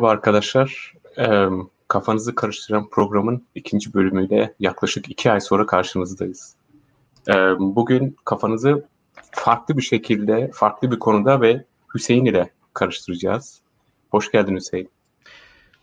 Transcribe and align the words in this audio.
Merhaba 0.00 0.12
arkadaşlar. 0.12 0.94
Ee, 1.18 1.48
kafanızı 1.88 2.34
karıştıran 2.34 2.88
programın 2.90 3.46
ikinci 3.54 3.94
bölümüyle 3.94 4.54
yaklaşık 4.60 5.10
iki 5.10 5.32
ay 5.32 5.40
sonra 5.40 5.66
karşınızdayız. 5.66 6.54
Ee, 7.28 7.32
bugün 7.58 8.16
kafanızı 8.24 8.86
farklı 9.30 9.76
bir 9.76 9.82
şekilde, 9.82 10.50
farklı 10.54 10.90
bir 10.90 10.98
konuda 10.98 11.40
ve 11.40 11.64
Hüseyin 11.94 12.24
ile 12.24 12.50
karıştıracağız. 12.74 13.60
Hoş 14.10 14.32
geldin 14.32 14.56
Hüseyin. 14.56 14.90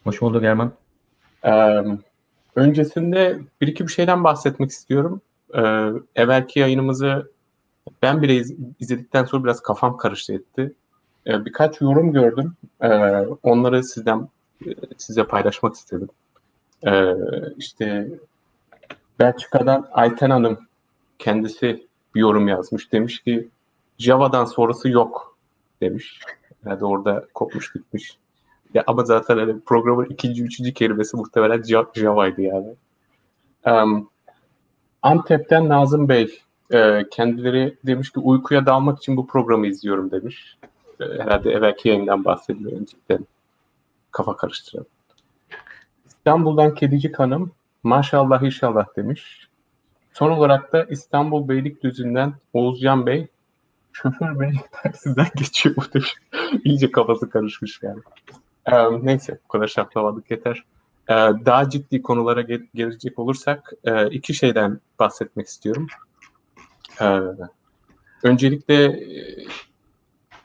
Hoş 0.04 0.22
bulduk 0.22 0.44
Erman. 0.44 0.72
Ee, 1.44 1.84
öncesinde 2.56 3.40
bir 3.62 3.68
iki 3.68 3.88
bir 3.88 3.92
şeyden 3.92 4.23
bahsetmek 4.23 4.72
istiyorum. 4.72 5.22
Ee, 5.54 5.62
evvelki 6.16 6.60
yayınımızı 6.60 7.32
ben 8.02 8.22
bile 8.22 8.36
iz, 8.36 8.54
izledikten 8.80 9.26
sonra 9.26 9.44
biraz 9.44 9.62
kafam 9.62 9.98
karıştı 9.98 10.34
etti. 10.34 10.73
Ee, 11.28 11.45
birkaç 11.45 11.81
yorum 11.81 12.14
gördüm. 12.14 12.53
Ee, 12.81 12.88
onları 13.44 13.83
sizden 13.83 14.28
size 14.97 15.23
paylaşmak 15.23 15.75
istedim. 15.75 16.09
Ee, 16.88 17.14
işte 17.58 18.08
Belçika'dan 19.20 19.88
Ayten 19.92 20.30
Hanım 20.30 20.59
kendisi 21.20 21.88
bir 22.16 22.20
yorum 22.20 22.48
yazmış. 22.48 22.92
Demiş 22.92 23.20
ki 23.20 23.50
Java'dan 23.98 24.45
sonrası 24.45 24.89
yok 24.89 25.38
demiş. 25.81 26.20
Yani 26.66 26.86
orada 26.86 27.25
kopmuş 27.33 27.73
gitmiş. 27.73 28.17
Ya 28.73 28.83
ama 28.88 29.03
zaten 29.03 29.38
hani 29.38 29.59
programın 29.59 30.05
ikinci, 30.05 30.44
üçüncü 30.44 30.73
kelimesi 30.73 31.17
muhtemelen 31.17 31.64
Java'ydı 31.94 32.42
yani. 32.42 32.75
Um, 33.66 34.09
Antep'ten 35.02 35.70
Nazım 35.70 36.09
Bey 36.09 36.39
e, 36.73 37.09
kendileri 37.11 37.78
demiş 37.86 38.11
ki 38.11 38.20
uykuya 38.20 38.66
dalmak 38.66 38.98
için 38.98 39.17
bu 39.17 39.27
programı 39.27 39.67
izliyorum 39.67 40.11
demiş. 40.11 40.58
Herhalde 40.99 41.52
evvelki 41.52 41.89
yayından 41.89 42.25
bahsediyor 42.25 42.85
cidden. 42.85 43.27
Kafa 44.11 44.37
karıştıran. 44.37 44.85
İstanbul'dan 46.08 46.75
Kedicik 46.75 47.19
Hanım 47.19 47.52
maşallah 47.83 48.43
inşallah 48.43 48.85
demiş. 48.95 49.47
Son 50.13 50.31
olarak 50.31 50.73
da 50.73 50.83
İstanbul 50.83 51.49
Beylikdüzü'nden 51.49 52.33
Oğuzcan 52.53 53.05
Bey 53.05 53.27
şoför 53.93 54.39
bey 54.39 54.52
taksiden 54.71 55.27
geçiyor 55.35 55.75
demiş. 55.93 56.15
İyice 56.63 56.91
kafası 56.91 57.29
karışmış 57.29 57.79
yani. 57.83 57.99
Ee, 58.65 59.05
neyse 59.05 59.39
bu 59.43 59.47
kadar 59.47 59.67
şaplamadık 59.67 60.31
yeter. 60.31 60.64
Ee, 61.09 61.14
daha 61.45 61.69
ciddi 61.69 62.02
konulara 62.02 62.41
gel- 62.41 62.67
gelecek 62.75 63.19
olursak 63.19 63.73
e, 63.83 64.09
iki 64.09 64.33
şeyden 64.33 64.79
bahsetmek 64.99 65.47
istiyorum. 65.47 65.87
Ee, 67.02 67.19
öncelikle 68.23 68.83
e, 68.85 69.45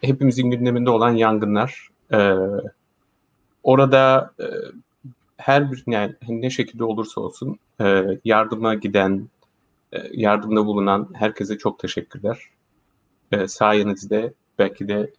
hepimizin 0.02 0.50
gündeminde 0.50 0.90
olan 0.90 1.10
yangınlar. 1.10 1.88
Ee, 2.12 2.34
orada 3.62 4.32
e, 4.40 4.46
her 5.36 5.72
bir 5.72 5.84
yani 5.86 6.14
ne 6.28 6.50
şekilde 6.50 6.84
olursa 6.84 7.20
olsun 7.20 7.58
e, 7.80 8.04
yardıma 8.24 8.74
giden, 8.74 9.28
e, 9.92 9.98
yardımda 10.12 10.66
bulunan 10.66 11.08
herkese 11.12 11.58
çok 11.58 11.78
teşekkürler. 11.78 12.38
E, 13.32 13.48
sayenizde 13.48 14.32
belki 14.58 14.88
de 14.88 15.10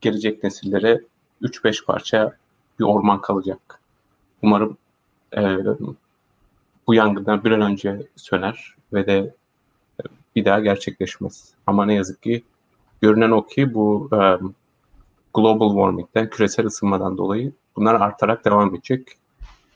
gelecek 0.00 0.42
nesillere 0.42 1.00
3-5 1.42 1.84
parça 1.84 2.36
bir 2.78 2.84
orman 2.84 3.20
kalacak. 3.20 3.80
Umarım 4.42 4.76
e, 5.36 5.58
bu 6.86 6.94
yangından 6.94 7.44
bir 7.44 7.50
an 7.50 7.60
önce 7.60 8.02
söner 8.16 8.74
ve 8.92 9.06
de 9.06 9.34
bir 10.36 10.44
daha 10.44 10.60
gerçekleşmez. 10.60 11.54
Ama 11.66 11.86
ne 11.86 11.94
yazık 11.94 12.22
ki 12.22 12.42
görünen 13.00 13.30
o 13.30 13.46
ki 13.46 13.74
bu 13.74 14.08
um, 14.12 14.54
global 15.34 15.68
warming'den, 15.68 16.30
küresel 16.30 16.66
ısınmadan 16.66 17.18
dolayı 17.18 17.52
bunlar 17.76 17.94
artarak 17.94 18.44
devam 18.44 18.74
edecek. 18.74 19.08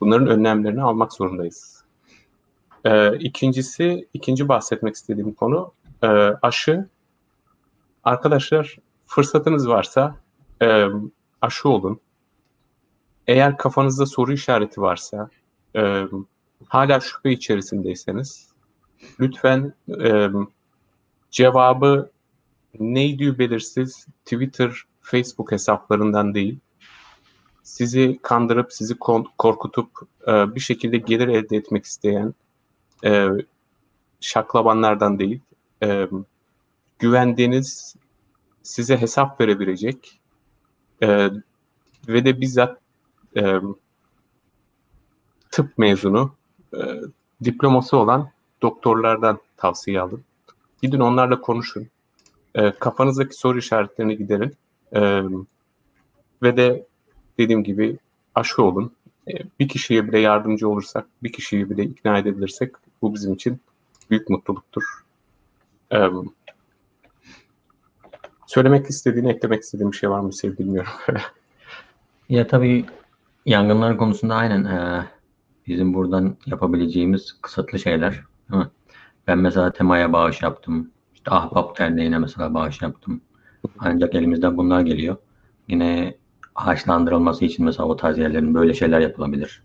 Bunların 0.00 0.26
önlemlerini 0.26 0.82
almak 0.82 1.12
zorundayız. 1.12 1.84
Ee, 2.84 3.18
ikincisi, 3.18 4.08
ikinci 4.14 4.48
bahsetmek 4.48 4.94
istediğim 4.94 5.32
konu 5.32 5.72
e, 6.02 6.06
aşı. 6.42 6.88
Arkadaşlar 8.04 8.78
fırsatınız 9.06 9.68
varsa 9.68 10.16
e, 10.62 10.86
aşı 11.42 11.68
olun. 11.68 12.00
Eğer 13.26 13.56
kafanızda 13.56 14.06
soru 14.06 14.32
işareti 14.32 14.80
varsa, 14.80 15.30
e, 15.76 16.04
hala 16.68 17.00
şüphe 17.00 17.32
içerisindeyseniz, 17.32 18.48
lütfen 19.20 19.74
e, 20.04 20.28
cevabı 21.30 22.10
neydi 22.78 23.38
belirsiz 23.38 24.06
Twitter, 24.24 24.84
Facebook 25.00 25.52
hesaplarından 25.52 26.34
değil, 26.34 26.58
sizi 27.62 28.18
kandırıp, 28.22 28.72
sizi 28.72 28.98
korkutup 29.38 29.90
e, 30.26 30.54
bir 30.54 30.60
şekilde 30.60 30.96
gelir 30.98 31.28
elde 31.28 31.56
etmek 31.56 31.84
isteyen 31.84 32.34
e, 33.04 33.28
şaklabanlardan 34.20 35.18
değil, 35.18 35.40
e, 35.82 36.08
güvendiğiniz, 36.98 37.96
size 38.62 38.96
hesap 39.00 39.40
verebilecek 39.40 40.20
e, 41.02 41.30
ve 42.08 42.24
de 42.24 42.40
bizzat 42.40 42.80
tıp 45.50 45.78
mezunu, 45.78 46.34
diploması 47.44 47.96
olan 47.96 48.30
doktorlardan 48.62 49.40
tavsiye 49.56 50.00
alın. 50.00 50.24
Gidin 50.82 51.00
onlarla 51.00 51.40
konuşun. 51.40 51.88
E, 52.54 52.70
kafanızdaki 52.70 53.34
soru 53.34 53.58
işaretlerini 53.58 54.18
giderin. 54.18 54.56
E, 54.92 55.22
ve 56.42 56.56
de 56.56 56.86
dediğim 57.38 57.64
gibi 57.64 57.98
aşı 58.34 58.62
olun. 58.62 58.92
E, 59.28 59.32
bir 59.60 59.68
kişiye 59.68 60.08
bile 60.08 60.18
yardımcı 60.18 60.68
olursak, 60.68 61.06
bir 61.22 61.32
kişiyi 61.32 61.70
bile 61.70 61.82
ikna 61.82 62.18
edebilirsek 62.18 62.72
bu 63.02 63.14
bizim 63.14 63.34
için 63.34 63.60
büyük 64.10 64.30
mutluluktur. 64.30 64.82
E, 65.92 65.98
söylemek 68.46 68.90
istediğini, 68.90 69.30
eklemek 69.30 69.62
istediğim 69.62 69.92
bir 69.92 69.96
şey 69.96 70.10
var 70.10 70.20
mı 70.20 70.32
Sev 70.32 70.58
bilmiyorum. 70.58 70.92
ya 72.28 72.46
tabii 72.46 72.84
yangınlar 73.46 73.96
konusunda 73.98 74.34
aynen 74.34 74.64
e, 74.64 75.06
bizim 75.66 75.94
buradan 75.94 76.36
yapabileceğimiz 76.46 77.38
kısıtlı 77.42 77.78
şeyler. 77.78 78.24
Ben 79.26 79.38
mesela 79.38 79.72
temaya 79.72 80.12
bağış 80.12 80.42
yaptım. 80.42 80.90
İşte 81.20 81.30
Ahbap 81.30 81.78
Derneği'ne 81.78 82.18
mesela 82.18 82.54
bağış 82.54 82.82
yaptım. 82.82 83.20
Ancak 83.78 84.14
elimizden 84.14 84.56
bunlar 84.56 84.80
geliyor. 84.80 85.16
Yine 85.68 86.14
ağaçlandırılması 86.54 87.44
için 87.44 87.64
mesela 87.64 87.88
o 87.88 87.96
tarz 87.96 88.18
yerlerin 88.18 88.54
böyle 88.54 88.74
şeyler 88.74 89.00
yapılabilir. 89.00 89.62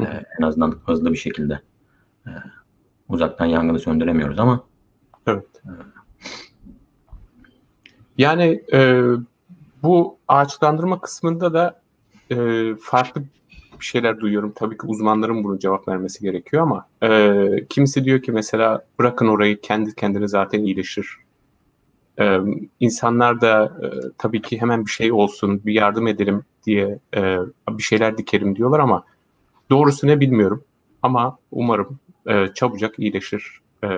Ee, 0.00 0.04
en 0.38 0.42
azından 0.42 0.80
hızlı 0.86 1.12
bir 1.12 1.16
şekilde. 1.16 1.60
Ee, 2.26 2.30
uzaktan 3.08 3.46
yangını 3.46 3.78
söndüremiyoruz 3.78 4.38
ama. 4.38 4.64
Evet. 5.26 5.62
Yani 8.18 8.64
e, 8.72 9.02
bu 9.82 10.18
ağaçlandırma 10.28 11.00
kısmında 11.00 11.54
da 11.54 11.80
e, 12.30 12.36
farklı 12.82 13.22
bir 13.80 13.84
şeyler 13.84 14.20
duyuyorum. 14.20 14.52
Tabii 14.56 14.78
ki 14.78 14.86
uzmanların 14.86 15.44
bunu 15.44 15.58
cevap 15.58 15.88
vermesi 15.88 16.20
gerekiyor 16.22 16.62
ama 16.62 16.86
e, 17.02 17.66
kimisi 17.68 18.04
diyor 18.04 18.22
ki 18.22 18.32
mesela 18.32 18.84
bırakın 18.98 19.28
orayı 19.28 19.60
kendi 19.60 19.94
kendine 19.94 20.28
zaten 20.28 20.62
iyileşir. 20.62 21.16
E, 22.20 22.38
insanlar 22.80 23.40
da 23.40 23.64
e, 23.82 23.88
tabii 24.18 24.42
ki 24.42 24.60
hemen 24.60 24.86
bir 24.86 24.90
şey 24.90 25.12
olsun, 25.12 25.60
bir 25.66 25.72
yardım 25.72 26.06
edelim 26.06 26.44
diye 26.66 26.98
e, 27.16 27.36
bir 27.70 27.82
şeyler 27.82 28.18
dikerim 28.18 28.56
diyorlar 28.56 28.80
ama 28.80 29.04
doğrusu 29.70 30.06
ne 30.06 30.20
bilmiyorum. 30.20 30.64
Ama 31.02 31.38
umarım 31.50 31.98
e, 32.26 32.46
çabucak 32.54 32.98
iyileşir. 32.98 33.60
E, 33.84 33.88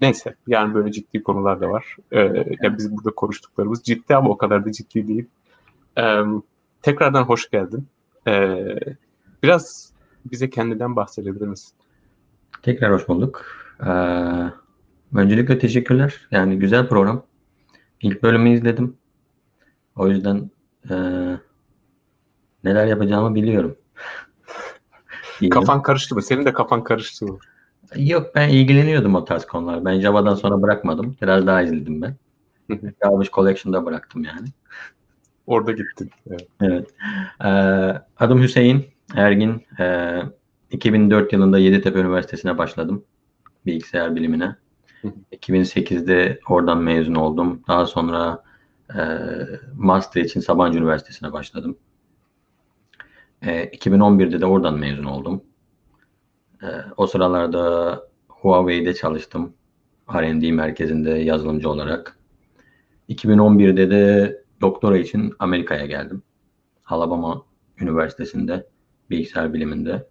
neyse 0.00 0.34
yani 0.46 0.74
böyle 0.74 0.92
ciddi 0.92 1.22
konular 1.22 1.60
da 1.60 1.70
var. 1.70 1.96
E, 2.12 2.18
ya 2.62 2.78
biz 2.78 2.96
burada 2.96 3.10
konuştuklarımız 3.10 3.82
ciddi 3.82 4.16
ama 4.16 4.30
o 4.30 4.36
kadar 4.36 4.64
da 4.64 4.72
ciddi 4.72 5.08
değil. 5.08 5.26
E, 5.98 6.22
Tekrardan 6.82 7.22
hoş 7.22 7.50
geldin. 7.50 7.88
Ee, 8.26 8.76
biraz 9.42 9.92
bize 10.24 10.50
kendinden 10.50 10.96
bahsedebilir 10.96 11.46
misin? 11.46 11.72
Tekrar 12.62 12.92
hoş 12.92 13.08
bulduk. 13.08 13.44
Ee, 13.86 13.90
öncelikle 15.14 15.58
teşekkürler. 15.58 16.28
Yani 16.30 16.58
güzel 16.58 16.88
program. 16.88 17.22
İlk 18.00 18.22
bölümü 18.22 18.50
izledim. 18.50 18.96
O 19.96 20.08
yüzden 20.08 20.50
e, 20.90 20.94
neler 22.64 22.86
yapacağımı 22.86 23.34
biliyorum. 23.34 23.76
kafan 25.50 25.82
karıştı 25.82 26.14
mı? 26.14 26.22
Senin 26.22 26.44
de 26.44 26.52
kafan 26.52 26.84
karıştı 26.84 27.26
mı? 27.26 27.38
Yok 27.96 28.34
ben 28.34 28.48
ilgileniyordum 28.48 29.14
o 29.14 29.24
tarz 29.24 29.46
konular. 29.46 29.84
Ben 29.84 30.00
Java'dan 30.00 30.34
sonra 30.34 30.62
bırakmadım. 30.62 31.16
Biraz 31.22 31.46
daha 31.46 31.62
izledim 31.62 32.02
ben. 32.02 32.16
Garbage 33.00 33.30
Collection'da 33.30 33.86
bıraktım 33.86 34.24
yani. 34.24 34.48
Orada 35.48 35.72
gittin. 35.72 36.10
Evet. 36.30 36.48
evet. 36.60 36.88
Ee, 37.44 37.48
adım 38.24 38.42
Hüseyin 38.42 38.86
Ergin. 39.14 39.66
Ee, 39.80 40.18
2004 40.70 41.32
yılında 41.32 41.58
Yeditepe 41.58 41.98
Üniversitesi'ne 41.98 42.58
başladım. 42.58 43.04
Bilgisayar 43.66 44.16
bilimine. 44.16 44.56
2008'de 45.32 46.40
oradan 46.48 46.78
mezun 46.78 47.14
oldum. 47.14 47.62
Daha 47.68 47.86
sonra 47.86 48.42
e, 48.94 49.00
master 49.76 50.20
için 50.24 50.40
Sabancı 50.40 50.78
Üniversitesi'ne 50.78 51.32
başladım. 51.32 51.78
E, 53.42 53.64
2011'de 53.64 54.40
de 54.40 54.46
oradan 54.46 54.78
mezun 54.78 55.04
oldum. 55.04 55.42
E, 56.62 56.66
o 56.96 57.06
sıralarda 57.06 58.02
Huawei'de 58.28 58.94
çalıştım. 58.94 59.54
R&D 60.14 60.52
merkezinde 60.52 61.10
yazılımcı 61.10 61.70
olarak. 61.70 62.16
2011'de 63.08 63.90
de 63.90 64.47
doktora 64.60 64.98
için 64.98 65.34
Amerika'ya 65.38 65.86
geldim. 65.86 66.22
Alabama 66.86 67.42
Üniversitesi'nde 67.80 68.66
bilgisayar 69.10 69.54
biliminde. 69.54 70.08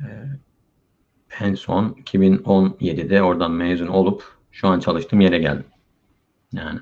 Ee, 0.00 0.04
en 1.40 1.54
son 1.54 1.88
2017'de 1.88 3.22
oradan 3.22 3.50
mezun 3.50 3.86
olup 3.86 4.24
şu 4.50 4.68
an 4.68 4.80
çalıştığım 4.80 5.20
yere 5.20 5.38
geldim. 5.38 5.66
Yani 6.52 6.80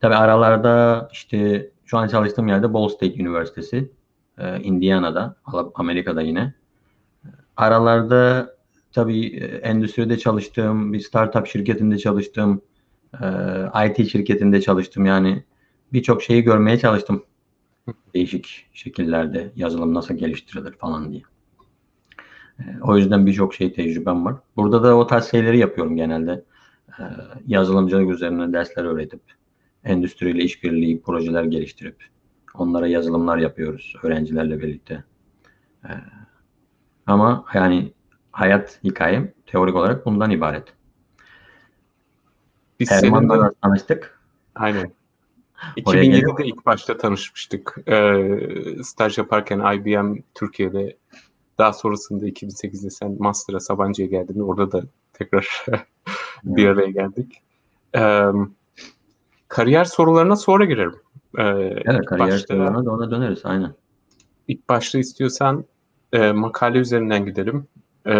tabi 0.00 0.14
aralarda 0.14 1.08
işte 1.12 1.70
şu 1.84 1.98
an 1.98 2.08
çalıştığım 2.08 2.48
yerde 2.48 2.72
Ball 2.72 2.88
State 2.88 3.14
Üniversitesi 3.14 3.90
e, 4.38 4.60
Indiana'da 4.60 5.36
Amerika'da 5.74 6.22
yine. 6.22 6.54
Aralarda 7.56 8.54
tabii 8.92 9.26
e, 9.26 9.44
endüstride 9.44 10.18
çalıştığım, 10.18 10.92
bir 10.92 11.00
startup 11.00 11.46
şirketinde 11.46 11.98
çalıştım, 11.98 12.62
e, 13.22 13.26
IT 13.86 14.08
şirketinde 14.10 14.60
çalıştım. 14.60 15.06
Yani 15.06 15.44
birçok 15.94 16.22
şeyi 16.22 16.42
görmeye 16.42 16.78
çalıştım. 16.78 17.24
Değişik 18.14 18.66
şekillerde 18.72 19.52
yazılım 19.56 19.94
nasıl 19.94 20.14
geliştirilir 20.14 20.72
falan 20.72 21.12
diye. 21.12 21.22
E, 22.58 22.62
o 22.82 22.96
yüzden 22.96 23.26
birçok 23.26 23.54
şey 23.54 23.72
tecrübem 23.72 24.24
var. 24.24 24.34
Burada 24.56 24.82
da 24.82 24.96
o 24.96 25.06
tarz 25.06 25.30
şeyleri 25.30 25.58
yapıyorum 25.58 25.96
genelde. 25.96 26.44
Yazılımcılık 27.46 28.10
üzerine 28.10 28.52
dersler 28.52 28.84
öğretip, 28.84 29.20
endüstriyle 29.84 30.44
işbirliği 30.44 31.02
projeler 31.02 31.44
geliştirip, 31.44 32.04
onlara 32.54 32.86
yazılımlar 32.86 33.38
yapıyoruz 33.38 33.94
öğrencilerle 34.02 34.60
birlikte. 34.60 35.04
Ama 37.06 37.44
yani 37.54 37.92
hayat 38.32 38.80
hikayem 38.84 39.32
teorik 39.46 39.74
olarak 39.74 40.06
bundan 40.06 40.30
ibaret. 40.30 40.64
Biz 42.80 42.92
Erman'la 42.92 43.34
seninle... 43.34 43.50
tanıştık. 43.62 44.20
Aynen. 44.54 44.92
2007'de 45.76 46.46
ilk 46.46 46.66
başta 46.66 46.96
tanışmıştık. 46.96 47.76
Ee, 47.88 48.38
staj 48.82 49.18
yaparken 49.18 49.58
IBM 49.58 50.16
Türkiye'de 50.34 50.96
daha 51.58 51.72
sonrasında 51.72 52.28
2008'de 52.28 52.90
sen 52.90 53.16
Master'a 53.18 53.60
Sabancı'ya 53.60 54.08
geldin. 54.08 54.40
Orada 54.40 54.72
da 54.72 54.82
tekrar 55.12 55.66
bir 56.44 56.68
araya 56.68 56.90
geldik. 56.90 57.42
Ee, 57.96 58.22
kariyer 59.48 59.84
sorularına 59.84 60.36
sonra 60.36 60.64
girerim. 60.64 60.94
Ee, 61.38 61.42
evet 61.84 62.06
kariyer 62.06 62.30
başta, 62.30 62.54
sorularına 62.54 62.84
da 62.84 62.90
ona 62.90 63.10
döneriz 63.10 63.40
aynen. 63.44 63.74
İlk 64.48 64.68
başta 64.68 64.98
istiyorsan 64.98 65.64
e, 66.12 66.32
makale 66.32 66.78
üzerinden 66.78 67.24
gidelim 67.24 67.66
e, 68.06 68.14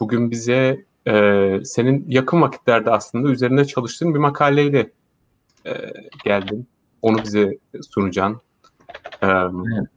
bugün 0.00 0.30
bize 0.30 0.84
e, 1.08 1.58
senin 1.64 2.04
yakın 2.08 2.42
vakitlerde 2.42 2.90
aslında 2.90 3.28
üzerinde 3.28 3.64
çalıştığın 3.64 4.14
bir 4.14 4.18
makaleyle 4.18 4.90
e, 5.66 5.92
geldin. 6.24 6.66
Onu 7.02 7.18
bize 7.24 7.58
sunacaksın. 7.90 8.40
E, 9.22 9.26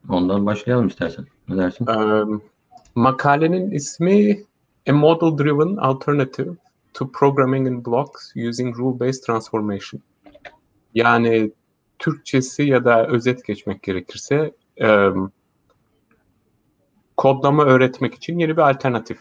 ondan 0.10 0.46
başlayalım 0.46 0.88
istersen. 0.88 1.26
Ne 1.50 1.58
dersin? 1.58 1.88
E, 1.88 2.24
makalenin 2.96 3.72
ismi 3.72 4.44
A 4.90 4.94
Model 4.94 5.38
Driven 5.38 5.76
Alternative 5.76 6.52
to 6.94 7.12
Programming 7.12 7.68
in 7.68 7.86
Blocks 7.86 8.36
Using 8.36 8.78
Rule-Based 8.78 9.26
Transformation. 9.26 10.02
Yani 10.94 11.52
Türkçesi 12.00 12.64
ya 12.64 12.86
da 12.86 13.08
özet 13.08 13.46
geçmek 13.46 13.84
gerekirse 13.84 14.52
e, 14.82 15.10
kodlama 17.18 17.66
öğretmek 17.66 18.14
için 18.14 18.40
yeni 18.40 18.58
bir 18.58 18.70
alternatif. 18.70 19.20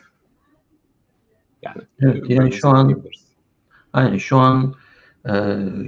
Yani, 1.63 1.83
evet, 2.01 2.31
yani 2.31 2.53
şu 2.53 2.69
an 2.69 3.03
aynen 3.93 4.19
şu 4.19 4.37
an 4.37 4.75
e, 5.29 5.33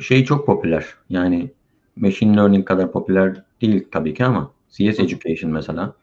şey 0.01 0.25
çok 0.25 0.47
popüler. 0.47 0.87
Yani 1.09 1.51
machine 1.97 2.37
learning 2.37 2.65
kadar 2.69 2.93
popüler 2.93 3.43
değil 3.61 3.89
tabii 3.93 4.15
ki 4.15 4.25
ama 4.25 4.53
CS 4.71 5.03
Education 5.03 5.53
mesela. 5.53 5.95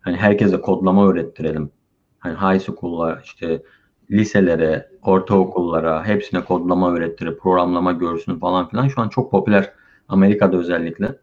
Hani 0.00 0.16
herkese 0.16 0.60
kodlama 0.60 1.08
öğrettirelim. 1.10 1.70
Hani 2.18 2.34
high 2.34 2.62
school'la 2.66 3.20
işte 3.24 3.62
liselere, 4.10 4.88
ortaokullara 5.02 6.06
hepsine 6.06 6.44
kodlama 6.44 6.92
öğrettirip 6.92 7.40
programlama 7.40 7.92
görsün 7.92 8.38
falan 8.38 8.68
filan 8.68 8.88
şu 8.88 9.00
an 9.00 9.08
çok 9.08 9.30
popüler 9.30 9.72
Amerika'da 10.08 10.56
özellikle. 10.56 11.16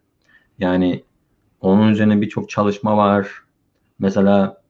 Yani 0.60 1.04
onun 1.62 1.90
üzerine 1.92 2.22
birçok 2.22 2.50
çalışma 2.50 2.98
var. 2.98 3.30
Mesela 4.00 4.62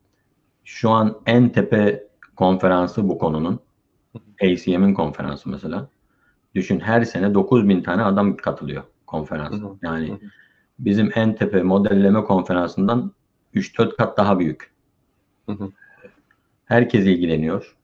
şu 0.63 0.89
an 0.89 1.21
en 1.25 1.49
tepe 1.49 2.07
konferansı 2.35 3.09
bu 3.09 3.17
konunun. 3.17 3.59
ACM'in 4.43 4.93
konferansı 4.93 5.49
mesela. 5.49 5.89
Düşün 6.55 6.79
her 6.79 7.03
sene 7.03 7.33
9000 7.33 7.81
tane 7.81 8.03
adam 8.03 8.37
katılıyor 8.37 8.83
konferans. 9.05 9.61
Yani 9.81 10.19
bizim 10.79 11.11
en 11.15 11.35
tepe 11.35 11.63
modelleme 11.63 12.23
konferansından 12.23 13.11
3-4 13.55 13.95
kat 13.95 14.17
daha 14.17 14.39
büyük. 14.39 14.71
Herkes 16.65 17.05
ilgileniyor. 17.05 17.75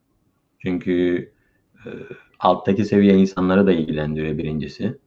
Çünkü 0.59 1.17
e, 1.85 1.89
alttaki 2.39 2.85
seviye 2.85 3.17
insanları 3.17 3.67
da 3.67 3.71
ilgilendiriyor 3.71 4.37
birincisi. 4.37 4.97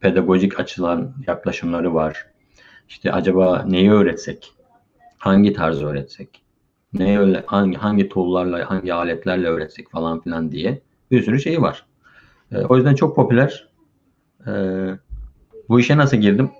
Pedagojik 0.00 0.60
açılan 0.60 1.14
yaklaşımları 1.26 1.94
var. 1.94 2.26
İşte 2.88 3.12
acaba 3.12 3.64
neyi 3.68 3.90
öğretsek? 3.90 4.56
hangi 5.26 5.52
tarz 5.52 5.82
öğretsek, 5.82 6.42
ne 6.92 7.18
öyle 7.18 7.44
hangi 7.46 7.76
hangi 7.76 8.08
tool'larla, 8.08 8.70
hangi 8.70 8.94
aletlerle 8.94 9.48
öğretsek 9.48 9.90
falan 9.90 10.20
filan 10.20 10.52
diye 10.52 10.82
bir 11.10 11.22
sürü 11.22 11.40
şey 11.40 11.62
var. 11.62 11.86
E, 12.52 12.58
o 12.58 12.76
yüzden 12.76 12.94
çok 12.94 13.16
popüler. 13.16 13.68
E, 14.46 14.52
bu 15.68 15.80
işe 15.80 15.96
nasıl 15.96 16.16
girdim? 16.16 16.50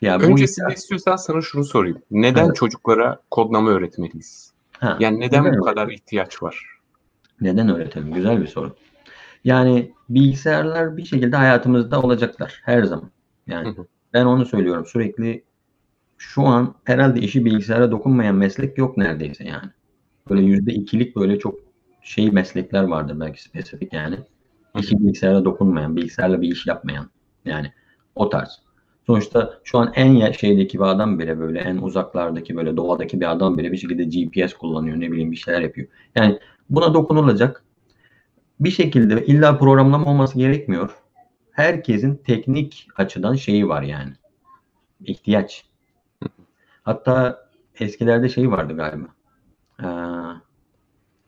Ya 0.00 0.18
Öncesinde 0.18 0.66
bu 0.66 0.70
işe... 0.70 0.78
istiyorsan 0.78 1.16
sana 1.16 1.40
şunu 1.40 1.64
sorayım. 1.64 2.02
Neden 2.10 2.46
evet. 2.46 2.56
çocuklara 2.56 3.20
kodlama 3.30 3.70
öğretmeliyiz? 3.70 4.52
Ha, 4.80 4.96
yani 5.00 5.20
neden, 5.20 5.44
neden 5.44 5.58
bu 5.58 5.64
kadar 5.64 5.88
ihtiyaç 5.88 6.42
var? 6.42 6.66
Neden 7.40 7.68
öğretelim? 7.68 8.12
Güzel 8.12 8.40
bir 8.40 8.46
soru. 8.46 8.76
Yani 9.44 9.92
bilgisayarlar 10.08 10.96
bir 10.96 11.04
şekilde 11.04 11.36
hayatımızda 11.36 12.02
olacaklar 12.02 12.60
her 12.64 12.82
zaman. 12.82 13.10
Yani 13.46 13.68
hı 13.68 13.80
hı. 13.80 13.86
ben 14.14 14.24
onu 14.24 14.46
söylüyorum. 14.46 14.86
Sürekli 14.86 15.44
şu 16.18 16.42
an 16.42 16.74
herhalde 16.84 17.20
işi 17.20 17.44
bilgisayara 17.44 17.90
dokunmayan 17.90 18.34
meslek 18.34 18.78
yok 18.78 18.96
neredeyse 18.96 19.44
yani. 19.44 19.70
Böyle 20.30 20.42
yüzde 20.42 20.72
ikilik 20.72 21.16
böyle 21.16 21.38
çok 21.38 21.67
şey 22.08 22.30
meslekler 22.30 22.82
vardır 22.82 23.20
belki 23.20 23.42
spesifik 23.42 23.92
yani. 23.92 24.16
İşi 24.78 24.98
bilgisayara 24.98 25.44
dokunmayan, 25.44 25.96
bilgisayarla 25.96 26.40
bir 26.40 26.48
iş 26.52 26.66
yapmayan 26.66 27.10
yani 27.44 27.72
o 28.14 28.28
tarz. 28.28 28.62
Sonuçta 29.06 29.60
şu 29.64 29.78
an 29.78 29.92
en 29.94 30.32
şeydeki 30.32 30.78
bir 30.78 30.84
adam 30.84 31.18
bile 31.18 31.38
böyle 31.38 31.58
en 31.60 31.76
uzaklardaki 31.76 32.56
böyle 32.56 32.76
doğadaki 32.76 33.20
bir 33.20 33.32
adam 33.32 33.58
bile 33.58 33.72
bir 33.72 33.76
şekilde 33.76 34.04
GPS 34.04 34.54
kullanıyor 34.54 35.00
ne 35.00 35.12
bileyim 35.12 35.32
bir 35.32 35.36
şeyler 35.36 35.60
yapıyor. 35.60 35.88
Yani 36.14 36.38
buna 36.70 36.94
dokunulacak 36.94 37.64
bir 38.60 38.70
şekilde 38.70 39.26
illa 39.26 39.58
programlama 39.58 40.10
olması 40.10 40.38
gerekmiyor. 40.38 40.90
Herkesin 41.50 42.16
teknik 42.16 42.88
açıdan 42.96 43.34
şeyi 43.34 43.68
var 43.68 43.82
yani. 43.82 44.12
ihtiyaç. 45.00 45.64
Hatta 46.82 47.38
eskilerde 47.80 48.28
şey 48.28 48.50
vardı 48.50 48.76
galiba. 48.76 49.06
Ee, 49.82 50.47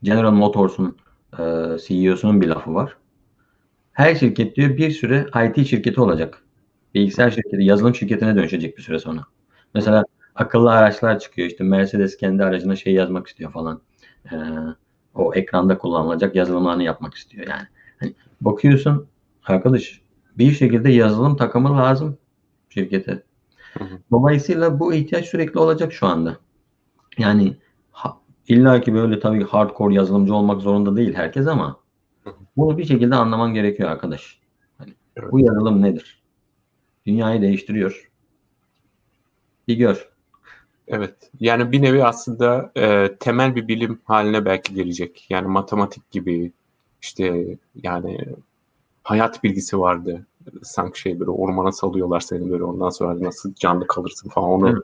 General 0.02 0.32
Motors'un 0.32 0.96
e, 1.38 1.42
CEO'sunun 1.86 2.40
bir 2.40 2.48
lafı 2.48 2.74
var. 2.74 2.96
Her 3.92 4.14
şirket 4.14 4.56
diyor 4.56 4.76
bir 4.76 4.90
süre 4.90 5.26
IT 5.46 5.66
şirketi 5.66 6.00
olacak. 6.00 6.42
Bilgisayar 6.94 7.30
şirketi, 7.30 7.64
yazılım 7.64 7.94
şirketine 7.94 8.36
dönüşecek 8.36 8.76
bir 8.76 8.82
süre 8.82 8.98
sonra. 8.98 9.24
Mesela 9.74 10.04
akıllı 10.34 10.70
araçlar 10.70 11.18
çıkıyor. 11.18 11.48
İşte 11.48 11.64
Mercedes 11.64 12.16
kendi 12.16 12.44
aracına 12.44 12.76
şey 12.76 12.92
yazmak 12.94 13.26
istiyor 13.26 13.52
falan. 13.52 13.80
Ee, 14.32 14.36
o 15.14 15.34
ekranda 15.34 15.78
kullanılacak 15.78 16.34
yazılımlarını 16.34 16.82
yapmak 16.82 17.14
istiyor 17.14 17.46
yani. 17.48 17.66
Hani 18.00 18.14
bakıyorsun 18.40 19.06
arkadaş 19.46 20.00
bir 20.38 20.52
şekilde 20.52 20.90
yazılım 20.90 21.36
takımı 21.36 21.78
lazım 21.78 22.18
şirkete. 22.68 23.22
Dolayısıyla 24.10 24.80
bu 24.80 24.94
ihtiyaç 24.94 25.26
sürekli 25.26 25.60
olacak 25.60 25.92
şu 25.92 26.06
anda. 26.06 26.36
Yani 27.18 27.56
ha, 27.90 28.18
illa 28.50 28.80
ki 28.80 28.94
böyle 28.94 29.20
tabii 29.20 29.44
hardcore 29.44 29.94
yazılımcı 29.94 30.34
olmak 30.34 30.60
zorunda 30.62 30.96
değil 30.96 31.14
herkes 31.14 31.46
ama 31.46 31.80
bunu 32.56 32.78
bir 32.78 32.84
şekilde 32.84 33.14
anlaman 33.14 33.54
gerekiyor 33.54 33.90
arkadaş. 33.90 34.40
Hani, 34.78 34.92
evet. 35.16 35.32
Bu 35.32 35.40
yazılım 35.40 35.82
nedir? 35.82 36.22
Dünyayı 37.06 37.42
değiştiriyor. 37.42 38.10
Bir 39.68 39.74
gör. 39.74 40.08
Evet. 40.88 41.14
Yani 41.40 41.72
bir 41.72 41.82
nevi 41.82 42.04
aslında 42.04 42.72
e, 42.76 43.16
temel 43.20 43.56
bir 43.56 43.68
bilim 43.68 44.00
haline 44.04 44.44
belki 44.44 44.74
gelecek. 44.74 45.26
Yani 45.30 45.48
matematik 45.48 46.10
gibi 46.10 46.52
işte 47.02 47.56
yani 47.82 48.18
hayat 49.02 49.44
bilgisi 49.44 49.80
vardı. 49.80 50.26
sanki 50.62 51.00
şey 51.00 51.20
böyle 51.20 51.30
ormana 51.30 51.72
salıyorlar 51.72 52.20
seni 52.20 52.50
böyle 52.50 52.64
ondan 52.64 52.90
sonra 52.90 53.22
nasıl 53.22 53.54
canlı 53.54 53.86
kalırsın 53.86 54.28
falan 54.28 54.50
onu 54.50 54.68
evet. 54.68 54.82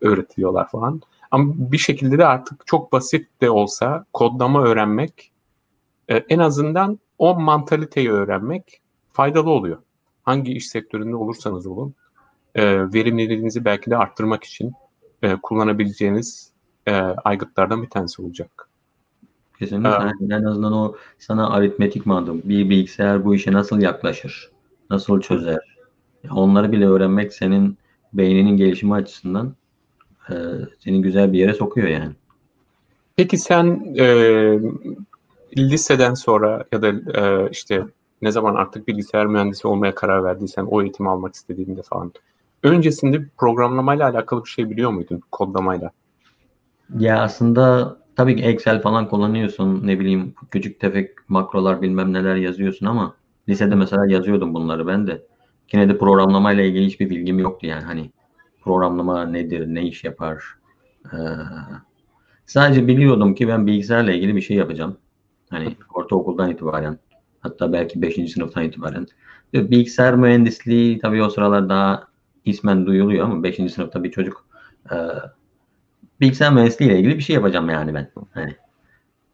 öğretiyorlar 0.00 0.68
falan. 0.68 1.02
Ama 1.30 1.52
bir 1.56 1.78
şekilde 1.78 2.18
de 2.18 2.26
artık 2.26 2.66
çok 2.66 2.92
basit 2.92 3.40
de 3.40 3.50
olsa 3.50 4.04
kodlama 4.12 4.62
öğrenmek 4.62 5.32
e, 6.08 6.16
en 6.16 6.38
azından 6.38 6.98
o 7.18 7.40
mantaliteyi 7.40 8.10
öğrenmek 8.10 8.80
faydalı 9.12 9.50
oluyor. 9.50 9.78
Hangi 10.22 10.52
iş 10.52 10.68
sektöründe 10.68 11.16
olursanız 11.16 11.66
olun 11.66 11.94
e, 12.54 12.92
verimliliğinizi 12.92 13.64
belki 13.64 13.90
de 13.90 13.96
arttırmak 13.96 14.44
için 14.44 14.72
e, 15.22 15.36
kullanabileceğiniz 15.42 16.52
e, 16.86 16.92
aygıtlardan 17.00 17.82
bir 17.82 17.90
tanesi 17.90 18.22
olacak. 18.22 18.68
Kesinlikle. 19.58 19.90
Evet. 20.02 20.12
En 20.20 20.44
azından 20.44 20.72
o 20.72 20.94
sana 21.18 21.50
aritmetik 21.50 22.06
mantık, 22.06 22.48
bir 22.48 22.70
bilgisayar 22.70 23.24
bu 23.24 23.34
işe 23.34 23.52
nasıl 23.52 23.80
yaklaşır, 23.80 24.50
nasıl 24.90 25.20
çözer, 25.20 25.76
onları 26.30 26.72
bile 26.72 26.86
öğrenmek 26.86 27.34
senin 27.34 27.78
beyninin 28.12 28.56
gelişimi 28.56 28.94
açısından 28.94 29.54
e, 30.30 30.34
seni 30.78 31.02
güzel 31.02 31.32
bir 31.32 31.38
yere 31.38 31.54
sokuyor 31.54 31.88
yani. 31.88 32.12
Peki 33.16 33.38
sen 33.38 33.94
e, 33.98 34.06
liseden 35.56 36.14
sonra 36.14 36.64
ya 36.72 36.82
da 36.82 36.88
e, 36.88 37.50
işte 37.50 37.84
ne 38.22 38.32
zaman 38.32 38.54
artık 38.54 38.88
bilgisayar 38.88 39.26
mühendisi 39.26 39.68
olmaya 39.68 39.94
karar 39.94 40.24
verdiysen 40.24 40.64
o 40.64 40.82
eğitimi 40.82 41.08
almak 41.08 41.34
istediğinde 41.34 41.82
falan 41.82 42.12
öncesinde 42.62 43.24
programlamayla 43.38 44.08
alakalı 44.08 44.44
bir 44.44 44.50
şey 44.50 44.70
biliyor 44.70 44.90
muydun 44.90 45.22
kodlamayla? 45.32 45.90
Ya 46.98 47.22
aslında 47.22 47.96
tabii 48.16 48.36
ki 48.36 48.42
Excel 48.42 48.82
falan 48.82 49.08
kullanıyorsun 49.08 49.86
ne 49.86 50.00
bileyim 50.00 50.34
küçük 50.50 50.80
tefek 50.80 51.10
makrolar 51.28 51.82
bilmem 51.82 52.12
neler 52.12 52.36
yazıyorsun 52.36 52.86
ama 52.86 53.14
lisede 53.48 53.74
mesela 53.74 54.06
yazıyordum 54.08 54.54
bunları 54.54 54.86
ben 54.86 55.06
de. 55.06 55.22
Yine 55.72 55.88
de 55.88 55.98
programlamayla 55.98 56.64
ilgili 56.64 56.86
hiçbir 56.86 57.10
bilgim 57.10 57.38
yoktu 57.38 57.66
yani 57.66 57.84
hani 57.84 58.10
programlama 58.68 59.24
nedir, 59.24 59.66
ne 59.66 59.82
iş 59.86 60.04
yapar. 60.04 60.44
Ee, 61.12 61.16
sadece 62.46 62.86
biliyordum 62.86 63.34
ki 63.34 63.48
ben 63.48 63.66
bilgisayarla 63.66 64.12
ilgili 64.12 64.36
bir 64.36 64.40
şey 64.40 64.56
yapacağım. 64.56 64.96
Hani 65.50 65.76
ortaokuldan 65.94 66.50
itibaren 66.50 66.98
hatta 67.40 67.72
belki 67.72 68.02
5. 68.02 68.32
sınıftan 68.32 68.64
itibaren. 68.64 69.06
Bilgisayar 69.54 70.14
mühendisliği 70.14 70.98
tabii 70.98 71.22
o 71.22 71.30
sıralar 71.30 71.68
daha 71.68 72.04
ismen 72.44 72.86
duyuluyor 72.86 73.24
ama 73.24 73.42
5. 73.42 73.72
sınıfta 73.72 74.04
bir 74.04 74.10
çocuk 74.10 74.46
e, 74.92 74.96
bilgisayar 76.20 76.52
mühendisliği 76.52 76.90
ile 76.90 76.98
ilgili 76.98 77.16
bir 77.16 77.22
şey 77.22 77.34
yapacağım 77.34 77.70
yani 77.70 77.94
ben. 77.94 78.10
Hani, 78.30 78.56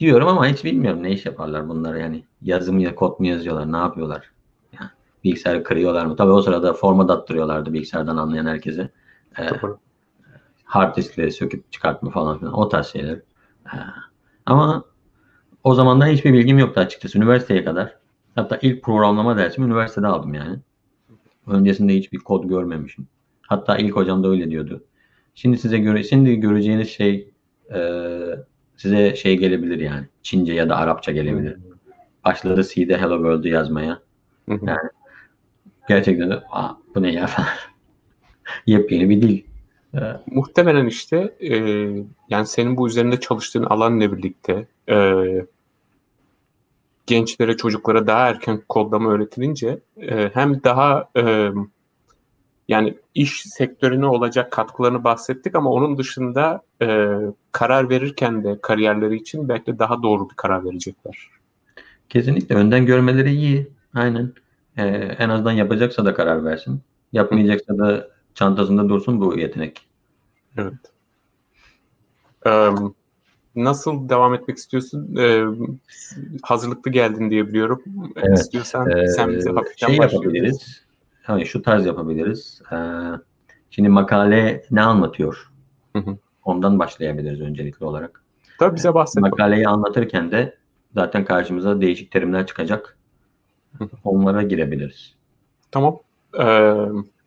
diyorum 0.01 0.29
ama 0.29 0.47
hiç 0.47 0.65
bilmiyorum 0.65 1.03
ne 1.03 1.13
iş 1.13 1.27
yaparlar 1.27 1.69
bunlar 1.69 1.95
yani. 1.95 2.25
Yazım 2.43 2.79
ya 2.79 2.95
kod 2.95 3.21
mu 3.21 3.27
yazıyorlar, 3.27 3.73
ne 3.73 3.77
yapıyorlar? 3.77 4.31
Yani, 4.73 4.91
bilgisayarı 5.25 5.63
kırıyorlar 5.65 6.07
mı? 6.07 6.17
Tabii 6.17 6.33
o 6.33 6.43
sırada 6.43 6.73
format 6.73 7.11
attırıyorlardı 7.11 7.73
bilgisayardan 7.73 8.17
anlayan 8.17 8.47
herkese. 8.47 8.91
Ee, 9.39 9.49
hard 10.65 10.97
diskleri 10.97 11.33
söküp 11.33 11.73
çıkartma 11.73 12.11
falan 12.11 12.39
filan 12.39 12.55
o 12.55 12.69
tarz 12.69 12.87
şeyler. 12.87 13.17
Ee, 13.67 13.79
ama 14.47 14.85
o 15.65 15.75
zamandan 15.75 16.07
hiçbir 16.07 16.33
bilgim 16.33 16.59
yoktu 16.59 16.81
açıkçası 16.81 17.19
üniversiteye 17.19 17.65
kadar. 17.65 17.97
Hatta 18.35 18.59
ilk 18.63 18.83
programlama 18.83 19.37
dersimi 19.37 19.67
üniversitede 19.67 20.07
aldım 20.07 20.35
yani. 20.35 20.59
Öncesinde 21.47 21.95
hiçbir 21.95 22.19
kod 22.19 22.45
görmemişim. 22.49 23.09
Hatta 23.43 23.77
ilk 23.77 23.97
hocam 23.97 24.25
da 24.25 24.29
öyle 24.29 24.51
diyordu. 24.51 24.85
Şimdi 25.35 25.59
size 25.59 25.79
göre 25.79 26.05
şimdi 26.05 26.41
göreceğiniz 26.41 26.89
şey 26.89 27.33
e, 27.75 27.81
size 28.77 29.17
şey 29.17 29.39
gelebilir 29.39 29.81
yani. 29.81 30.07
Çince 30.23 30.53
ya 30.53 30.69
da 30.69 30.77
Arapça 30.77 31.13
gelebilir. 31.13 31.57
Başladı 32.25 32.63
C'de 32.65 32.99
Hello 32.99 33.17
World'u 33.17 33.49
yazmaya. 33.49 34.01
Yani 34.49 34.79
gerçekten 35.89 36.31
de 36.31 36.43
bu 36.95 37.03
ne 37.03 37.13
ya 37.13 37.27
falan. 37.27 37.49
Yepyeni 38.67 39.09
bir 39.09 39.23
dil. 39.23 39.43
Muhtemelen 40.27 40.87
işte 40.87 41.35
e, 41.41 41.57
yani 42.29 42.47
senin 42.47 42.77
bu 42.77 42.89
üzerinde 42.89 43.21
çalıştığın 43.21 43.65
alanla 43.65 44.13
birlikte 44.13 44.67
e, 44.89 45.15
gençlere, 47.07 47.57
çocuklara 47.57 48.07
daha 48.07 48.29
erken 48.29 48.63
kodlama 48.69 49.11
öğretilince 49.11 49.79
e, 50.01 50.31
hem 50.35 50.63
daha 50.65 51.09
e, 51.17 51.51
yani 52.69 52.95
iş 53.15 53.43
sektörüne 53.43 54.07
olacak 54.07 54.53
katkılarını 54.53 55.05
bahsettik 55.05 55.55
ama 55.55 55.71
onun 55.71 55.99
dışında 55.99 56.63
e, 56.83 57.17
karar 57.53 57.91
verirken 57.91 58.45
de 58.45 58.59
kariyerleri 58.63 59.17
için 59.17 59.49
belki 59.49 59.67
de 59.67 59.79
daha 59.79 60.03
doğru 60.03 60.31
bir 60.31 60.35
karar 60.35 60.65
verecekler. 60.65 61.29
Kesinlikle 62.09 62.55
önden 62.55 62.87
görmeleri 62.87 63.33
iyi. 63.33 63.69
Aynen. 63.95 64.33
Ee, 64.77 64.83
en 65.19 65.29
azından 65.29 65.53
yapacaksa 65.53 66.05
da 66.05 66.15
karar 66.15 66.45
versin. 66.45 66.81
Yapmayacaksa 67.13 67.79
da 67.79 68.09
çantasında 68.35 68.89
dursun 68.89 69.21
bu 69.21 69.39
yetenek. 69.39 69.87
Evet. 70.57 70.75
Nasıl 73.57 74.09
devam 74.09 74.35
etmek 74.35 74.59
istiyorsun? 74.59 75.17
Ee, 75.17 75.45
hazırlıklı 76.43 76.91
geldin 76.91 77.31
diye 77.31 77.49
biliyorum. 77.49 77.83
Evet. 78.17 78.39
İstiyorsan 78.39 78.91
ee, 78.91 79.07
sen 79.09 79.29
bize 79.29 79.51
hafiften 79.51 79.87
şey 79.87 79.97
yapabiliriz. 79.97 80.85
Hani 81.23 81.47
şu 81.47 81.63
tarz 81.63 81.87
yapabiliriz. 81.87 82.63
Ee, 82.73 82.77
şimdi 83.71 83.89
makale 83.89 84.65
ne 84.71 84.83
anlatıyor? 84.83 85.51
Hı 85.93 85.99
hı. 85.99 86.17
Ondan 86.45 86.79
başlayabiliriz 86.79 87.41
öncelikli 87.41 87.85
olarak. 87.85 88.23
Tabii 88.59 88.77
bize 88.77 88.95
bahset. 88.95 89.23
Makaleyi 89.23 89.69
anlatırken 89.69 90.31
de 90.33 90.57
zaten 90.95 91.25
karşımıza 91.25 91.81
değişik 91.81 92.11
terimler 92.11 92.47
çıkacak. 92.47 92.99
Onlara 94.05 94.43
girebiliriz. 94.43 95.15
Tamam. 95.71 95.99
Ee, 96.41 96.75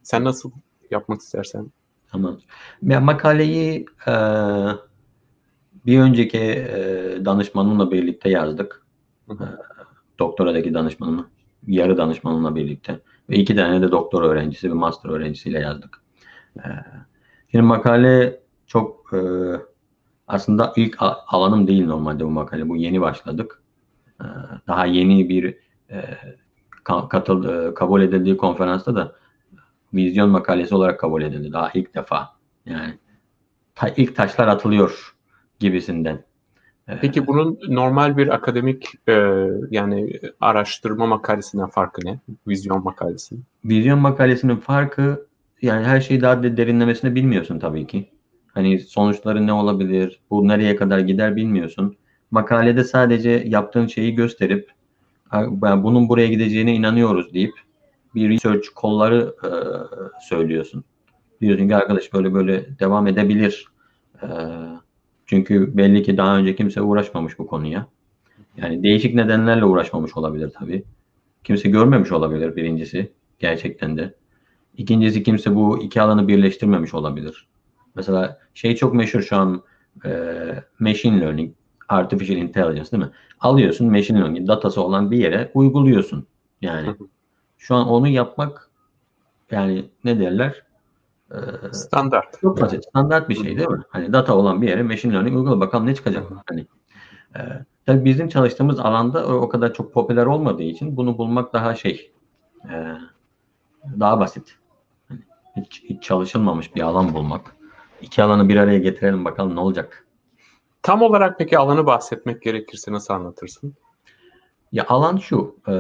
sen 0.04 0.24
nasıl 0.24 0.52
yapmak 0.92 1.22
istersen. 1.22 1.72
Tamam. 2.12 2.40
Ya, 2.82 3.00
makaleyi 3.00 3.86
e, 4.08 4.14
bir 5.86 6.00
önceki 6.00 6.38
e, 6.38 7.26
danışmanımla 7.26 7.92
birlikte 7.92 8.30
yazdık. 8.30 8.86
Hı 9.28 9.34
hı. 9.34 9.44
E, 9.44 9.48
doktoradaki 10.20 10.74
danışmanımla, 10.74 11.26
yarı 11.68 11.98
danışmanımla 11.98 12.56
birlikte. 12.56 13.00
Ve 13.30 13.36
iki 13.36 13.56
tane 13.56 13.82
de 13.82 13.92
doktor 13.92 14.24
öğrencisi 14.24 14.70
ve 14.70 14.74
master 14.74 15.10
öğrencisiyle 15.10 15.60
yazdık. 15.60 16.02
E, 16.58 16.68
şimdi 17.52 17.66
makale 17.66 18.40
çok 18.68 19.14
e, 19.14 19.20
aslında 20.28 20.74
ilk 20.76 20.98
alanım 21.28 21.68
değil 21.68 21.86
normalde 21.86 22.26
bu 22.26 22.30
makale. 22.30 22.70
Bu 22.70 22.76
yeni 22.78 23.02
başladık. 23.02 23.62
E, 24.22 24.26
daha 24.68 24.86
yeni 24.86 25.30
bir 25.30 25.58
e, 25.90 26.18
katıl, 26.84 27.68
e, 27.70 27.74
kabul 27.74 28.02
edildiği 28.02 28.38
konferansta 28.38 28.96
da 28.96 29.16
vizyon 29.98 30.30
makalesi 30.30 30.76
olarak 30.76 31.00
kabul 31.00 31.22
edildi. 31.22 31.54
Daha 31.54 31.72
ilk 31.74 31.96
defa. 31.96 32.30
Yani 32.66 32.94
ta, 33.76 33.90
ilk 33.98 34.16
taşlar 34.16 34.48
atılıyor 34.48 35.16
gibisinden. 35.60 36.24
Ee, 36.88 36.98
Peki 37.02 37.28
bunun 37.28 37.60
normal 37.70 38.18
bir 38.18 38.28
akademik 38.28 38.88
e, 39.08 39.14
yani 39.72 40.20
araştırma 40.42 41.06
makalesinden 41.06 41.68
farkı 41.68 42.02
ne? 42.06 42.20
Vizyon 42.48 42.84
makalesi. 42.84 43.36
Vizyon 43.66 44.00
makalesinin 44.00 44.56
farkı 44.56 45.28
yani 45.62 45.86
her 45.86 46.02
şeyi 46.02 46.22
daha 46.22 46.44
de 46.44 46.58
derinlemesine 46.58 47.16
bilmiyorsun 47.16 47.60
tabii 47.60 47.88
ki. 47.88 48.10
Hani 48.48 48.80
sonuçları 48.80 49.48
ne 49.48 49.54
olabilir, 49.54 50.20
bu 50.30 50.48
nereye 50.48 50.76
kadar 50.76 51.00
gider 51.00 51.36
bilmiyorsun. 51.36 51.98
Makalede 52.32 52.84
sadece 52.84 53.44
yaptığın 53.46 53.88
şeyi 53.88 54.16
gösterip 54.16 54.72
bunun 55.62 56.10
buraya 56.10 56.28
gideceğine 56.28 56.76
inanıyoruz 56.76 57.34
deyip 57.34 57.54
bir 58.16 58.30
research 58.30 58.68
kolları 58.76 59.36
e, 59.44 59.50
söylüyorsun. 60.28 60.84
Diyorsun 61.42 61.68
ki 61.68 61.76
arkadaş 61.76 62.14
böyle 62.14 62.34
böyle 62.34 62.80
devam 62.80 63.08
edebilir. 63.08 63.66
E, 64.24 64.28
çünkü 65.26 65.78
belli 65.78 66.04
ki 66.04 66.18
daha 66.18 66.38
önce 66.38 66.56
kimse 66.56 66.82
uğraşmamış 66.82 67.40
bu 67.40 67.48
konuya. 67.48 67.88
Yani 68.58 68.84
değişik 68.84 69.16
nedenlerle 69.16 69.66
uğraşmamış 69.66 70.18
olabilir 70.18 70.52
tabii. 70.60 70.84
Kimse 71.44 71.70
görmemiş 71.70 72.12
olabilir 72.12 72.56
birincisi 72.56 73.12
gerçekten 73.40 73.98
de. 73.98 74.14
İkincisi 74.78 75.24
kimse 75.24 75.56
bu 75.56 75.84
iki 75.84 76.02
alanı 76.02 76.28
birleştirmemiş 76.28 76.94
olabilir. 76.94 77.48
Mesela 77.96 78.40
şey 78.54 78.76
çok 78.76 78.94
meşhur 78.94 79.22
şu 79.22 79.36
an 79.36 79.64
e, 80.06 80.12
machine 80.80 81.22
learning, 81.22 81.54
artificial 81.90 82.38
intelligence 82.38 82.92
değil 82.92 83.04
mi? 83.04 83.10
Alıyorsun 83.40 83.92
machine 83.92 84.20
learning 84.20 84.48
datası 84.48 84.82
olan 84.82 85.12
bir 85.12 85.18
yere 85.18 85.52
uyguluyorsun. 85.54 86.28
Yani 86.62 86.96
şu 87.58 87.76
an 87.76 87.88
onu 87.88 88.08
yapmak 88.08 88.70
yani 89.52 89.90
ne 90.04 90.20
derler? 90.20 90.64
Ee, 91.32 91.38
standart. 91.74 92.42
Çok 92.42 92.62
basit. 92.62 92.86
Standart 92.90 93.30
bir 93.30 93.36
şey 93.36 93.58
değil 93.58 93.70
mi? 93.70 93.84
Hani 93.90 94.14
data 94.14 94.36
olan 94.36 94.62
bir 94.62 94.68
yere 94.68 94.84
machine 94.84 95.14
learning 95.14 95.38
uygula 95.38 95.60
bakalım 95.60 95.86
ne 95.86 95.96
çıkacak. 95.96 96.24
Hani 96.50 96.68
e, 97.36 97.40
tabii 97.86 98.06
bizim 98.06 98.30
çalıştığımız 98.30 98.80
alanda 98.80 99.28
o, 99.28 99.50
kadar 99.50 99.74
çok 99.74 99.94
popüler 99.94 100.26
olmadığı 100.26 100.64
için 100.64 100.98
bunu 100.98 101.18
bulmak 101.18 101.54
daha 101.54 101.76
şey 101.76 102.12
e, 102.70 102.98
daha 104.00 104.20
basit. 104.20 104.56
Hani 105.08 105.20
hiç, 105.56 105.84
hiç 105.84 106.04
çalışılmamış 106.04 106.76
bir 106.76 106.82
alan 106.82 107.14
bulmak. 107.14 107.56
İki 108.02 108.24
alanı 108.24 108.50
bir 108.50 108.56
araya 108.56 108.80
getirelim 108.80 109.26
bakalım 109.26 109.56
ne 109.56 109.60
olacak. 109.60 110.06
Tam 110.82 111.02
olarak 111.02 111.38
peki 111.38 111.58
alanı 111.58 111.86
bahsetmek 111.86 112.42
gerekirse 112.42 112.92
nasıl 112.92 113.14
anlatırsın? 113.14 113.76
Ya 114.72 114.86
alan 114.88 115.18
şu, 115.18 115.56
e, 115.68 115.72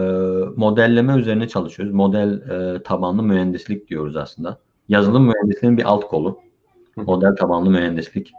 modelleme 0.56 1.15
üzerine 1.15 1.48
çalışıyoruz. 1.48 1.94
Model 1.94 2.41
e, 2.50 2.84
tabanlı 2.84 3.24
mühendislik 3.24 3.88
diyoruz 3.89 4.15
aslında. 4.15 4.60
Yazılım 4.89 5.25
mühendisliğinin 5.25 5.77
bir 5.77 5.84
alt 5.84 6.08
kolu. 6.08 6.39
Model 6.96 7.36
tabanlı 7.36 7.70
mühendislik. 7.70 8.32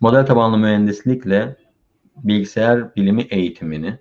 Model 0.00 0.26
tabanlı 0.26 0.58
mühendislikle 0.58 1.56
bilgisayar 2.16 2.96
bilimi 2.96 3.22
eğitimini 3.22 3.98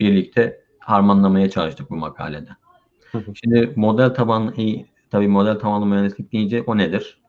birlikte 0.00 0.64
harmanlamaya 0.78 1.50
çalıştık 1.50 1.90
bu 1.90 1.96
makalede. 1.96 2.50
Şimdi 3.34 3.72
model 3.76 4.14
tabanlı 4.14 4.54
tabii 5.10 5.28
model 5.28 5.58
tabanlı 5.58 5.86
mühendislik 5.86 6.32
deyince 6.32 6.62
o 6.62 6.78
nedir? 6.78 7.20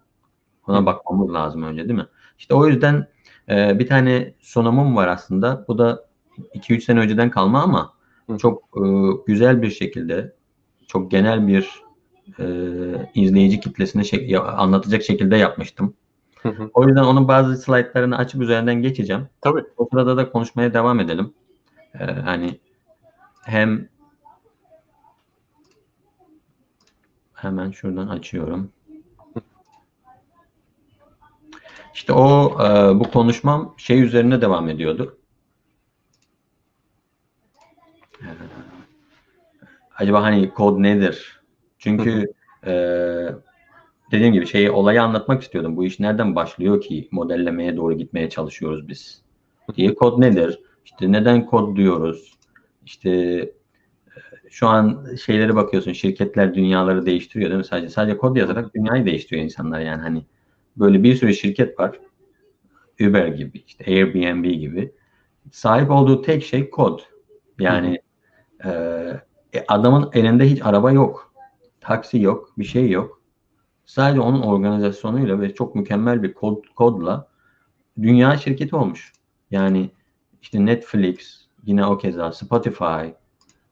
Ona 0.67 0.85
bakmamız 0.85 1.33
lazım 1.33 1.63
önce 1.63 1.83
değil 1.83 1.99
mi? 1.99 2.07
İşte 2.39 2.53
o 2.53 2.67
yüzden 2.67 3.07
e, 3.49 3.79
bir 3.79 3.87
tane 3.87 4.33
sunumum 4.39 4.95
var 4.95 5.07
aslında. 5.07 5.65
Bu 5.67 5.77
da 5.77 6.05
2-3 6.53 6.83
sene 6.83 6.99
önceden 6.99 7.29
kalma 7.29 7.63
ama 7.63 7.93
çok 8.37 8.63
e, 8.77 8.81
güzel 9.27 9.61
bir 9.61 9.69
şekilde 9.69 10.35
çok 10.87 11.11
genel 11.11 11.47
bir 11.47 11.81
e, 12.39 12.45
izleyici 13.15 13.59
kitlesine 13.59 14.03
şey, 14.03 14.37
anlatacak 14.37 15.03
şekilde 15.03 15.37
yapmıştım. 15.37 15.93
O 16.73 16.87
yüzden 16.87 17.03
onun 17.03 17.27
bazı 17.27 17.57
slaytlarını 17.57 18.17
açıp 18.17 18.41
üzerinden 18.41 18.81
geçeceğim. 18.81 19.29
Tabii. 19.41 19.63
O 19.77 19.87
sırada 19.91 20.17
da 20.17 20.31
konuşmaya 20.31 20.73
devam 20.73 20.99
edelim. 20.99 21.33
Ee, 21.99 22.03
hani 22.05 22.59
hem 23.43 23.89
hemen 27.33 27.71
şuradan 27.71 28.07
açıyorum. 28.07 28.71
İşte 31.93 32.13
o 32.13 32.57
e, 32.63 32.99
bu 32.99 33.11
konuşmam 33.11 33.73
şey 33.77 34.01
üzerine 34.01 34.41
devam 34.41 34.69
ediyordu. 34.69 35.17
Ee, 38.10 38.10
acaba 39.97 40.23
hani 40.23 40.49
kod 40.49 40.81
nedir? 40.81 41.41
Çünkü 41.77 42.33
e, 42.65 42.73
dediğim 44.11 44.33
gibi 44.33 44.47
şeyi 44.47 44.71
olayı 44.71 45.03
anlatmak 45.03 45.41
istiyordum. 45.41 45.77
Bu 45.77 45.85
iş 45.85 45.99
nereden 45.99 46.35
başlıyor 46.35 46.81
ki 46.81 47.07
modellemeye 47.11 47.77
doğru 47.77 47.93
gitmeye 47.93 48.29
çalışıyoruz 48.29 48.87
biz? 48.87 49.21
Diye 49.75 49.95
kod 49.95 50.21
nedir? 50.21 50.59
İşte 50.85 51.11
neden 51.11 51.45
kod 51.45 51.77
diyoruz? 51.77 52.37
İşte 52.85 53.09
e, 53.09 53.51
şu 54.49 54.67
an 54.67 55.07
şeylere 55.25 55.55
bakıyorsun 55.55 55.93
şirketler 55.93 56.55
dünyaları 56.55 57.05
değiştiriyor 57.05 57.49
değil 57.49 57.57
mi? 57.57 57.65
Sadece 57.65 57.89
sadece 57.89 58.17
kod 58.17 58.35
yazarak 58.35 58.75
dünyayı 58.75 59.05
değiştiriyor 59.05 59.43
insanlar 59.43 59.79
yani 59.79 60.01
hani 60.01 60.25
böyle 60.77 61.03
bir 61.03 61.15
sürü 61.15 61.33
şirket 61.33 61.79
var. 61.79 61.99
Uber 63.01 63.27
gibi, 63.27 63.63
işte 63.67 63.85
Airbnb 63.91 64.45
gibi. 64.45 64.91
Sahip 65.51 65.91
olduğu 65.91 66.21
tek 66.21 66.43
şey 66.43 66.69
kod. 66.69 66.99
Yani 67.59 68.01
e, 68.65 69.65
adamın 69.67 70.09
elinde 70.13 70.49
hiç 70.49 70.61
araba 70.65 70.91
yok. 70.91 71.33
Taksi 71.81 72.19
yok, 72.19 72.53
bir 72.57 72.63
şey 72.63 72.89
yok. 72.89 73.21
Sadece 73.85 74.21
onun 74.21 74.41
organizasyonuyla 74.41 75.41
ve 75.41 75.53
çok 75.53 75.75
mükemmel 75.75 76.23
bir 76.23 76.33
kod, 76.33 76.63
kodla 76.75 77.27
dünya 78.01 78.37
şirketi 78.37 78.75
olmuş. 78.75 79.13
Yani 79.51 79.89
işte 80.41 80.65
Netflix, 80.65 81.45
yine 81.63 81.85
o 81.85 81.97
keza 81.97 82.31
Spotify, 82.31 83.13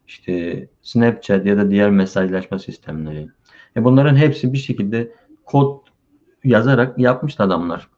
işte 0.08 0.68
Snapchat 0.82 1.46
ya 1.46 1.58
da 1.58 1.70
diğer 1.72 1.90
mesajlaşma 1.90 2.60
sistemleri. 2.60 3.30
E 3.76 3.84
bunların 3.84 4.16
hepsi 4.16 4.54
bir 4.54 4.58
şekilde 4.58 5.12
kod 5.46 5.80
yazarak 6.44 7.00
yapmış 7.00 7.40
adamlar. 7.40 7.90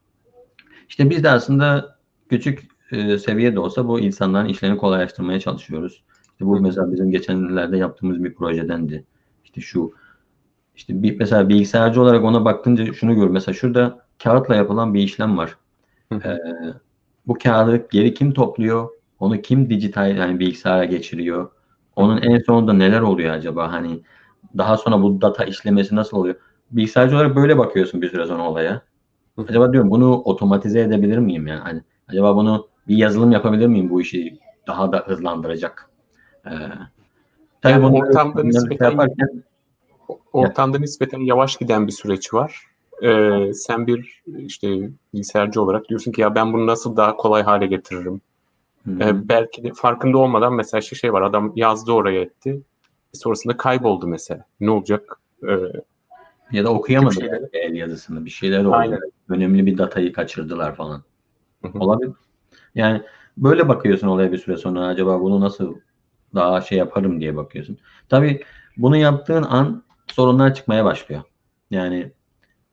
İşte 0.89 1.09
biz 1.09 1.23
de 1.23 1.29
aslında 1.29 1.97
küçük 2.29 2.67
e, 2.91 3.17
seviyede 3.17 3.59
olsa 3.59 3.87
bu 3.87 3.99
insanların 3.99 4.47
işlerini 4.47 4.77
kolaylaştırmaya 4.77 5.39
çalışıyoruz. 5.39 6.03
İşte 6.41 6.49
bu 6.49 6.59
mesela 6.61 6.91
bizim 6.91 7.11
geçenlerde 7.11 7.77
yaptığımız 7.77 8.23
bir 8.23 8.33
projedendi. 8.33 9.05
İşte 9.43 9.61
şu 9.61 9.93
işte 10.75 11.03
bir, 11.03 11.19
mesela 11.19 11.49
bilgisayarcı 11.49 12.01
olarak 12.01 12.23
ona 12.23 12.45
baktığınca 12.45 12.93
şunu 12.93 13.15
gör. 13.15 13.29
Mesela 13.29 13.55
şurada 13.55 14.05
kağıtla 14.23 14.55
yapılan 14.55 14.93
bir 14.93 15.03
işlem 15.03 15.37
var. 15.37 15.57
Ee, 16.13 16.37
bu 17.27 17.33
kağıdı 17.43 17.87
geri 17.91 18.13
kim 18.13 18.33
topluyor? 18.33 18.89
Onu 19.19 19.41
kim 19.41 19.69
dijital 19.69 20.17
yani 20.17 20.39
bilgisayara 20.39 20.85
geçiriyor? 20.85 21.51
Onun 21.95 22.21
en 22.21 22.39
sonunda 22.39 22.73
neler 22.73 23.01
oluyor 23.01 23.33
acaba? 23.33 23.71
Hani 23.71 24.01
daha 24.57 24.77
sonra 24.77 25.01
bu 25.01 25.21
data 25.21 25.45
işlemesi 25.45 25.95
nasıl 25.95 26.17
oluyor? 26.17 26.35
Bilgisayarcı 26.71 27.15
olarak 27.15 27.35
böyle 27.35 27.57
bakıyorsun 27.57 28.01
bir 28.01 28.09
süre 28.09 28.25
sonra 28.25 28.43
olaya. 28.49 28.81
Acaba 29.37 29.73
diyorum 29.73 29.91
bunu 29.91 30.13
otomatize 30.13 30.81
edebilir 30.81 31.17
miyim 31.17 31.47
yani? 31.47 31.59
Hani 31.59 31.81
acaba 32.07 32.35
bunu 32.35 32.67
bir 32.87 32.97
yazılım 32.97 33.31
yapabilir 33.31 33.67
miyim 33.67 33.89
bu 33.89 34.01
işi 34.01 34.39
daha 34.67 34.91
da 34.91 35.03
hızlandıracak? 35.07 35.90
Ee, 36.45 36.49
tabii 37.61 37.73
yani 37.73 37.85
ortamda 37.85 38.43
nispeten, 38.43 38.89
yaparken 38.91 39.43
ortamda 40.33 40.79
nispeten 40.79 41.19
yavaş 41.19 41.57
giden 41.57 41.87
bir 41.87 41.91
süreç 41.91 42.33
var. 42.33 42.61
Ee, 43.03 43.51
sen 43.53 43.87
bir 43.87 44.23
işte 44.37 44.89
bilgisayarcı 45.13 45.61
olarak 45.61 45.89
diyorsun 45.89 46.11
ki 46.11 46.21
ya 46.21 46.35
ben 46.35 46.53
bunu 46.53 46.67
nasıl 46.67 46.97
daha 46.97 47.17
kolay 47.17 47.43
hale 47.43 47.67
getiririm? 47.67 48.21
Ee, 48.87 49.29
belki 49.29 49.63
de 49.63 49.73
farkında 49.73 50.17
olmadan 50.17 50.53
mesela 50.53 50.81
şey, 50.81 50.99
şey 50.99 51.13
var 51.13 51.21
adam 51.21 51.53
yazdı 51.55 51.91
oraya 51.91 52.21
etti. 52.21 52.61
Sonrasında 53.13 53.57
kayboldu 53.57 54.07
mesela. 54.07 54.45
Ne 54.59 54.71
olacak? 54.71 55.19
Ee, 55.47 55.57
ya 56.51 56.63
da 56.63 56.69
okuyamadı 56.73 57.13
şeyler. 57.13 57.41
el 57.53 57.75
yazısını. 57.75 58.25
Bir 58.25 58.29
şeyler 58.29 58.65
oldu. 58.65 58.75
Aynen. 58.75 58.99
Önemli 59.29 59.65
bir 59.65 59.77
datayı 59.77 60.13
kaçırdılar 60.13 60.75
falan. 60.75 61.03
Hı-hı. 61.61 61.79
Olabilir. 61.79 62.13
Yani 62.75 63.01
böyle 63.37 63.69
bakıyorsun 63.69 64.07
olaya 64.07 64.31
bir 64.31 64.37
süre 64.37 64.57
sonra 64.57 64.85
acaba 64.85 65.21
bunu 65.21 65.41
nasıl 65.41 65.75
daha 66.35 66.61
şey 66.61 66.77
yaparım 66.77 67.19
diye 67.19 67.35
bakıyorsun. 67.35 67.77
Tabii 68.09 68.43
bunu 68.77 68.97
yaptığın 68.97 69.43
an 69.43 69.83
sorunlar 70.07 70.55
çıkmaya 70.55 70.85
başlıyor. 70.85 71.21
Yani 71.71 72.11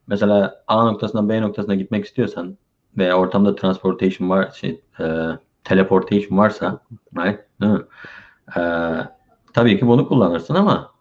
mesela 0.06 0.64
A 0.66 0.84
noktasından 0.84 1.28
B 1.28 1.42
noktasına 1.42 1.74
gitmek 1.74 2.04
istiyorsan 2.04 2.58
veya 2.98 3.18
ortamda 3.18 3.54
transportation 3.54 4.30
var, 4.30 4.50
şey, 4.50 4.80
e, 5.00 5.26
teleportation 5.64 6.38
varsa, 6.38 6.80
right? 7.16 7.40
E, 8.56 8.60
tabii 9.52 9.78
ki 9.78 9.86
bunu 9.86 10.08
kullanırsın 10.08 10.54
ama 10.54 10.92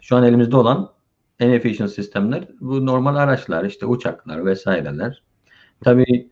şu 0.00 0.16
an 0.16 0.24
elimizde 0.24 0.56
olan 0.56 0.90
en 1.40 1.50
efficient 1.50 1.90
sistemler 1.90 2.48
bu 2.60 2.86
normal 2.86 3.16
araçlar, 3.16 3.64
işte 3.64 3.86
uçaklar 3.86 4.46
vesaireler. 4.46 5.22
Tabii 5.80 6.30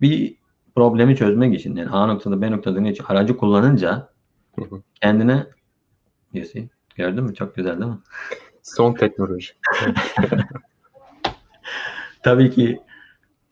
bir 0.00 0.36
problemi 0.74 1.16
çözmek 1.16 1.54
için 1.54 1.76
yani 1.76 1.90
A 1.90 2.06
noktada 2.06 2.42
B 2.42 2.50
noktada 2.50 2.80
aracı 3.08 3.36
kullanınca 3.36 4.08
kendine 5.02 5.46
gördün 6.96 7.24
mü? 7.24 7.34
Çok 7.34 7.56
güzel 7.56 7.80
değil 7.80 7.90
mi? 7.90 7.98
Son 8.62 8.94
teknoloji. 8.94 9.52
Tabii 12.22 12.50
ki 12.50 12.80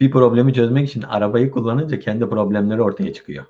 bir 0.01 0.11
problemi 0.11 0.55
çözmek 0.55 0.89
için 0.89 1.03
arabayı 1.03 1.51
kullanınca 1.51 1.99
kendi 1.99 2.29
problemleri 2.29 2.83
ortaya 2.83 3.13
çıkıyor. 3.13 3.45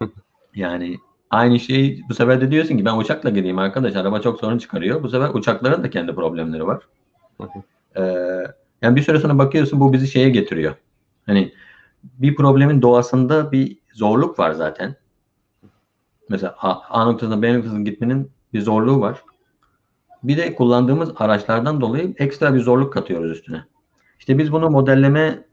Yani 0.54 0.96
aynı 1.30 1.60
şey 1.60 2.02
bu 2.08 2.14
sefer 2.14 2.40
de 2.40 2.50
diyorsun 2.50 2.76
ki 2.76 2.84
ben 2.84 2.96
uçakla 2.96 3.30
gideyim 3.30 3.58
arkadaş 3.58 3.96
araba 3.96 4.20
çok 4.20 4.40
sorun 4.40 4.58
çıkarıyor. 4.58 5.02
Bu 5.02 5.08
sefer 5.08 5.28
uçakların 5.34 5.82
da 5.82 5.90
kendi 5.90 6.14
problemleri 6.14 6.66
var. 6.66 6.82
ee, 7.96 8.02
yani 8.82 8.96
bir 8.96 9.02
süre 9.02 9.18
sonra 9.18 9.38
bakıyorsun 9.38 9.80
bu 9.80 9.92
bizi 9.92 10.08
şeye 10.08 10.30
getiriyor. 10.30 10.74
Hani 11.26 11.52
bir 12.04 12.34
problemin 12.36 12.82
doğasında 12.82 13.52
bir 13.52 13.78
zorluk 13.92 14.38
var 14.38 14.52
zaten. 14.52 14.96
Mesela 16.28 16.54
A, 16.58 17.00
A 17.00 17.04
noktasına 17.04 17.42
B 17.42 17.54
noktasına 17.54 17.82
gitmenin 17.82 18.30
bir 18.52 18.60
zorluğu 18.60 19.00
var. 19.00 19.22
Bir 20.22 20.36
de 20.36 20.54
kullandığımız 20.54 21.12
araçlardan 21.16 21.80
dolayı 21.80 22.14
ekstra 22.18 22.54
bir 22.54 22.60
zorluk 22.60 22.92
katıyoruz 22.92 23.30
üstüne. 23.30 23.64
İşte 24.18 24.38
biz 24.38 24.52
bunu 24.52 24.70
modelleme 24.70 25.44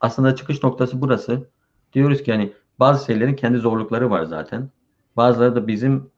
aslında 0.00 0.36
çıkış 0.36 0.62
noktası 0.62 1.00
burası. 1.00 1.48
Diyoruz 1.92 2.22
ki 2.22 2.32
hani 2.32 2.52
bazı 2.78 3.06
şeylerin 3.06 3.34
kendi 3.34 3.58
zorlukları 3.58 4.10
var 4.10 4.24
zaten. 4.24 4.70
Bazıları 5.16 5.56
da 5.56 5.66
bizim 5.66 6.10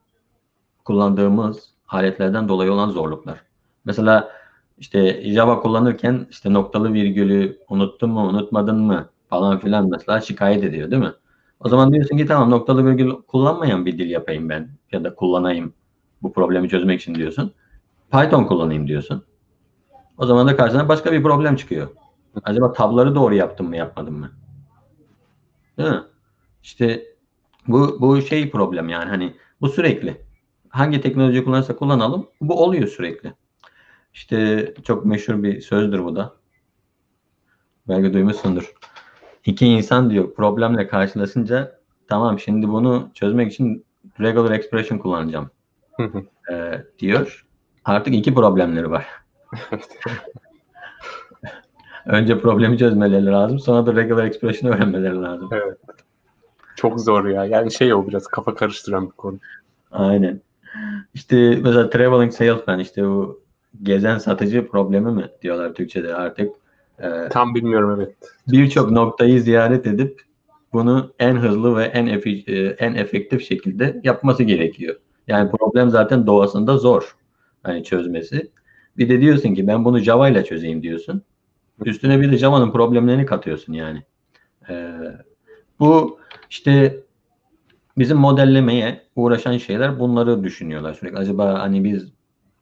kullandığımız 0.84 1.74
aletlerden 1.88 2.48
dolayı 2.48 2.72
olan 2.72 2.90
zorluklar. 2.90 3.42
Mesela 3.84 4.30
işte 4.78 5.22
Java 5.32 5.60
kullanırken 5.60 6.26
işte 6.30 6.52
noktalı 6.52 6.92
virgülü 6.92 7.58
unuttun 7.68 8.10
mu 8.10 8.20
unutmadın 8.20 8.78
mı 8.78 9.08
falan 9.30 9.58
filan 9.58 9.88
mesela 9.90 10.20
şikayet 10.20 10.64
ediyor 10.64 10.90
değil 10.90 11.02
mi? 11.02 11.12
O 11.60 11.68
zaman 11.68 11.92
diyorsun 11.92 12.16
ki 12.16 12.26
tamam 12.26 12.50
noktalı 12.50 12.86
virgül 12.86 13.12
kullanmayan 13.12 13.86
bir 13.86 13.98
dil 13.98 14.10
yapayım 14.10 14.48
ben 14.48 14.70
ya 14.92 15.04
da 15.04 15.14
kullanayım 15.14 15.74
bu 16.22 16.32
problemi 16.32 16.68
çözmek 16.68 17.00
için 17.00 17.14
diyorsun. 17.14 17.52
Python 18.10 18.44
kullanayım 18.44 18.88
diyorsun. 18.88 19.24
O 20.18 20.26
zaman 20.26 20.48
da 20.48 20.56
karşına 20.56 20.88
başka 20.88 21.12
bir 21.12 21.22
problem 21.22 21.56
çıkıyor. 21.56 21.88
Acaba 22.44 22.72
tabları 22.72 23.14
doğru 23.14 23.34
yaptım 23.34 23.68
mı 23.68 23.76
yapmadım 23.76 24.18
mı? 24.18 24.30
Değil 25.78 25.90
mi? 25.90 26.02
İşte 26.62 27.06
bu, 27.68 27.96
bu 28.00 28.22
şey 28.22 28.50
problem 28.50 28.88
yani 28.88 29.08
hani 29.10 29.34
bu 29.60 29.68
sürekli. 29.68 30.22
Hangi 30.68 31.00
teknoloji 31.00 31.44
kullanırsa 31.44 31.76
kullanalım 31.76 32.26
bu 32.40 32.64
oluyor 32.64 32.88
sürekli. 32.88 33.34
İşte 34.14 34.74
çok 34.84 35.04
meşhur 35.04 35.42
bir 35.42 35.60
sözdür 35.60 36.04
bu 36.04 36.16
da. 36.16 36.34
Belki 37.88 38.12
duymuşsundur. 38.12 38.74
İki 39.46 39.66
insan 39.66 40.10
diyor 40.10 40.34
problemle 40.34 40.88
karşılaşınca 40.88 41.78
tamam 42.08 42.38
şimdi 42.38 42.68
bunu 42.68 43.10
çözmek 43.14 43.52
için 43.52 43.84
regular 44.20 44.50
expression 44.50 44.98
kullanacağım 44.98 45.50
e, 46.52 46.84
diyor. 46.98 47.46
Artık 47.84 48.14
iki 48.14 48.34
problemleri 48.34 48.90
var. 48.90 49.06
Önce 52.06 52.40
problemi 52.40 52.78
çözmeleri 52.78 53.26
lazım. 53.26 53.58
Sonra 53.58 53.86
da 53.86 53.96
regular 53.96 54.24
expression 54.24 54.72
öğrenmeleri 54.72 55.22
lazım. 55.22 55.48
Evet. 55.52 55.78
Çok 56.76 57.00
zor 57.00 57.26
ya. 57.26 57.44
Yani 57.44 57.72
şey 57.72 57.94
o 57.94 58.06
biraz 58.08 58.26
kafa 58.26 58.54
karıştıran 58.54 59.06
bir 59.06 59.12
konu. 59.12 59.38
Aynen. 59.90 60.40
İşte 61.14 61.60
mesela 61.62 61.90
traveling 61.90 62.32
salesman 62.32 62.78
işte 62.78 63.06
o 63.06 63.38
gezen 63.82 64.18
satıcı 64.18 64.68
problemi 64.68 65.12
mi 65.12 65.30
diyorlar 65.42 65.74
Türkçe'de 65.74 66.14
artık. 66.14 66.54
Ee, 67.02 67.28
Tam 67.30 67.54
bilmiyorum 67.54 67.94
evet. 67.96 68.14
Birçok 68.48 68.90
noktayı 68.90 69.42
ziyaret 69.42 69.86
edip 69.86 70.22
bunu 70.72 71.12
en 71.18 71.36
hızlı 71.36 71.76
ve 71.76 71.84
en 71.84 72.06
efi, 72.06 72.44
e, 72.46 72.66
en 72.66 72.94
efektif 72.94 73.48
şekilde 73.48 74.00
yapması 74.04 74.42
gerekiyor. 74.42 74.96
Yani 75.26 75.50
problem 75.50 75.90
zaten 75.90 76.26
doğasında 76.26 76.78
zor 76.78 77.16
hani 77.62 77.84
çözmesi. 77.84 78.50
Bir 78.96 79.08
de 79.08 79.20
diyorsun 79.20 79.54
ki 79.54 79.66
ben 79.66 79.84
bunu 79.84 79.98
Java 79.98 80.28
ile 80.28 80.44
çözeyim 80.44 80.82
diyorsun. 80.82 81.22
Üstüne 81.84 82.20
bir 82.20 82.32
de 82.32 82.38
Java'nın 82.38 82.72
problemlerini 82.72 83.26
katıyorsun 83.26 83.72
yani. 83.72 84.02
Ee, 84.70 84.94
bu 85.80 86.18
işte 86.50 87.00
bizim 87.98 88.18
modellemeye 88.18 89.02
uğraşan 89.16 89.56
şeyler 89.56 90.00
bunları 90.00 90.44
düşünüyorlar 90.44 90.94
sürekli. 90.94 91.18
Acaba 91.18 91.60
hani 91.60 91.84
biz 91.84 92.12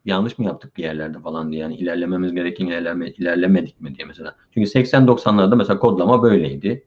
yanlış 0.06 0.38
mı 0.38 0.44
yaptık 0.44 0.76
bir 0.76 0.82
yerlerde 0.82 1.18
falan 1.18 1.52
diye 1.52 1.60
yani 1.60 1.76
ilerlememiz 1.76 2.34
gereken 2.34 2.66
ilerleme, 2.66 3.10
ilerlemedik 3.10 3.80
mi 3.80 3.94
diye 3.94 4.06
mesela. 4.06 4.36
Çünkü 4.54 4.70
80-90'larda 4.70 5.56
mesela 5.56 5.78
kodlama 5.78 6.22
böyleydi. 6.22 6.84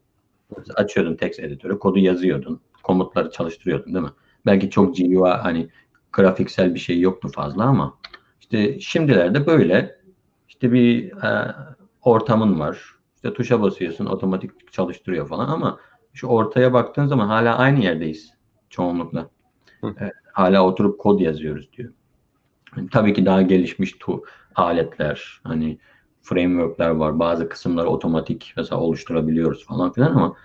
Mesela 0.58 0.76
açıyordun 0.76 1.16
text 1.16 1.40
editörü, 1.40 1.80
kodu 1.80 2.00
yazıyordun, 2.00 2.62
komutları 2.84 3.32
çalıştırıyordun 3.32 3.94
değil 3.94 4.06
mi? 4.06 4.12
Belki 4.46 4.70
çok 4.70 4.98
GUI 4.98 5.30
hani 5.30 5.70
grafiksel 6.14 6.76
bir 6.76 6.80
şey 6.80 7.00
yoktu 7.00 7.30
fazla 7.34 7.64
ama 7.64 7.98
işte 8.42 8.80
şimdilerde 8.80 9.48
böyle 9.48 10.00
işte 10.48 10.72
bir 10.72 11.12
e, 11.12 11.56
ortamın 12.02 12.60
var. 12.60 12.96
İşte 13.16 13.34
tuşa 13.34 13.62
basıyorsun 13.62 14.06
otomatik 14.06 14.72
çalıştırıyor 14.74 15.28
falan 15.28 15.50
ama 15.50 15.80
şu 16.14 16.28
ortaya 16.28 16.74
baktığın 16.74 17.08
zaman 17.08 17.28
hala 17.28 17.58
aynı 17.58 17.84
yerdeyiz 17.84 18.34
çoğunlukla. 18.70 19.30
E, 19.84 20.12
hala 20.34 20.66
oturup 20.66 21.00
kod 21.00 21.20
yazıyoruz 21.20 21.74
diyor. 21.74 21.94
Tabii 22.92 23.14
ki 23.14 23.26
daha 23.26 23.42
gelişmiş 23.42 23.92
tu 24.00 24.24
aletler, 24.56 25.42
hani 25.44 25.80
frameworkler 26.22 26.90
var. 26.90 27.20
Bazı 27.20 27.50
kısımları 27.50 27.88
otomatik 27.88 28.54
mesela 28.58 28.82
oluşturabiliyoruz 28.82 29.66
falan 29.66 29.94
filan 29.94 30.12
ama 30.12 30.36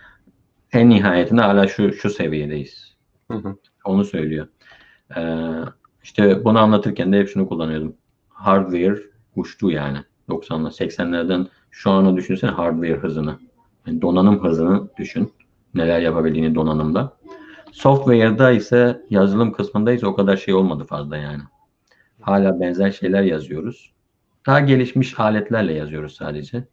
en 0.72 0.90
nihayetinde 0.90 1.40
hala 1.40 1.68
şu 1.68 1.92
şu 1.92 2.10
seviyedeyiz. 2.10 2.96
Hı 3.30 3.38
hı. 3.38 3.56
Onu 3.84 4.04
söylüyor. 4.04 4.48
Ee, 5.16 5.50
işte 6.02 6.44
bunu 6.44 6.58
anlatırken 6.58 7.12
de 7.12 7.18
hep 7.18 7.28
şunu 7.28 7.48
kullanıyordum. 7.48 7.96
Hardware 8.28 8.98
uçtu 9.36 9.70
yani. 9.70 9.98
90'lar 10.28 10.70
80'lerden 10.70 11.46
şu 11.70 11.90
anı 11.90 12.16
düşünsene 12.16 12.50
hardware 12.50 12.96
hızını. 12.96 13.38
Yani 13.86 14.02
donanım 14.02 14.44
hızını 14.44 14.88
düşün. 14.98 15.32
Neler 15.74 16.00
yapabildiğini 16.00 16.54
donanımda. 16.54 17.16
Software'da 17.72 18.50
ise 18.50 19.02
yazılım 19.10 19.52
kısmında 19.52 19.92
ise 19.92 20.06
o 20.06 20.14
kadar 20.14 20.36
şey 20.36 20.54
olmadı 20.54 20.84
fazla 20.84 21.16
yani. 21.16 21.42
Hala 22.24 22.60
benzer 22.60 22.90
şeyler 22.90 23.22
yazıyoruz. 23.22 23.92
Daha 24.46 24.60
gelişmiş 24.60 25.20
aletlerle 25.20 25.72
yazıyoruz 25.72 26.14
sadece. 26.14 26.64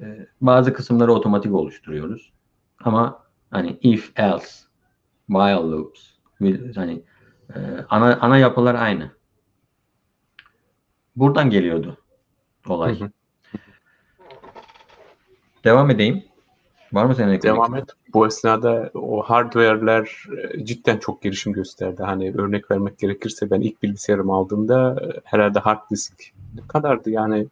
Ee, 0.00 0.26
bazı 0.40 0.72
kısımları 0.72 1.12
otomatik 1.12 1.54
oluşturuyoruz. 1.54 2.32
Ama 2.84 3.24
hani 3.50 3.78
if 3.80 4.12
else, 4.16 4.66
while 5.26 5.54
loops, 5.54 6.00
hani 6.74 7.02
e, 7.54 7.58
ana 7.88 8.18
ana 8.20 8.38
yapılar 8.38 8.74
aynı. 8.74 9.10
Buradan 11.16 11.50
geliyordu 11.50 11.96
olay. 12.68 13.00
Hı 13.00 13.04
hı. 13.04 13.10
Devam 15.64 15.90
edeyim. 15.90 16.24
Var 16.92 17.04
mı 17.04 17.14
senin 17.14 17.42
Devam 17.42 17.74
et. 17.74 17.84
Bu 18.14 18.26
esnada 18.26 18.90
o 18.94 19.22
hardware'ler 19.22 20.24
e, 20.54 20.64
cidden 20.64 20.98
çok 20.98 21.22
gelişim 21.22 21.52
gösterdi. 21.52 22.02
Hani 22.02 22.32
örnek 22.38 22.70
vermek 22.70 22.98
gerekirse 22.98 23.50
ben 23.50 23.60
ilk 23.60 23.82
bilgisayarımı 23.82 24.34
aldığımda 24.34 24.96
e, 25.02 25.20
herhalde 25.24 25.58
hard 25.58 25.90
disk 25.90 26.14
ne 26.54 26.60
kadardı 26.68 27.10
yani 27.10 27.46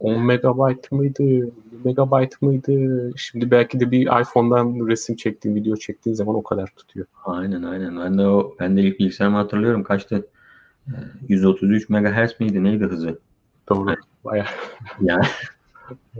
10 0.00 0.26
megabayt 0.26 0.92
mıydı, 0.92 1.22
1 1.22 1.52
megabayt 1.84 2.42
mıydı? 2.42 2.72
Şimdi 3.16 3.50
belki 3.50 3.80
de 3.80 3.90
bir 3.90 4.20
iPhone'dan 4.20 4.88
resim 4.88 5.16
çektiğin, 5.16 5.54
video 5.54 5.76
çektiğin 5.76 6.16
zaman 6.16 6.34
o 6.34 6.42
kadar 6.42 6.66
tutuyor. 6.76 7.06
Aynen 7.24 7.62
aynen. 7.62 8.00
Ben 8.00 8.18
de 8.18 8.26
o 8.26 8.54
ben 8.60 8.76
de 8.76 8.82
ilk 8.82 8.98
bilgisayarımı 9.00 9.38
hatırlıyorum. 9.38 9.82
Kaçtı? 9.82 10.26
133 11.28 11.88
MHz 11.88 12.40
miydi? 12.40 12.64
Neydi 12.64 12.84
hızı? 12.84 13.18
Doğru. 13.68 13.88
Yani, 13.88 13.98
bayağı. 14.24 14.46
Yani 15.00 15.24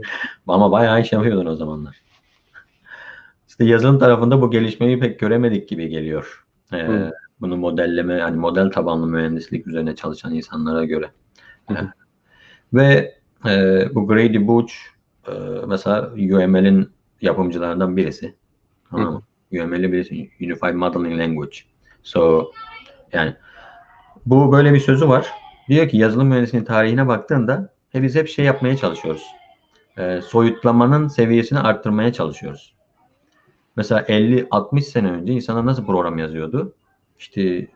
ama 0.47 0.71
bayağı 0.71 1.01
iş 1.01 1.11
yapıyordun 1.11 1.45
o 1.45 1.55
zamanlar. 1.55 2.01
İşte 3.47 3.65
yazılım 3.65 3.99
tarafında 3.99 4.41
bu 4.41 4.51
gelişmeyi 4.51 4.99
pek 4.99 5.19
göremedik 5.19 5.69
gibi 5.69 5.89
geliyor. 5.89 6.45
Ee. 6.73 7.11
Bunu 7.41 7.57
modelleme, 7.57 8.13
yani 8.13 8.37
model 8.37 8.71
tabanlı 8.71 9.07
mühendislik 9.07 9.67
üzerine 9.67 9.95
çalışan 9.95 10.33
insanlara 10.33 10.85
göre. 10.85 11.11
Ee, 11.69 11.73
ve 12.73 13.15
e, 13.49 13.85
bu 13.95 14.07
Grady 14.07 14.47
Booch 14.47 14.73
e, 15.27 15.31
mesela 15.67 16.11
UML'in 16.13 16.89
yapımcılarından 17.21 17.97
birisi. 17.97 18.35
Tamam 18.89 19.23
UML'i 19.51 19.91
birisi. 19.91 20.29
Unified 20.41 20.73
Modeling 20.73 21.19
Language. 21.19 21.57
So 22.03 22.51
yani 23.13 23.35
bu 24.25 24.51
böyle 24.51 24.73
bir 24.73 24.79
sözü 24.79 25.09
var. 25.09 25.27
Diyor 25.69 25.89
ki 25.89 25.97
yazılım 25.97 26.27
mühendisliğinin 26.27 26.65
tarihine 26.65 27.07
baktığında 27.07 27.73
he, 27.89 28.03
biz 28.03 28.15
hep 28.15 28.27
şey 28.27 28.45
yapmaya 28.45 28.77
çalışıyoruz. 28.77 29.23
E, 29.97 30.21
soyutlamanın 30.21 31.07
seviyesini 31.07 31.59
arttırmaya 31.59 32.13
çalışıyoruz. 32.13 32.75
Mesela 33.75 34.01
50-60 34.01 34.81
sene 34.81 35.11
önce 35.11 35.33
insanlar 35.33 35.65
nasıl 35.65 35.85
program 35.85 36.17
yazıyordu? 36.17 36.73
İşte 37.19 37.41
e, 37.41 37.67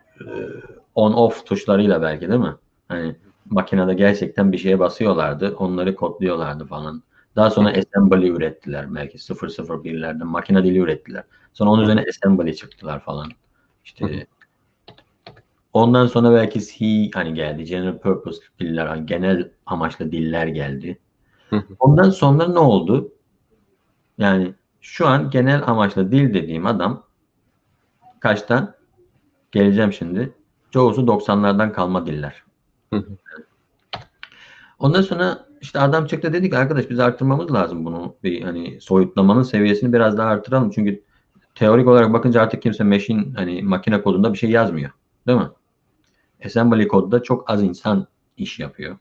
on-off 0.96 1.46
tuşlarıyla 1.46 2.02
belki 2.02 2.30
değil 2.30 2.40
mi? 2.40 2.56
Hani 2.88 3.16
makinede 3.50 3.94
gerçekten 3.94 4.52
bir 4.52 4.58
şeye 4.58 4.80
basıyorlardı. 4.80 5.56
Onları 5.56 5.96
kodluyorlardı 5.96 6.66
falan. 6.66 7.04
Daha 7.36 7.50
sonra 7.50 7.70
assembly 7.70 8.28
ürettiler 8.30 8.96
belki 8.96 9.18
001'lerde 9.18 10.24
makine 10.24 10.64
dili 10.64 10.80
ürettiler. 10.80 11.24
Sonra 11.54 11.70
onun 11.70 11.84
üzerine 11.84 12.06
assembly 12.10 12.56
çıktılar 12.56 13.00
falan. 13.00 13.30
İşte 13.86 14.28
ondan 15.74 16.08
sonra 16.08 16.32
belki 16.34 16.62
C 16.62 17.10
hani 17.14 17.34
geldi. 17.34 17.64
General 17.64 17.98
purpose 17.98 18.42
diller, 18.60 18.86
hani 18.86 19.06
genel 19.06 19.52
amaçlı 19.66 20.12
diller 20.12 20.48
geldi. 20.48 21.00
Ondan 21.80 22.10
sonra 22.10 22.48
ne 22.48 22.60
oldu? 22.60 23.12
Yani 24.18 24.54
şu 24.82 25.08
an 25.08 25.30
genel 25.30 25.68
amaçlı 25.68 26.12
dil 26.12 26.34
dediğim 26.34 26.66
adam 26.66 27.04
kaçtan? 28.20 28.76
Geleceğim 29.52 29.94
şimdi. 29.94 30.34
Çoğusu 30.72 31.02
90'lardan 31.02 31.72
kalma 31.72 32.06
diller. 32.06 32.44
Ondan 34.80 35.02
sonra 35.02 35.46
işte 35.62 35.80
adam 35.80 36.06
çıktı 36.06 36.34
dedik 36.34 36.54
arkadaş 36.54 36.90
biz 36.90 37.00
arttırmamız 37.00 37.54
lazım 37.54 37.86
bunu. 37.86 38.16
Bir 38.24 38.42
hani 38.42 38.82
soyutlamanın 38.82 39.44
seviyesini 39.44 39.94
biraz 39.94 40.18
daha 40.18 40.30
arttıralım. 40.30 40.70
Çünkü 40.70 41.04
teorik 41.56 41.88
olarak 41.88 42.14
bakınca 42.14 42.42
artık 42.42 42.62
kimse 42.62 42.84
machine 42.84 43.26
hani 43.36 43.64
makine 43.64 44.02
kodunda 44.02 44.34
bir 44.34 44.38
şey 44.38 44.50
yazmıyor. 44.50 44.92
Değil 45.28 45.40
mi? 45.40 45.50
Assembly 46.46 46.88
kodda 46.88 47.24
çok 47.24 47.50
az 47.50 47.64
insan 47.64 48.08
iş 48.38 48.60
yapıyor. 48.60 48.98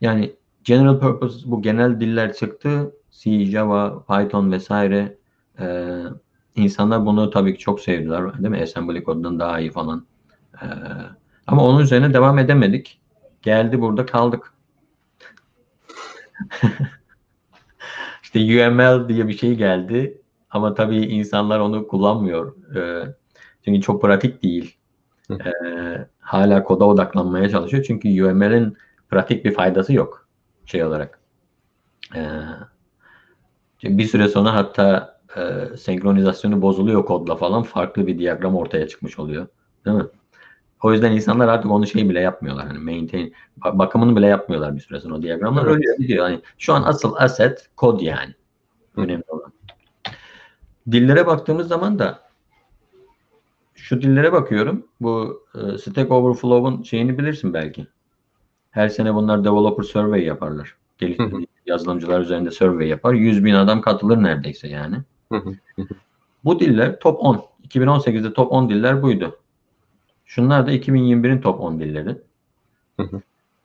Yani 0.00 0.32
general 0.64 1.00
purpose 1.00 1.50
bu 1.50 1.62
genel 1.62 2.00
diller 2.00 2.32
çıktı. 2.32 2.94
C, 3.10 3.46
Java, 3.46 4.04
Python 4.04 4.52
vesaire. 4.52 5.18
Ee, 5.60 6.02
insanlar 6.56 7.06
bunu 7.06 7.30
tabii 7.30 7.54
ki 7.54 7.58
çok 7.58 7.80
sevdiler. 7.80 8.34
Değil 8.38 8.48
mi? 8.48 8.62
Assembly 8.62 9.04
kodundan 9.04 9.38
daha 9.38 9.60
iyi 9.60 9.70
falan. 9.70 10.06
Ee, 10.62 10.66
ama 11.46 11.64
onun 11.64 11.80
üzerine 11.80 12.14
devam 12.14 12.38
edemedik. 12.38 13.00
Geldi 13.42 13.80
burada 13.80 14.06
kaldık. 14.06 14.54
İşte 18.22 18.40
UML 18.40 19.08
diye 19.08 19.28
bir 19.28 19.38
şey 19.38 19.54
geldi. 19.54 20.22
Ama 20.50 20.74
tabii 20.74 20.96
insanlar 20.96 21.60
onu 21.60 21.88
kullanmıyor. 21.88 22.56
Ee, 22.76 23.14
çünkü 23.64 23.80
çok 23.80 24.02
pratik 24.02 24.42
değil. 24.42 24.76
Ee, 25.30 25.36
hala 26.20 26.64
koda 26.64 26.84
odaklanmaya 26.84 27.48
çalışıyor. 27.48 27.84
Çünkü 27.86 28.24
UML'in 28.24 28.76
pratik 29.10 29.44
bir 29.44 29.54
faydası 29.54 29.92
yok 29.92 30.29
şey 30.70 30.84
olarak. 30.84 31.20
Ee, 32.16 32.30
bir 33.82 34.04
süre 34.04 34.28
sonra 34.28 34.54
hatta 34.54 35.18
e, 35.36 35.76
senkronizasyonu 35.76 36.62
bozuluyor 36.62 37.04
kodla 37.04 37.36
falan 37.36 37.62
farklı 37.62 38.06
bir 38.06 38.18
diyagram 38.18 38.56
ortaya 38.56 38.88
çıkmış 38.88 39.18
oluyor. 39.18 39.46
Değil 39.86 39.96
mi? 39.96 40.06
O 40.82 40.92
yüzden 40.92 41.12
insanlar 41.12 41.48
artık 41.48 41.70
onu 41.70 41.86
şey 41.86 42.08
bile 42.08 42.20
yapmıyorlar. 42.20 42.66
Hani 42.66 42.78
maintain 42.78 43.32
bakımını 43.56 44.16
bile 44.16 44.26
yapmıyorlar 44.26 44.76
bir 44.76 44.80
süre 44.80 45.00
sonra 45.00 45.14
o 45.14 45.22
diyagramlar 45.22 45.66
öyle 45.66 45.96
gidiyor. 45.98 46.24
Hani 46.24 46.40
şu 46.58 46.72
an 46.72 46.82
asıl 46.82 47.14
asset 47.16 47.68
kod 47.76 48.00
yani. 48.00 48.34
Önemli 48.96 49.24
olan. 49.28 49.52
Dillere 50.90 51.26
baktığımız 51.26 51.68
zaman 51.68 51.98
da 51.98 52.20
şu 53.74 54.02
dillere 54.02 54.32
bakıyorum. 54.32 54.86
Bu 55.00 55.44
e, 55.54 55.78
Stack 55.78 56.12
Overflow'un 56.12 56.82
şeyini 56.82 57.18
bilirsin 57.18 57.54
belki. 57.54 57.86
Her 58.70 58.88
sene 58.88 59.14
bunlar 59.14 59.44
developer 59.44 59.82
survey 59.82 60.24
yaparlar. 60.24 60.76
Geliştirici 60.98 61.46
yazılımcılar 61.66 62.20
üzerinde 62.20 62.50
survey 62.50 62.88
yapar. 62.88 63.14
100 63.14 63.44
bin 63.44 63.54
adam 63.54 63.80
katılır 63.80 64.22
neredeyse 64.22 64.68
yani. 64.68 64.96
Bu 66.44 66.60
diller 66.60 66.98
top 67.00 67.20
10. 67.20 67.44
2018'de 67.68 68.32
top 68.32 68.52
10 68.52 68.68
diller 68.68 69.02
buydu. 69.02 69.38
Şunlar 70.24 70.66
da 70.66 70.72
2021'in 70.72 71.40
top 71.40 71.60
10 71.60 71.80
dilleri. 71.80 72.18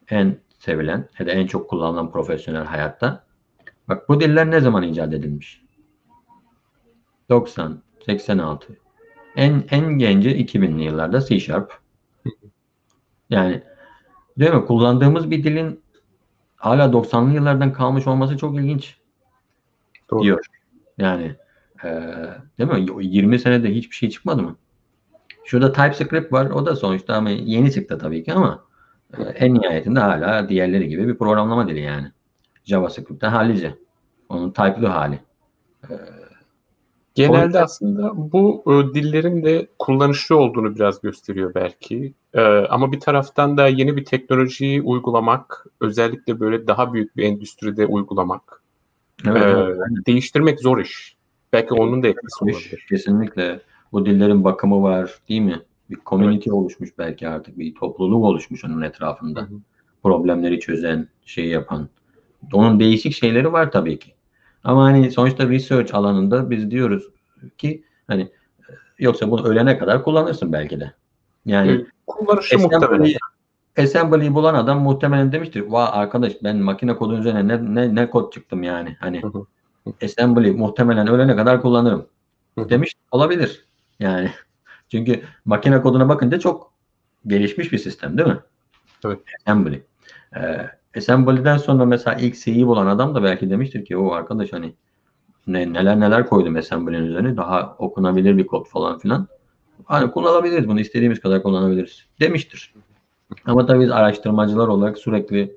en 0.09 0.37
sevilen 0.59 1.09
ya 1.19 1.27
da 1.27 1.31
en 1.31 1.47
çok 1.47 1.69
kullanılan 1.69 2.11
profesyonel 2.11 2.63
hayatta. 2.65 3.23
Bak 3.87 4.09
bu 4.09 4.21
diller 4.21 4.51
ne 4.51 4.59
zaman 4.59 4.83
icat 4.83 5.13
edilmiş? 5.13 5.61
90, 7.29 7.81
86. 8.05 8.77
En 9.35 9.63
en 9.71 9.85
genci 9.85 10.29
2000'li 10.29 10.83
yıllarda 10.83 11.21
C 11.21 11.39
Sharp. 11.39 11.79
Yani 13.29 13.63
değil 14.39 14.53
mi? 14.53 14.65
Kullandığımız 14.65 15.31
bir 15.31 15.43
dilin 15.43 15.79
hala 16.55 16.85
90'lı 16.85 17.33
yıllardan 17.33 17.73
kalmış 17.73 18.07
olması 18.07 18.37
çok 18.37 18.55
ilginç. 18.55 18.97
Doğru. 20.09 20.23
Diyor. 20.23 20.45
Yani 20.97 21.35
e, 21.83 21.89
değil 22.59 22.69
mi? 22.69 23.05
20 23.05 23.39
senede 23.39 23.75
hiçbir 23.75 23.95
şey 23.95 24.09
çıkmadı 24.09 24.41
mı? 24.41 24.55
Şurada 25.45 25.71
TypeScript 25.71 26.33
var. 26.33 26.49
O 26.49 26.65
da 26.65 26.75
sonuçta 26.75 27.15
ama 27.15 27.29
yeni 27.29 27.71
çıktı 27.71 27.97
tabii 27.97 28.23
ki 28.23 28.33
ama 28.33 28.65
e, 29.17 29.23
en 29.23 29.53
nihayetinde 29.53 29.99
hala 29.99 30.49
diğerleri 30.49 30.89
gibi 30.89 31.07
bir 31.07 31.17
programlama 31.17 31.67
dili 31.67 31.81
yani. 31.81 32.11
JavaScript'ten 32.63 33.29
hallice. 33.29 33.75
Onun 34.29 34.51
type'lı 34.51 34.87
hali. 34.87 35.19
E, 35.83 35.93
Genelde 37.15 37.59
aslında 37.61 38.31
bu 38.31 38.63
e, 38.67 38.93
dillerin 38.93 39.43
de 39.43 39.67
kullanışlı 39.79 40.37
olduğunu 40.37 40.75
biraz 40.75 41.01
gösteriyor 41.01 41.55
belki. 41.55 42.13
E, 42.33 42.41
ama 42.43 42.91
bir 42.91 42.99
taraftan 42.99 43.57
da 43.57 43.67
yeni 43.67 43.97
bir 43.97 44.05
teknolojiyi 44.05 44.81
uygulamak, 44.81 45.65
özellikle 45.81 46.39
böyle 46.39 46.67
daha 46.67 46.93
büyük 46.93 47.17
bir 47.17 47.23
endüstride 47.23 47.85
uygulamak, 47.85 48.63
evet, 49.27 49.43
e, 49.43 49.47
evet. 49.47 49.77
değiştirmek 50.07 50.59
zor 50.59 50.77
iş. 50.77 51.15
Belki 51.53 51.73
onun 51.73 52.03
da 52.03 52.07
etkisi 52.07 52.43
olabilir. 52.43 52.85
Kesinlikle. 52.89 53.59
Bu 53.91 54.05
dillerin 54.05 54.43
bakımı 54.43 54.83
var 54.83 55.19
değil 55.29 55.41
mi? 55.41 55.61
Bir 55.89 55.97
community 56.05 56.49
evet. 56.49 56.57
oluşmuş 56.57 56.89
belki 56.97 57.27
artık. 57.27 57.59
Bir 57.59 57.75
topluluk 57.75 58.23
oluşmuş 58.23 58.65
onun 58.65 58.81
etrafında. 58.81 59.41
Hı 59.41 59.45
hı. 59.45 59.59
Problemleri 60.03 60.59
çözen, 60.59 61.07
şey 61.25 61.45
yapan. 61.45 61.89
Onun 62.53 62.79
değişik 62.79 63.13
şeyleri 63.13 63.53
var 63.53 63.71
tabii 63.71 63.99
ki. 63.99 64.14
Ama 64.65 64.83
hani 64.83 65.11
sonuçta 65.11 65.49
research 65.49 65.95
alanında 65.95 66.49
biz 66.49 66.71
diyoruz 66.71 67.07
ki 67.57 67.83
hani 68.07 68.21
e, 68.21 68.71
yoksa 68.99 69.31
bunu 69.31 69.47
ölene 69.47 69.77
kadar 69.77 70.03
kullanırsın 70.03 70.53
belki 70.53 70.79
de. 70.79 70.93
Yani 71.45 71.85
kullanışı 72.07 72.59
muhtemelen. 72.59 73.13
Assembly'yi 73.77 74.33
bulan 74.33 74.53
adam 74.55 74.81
muhtemelen 74.81 75.31
demiştir. 75.31 75.61
Vay 75.61 75.87
arkadaş 75.91 76.33
ben 76.43 76.57
makine 76.57 76.95
kodu 76.95 77.17
üzerine 77.17 77.47
ne, 77.47 77.75
ne, 77.75 77.95
ne 77.95 78.09
kod 78.09 78.33
çıktım 78.33 78.63
yani. 78.63 78.97
Hani 78.99 79.21
assembly 80.03 80.51
muhtemelen 80.51 81.07
ölene 81.07 81.35
kadar 81.35 81.61
kullanırım. 81.61 82.07
Demiş 82.57 82.93
olabilir. 83.11 83.65
Yani 83.99 84.31
çünkü 84.91 85.21
makine 85.45 85.81
koduna 85.81 86.09
bakınca 86.09 86.39
çok 86.39 86.71
gelişmiş 87.27 87.71
bir 87.71 87.77
sistem 87.77 88.17
değil 88.17 88.29
mi? 88.29 88.39
Evet. 89.05 89.19
Assembly. 89.39 89.83
Ee, 90.35 90.69
Assembly'den 90.97 91.57
sonra 91.57 91.85
mesela 91.85 92.17
ilk 92.17 92.35
C'yi 92.43 92.67
bulan 92.67 92.87
adam 92.87 93.15
da 93.15 93.23
belki 93.23 93.49
demiştir 93.49 93.85
ki 93.85 93.97
o 93.97 94.11
arkadaş 94.11 94.53
hani 94.53 94.73
ne, 95.47 95.73
neler 95.73 95.99
neler 95.99 96.27
koydum 96.27 96.55
assembly'nin 96.55 97.05
üzerine 97.05 97.37
daha 97.37 97.75
okunabilir 97.77 98.37
bir 98.37 98.47
kod 98.47 98.65
falan 98.65 98.99
filan. 98.99 99.27
Hani 99.85 100.11
kullanabiliriz 100.11 100.67
bunu 100.67 100.79
istediğimiz 100.79 101.19
kadar 101.19 101.43
kullanabiliriz 101.43 102.05
demiştir. 102.19 102.73
Ama 103.45 103.65
tabii 103.65 103.83
biz 103.83 103.91
araştırmacılar 103.91 104.67
olarak 104.67 104.97
sürekli 104.97 105.55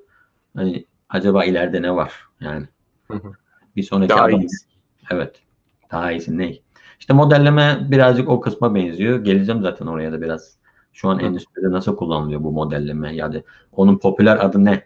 hani 0.55 0.85
acaba 1.09 1.45
ileride 1.45 1.81
ne 1.81 1.95
var 1.95 2.13
yani 2.39 2.65
bir 3.75 3.83
sonraki 3.83 4.09
daha 4.09 4.23
adam, 4.23 4.41
iyisi. 4.41 4.65
evet 5.11 5.41
daha 5.91 6.11
iyisi 6.11 6.37
ne? 6.37 6.57
İşte 6.99 7.13
modelleme 7.13 7.87
birazcık 7.91 8.29
o 8.29 8.41
kısma 8.41 8.75
benziyor. 8.75 9.23
Geleceğim 9.23 9.61
zaten 9.61 9.85
oraya 9.85 10.11
da 10.11 10.21
biraz. 10.21 10.59
Şu 10.93 11.09
an 11.09 11.19
endüstride 11.19 11.71
nasıl 11.71 11.95
kullanılıyor 11.95 12.43
bu 12.43 12.51
modelleme? 12.51 13.15
Yani 13.15 13.43
onun 13.71 13.97
popüler 13.97 14.45
adı 14.45 14.65
ne? 14.65 14.83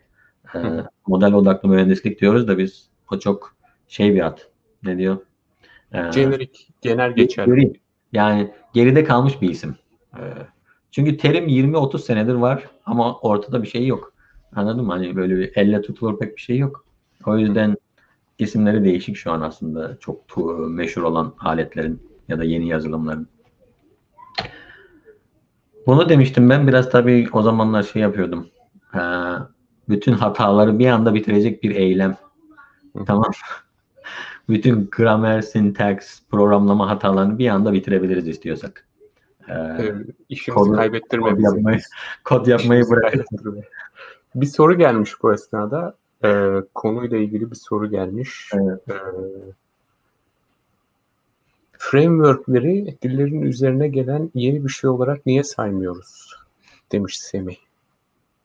Ee, 0.55 0.59
model 1.07 1.33
odaklı 1.33 1.69
mühendislik 1.69 2.21
diyoruz 2.21 2.47
da 2.47 2.57
biz 2.57 2.89
o 3.11 3.19
çok 3.19 3.55
şey 3.87 4.13
bir 4.15 4.25
ad. 4.25 4.37
Ne 4.83 4.97
diyor? 4.97 5.17
Jenerik, 6.11 6.69
genel 6.81 7.15
geçer. 7.15 7.47
Yani 8.13 8.51
geride 8.73 9.03
kalmış 9.03 9.41
bir 9.41 9.49
isim. 9.49 9.75
Ee, 10.17 10.21
çünkü 10.91 11.17
terim 11.17 11.47
20-30 11.47 11.99
senedir 11.99 12.33
var 12.33 12.63
ama 12.85 13.19
ortada 13.19 13.63
bir 13.63 13.67
şey 13.67 13.87
yok. 13.87 14.13
Anladın 14.55 14.85
mı? 14.85 14.91
Hani 14.91 15.15
böyle 15.15 15.35
bir 15.35 15.51
elle 15.55 15.81
tutulur 15.81 16.19
pek 16.19 16.35
bir 16.35 16.41
şey 16.41 16.57
yok. 16.57 16.85
O 17.25 17.37
yüzden 17.37 17.77
isimleri 18.39 18.83
değişik 18.83 19.15
şu 19.17 19.31
an 19.31 19.41
aslında 19.41 19.97
çok 19.99 20.27
tu- 20.27 20.69
meşhur 20.69 21.01
olan 21.01 21.33
aletlerin 21.39 22.01
ya 22.27 22.39
da 22.39 22.43
yeni 22.43 22.67
yazılımların. 22.67 23.27
Bunu 25.87 26.09
demiştim 26.09 26.49
ben 26.49 26.67
biraz 26.67 26.89
tabii 26.89 27.27
o 27.33 27.41
zamanlar 27.41 27.83
şey 27.83 28.01
yapıyordum. 28.01 28.47
Ee, 28.95 28.99
bütün 29.89 30.13
hataları 30.13 30.79
bir 30.79 30.87
anda 30.87 31.13
bitirecek 31.13 31.63
bir 31.63 31.75
eylem. 31.75 32.17
tamam. 33.05 33.31
bütün 34.49 34.89
gramer, 34.91 35.41
syntax, 35.41 36.21
programlama 36.31 36.89
hatalarını 36.89 37.37
bir 37.37 37.49
anda 37.49 37.73
bitirebiliriz 37.73 38.27
istiyorsak. 38.27 38.87
Ee, 39.49 39.93
İşimizi 40.29 40.69
kod, 40.69 40.75
kaybettirme 40.75 41.29
kod 41.29 41.39
yapmayı, 41.39 41.79
kod 42.23 42.47
yapmayı 42.47 42.83
bırakın. 42.89 43.25
Bir 44.35 44.45
soru 44.45 44.77
gelmiş 44.77 45.23
bu 45.23 45.33
esnada. 45.33 45.95
Ee, 46.23 46.63
konuyla 46.73 47.17
ilgili 47.17 47.51
bir 47.51 47.55
soru 47.55 47.89
gelmiş. 47.89 48.51
Evet. 48.53 48.81
Ee, 48.89 48.93
frameworkleri 51.77 52.97
dillerin 53.01 53.41
üzerine 53.41 53.87
gelen 53.87 54.31
yeni 54.35 54.63
bir 54.63 54.69
şey 54.69 54.89
olarak 54.89 55.25
niye 55.25 55.43
saymıyoruz? 55.43 56.35
Demiş 56.91 57.19
Semih. 57.19 57.55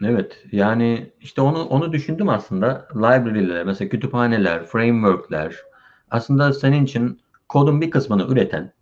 Evet 0.05 0.45
yani 0.53 1.13
işte 1.21 1.41
onu 1.41 1.65
onu 1.65 1.93
düşündüm 1.93 2.29
aslında. 2.29 2.89
Library'ler, 2.95 3.65
mesela 3.65 3.89
kütüphaneler, 3.89 4.65
framework'ler 4.65 5.57
aslında 6.11 6.53
senin 6.53 6.85
için 6.85 7.21
kodun 7.49 7.81
bir 7.81 7.91
kısmını 7.91 8.33
üreten 8.33 8.73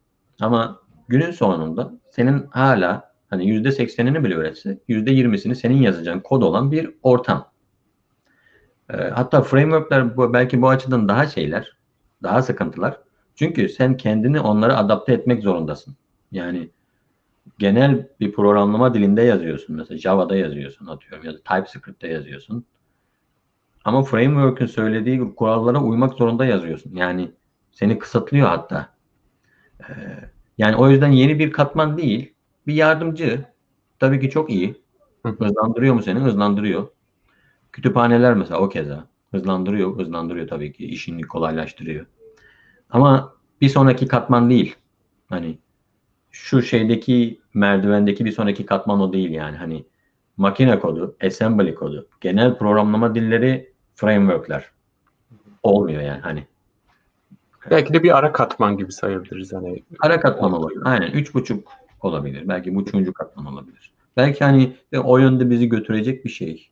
ama 0.41 0.81
günün 1.09 1.31
sonunda 1.31 1.93
senin 2.11 2.47
hala 2.51 3.13
hani 3.31 3.49
yüzde 3.49 3.73
seksenini 3.73 4.25
bile 4.25 4.35
üretse 4.35 4.79
yüzde 4.89 5.11
yirmisini 5.11 5.57
senin 5.57 5.77
yazacağın 5.77 6.21
kod 6.21 6.43
olan 6.43 6.73
bir 6.73 6.91
ortam. 7.03 7.51
E, 8.91 8.97
hatta 8.97 9.43
frameworkler 9.43 10.17
bu, 10.17 10.33
belki 10.33 10.63
bu 10.63 10.69
açıdan 10.69 11.09
daha 11.09 11.27
şeyler, 11.27 11.77
daha 12.23 12.43
sıkıntılar. 12.43 13.01
Çünkü 13.35 13.69
sen 13.69 13.97
kendini 13.97 14.41
onlara 14.41 14.77
adapte 14.77 15.13
etmek 15.13 15.43
zorundasın. 15.43 15.97
Yani 16.33 16.71
genel 17.59 18.09
bir 18.21 18.33
programlama 18.33 18.95
dilinde 18.95 19.23
yazıyorsun. 19.23 19.77
Mesela 19.77 19.99
Java'da 19.99 20.37
yazıyorsun 20.37 20.87
atıyorum 20.87 21.27
ya 21.27 21.35
da 21.35 21.39
TypeScript'te 21.39 22.09
yazıyorsun. 22.09 22.65
Ama 23.85 24.03
framework'ün 24.03 24.67
söylediği 24.67 25.35
kurallara 25.35 25.83
uymak 25.83 26.15
zorunda 26.15 26.45
yazıyorsun. 26.45 26.97
Yani 26.97 27.31
seni 27.73 27.99
kısıtlıyor 27.99 28.49
hatta. 28.49 28.89
Ee, 29.81 29.93
yani 30.59 30.77
o 30.77 30.91
yüzden 30.91 31.11
yeni 31.11 31.39
bir 31.39 31.53
katman 31.53 31.99
değil, 31.99 32.35
bir 32.67 32.75
yardımcı. 32.75 33.45
Tabii 33.99 34.21
ki 34.21 34.31
çok 34.31 34.51
iyi. 34.51 34.83
Hızlandırıyor 35.23 35.95
mu 35.95 36.03
seni? 36.03 36.19
Hızlandırıyor. 36.19 36.89
Kütüphaneler 37.73 38.35
mesela 38.35 38.61
o 38.61 38.69
keza. 38.69 39.07
Hızlandırıyor, 39.31 39.99
hızlandırıyor 39.99 40.49
tabii 40.49 40.73
ki. 40.73 40.87
işini 40.87 41.23
kolaylaştırıyor. 41.23 42.07
Ama 42.91 43.35
bir 43.61 43.69
sonraki 43.69 44.09
katman 44.09 44.51
değil. 44.51 44.77
Hani 45.29 45.59
şu 46.43 46.63
şeydeki 46.63 47.41
merdivendeki 47.55 48.25
bir 48.25 48.33
sonraki 48.33 48.67
katman 48.67 49.01
o 49.01 49.13
değil 49.13 49.31
yani. 49.31 49.57
Hani 49.57 49.85
makine 50.37 50.79
kodu, 50.79 51.17
assembly 51.25 51.75
kodu, 51.75 52.09
genel 52.21 52.59
programlama 52.59 53.15
dilleri, 53.15 53.73
frameworkler 53.95 54.71
olmuyor 55.63 56.03
yani 56.03 56.21
hani. 56.21 56.47
Belki 57.71 57.95
de 57.95 58.03
bir 58.03 58.19
ara 58.19 58.33
katman 58.33 58.77
gibi 58.77 58.93
sayabiliriz 58.93 59.53
hani. 59.53 59.83
Ara 60.01 60.21
katman 60.21 60.53
olabilir. 60.53 60.83
Aynen. 60.85 61.11
Üç 61.11 61.35
buçuk 61.35 61.73
olabilir. 62.01 62.49
Belki 62.49 62.75
bu 62.75 62.83
üçüncü 62.83 63.13
katman 63.13 63.47
olabilir. 63.47 63.93
Belki 64.17 64.45
hani 64.45 64.77
o 65.05 65.19
yönde 65.19 65.51
bizi 65.51 65.69
götürecek 65.69 66.25
bir 66.25 66.31
şey. 66.31 66.71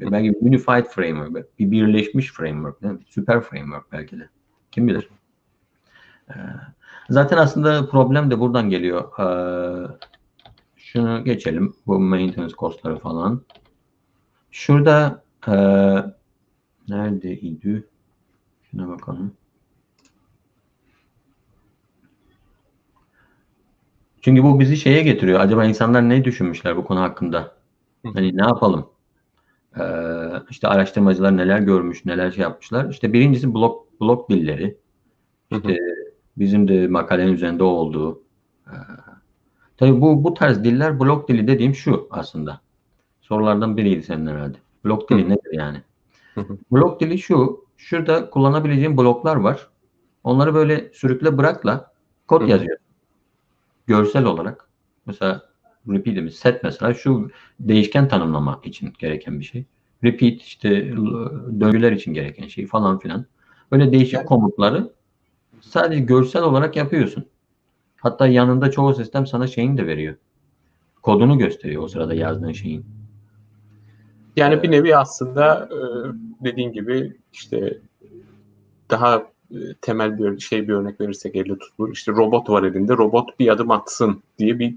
Belki 0.00 0.32
bir 0.32 0.48
unified 0.48 0.84
framework, 0.84 1.58
bir 1.58 1.70
birleşmiş 1.70 2.32
framework, 2.32 2.82
değil 2.82 2.94
mi? 2.94 3.00
süper 3.06 3.40
framework 3.40 3.92
belki 3.92 4.20
de. 4.20 4.28
Kim 4.72 4.88
bilir? 4.88 5.08
Ee, 6.30 6.34
zaten 7.10 7.36
aslında 7.36 7.88
problem 7.88 8.30
de 8.30 8.40
buradan 8.40 8.70
geliyor. 8.70 9.18
Ee, 9.18 9.96
şunu 10.76 11.24
geçelim. 11.24 11.74
Bu 11.86 11.98
maintenance 11.98 12.54
costları 12.58 12.98
falan. 12.98 13.42
Şurada 14.50 15.24
e, 15.48 15.54
neredeydi? 16.88 17.84
Şuna 18.70 18.88
bakalım. 18.88 19.34
Çünkü 24.20 24.42
bu 24.42 24.60
bizi 24.60 24.76
şeye 24.76 25.02
getiriyor. 25.02 25.40
Acaba 25.40 25.64
insanlar 25.64 26.08
ne 26.08 26.24
düşünmüşler 26.24 26.76
bu 26.76 26.84
konu 26.84 27.00
hakkında? 27.00 27.56
Hani 28.14 28.36
ne 28.36 28.42
yapalım? 28.42 28.88
Ee, 29.80 29.82
işte 30.50 30.68
araştırmacılar 30.68 31.36
neler 31.36 31.58
görmüş, 31.58 32.04
neler 32.04 32.30
şey 32.30 32.42
yapmışlar. 32.42 32.90
İşte 32.90 33.12
birincisi 33.12 33.54
blok 33.54 34.00
blok 34.00 34.30
dilleri. 34.30 34.76
İşte 35.50 35.78
bizim 36.36 36.68
de 36.68 36.88
makalenin 36.88 37.32
üzerinde 37.32 37.64
olduğu. 37.64 38.22
Ee, 38.66 38.72
tabii 39.76 40.00
bu 40.00 40.24
bu 40.24 40.34
tarz 40.34 40.64
diller 40.64 41.00
blok 41.00 41.28
dili 41.28 41.48
dediğim 41.48 41.74
şu 41.74 42.08
aslında. 42.10 42.60
Sorulardan 43.20 43.76
biriydi 43.76 44.02
senin 44.02 44.26
herhalde. 44.26 44.58
Blok 44.84 45.10
dili 45.10 45.28
nedir 45.28 45.52
yani? 45.52 45.82
Blok 46.72 47.00
dili 47.00 47.18
şu. 47.18 47.64
Şurada 47.76 48.30
kullanabileceğin 48.30 48.96
bloklar 48.96 49.36
var. 49.36 49.68
Onları 50.24 50.54
böyle 50.54 50.90
sürükle 50.92 51.38
bırakla 51.38 51.92
kod 52.26 52.48
yazıyor. 52.48 52.76
Görsel 53.86 54.24
olarak. 54.24 54.68
Mesela 55.06 55.42
repeat'imiz 55.88 56.34
set 56.34 56.62
mesela 56.62 56.94
şu 56.94 57.30
değişken 57.60 58.08
tanımlama 58.08 58.60
için 58.64 58.92
gereken 58.98 59.40
bir 59.40 59.44
şey. 59.44 59.64
Repeat 60.04 60.40
işte 60.42 60.70
döngüler 61.60 61.92
için 61.92 62.14
gereken 62.14 62.46
şey 62.46 62.66
falan 62.66 62.98
filan. 62.98 63.26
Böyle 63.72 63.92
değişik 63.92 64.26
komutları 64.26 64.92
sadece 65.62 66.00
görsel 66.00 66.42
olarak 66.42 66.76
yapıyorsun. 66.76 67.24
Hatta 67.96 68.26
yanında 68.26 68.70
çoğu 68.70 68.94
sistem 68.94 69.26
sana 69.26 69.46
şeyini 69.46 69.78
de 69.78 69.86
veriyor. 69.86 70.14
Kodunu 71.02 71.38
gösteriyor 71.38 71.82
o 71.82 71.88
sırada 71.88 72.14
yazdığın 72.14 72.52
şeyin. 72.52 72.84
Yani 74.36 74.62
bir 74.62 74.70
nevi 74.70 74.96
aslında 74.96 75.68
dediğin 76.44 76.72
gibi 76.72 77.16
işte 77.32 77.78
daha 78.90 79.26
temel 79.80 80.18
bir 80.18 80.40
şey 80.40 80.68
bir 80.68 80.72
örnek 80.72 81.00
verirsek 81.00 81.36
elle 81.36 81.58
tutulur. 81.58 81.92
İşte 81.92 82.12
robot 82.12 82.50
var 82.50 82.62
elinde. 82.62 82.92
Robot 82.92 83.38
bir 83.38 83.48
adım 83.48 83.70
atsın 83.70 84.22
diye 84.38 84.58
bir 84.58 84.74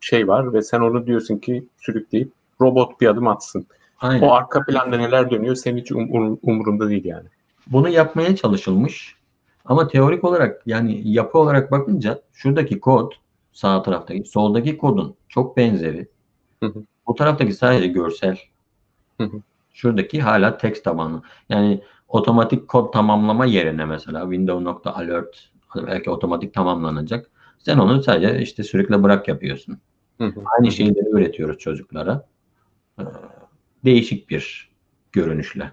şey 0.00 0.28
var 0.28 0.52
ve 0.52 0.62
sen 0.62 0.80
onu 0.80 1.06
diyorsun 1.06 1.38
ki 1.38 1.64
sürükleyip 1.78 2.32
robot 2.60 3.00
bir 3.00 3.06
adım 3.06 3.28
atsın. 3.28 3.66
Aynen. 4.00 4.26
O 4.26 4.32
arka 4.32 4.64
planda 4.64 4.96
neler 4.96 5.30
dönüyor 5.30 5.54
senin 5.54 5.80
hiç 5.80 5.92
um, 5.92 6.38
umurunda 6.42 6.88
değil 6.88 7.04
yani. 7.04 7.26
Bunu 7.66 7.88
yapmaya 7.88 8.36
çalışılmış 8.36 9.16
ama 9.64 9.88
teorik 9.88 10.24
olarak 10.24 10.62
yani 10.66 11.02
yapı 11.04 11.38
olarak 11.38 11.70
bakınca 11.70 12.22
şuradaki 12.32 12.80
kod 12.80 13.12
sağ 13.52 13.82
taraftaki 13.82 14.24
soldaki 14.24 14.78
kodun 14.78 15.14
çok 15.28 15.56
benzeri. 15.56 16.08
Hı 16.60 16.66
hı. 16.66 16.84
Bu 17.06 17.14
taraftaki 17.14 17.52
sadece 17.52 17.86
görsel. 17.86 18.38
Hı 19.20 19.24
hı. 19.24 19.36
Şuradaki 19.72 20.22
hala 20.22 20.58
text 20.58 20.84
tabanlı. 20.84 21.22
Yani 21.48 21.82
otomatik 22.08 22.68
kod 22.68 22.92
tamamlama 22.92 23.44
yerine 23.46 23.84
mesela 23.84 24.22
window.alert 24.22 25.50
belki 25.76 26.10
otomatik 26.10 26.54
tamamlanacak. 26.54 27.30
Sen 27.58 27.78
onu 27.78 28.02
sadece 28.02 28.42
işte 28.42 28.62
sürükle 28.62 29.02
bırak 29.02 29.28
yapıyorsun. 29.28 29.78
Hı 30.18 30.24
hı. 30.24 30.42
Aynı 30.58 30.72
şeyleri 30.72 31.14
öğretiyoruz 31.14 31.58
çocuklara. 31.58 32.26
Ee, 32.98 33.02
değişik 33.84 34.30
bir 34.30 34.70
görünüşle. 35.12 35.72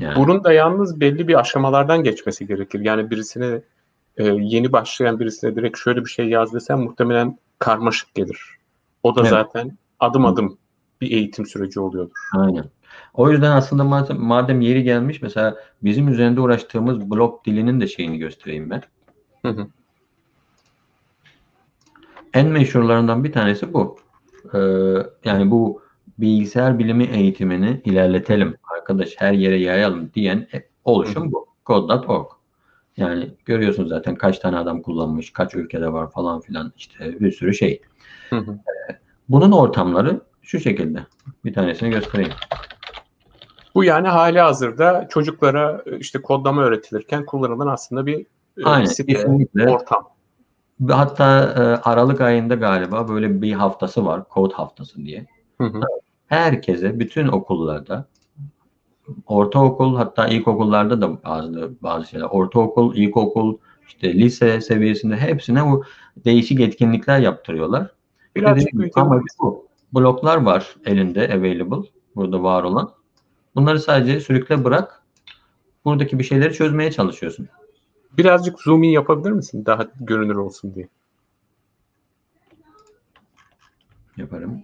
Yani. 0.00 0.16
Bunun 0.16 0.44
da 0.44 0.52
yalnız 0.52 1.00
belli 1.00 1.28
bir 1.28 1.40
aşamalardan 1.40 2.04
geçmesi 2.04 2.46
gerekir. 2.46 2.80
Yani 2.80 3.10
birisine 3.10 3.60
e, 4.16 4.24
yeni 4.24 4.72
başlayan 4.72 5.20
birisine 5.20 5.56
direkt 5.56 5.78
şöyle 5.78 6.04
bir 6.04 6.10
şey 6.10 6.28
yaz 6.28 6.54
desem 6.54 6.80
muhtemelen 6.80 7.38
karmaşık 7.58 8.14
gelir. 8.14 8.56
O 9.02 9.16
da 9.16 9.20
evet. 9.20 9.30
zaten 9.30 9.78
adım 10.00 10.26
adım 10.26 10.58
bir 11.00 11.10
eğitim 11.10 11.46
süreci 11.46 11.80
oluyordur. 11.80 12.16
Aynen. 12.36 12.64
O 13.14 13.30
yüzden 13.30 13.50
aslında 13.50 13.84
madem, 13.84 14.20
madem 14.20 14.60
yeri 14.60 14.82
gelmiş 14.82 15.22
mesela 15.22 15.56
bizim 15.82 16.08
üzerinde 16.08 16.40
uğraştığımız 16.40 17.10
blok 17.10 17.46
dilinin 17.46 17.80
de 17.80 17.86
şeyini 17.86 18.18
göstereyim 18.18 18.70
ben. 18.70 18.82
Hı 19.42 19.48
hı. 19.48 19.66
En 22.34 22.46
meşhurlarından 22.48 23.24
bir 23.24 23.32
tanesi 23.32 23.72
bu. 23.72 23.96
Ee, 24.54 24.58
yani 25.24 25.50
bu 25.50 25.82
bilgisayar 26.18 26.78
bilimi 26.78 27.04
eğitimini 27.04 27.80
ilerletelim 27.84 28.56
arkadaş 28.86 29.14
her 29.18 29.32
yere 29.32 29.56
yayalım 29.56 30.10
diyen 30.14 30.48
oluşum 30.84 31.32
bu. 31.32 31.46
Code.org. 31.66 32.26
Yani 32.96 33.30
görüyorsunuz 33.44 33.88
zaten 33.88 34.14
kaç 34.14 34.38
tane 34.38 34.58
adam 34.58 34.82
kullanmış, 34.82 35.32
kaç 35.32 35.54
ülkede 35.54 35.92
var 35.92 36.10
falan 36.10 36.40
filan 36.40 36.72
işte 36.76 37.20
bir 37.20 37.32
sürü 37.32 37.54
şey. 37.54 37.82
Hı 38.30 38.36
hı. 38.36 38.50
Ee, 38.52 38.98
bunun 39.28 39.52
ortamları 39.52 40.20
şu 40.42 40.60
şekilde. 40.60 41.06
Bir 41.44 41.54
tanesini 41.54 41.90
göstereyim. 41.90 42.32
Bu 43.74 43.84
yani 43.84 44.08
hali 44.08 44.40
hazırda 44.40 45.08
çocuklara 45.10 45.82
işte 45.98 46.22
kodlama 46.22 46.62
öğretilirken 46.62 47.26
kullanılan 47.26 47.66
aslında 47.66 48.06
bir 48.06 48.26
e, 48.58 48.64
Aynen, 48.64 48.84
site, 48.84 49.26
ortam. 49.68 50.08
Hatta 50.90 51.42
e, 51.42 51.60
Aralık 51.90 52.20
ayında 52.20 52.54
galiba 52.54 53.08
böyle 53.08 53.42
bir 53.42 53.52
haftası 53.52 54.06
var. 54.06 54.28
Kod 54.28 54.52
haftası 54.52 55.04
diye. 55.04 55.26
Hı 55.60 55.64
hı. 55.64 55.80
Herkese, 56.26 57.00
bütün 57.00 57.28
okullarda 57.28 58.06
ortaokul 59.26 59.96
hatta 59.96 60.28
ilkokullarda 60.28 61.00
da 61.00 61.22
bazı 61.24 61.72
bazı 61.82 62.06
şeyler. 62.06 62.26
Ortaokul, 62.26 62.96
ilkokul, 62.96 63.56
işte 63.88 64.14
lise 64.14 64.60
seviyesinde 64.60 65.16
hepsine 65.16 65.70
bu 65.70 65.84
değişik 66.24 66.60
etkinlikler 66.60 67.18
yaptırıyorlar. 67.18 67.90
Birazcık 68.36 68.98
ama 68.98 69.20
bu 69.40 69.66
bloklar 69.92 70.36
var 70.36 70.76
elinde 70.84 71.34
available 71.34 71.88
burada 72.16 72.42
var 72.42 72.62
olan. 72.62 72.90
Bunları 73.54 73.80
sadece 73.80 74.20
sürükle 74.20 74.64
bırak. 74.64 75.02
Buradaki 75.84 76.18
bir 76.18 76.24
şeyleri 76.24 76.54
çözmeye 76.54 76.92
çalışıyorsun. 76.92 77.48
Birazcık 78.18 78.60
zoom 78.60 78.82
in 78.82 78.88
yapabilir 78.88 79.30
misin? 79.30 79.66
Daha 79.66 79.86
görünür 80.00 80.36
olsun 80.36 80.74
diye. 80.74 80.88
Yaparım. 84.16 84.62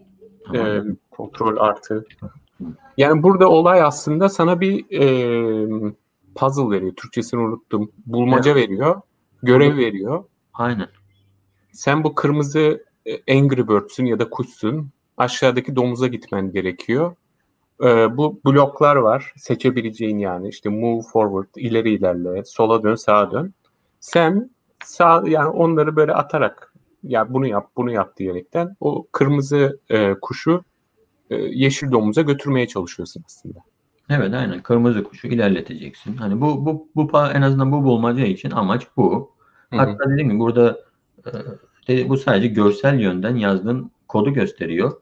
Ee, 0.55 0.81
kontrol 1.11 1.57
artı. 1.57 2.05
Yani 2.96 3.22
burada 3.22 3.48
olay 3.48 3.82
aslında 3.82 4.28
sana 4.28 4.60
bir 4.60 5.00
e, 5.00 5.04
puzzle 6.34 6.70
veriyor. 6.70 6.92
Türkçesini 6.96 7.40
unuttum. 7.40 7.92
Bulmaca 8.06 8.50
evet. 8.52 8.68
veriyor. 8.68 9.00
Görev 9.42 9.76
veriyor. 9.76 10.24
Aynen. 10.54 10.88
Sen 11.72 12.04
bu 12.04 12.14
kırmızı 12.14 12.84
e, 13.06 13.38
Angry 13.38 13.68
Birds'ün 13.68 14.04
ya 14.04 14.18
da 14.18 14.30
kuşsun. 14.30 14.90
Aşağıdaki 15.16 15.76
domuza 15.76 16.06
gitmen 16.06 16.52
gerekiyor. 16.52 17.16
Ee, 17.82 18.16
bu 18.16 18.40
bloklar 18.46 18.96
var. 18.96 19.32
Seçebileceğin 19.36 20.18
yani 20.18 20.48
işte 20.48 20.68
move 20.68 21.02
forward, 21.12 21.54
ileri 21.56 21.90
ilerle, 21.90 22.44
sola 22.44 22.82
dön, 22.82 22.94
sağa 22.94 23.30
dön. 23.30 23.54
Sen 24.00 24.50
sağ 24.84 25.22
yani 25.26 25.48
onları 25.48 25.96
böyle 25.96 26.12
atarak 26.14 26.74
ya 27.02 27.34
bunu 27.34 27.46
yap, 27.46 27.70
bunu 27.76 27.90
yap 27.92 28.16
diyerekten 28.16 28.76
o 28.80 29.06
kırmızı 29.12 29.80
e, 29.90 30.14
kuşu 30.14 30.64
yeşil 31.35 31.93
domuza 31.93 32.22
götürmeye 32.22 32.68
çalışıyorsun 32.68 33.22
aslında. 33.26 33.59
Evet 34.11 34.35
aynen 34.35 34.62
kırmızı 34.62 35.05
kuşu 35.05 35.28
ilerleteceksin. 35.28 36.16
Hani 36.16 36.41
bu 36.41 36.66
bu 36.66 36.89
bu 36.97 37.18
en 37.35 37.43
azından 37.43 37.72
bu 37.72 37.85
bulmaca 37.85 38.24
için 38.24 38.51
amaç 38.51 38.87
bu. 38.97 39.33
Hatta 39.70 40.11
dediğim 40.11 40.28
gibi 40.28 40.39
burada 40.39 40.78
e, 41.89 42.09
bu 42.09 42.16
sadece 42.16 42.49
görsel 42.49 43.01
yönden 43.01 43.37
yazdığın 43.37 43.91
kodu 44.09 44.33
gösteriyor. 44.33 44.93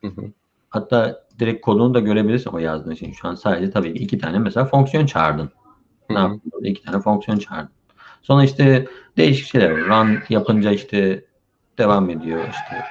Hı-hı. 0.00 0.32
Hatta 0.68 1.26
direkt 1.38 1.60
kodunu 1.60 1.94
da 1.94 2.00
görebilirsin 2.00 2.50
o 2.50 2.58
yazdığın 2.58 2.94
şey. 2.94 3.12
Şu 3.12 3.28
an 3.28 3.34
sadece 3.34 3.70
tabii 3.70 3.94
ki 3.94 4.02
iki 4.02 4.18
tane 4.18 4.38
mesela 4.38 4.66
fonksiyon 4.66 5.06
çağırdın. 5.06 5.50
Ne 6.10 6.18
yaptın? 6.18 6.64
İki 6.64 6.82
tane 6.82 7.00
fonksiyon 7.00 7.38
çağırdın. 7.38 7.70
Sonra 8.22 8.44
işte 8.44 8.86
değişik 9.16 9.46
şeyler 9.46 9.70
var. 9.70 10.06
Run 10.06 10.18
yapınca 10.28 10.70
işte 10.70 11.24
devam 11.78 12.10
ediyor 12.10 12.40
işte. 12.50 12.84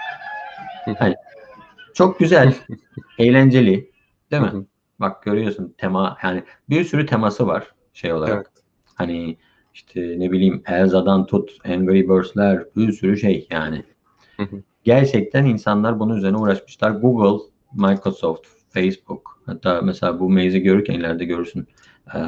Hani 0.99 1.15
çok 1.93 2.19
güzel, 2.19 2.55
eğlenceli 3.17 3.91
değil 4.31 4.43
mi? 4.43 4.65
Bak 4.99 5.23
görüyorsun 5.23 5.75
tema 5.77 6.17
yani 6.23 6.43
bir 6.69 6.83
sürü 6.83 7.05
teması 7.05 7.47
var 7.47 7.71
şey 7.93 8.13
olarak. 8.13 8.35
Evet. 8.35 8.63
Hani 8.95 9.37
işte 9.73 10.15
ne 10.19 10.31
bileyim 10.31 10.63
Elza'dan 10.65 11.25
tut 11.25 11.51
Angry 11.65 12.09
Birds'ler 12.09 12.63
bir 12.75 12.91
sürü 12.91 13.17
şey 13.17 13.47
yani. 13.51 13.83
Gerçekten 14.83 15.45
insanlar 15.45 15.99
bunun 15.99 16.17
üzerine 16.17 16.37
uğraşmışlar. 16.37 16.91
Google 16.91 17.45
Microsoft, 17.73 18.47
Facebook 18.69 19.41
hatta 19.45 19.81
mesela 19.81 20.19
bu 20.19 20.29
maze'i 20.29 20.61
görürken 20.61 20.93
ileride 20.93 21.25
görürsün. 21.25 21.67
Ee, 22.15 22.19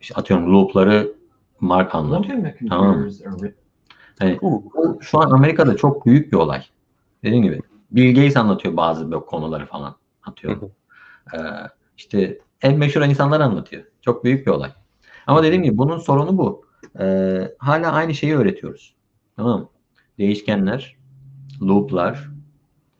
işte 0.00 0.14
atıyorum 0.14 0.52
loop'ları 0.52 1.12
Mark 1.60 1.94
anlatıyor. 1.94 2.52
Tamam 2.68 2.98
mı? 2.98 3.10
Yani, 4.20 4.38
şu 5.00 5.18
an 5.20 5.30
Amerika'da 5.30 5.76
çok 5.76 6.06
büyük 6.06 6.32
bir 6.32 6.36
olay. 6.36 6.62
Dediğim 7.24 7.44
gibi 7.44 7.60
Bill 7.90 8.14
Gates 8.14 8.36
anlatıyor 8.36 8.76
bazı 8.76 9.10
böyle 9.10 9.24
konuları 9.24 9.66
falan 9.66 9.96
atıyor. 10.22 10.70
ee, 11.34 11.38
işte 11.96 12.38
en 12.62 12.78
meşhur 12.78 13.02
insanlar 13.02 13.40
anlatıyor. 13.40 13.84
Çok 14.00 14.24
büyük 14.24 14.46
bir 14.46 14.50
olay. 14.50 14.70
Ama 15.26 15.42
dediğim 15.42 15.62
gibi 15.62 15.78
bunun 15.78 15.98
sorunu 15.98 16.38
bu. 16.38 16.64
Ee, 17.00 17.48
hala 17.58 17.92
aynı 17.92 18.14
şeyi 18.14 18.36
öğretiyoruz. 18.36 18.94
Tamam 19.36 19.60
mı? 19.60 19.68
Değişkenler, 20.18 20.96
loop'lar, 21.62 22.30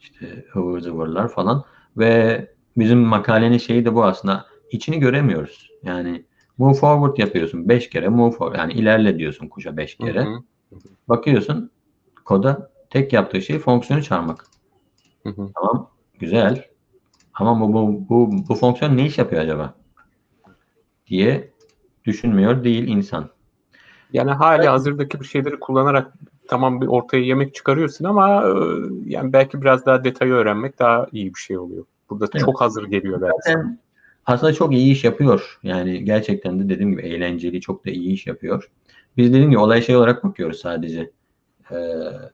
işte 0.01 0.45
ıvır 0.57 0.81
zıvırlar 0.81 1.29
falan 1.29 1.65
ve 1.97 2.47
bizim 2.77 2.99
makalenin 2.99 3.59
şeyi 3.59 3.85
de 3.85 3.95
bu 3.95 4.05
aslında. 4.05 4.47
İçini 4.71 4.99
göremiyoruz. 4.99 5.71
Yani 5.83 6.25
move 6.59 6.75
forward 6.75 7.19
yapıyorsun 7.19 7.69
5 7.69 7.91
kere 7.91 8.09
move 8.09 8.31
forward 8.31 8.59
yani 8.59 8.73
ilerle 8.73 9.19
diyorsun 9.19 9.49
kuşa 9.49 9.77
5 9.77 9.97
kere. 9.97 10.25
Hı 10.25 10.29
hı. 10.29 10.43
Bakıyorsun 11.09 11.71
koda 12.25 12.71
tek 12.91 13.13
yaptığı 13.13 13.43
şey 13.43 13.59
fonksiyonu 13.59 14.03
çağırmak. 14.03 14.45
Hı 15.37 15.43
hı. 15.43 15.49
Tamam, 15.55 15.91
güzel. 16.19 16.65
Ama 17.35 17.61
bu, 17.61 17.73
bu, 17.73 18.09
bu, 18.09 18.49
bu 18.49 18.55
fonksiyon 18.55 18.97
ne 18.97 19.07
iş 19.07 19.19
yapıyor 19.19 19.43
acaba? 19.43 19.75
diye 21.09 21.51
düşünmüyor 22.05 22.65
değil 22.65 22.89
insan. 22.89 23.29
Yani 24.13 24.31
hali 24.31 24.69
hazırdaki 24.69 25.21
bir 25.21 25.25
şeyleri 25.25 25.61
kullanarak 25.61 26.13
tamam 26.49 26.81
bir 26.81 26.87
ortaya 26.87 27.23
yemek 27.23 27.55
çıkarıyorsun 27.55 28.05
ama 28.05 28.43
e, 28.43 28.53
yani 29.05 29.33
belki 29.33 29.63
biraz 29.63 29.87
daha 29.87 30.05
detayı 30.05 30.33
öğrenmek 30.33 30.79
daha 30.79 31.07
iyi 31.13 31.35
bir 31.35 31.41
şey 31.41 31.59
oluyor. 31.59 31.85
Burada 32.11 32.27
Evet. 32.35 32.45
çok 32.45 32.61
hazır 32.61 32.85
geliyor 32.85 33.21
belki. 33.21 33.37
Zaten 33.45 33.79
aslında 34.27 34.53
çok 34.53 34.73
iyi 34.73 34.93
iş 34.93 35.05
yapıyor. 35.05 35.59
Yani 35.63 36.05
gerçekten 36.05 36.59
de 36.61 36.69
dediğim 36.69 36.91
gibi 36.91 37.03
eğlenceli, 37.03 37.61
çok 37.61 37.87
da 37.87 37.91
iyi 37.91 38.13
iş 38.13 38.27
yapıyor. 38.27 38.71
Biz 39.17 39.33
dediğim 39.33 39.51
gibi 39.51 39.61
olay 39.61 39.83
şey 39.83 39.97
olarak 39.97 40.25
bakıyoruz 40.25 40.59
sadece. 40.61 41.11
Ee, 41.71 41.77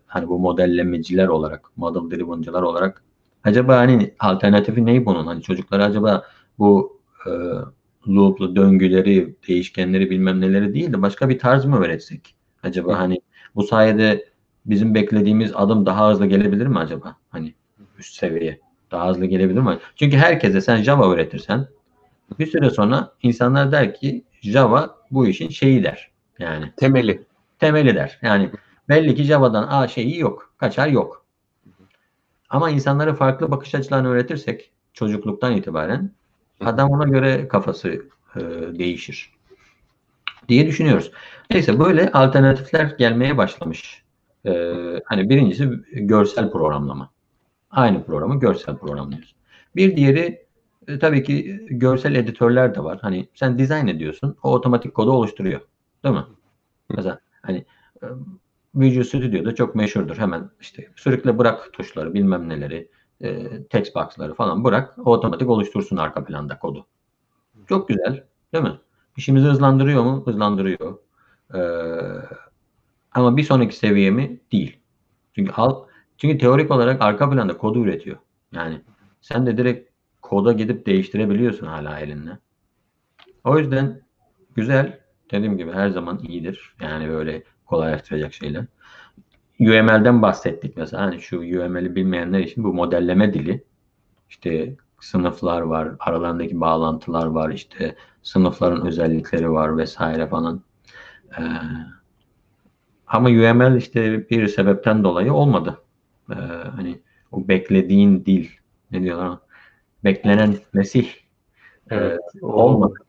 hani 0.07 0.29
bu 0.29 0.39
modellemeciler 0.39 1.29
olarak, 1.29 1.71
model 1.77 2.17
driven'cılar 2.17 2.63
olarak. 2.63 3.03
Acaba 3.45 3.77
hani 3.77 4.15
alternatifi 4.19 4.87
ne 4.87 5.07
bunun? 5.07 5.27
Hani 5.27 5.43
çocuklara 5.43 5.85
acaba 5.85 6.23
bu 6.59 7.01
e, 7.27 7.31
loop'lu 8.09 8.57
döngüleri, 8.57 9.37
değişkenleri 9.49 10.11
bilmem 10.11 10.41
neleri 10.41 10.75
değil 10.75 10.93
de 10.93 11.03
başka 11.03 11.29
bir 11.29 11.39
tarz 11.39 11.65
mı 11.65 11.79
öğretsek? 11.81 12.35
Acaba 12.63 12.93
Hı. 12.93 12.97
hani 12.97 13.21
bu 13.55 13.63
sayede 13.63 14.25
bizim 14.67 14.95
beklediğimiz 14.95 15.53
adım 15.55 15.87
daha 15.87 16.11
hızlı 16.11 16.27
gelebilir 16.27 16.67
mi 16.67 16.79
acaba? 16.79 17.17
Hani 17.31 17.55
üst 17.99 18.15
seviye 18.15 18.61
daha 18.91 19.09
hızlı 19.09 19.27
gelebilir 19.27 19.61
mi? 19.61 19.79
Çünkü 19.97 20.17
herkese 20.17 20.61
sen 20.61 20.83
Java 20.83 21.13
öğretirsen 21.13 21.67
bir 22.39 22.47
süre 22.47 22.71
sonra 22.71 23.13
insanlar 23.23 23.73
der 23.73 23.95
ki 23.95 24.25
Java 24.43 24.97
bu 25.11 25.27
işin 25.27 25.49
şeyi 25.49 25.85
der. 25.85 26.11
Yani 26.39 26.73
Temeli. 26.77 27.23
temeli 27.59 27.95
der. 27.95 28.19
Yani 28.23 28.51
belli 28.89 29.15
ki 29.15 29.25
Java'dan 29.25 29.69
A 29.69 29.89
şeyi 29.89 30.19
yok. 30.19 30.55
Kaçar 30.59 30.89
yok. 30.89 31.25
Ama 32.49 32.71
insanlara 32.71 33.15
farklı 33.15 33.51
bakış 33.51 33.75
açılarını 33.75 34.09
öğretirsek 34.09 34.71
çocukluktan 34.93 35.57
itibaren 35.57 36.11
adam 36.61 36.91
ona 36.91 37.05
göre 37.05 37.49
kafası 37.49 37.89
e, 38.37 38.41
değişir 38.79 39.35
diye 40.49 40.67
düşünüyoruz. 40.67 41.11
Neyse 41.51 41.79
böyle 41.79 42.13
alternatifler 42.13 42.85
gelmeye 42.99 43.37
başlamış. 43.37 44.03
E, 44.47 44.53
hani 45.05 45.29
birincisi 45.29 45.71
görsel 45.93 46.51
programlama. 46.51 47.11
Aynı 47.71 48.05
programı 48.05 48.41
görsel 48.41 48.77
programlıyoruz. 48.77 49.35
Bir 49.77 49.97
diğeri 49.97 50.45
e, 50.89 50.99
tabii 50.99 51.23
ki 51.23 51.67
görsel 51.71 52.15
editörler 52.15 52.75
de 52.75 52.85
var. 52.85 52.99
Hani 53.03 53.29
sen 53.35 53.59
dizayn 53.59 53.87
ediyorsun, 53.87 54.37
o 54.43 54.53
otomatik 54.53 54.95
kodu 54.95 55.13
oluşturuyor. 55.13 55.61
Değil 56.05 56.15
mi? 56.15 56.25
Mesela 56.89 57.19
hani 57.43 57.65
e, 58.03 58.07
Visual 58.75 59.05
Studio'da 59.05 59.55
çok 59.55 59.75
meşhurdur. 59.75 60.17
Hemen 60.17 60.51
işte 60.61 60.89
sürükle 60.97 61.39
bırak 61.39 61.73
tuşları, 61.73 62.15
bilmem 62.15 62.49
neleri, 62.49 62.89
e, 63.21 63.63
text 63.63 63.95
box'ları 63.95 64.35
falan 64.35 64.65
bırak. 64.65 64.99
o 64.99 65.13
otomatik 65.13 65.49
oluştursun 65.49 65.97
arka 65.97 66.25
planda 66.25 66.59
kodu. 66.59 66.87
Çok 67.69 67.89
güzel, 67.89 68.25
değil 68.53 68.65
mi? 68.65 68.79
İşimizi 69.17 69.47
hızlandırıyor 69.47 70.03
mu? 70.03 70.23
Hızlandırıyor. 70.27 70.99
Ee, 71.55 71.59
ama 73.13 73.37
bir 73.37 73.43
sonraki 73.43 73.77
seviye 73.77 74.11
mi? 74.11 74.41
Değil. 74.53 74.79
Çünkü 75.35 75.53
al, 75.53 75.85
çünkü 76.19 76.39
teorik 76.39 76.71
olarak 76.71 77.03
arka 77.03 77.31
planda 77.31 77.57
kodu 77.57 77.85
üretiyor. 77.85 78.17
Yani 78.53 78.81
sen 79.21 79.47
de 79.47 79.57
direkt 79.57 79.91
koda 80.23 80.53
gidip 80.53 80.87
değiştirebiliyorsun 80.87 81.67
hala 81.67 82.01
elinle. 82.01 82.39
O 83.45 83.59
yüzden 83.59 84.03
güzel. 84.55 85.05
Dediğim 85.31 85.59
gibi 85.59 85.73
her 85.73 85.89
zaman 85.89 86.19
iyidir. 86.19 86.75
Yani 86.81 87.09
böyle 87.09 87.43
kolaylaştıracak 87.67 88.35
şeyler. 88.35 88.65
UML'den 89.61 90.23
bahsettik 90.23 90.77
mesela. 90.77 91.03
Hani 91.03 91.21
şu 91.21 91.39
UML'i 91.39 91.95
bilmeyenler 91.97 92.39
için 92.39 92.65
bu 92.65 92.75
modelleme 92.75 93.35
dili. 93.35 93.65
İşte 94.31 94.77
sınıflar 95.01 95.61
var, 95.61 95.89
aralarındaki 96.01 96.61
bağlantılar 96.61 97.27
var, 97.27 97.51
işte 97.51 97.97
sınıfların 98.23 98.87
özellikleri 98.87 99.53
var 99.53 99.77
vesaire 99.77 100.27
falan. 100.27 100.63
Ee, 101.39 101.43
ama 103.07 103.29
UML 103.29 103.77
işte 103.77 104.31
bir 104.31 104.49
sebepten 104.49 105.05
dolayı 105.05 105.33
olmadı. 105.33 105.83
Ee, 106.31 106.35
hani 106.77 107.01
o 107.33 107.49
beklediğin 107.49 108.25
dil, 108.25 108.49
ne 108.91 109.03
diyorlar? 109.03 109.39
Beklenen 110.05 110.57
Mesih 110.73 111.09
Evet. 111.91 112.21
e, 112.43 112.47
olmadı. 112.47 112.95
Ya 112.99 113.05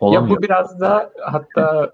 Olamıyor. 0.00 0.36
bu 0.36 0.42
biraz 0.42 0.80
da 0.80 1.12
hatta 1.22 1.92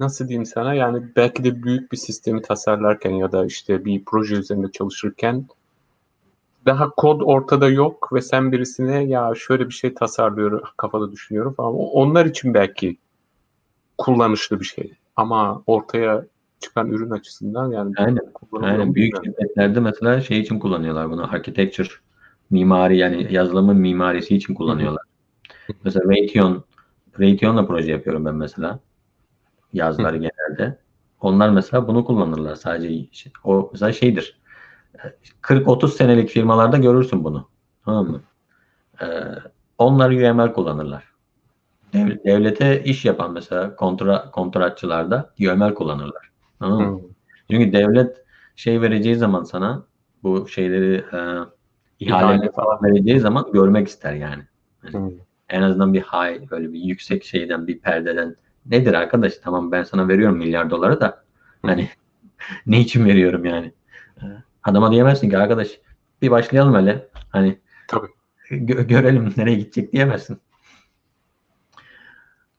nasıl 0.00 0.28
diyeyim 0.28 0.46
sana 0.46 0.74
yani 0.74 1.02
belki 1.16 1.44
de 1.44 1.62
büyük 1.62 1.92
bir 1.92 1.96
sistemi 1.96 2.42
tasarlarken 2.42 3.10
ya 3.10 3.32
da 3.32 3.46
işte 3.46 3.84
bir 3.84 4.04
proje 4.04 4.34
üzerinde 4.34 4.70
çalışırken 4.72 5.46
daha 6.66 6.90
kod 6.90 7.20
ortada 7.20 7.68
yok 7.68 8.12
ve 8.12 8.22
sen 8.22 8.52
birisine 8.52 9.04
ya 9.04 9.32
şöyle 9.36 9.66
bir 9.66 9.74
şey 9.74 9.94
tasarlıyorum 9.94 10.62
kafada 10.76 11.12
düşünüyorum 11.12 11.54
falan. 11.54 11.74
Onlar 11.74 12.26
için 12.26 12.54
belki 12.54 12.96
kullanışlı 13.98 14.60
bir 14.60 14.64
şey. 14.64 14.92
Ama 15.16 15.62
ortaya 15.66 16.24
çıkan 16.60 16.90
ürün 16.90 17.10
açısından 17.10 17.72
yani 17.72 17.94
Aynen. 17.96 18.20
Aynen 18.60 18.94
büyük 18.94 19.24
şirketlerde 19.24 19.80
mesela 19.80 20.20
şey 20.20 20.40
için 20.40 20.58
kullanıyorlar 20.58 21.10
bunu. 21.10 21.32
Architecture 21.32 21.88
mimari 22.50 22.96
yani 22.98 23.28
yazılımın 23.30 23.76
mimarisi 23.76 24.36
için 24.36 24.54
kullanıyorlar. 24.54 25.02
Mesela 25.84 26.10
Raytheon 26.10 26.64
Raytheon'la 27.20 27.66
proje 27.66 27.92
yapıyorum 27.92 28.24
ben 28.24 28.34
mesela. 28.34 28.78
Yazları 29.72 30.16
genelde. 30.16 30.78
Onlar 31.20 31.48
mesela 31.50 31.88
bunu 31.88 32.04
kullanırlar 32.04 32.54
sadece. 32.54 33.08
O 33.44 33.68
mesela 33.72 33.92
şeydir. 33.92 34.40
40-30 35.40 35.88
senelik 35.96 36.28
firmalarda 36.28 36.76
görürsün 36.76 37.24
bunu. 37.24 37.48
Tamam 37.84 38.06
mı? 38.10 38.20
Ee, 39.02 39.06
onlar 39.78 40.10
UML 40.10 40.52
kullanırlar. 40.52 41.04
Dev- 41.92 42.24
Devlete 42.24 42.84
iş 42.84 43.04
yapan 43.04 43.32
mesela 43.32 43.76
kontra, 43.76 44.30
kontratçılarda 44.30 45.34
UML 45.40 45.74
kullanırlar. 45.74 46.30
Tamam 46.58 46.82
mı? 46.82 46.98
Hı. 46.98 47.02
Çünkü 47.50 47.72
devlet 47.72 48.24
şey 48.56 48.80
vereceği 48.80 49.16
zaman 49.16 49.44
sana 49.44 49.82
bu 50.22 50.48
şeyleri 50.48 50.94
e, 50.94 51.18
ihale 52.00 52.34
İhale 52.34 52.52
falan 52.52 52.82
vereceği 52.82 53.20
zaman 53.20 53.52
görmek 53.52 53.88
ister 53.88 54.14
yani. 54.14 54.42
Hı. 54.80 55.10
En 55.48 55.62
azından 55.62 55.94
bir 55.94 56.00
high 56.02 56.50
böyle 56.50 56.72
bir 56.72 56.80
yüksek 56.80 57.24
şeyden 57.24 57.66
bir 57.66 57.78
perdeden 57.78 58.36
nedir 58.70 58.94
arkadaş 58.94 59.32
tamam 59.42 59.72
ben 59.72 59.82
sana 59.82 60.08
veriyorum 60.08 60.36
milyar 60.38 60.70
doları 60.70 61.00
da 61.00 61.24
hani 61.62 61.88
ne 62.66 62.80
için 62.80 63.04
veriyorum 63.04 63.44
yani. 63.44 63.72
Adama 64.64 64.92
diyemezsin 64.92 65.30
ki 65.30 65.38
arkadaş 65.38 65.68
bir 66.22 66.30
başlayalım 66.30 66.74
hele 66.74 67.08
hani 67.30 67.58
Tabii. 67.88 68.06
gö- 68.50 68.86
görelim 68.86 69.34
nereye 69.36 69.56
gidecek 69.56 69.92
diyemezsin. 69.92 70.38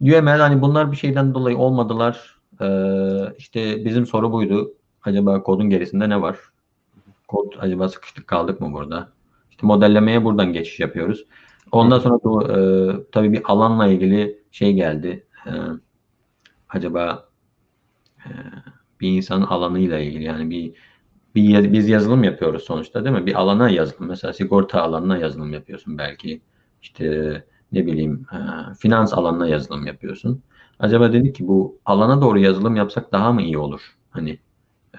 UML 0.02 0.40
hani 0.40 0.62
bunlar 0.62 0.92
bir 0.92 0.98
şeyden 0.98 1.34
dolayı 1.34 1.58
olmadılar. 1.58 2.40
Ee, 2.62 3.34
işte 3.38 3.86
bizim 3.86 4.06
soru 4.06 4.32
buydu. 4.32 4.74
Acaba 5.04 5.44
kodun 5.44 5.70
gerisinde 5.70 6.10
ne 6.10 6.22
var? 6.22 6.38
Kod 7.28 7.54
acaba 7.60 7.90
sıkıştık 7.90 8.28
kaldık 8.28 8.62
mı 8.62 8.74
burada? 8.74 9.10
İşte 9.52 9.68
modellemeye 9.68 10.24
buradan 10.24 10.54
geçiş 10.54 10.80
yapıyoruz. 10.80 11.26
Ondan 11.72 12.00
sonra 12.00 12.16
bu 12.24 12.52
e, 12.52 12.58
tabii 13.12 13.34
bir 13.34 13.42
alanla 13.46 13.88
ilgili 13.88 14.40
şey 14.52 14.74
geldi. 14.74 15.28
E, 15.46 15.52
acaba 16.70 17.30
e, 18.26 18.30
bir 19.02 19.10
insanın 19.10 19.46
alanıyla 19.46 20.00
ilgili 20.00 20.24
yani 20.24 20.50
bir, 20.50 20.74
bir 21.36 21.74
biz 21.74 21.90
yazılım 21.90 22.24
yapıyoruz 22.24 22.64
sonuçta 22.64 23.06
değil 23.06 23.16
mi? 23.16 23.26
Bir 23.26 23.36
alana 23.36 23.70
yazılım. 23.70 24.08
Mesela 24.08 24.34
sigorta 24.34 24.82
alanına 24.82 25.18
yazılım 25.18 25.54
yapıyorsun 25.54 25.98
belki. 25.98 26.42
İşte 26.82 27.44
ne 27.72 27.86
bileyim 27.86 28.26
e, 28.34 28.38
finans 28.76 29.14
alanına 29.14 29.48
yazılım 29.48 29.88
yapıyorsun. 29.88 30.44
Acaba 30.80 31.14
dedik 31.14 31.36
ki 31.36 31.48
bu 31.48 31.80
alana 31.86 32.22
doğru 32.22 32.40
yazılım 32.40 32.76
yapsak 32.76 33.12
daha 33.12 33.32
mı 33.34 33.42
iyi 33.42 33.58
olur? 33.58 33.98
Hani 34.10 34.40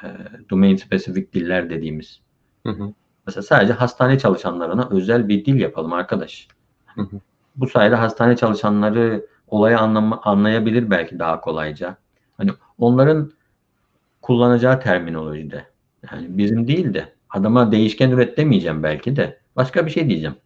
e, 0.03 0.07
domain 0.51 0.77
spesifik 0.77 1.35
diller 1.35 1.71
dediğimiz. 1.71 2.21
Hı 2.67 2.73
hı. 2.73 2.93
Mesela 3.27 3.43
sadece 3.43 3.73
hastane 3.73 4.19
çalışanlarına 4.19 4.89
özel 4.91 5.29
bir 5.29 5.45
dil 5.45 5.61
yapalım 5.61 5.93
arkadaş. 5.93 6.49
Hı 6.87 7.03
hı. 7.03 7.21
Bu 7.57 7.69
sayede 7.69 7.95
hastane 7.95 8.37
çalışanları 8.37 9.27
olayı 9.51 9.79
anlama, 9.79 10.21
anlayabilir 10.25 10.91
belki 10.91 11.19
daha 11.19 11.41
kolayca. 11.41 11.97
Hani 12.37 12.51
onların 12.79 13.33
kullanacağı 14.23 14.81
terminolojide. 14.81 15.67
Yani 16.13 16.27
bizim 16.39 16.69
değil 16.69 16.95
de 16.95 17.13
adama 17.31 17.73
değişken 17.73 18.11
üret 18.11 18.37
demeyeceğim 18.37 18.83
belki 18.83 19.17
de. 19.17 19.39
Başka 19.57 19.87
bir 19.87 19.91
şey 19.91 20.09
diyeceğim. 20.09 20.37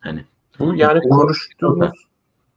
Hani 0.00 0.24
Bu 0.58 0.74
yani 0.74 1.00
konuştuğumuz 1.00 1.90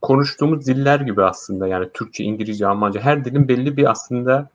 konuştuğumuz 0.02 0.66
diller 0.66 1.00
gibi 1.00 1.22
aslında 1.22 1.66
yani 1.66 1.88
Türkçe, 1.94 2.24
İngilizce, 2.24 2.66
Almanca 2.66 3.00
her 3.00 3.24
dilin 3.24 3.48
belli 3.48 3.76
bir 3.76 3.90
aslında 3.90 4.48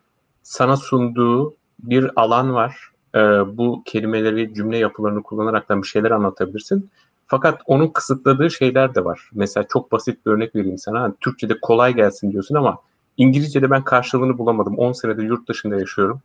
sana 0.43 0.77
sunduğu 0.77 1.55
bir 1.79 2.11
alan 2.15 2.53
var. 2.53 2.91
Ee, 3.15 3.19
bu 3.57 3.83
kelimeleri, 3.85 4.53
cümle 4.53 4.77
yapılarını 4.77 5.23
kullanaraktan 5.23 5.81
bir 5.81 5.87
şeyler 5.87 6.11
anlatabilirsin. 6.11 6.89
Fakat 7.31 7.61
onun 7.65 7.87
kısıtladığı 7.87 8.51
şeyler 8.51 8.95
de 8.95 9.05
var. 9.05 9.29
Mesela 9.33 9.65
çok 9.69 9.91
basit 9.91 10.25
bir 10.25 10.31
örnek 10.31 10.55
vereyim 10.55 10.77
sana. 10.77 11.01
Hani 11.01 11.13
Türkçe'de 11.19 11.59
kolay 11.61 11.95
gelsin 11.95 12.31
diyorsun 12.31 12.55
ama 12.55 12.77
İngilizce'de 13.17 13.71
ben 13.71 13.83
karşılığını 13.83 14.37
bulamadım. 14.37 14.77
10 14.77 14.91
senedir 14.91 15.23
yurt 15.23 15.49
dışında 15.49 15.79
yaşıyorum. 15.79 16.21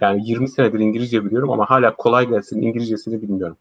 Yani 0.00 0.30
20 0.30 0.48
senedir 0.48 0.78
İngilizce 0.78 1.24
biliyorum 1.24 1.50
ama 1.50 1.70
hala 1.70 1.96
kolay 1.96 2.28
gelsin 2.28 2.62
İngilizcesini 2.62 3.22
bilmiyorum. 3.22 3.56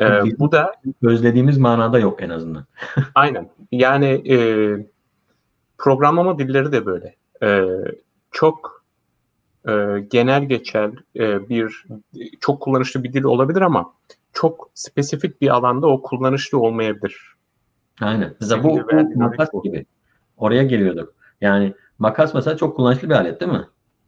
Ee, 0.00 0.38
bu 0.38 0.52
da 0.52 0.74
özlediğimiz 1.02 1.58
manada 1.58 1.98
yok 1.98 2.22
en 2.22 2.30
azından. 2.30 2.64
aynen. 3.14 3.50
Yani 3.72 4.06
e, 4.06 4.36
programlama 5.78 6.38
dilleri 6.38 6.72
de 6.72 6.86
böyle. 6.86 7.14
E, 7.42 7.68
çok 8.30 8.84
e, 9.68 9.72
genel 10.10 10.44
geçer 10.44 10.90
e, 11.16 11.48
bir 11.48 11.86
çok 12.40 12.60
kullanışlı 12.60 13.04
bir 13.04 13.12
dil 13.12 13.24
olabilir 13.24 13.60
ama 13.60 13.92
çok 14.32 14.70
spesifik 14.74 15.40
bir 15.40 15.48
alanda 15.48 15.86
o 15.86 16.02
kullanışlı 16.02 16.58
olmayabilir. 16.58 17.16
Aynen. 18.00 18.34
Mesela 18.40 18.64
bu, 18.64 18.76
bu 18.92 19.18
makas 19.18 19.48
gibi. 19.64 19.86
Oraya 20.36 20.62
geliyorduk. 20.62 21.14
Yani 21.40 21.74
makas 21.98 22.34
mesela 22.34 22.56
çok 22.56 22.76
kullanışlı 22.76 23.08
bir 23.08 23.14
alet 23.14 23.40
değil 23.40 23.52
mi? 23.52 23.66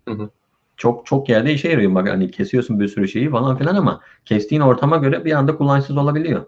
Hı 0.09 0.15
hı. 0.15 0.31
Çok 0.77 1.07
çok 1.07 1.29
yerde 1.29 1.53
işe 1.53 1.69
yarıyor. 1.69 1.95
Bak 1.95 2.09
hani 2.09 2.31
kesiyorsun 2.31 2.81
bir 2.81 2.89
sürü 2.89 3.09
şeyi 3.09 3.31
falan 3.31 3.57
filan 3.57 3.75
ama 3.75 4.01
kestiğin 4.25 4.61
ortama 4.61 4.97
göre 4.97 5.25
bir 5.25 5.33
anda 5.33 5.57
kullanışsız 5.57 5.97
olabiliyor. 5.97 6.47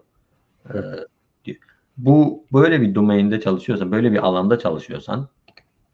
Evet. 0.75 0.85
Ee, 1.49 1.53
bu 1.97 2.45
böyle 2.53 2.81
bir 2.81 2.95
domainde 2.95 3.41
çalışıyorsan, 3.41 3.93
böyle 3.93 4.13
bir 4.13 4.27
alanda 4.27 4.59
çalışıyorsan 4.59 5.29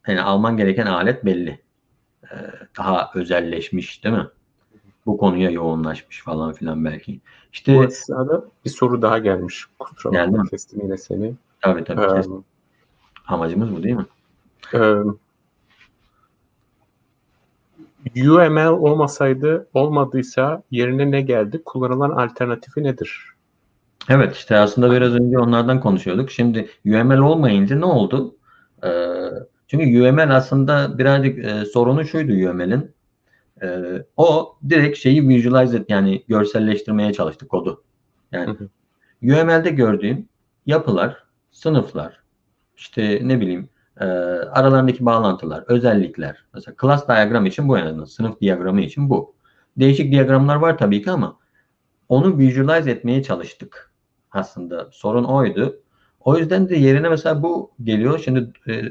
yani 0.07 0.23
alman 0.23 0.57
gereken 0.57 0.87
alet 0.87 1.25
belli. 1.25 1.61
Ee, 2.25 2.37
daha 2.79 3.11
özelleşmiş 3.15 4.05
değil 4.05 4.15
mi? 4.15 4.27
Bu 5.07 5.17
konuya 5.17 5.51
yoğunlaşmış 5.51 6.23
falan 6.23 6.53
filan 6.53 6.85
belki. 6.85 7.21
İşte 7.53 7.79
Bu 7.79 7.85
esnada 7.85 8.45
bir 8.65 8.71
soru 8.71 9.03
daha 9.03 9.19
gelmiş. 9.19 9.67
Kusura 9.79 10.13
bakma 10.13 10.45
kestim 10.45 10.81
yine 10.83 10.97
seni. 10.97 11.35
Tabii 11.61 11.85
tabii. 11.85 12.01
Ee, 12.01 12.23
Amacımız 13.29 13.77
bu 13.77 13.83
değil 13.83 13.97
mi? 13.97 14.07
E, 14.75 14.79
UML 18.31 18.67
olmasaydı, 18.67 19.67
olmadıysa 19.75 20.63
yerine 20.71 21.11
ne 21.11 21.21
geldi? 21.21 21.63
Kullanılan 21.65 22.11
alternatifi 22.11 22.83
nedir? 22.83 23.33
Evet 24.09 24.37
işte 24.37 24.57
aslında 24.57 24.93
biraz 24.93 25.15
önce 25.15 25.39
onlardan 25.39 25.81
konuşuyorduk. 25.81 26.31
Şimdi 26.31 26.69
UML 26.87 27.19
olmayınca 27.19 27.77
ne 27.77 27.85
oldu? 27.85 28.35
Ee, 28.85 28.89
çünkü 29.69 30.03
UML 30.03 30.37
aslında 30.37 30.99
birazcık 30.99 31.39
e, 31.39 31.65
sorunu 31.65 32.05
şuydu 32.05 32.51
UML'in. 32.51 32.91
E, 33.63 33.69
o 34.17 34.57
direkt 34.69 34.99
şeyi 34.99 35.29
visualize 35.29 35.77
et 35.77 35.91
yani 35.91 36.25
görselleştirmeye 36.29 37.13
çalıştı 37.13 37.49
kodu. 37.49 37.83
Yani 38.33 38.51
hı 38.51 38.65
hı. 38.65 38.69
UML'de 39.23 39.71
gördüğüm 39.71 40.29
yapılar, 40.67 41.25
sınıflar, 41.51 42.23
işte 42.77 43.21
ne 43.23 43.41
bileyim 43.41 43.69
e, 44.01 44.05
aralarındaki 44.05 45.07
bağlantılar, 45.07 45.65
özellikler. 45.69 46.45
Mesela 46.55 46.75
class 46.81 47.09
diagram 47.09 47.47
için 47.47 47.69
bu 47.69 47.77
yani 47.77 48.07
sınıf 48.07 48.41
diyagramı 48.41 48.81
için 48.81 49.11
bu. 49.11 49.35
Değişik 49.77 50.13
diyagramlar 50.13 50.57
var 50.57 50.79
tabii 50.79 51.03
ki 51.03 51.11
ama 51.11 51.39
onu 52.09 52.39
visualize 52.39 52.91
etmeye 52.91 53.23
çalıştık. 53.23 53.93
Aslında 54.31 54.89
sorun 54.93 55.25
oydu. 55.25 55.81
O 56.21 56.39
yüzden 56.39 56.69
de 56.69 56.77
yerine 56.77 57.09
mesela 57.09 57.43
bu 57.43 57.71
geliyor. 57.83 58.19
Şimdi 58.19 58.53
e, 58.69 58.83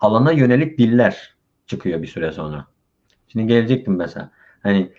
alana 0.00 0.32
yönelik 0.32 0.78
diller 0.78 1.34
çıkıyor 1.66 2.02
bir 2.02 2.06
süre 2.06 2.32
sonra. 2.32 2.66
Şimdi 3.32 3.46
gelecektim 3.46 3.96
mesela. 3.96 4.30
Hani 4.62 4.92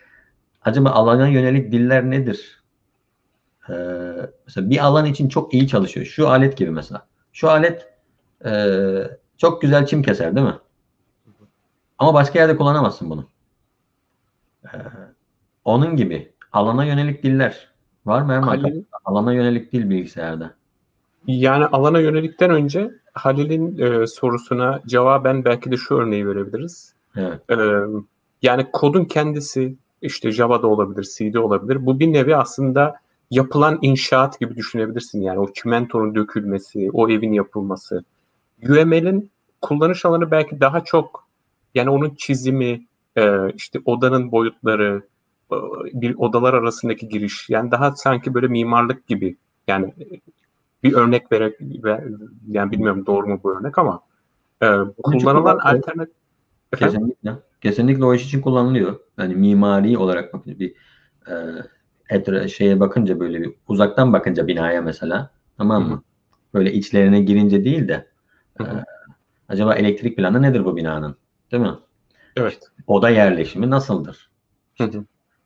acaba 0.61 0.89
alana 0.89 1.27
yönelik 1.27 1.71
diller 1.71 2.09
nedir? 2.09 2.63
Ee, 3.69 3.73
mesela 4.47 4.69
bir 4.69 4.86
alan 4.86 5.05
için 5.05 5.29
çok 5.29 5.53
iyi 5.53 5.67
çalışıyor. 5.67 6.05
Şu 6.05 6.29
alet 6.29 6.57
gibi 6.57 6.71
mesela. 6.71 7.07
Şu 7.34 7.49
alet 7.49 7.88
e, 8.45 8.73
çok 9.38 9.61
güzel 9.61 9.86
çim 9.86 10.03
keser 10.03 10.36
değil 10.36 10.47
mi? 10.47 10.57
Ama 11.97 12.13
başka 12.13 12.39
yerde 12.39 12.57
kullanamazsın 12.57 13.09
bunu. 13.09 13.25
Ee, 14.65 14.77
onun 15.65 15.95
gibi 15.95 16.32
alana 16.53 16.86
yönelik 16.86 17.23
diller 17.23 17.67
var 18.05 18.21
mı 18.21 18.34
Erman? 18.34 18.47
Halil, 18.47 18.84
alana 19.05 19.34
yönelik 19.34 19.71
dil 19.71 19.89
bilgisayarda. 19.89 20.53
Yani 21.27 21.65
alana 21.65 21.99
yönelikten 21.99 22.49
önce 22.49 22.91
Halil'in 23.13 23.77
e, 23.77 24.07
sorusuna 24.07 24.82
cevaben 24.88 25.45
belki 25.45 25.71
de 25.71 25.77
şu 25.77 25.95
örneği 25.95 26.27
verebiliriz. 26.27 26.93
Evet. 27.15 27.49
E, 27.49 27.55
yani 28.42 28.68
kodun 28.74 29.06
kendisi 29.06 29.76
işte 30.02 30.32
Java'da 30.32 30.68
olabilir, 30.68 31.08
C'de 31.18 31.39
olabilir. 31.39 31.86
Bu 31.86 32.00
bir 32.00 32.14
nevi 32.14 32.36
aslında 32.36 32.96
yapılan 33.32 33.80
inşaat 33.82 34.39
gibi 34.39 34.56
düşünebilirsin. 34.56 35.22
Yani 35.22 35.39
o 35.39 35.54
çimentonun 35.54 36.16
dökülmesi, 36.16 36.89
o 36.94 37.10
evin 37.10 37.34
yapılması. 37.34 38.04
UML'in 38.70 39.32
kullanış 39.62 40.06
alanı 40.06 40.32
belki 40.32 40.60
daha 40.60 40.84
çok 40.84 41.28
yani 41.76 41.89
onun 41.89 42.16
çizimi, 42.16 42.86
e, 43.18 43.54
işte 43.54 43.80
odanın 43.86 44.32
boyutları, 44.32 45.04
e, 45.52 45.56
bir 45.94 46.16
odalar 46.16 46.54
arasındaki 46.54 47.10
giriş 47.10 47.50
yani 47.50 47.72
daha 47.72 47.96
sanki 47.96 48.34
böyle 48.34 48.48
mimarlık 48.48 49.08
gibi 49.08 49.36
yani 49.68 49.94
bir 50.84 50.94
örnek 50.94 51.32
vererek 51.32 51.60
yani 52.48 52.72
bilmiyorum 52.72 53.06
doğru 53.06 53.28
mu 53.28 53.39
bu 53.44 53.58
örnek 53.58 53.78
ama 53.78 54.02
e, 54.64 54.68
kullanılan 55.04 55.58
alternatif 55.58 56.16
kesinlikle 56.78 57.36
kesinlikle 57.62 58.05
o 58.05 58.14
iş 58.14 58.26
için 58.26 58.41
kullanılıyor. 58.41 58.99
Yani 59.18 59.36
mimari 59.36 59.97
olarak 59.97 60.34
bakınca 60.34 60.59
bir 60.59 60.74
e, 61.28 61.34
etra 62.09 62.47
şeye 62.47 62.80
bakınca 62.80 63.20
böyle 63.20 63.41
bir 63.41 63.53
uzaktan 63.68 64.14
bakınca 64.14 64.47
binaya 64.47 64.82
mesela 64.82 65.32
tamam 65.57 65.89
mı? 65.89 65.95
Hı. 65.95 66.01
Böyle 66.53 66.74
içlerine 66.74 67.22
girince 67.22 67.66
değil 67.66 67.88
de 67.88 68.07
e, 68.59 68.64
acaba 69.49 69.76
elektrik 69.76 70.18
planı 70.18 70.41
nedir 70.41 70.66
bu 70.66 70.76
binanın? 70.76 71.16
Değil 71.51 71.64
mi? 71.64 71.76
Evet. 72.36 72.53
İşte, 72.53 72.66
oda 72.88 73.09
yerleşimi 73.09 73.70
nasıldır? 73.70 74.30
İşte, 74.80 74.99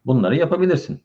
bunları 0.06 0.36
yapabilirsin. 0.36 1.02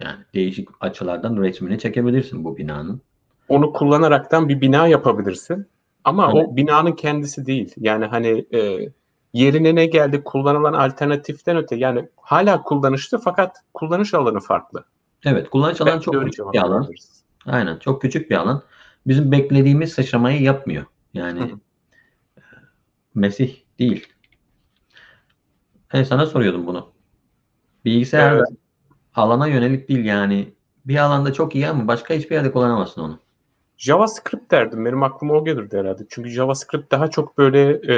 Yani 0.00 0.18
değişik 0.34 0.68
açılardan 0.80 1.36
resmini 1.36 1.78
çekebilirsin 1.78 2.44
bu 2.44 2.56
binanın. 2.56 3.00
Onu 3.48 3.72
kullanaraktan 3.72 4.48
bir 4.48 4.60
bina 4.60 4.86
yapabilirsin. 4.86 5.66
Ama 6.04 6.32
evet. 6.34 6.46
o 6.48 6.56
binanın 6.56 6.92
kendisi 6.92 7.46
değil. 7.46 7.74
Yani 7.76 8.04
hani 8.04 8.46
e, 8.54 8.88
yerine 9.32 9.74
ne 9.74 9.86
geldi 9.86 10.24
kullanılan 10.24 10.72
alternatiften 10.72 11.56
öte 11.56 11.76
yani 11.76 12.08
hala 12.16 12.62
kullanışlı 12.62 13.18
fakat 13.18 13.56
kullanış 13.74 14.14
alanı 14.14 14.40
farklı. 14.40 14.84
Evet 15.24 15.50
kullanış 15.50 15.80
alanı 15.80 16.00
çok 16.00 16.24
küçük 16.24 16.52
bir 16.52 16.58
alan. 16.58 16.88
Aynen 17.46 17.78
çok 17.78 18.02
küçük 18.02 18.30
bir 18.30 18.36
alan. 18.36 18.62
Bizim 19.06 19.32
beklediğimiz 19.32 19.92
sıçramayı 19.92 20.42
yapmıyor. 20.42 20.84
Yani 21.14 21.40
Hı. 21.40 21.58
Mesih 23.14 23.56
değil. 23.78 24.06
Ben 25.94 26.02
sana 26.02 26.26
soruyordum 26.26 26.66
bunu. 26.66 26.92
Bilgisayar 27.84 28.32
evet. 28.32 28.46
alana 29.14 29.46
yönelik 29.46 29.88
değil 29.88 30.04
yani. 30.04 30.54
Bir 30.86 30.96
alanda 30.96 31.32
çok 31.32 31.54
iyi 31.54 31.68
ama 31.68 31.88
başka 31.88 32.14
hiçbir 32.14 32.34
yerde 32.34 32.52
kullanamazsın 32.52 33.00
onu. 33.00 33.18
JavaScript 33.76 34.50
derdim. 34.50 34.84
Benim 34.84 35.02
aklıma 35.02 35.34
o 35.34 35.44
gelirdi 35.44 35.78
herhalde. 35.78 36.02
Çünkü 36.08 36.30
JavaScript 36.30 36.92
daha 36.92 37.10
çok 37.10 37.38
böyle 37.38 37.70
e, 37.70 37.96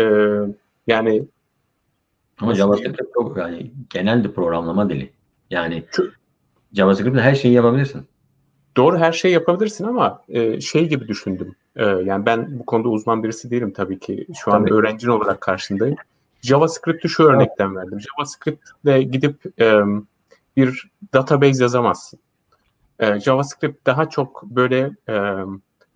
yani 0.87 1.25
ama 2.41 2.55
JavaScript 2.55 3.15
çok 3.15 3.37
yani 3.37 3.71
genel 3.91 4.25
bir 4.25 4.33
programlama 4.33 4.91
dili. 4.91 5.13
Yani 5.51 5.85
Çok, 5.91 6.07
JavaScript'te 6.73 7.21
her 7.21 7.35
şeyi 7.35 7.55
yapabilirsin. 7.55 8.07
Doğru 8.77 8.99
her 8.99 9.13
şeyi 9.13 9.35
yapabilirsin 9.35 9.85
ama 9.85 10.23
e, 10.29 10.61
şey 10.61 10.89
gibi 10.89 11.09
düşündüm. 11.09 11.55
E, 11.77 11.85
yani 11.85 12.27
ben 12.27 12.59
bu 12.59 12.67
konuda 12.67 12.89
uzman 12.89 13.23
birisi 13.23 13.51
değilim 13.51 13.73
tabii 13.73 13.99
ki. 13.99 14.27
Şu 14.45 14.53
an 14.53 14.73
öğrencin 14.73 15.09
olarak 15.09 15.41
karşındayım. 15.41 15.97
JavaScript'i 16.43 17.09
şu 17.09 17.25
örnekten 17.25 17.77
verdim. 17.77 17.99
JavaScript'le 18.01 19.13
gidip 19.13 19.61
e, 19.61 19.81
bir 20.57 20.91
database 21.15 21.63
yazamazsın. 21.63 22.21
E, 22.99 23.21
JavaScript 23.21 23.87
daha 23.87 24.09
çok 24.09 24.43
böyle 24.43 24.91
e, 25.09 25.15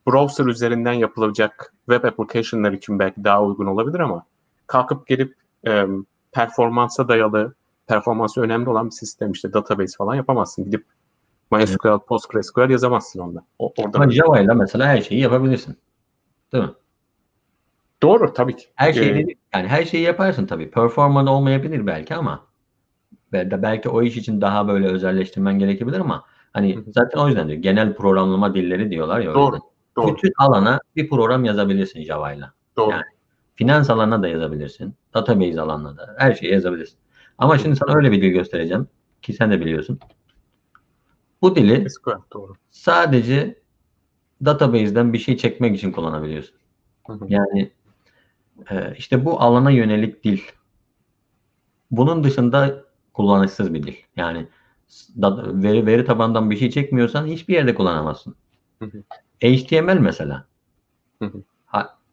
browser 0.06 0.44
üzerinden 0.44 0.92
yapılacak 0.92 1.74
web 1.90 2.04
application'lar 2.04 2.72
için 2.72 2.98
belki 2.98 3.24
daha 3.24 3.42
uygun 3.42 3.66
olabilir 3.66 4.00
ama 4.00 4.26
kalkıp 4.66 5.06
gelip 5.06 5.34
e, 5.66 5.86
performansa 6.32 7.08
dayalı, 7.08 7.54
performansı 7.86 8.40
önemli 8.40 8.70
olan 8.70 8.86
bir 8.86 8.90
sistem 8.90 9.32
işte 9.32 9.52
database 9.52 9.96
falan 9.96 10.14
yapamazsın. 10.14 10.64
Gidip 10.64 10.84
MySQL, 11.50 11.88
evet. 11.88 12.06
PostgreSQL 12.06 12.70
yazamazsın 12.70 13.20
onda. 13.20 13.44
O, 13.58 13.72
orada 13.78 13.98
Ama 13.98 14.10
Java 14.10 14.40
ile 14.40 14.54
mesela 14.54 14.86
her 14.86 15.00
şeyi 15.00 15.20
yapabilirsin. 15.20 15.76
Değil 16.52 16.64
mi? 16.64 16.70
Doğru 18.02 18.32
tabii 18.32 18.56
ki. 18.56 18.66
Her 18.74 18.92
şeyi 18.92 19.10
ee, 19.10 19.36
yani 19.54 19.68
her 19.68 19.84
şeyi 19.84 20.02
yaparsın 20.02 20.46
tabii. 20.46 20.70
Performan 20.70 21.26
olmayabilir 21.26 21.86
belki 21.86 22.14
ama 22.14 22.46
belki 23.32 23.88
o 23.88 24.02
iş 24.02 24.16
için 24.16 24.40
daha 24.40 24.68
böyle 24.68 24.88
özelleştirmen 24.88 25.58
gerekebilir 25.58 26.00
ama 26.00 26.24
hani 26.52 26.84
zaten 26.88 27.18
o 27.18 27.28
yüzden 27.28 27.48
diyor. 27.48 27.58
Genel 27.58 27.94
programlama 27.94 28.54
dilleri 28.54 28.90
diyorlar 28.90 29.20
ya. 29.20 29.34
Doğru. 29.34 29.58
Doğru. 29.96 30.16
Bütün 30.16 30.32
alana 30.38 30.80
bir 30.96 31.08
program 31.08 31.44
yazabilirsin 31.44 32.04
Java 32.04 32.32
ile. 32.32 32.44
Doğru. 32.76 32.90
Yani 32.90 33.02
finans 33.54 33.90
alanına 33.90 34.22
da 34.22 34.28
yazabilirsin. 34.28 34.94
Database 35.14 35.60
alanına 35.60 35.96
da. 35.96 36.14
Her 36.18 36.34
şeyi 36.34 36.52
yazabilirsin. 36.52 36.98
Ama 37.38 37.58
şimdi 37.58 37.76
sana 37.76 37.96
öyle 37.96 38.12
bir 38.12 38.22
dil 38.22 38.28
göstereceğim 38.28 38.88
ki 39.22 39.32
sen 39.32 39.50
de 39.50 39.60
biliyorsun. 39.60 39.98
Bu 41.42 41.56
dili 41.56 41.90
SQL, 41.90 42.10
doğru. 42.32 42.52
sadece 42.70 43.58
database'den 44.44 45.12
bir 45.12 45.18
şey 45.18 45.36
çekmek 45.36 45.76
için 45.76 45.92
kullanabiliyorsun. 45.92 46.56
Hı 47.06 47.12
hı. 47.12 47.26
Yani 47.28 47.72
e, 48.70 48.94
işte 48.96 49.24
bu 49.24 49.40
alana 49.40 49.70
yönelik 49.70 50.24
dil. 50.24 50.40
Bunun 51.90 52.24
dışında 52.24 52.84
kullanışsız 53.12 53.74
bir 53.74 53.82
dil. 53.82 53.96
Yani 54.16 54.46
veri 55.16 55.86
veri 55.86 56.04
tabandan 56.04 56.50
bir 56.50 56.56
şey 56.56 56.70
çekmiyorsan 56.70 57.26
hiçbir 57.26 57.54
yerde 57.54 57.74
kullanamazsın. 57.74 58.34
Hı. 58.82 58.90
HTML 59.42 59.98
mesela. 59.98 60.46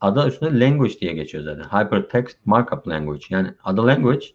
Adı 0.01 0.27
üstünde 0.27 0.59
language 0.59 0.99
diye 0.99 1.13
geçiyor 1.13 1.43
zaten. 1.43 1.63
Hypertext 1.63 2.37
Markup 2.45 2.87
Language. 2.87 3.25
Yani 3.29 3.53
adı 3.63 3.87
language 3.87 4.25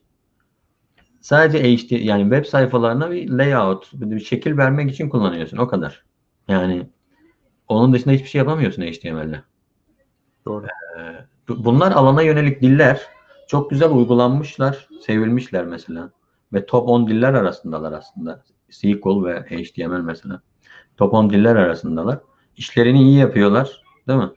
sadece 1.21 1.77
HT 1.77 1.93
yani 1.93 2.23
web 2.23 2.45
sayfalarına 2.45 3.11
bir 3.11 3.31
layout, 3.31 3.91
bir 3.93 4.21
şekil 4.21 4.57
vermek 4.57 4.91
için 4.91 5.09
kullanıyorsun. 5.09 5.57
O 5.57 5.69
kadar. 5.69 6.05
Yani 6.49 6.91
onun 7.69 7.93
dışında 7.93 8.15
hiçbir 8.15 8.29
şey 8.29 8.39
yapamıyorsun 8.39 8.83
HTML'le. 8.83 9.43
Doğru. 10.45 10.67
Ee, 10.99 11.25
bunlar 11.49 11.93
alana 11.93 12.23
yönelik 12.23 12.63
diller. 12.63 13.01
Çok 13.49 13.71
güzel 13.71 13.91
uygulanmışlar, 13.91 14.89
sevilmişler 15.01 15.65
mesela. 15.65 16.11
Ve 16.53 16.67
top 16.67 16.89
10 16.89 17.09
diller 17.09 17.35
arasındalar 17.35 17.93
aslında. 17.93 18.45
SQL 18.71 19.25
ve 19.25 19.43
HTML 19.43 20.01
mesela. 20.01 20.43
Top 20.97 21.15
10 21.15 21.31
diller 21.31 21.57
arasındalar. 21.57 22.19
İşlerini 22.57 23.03
iyi 23.03 23.19
yapıyorlar. 23.19 23.83
Değil 24.09 24.19
mi? 24.19 24.31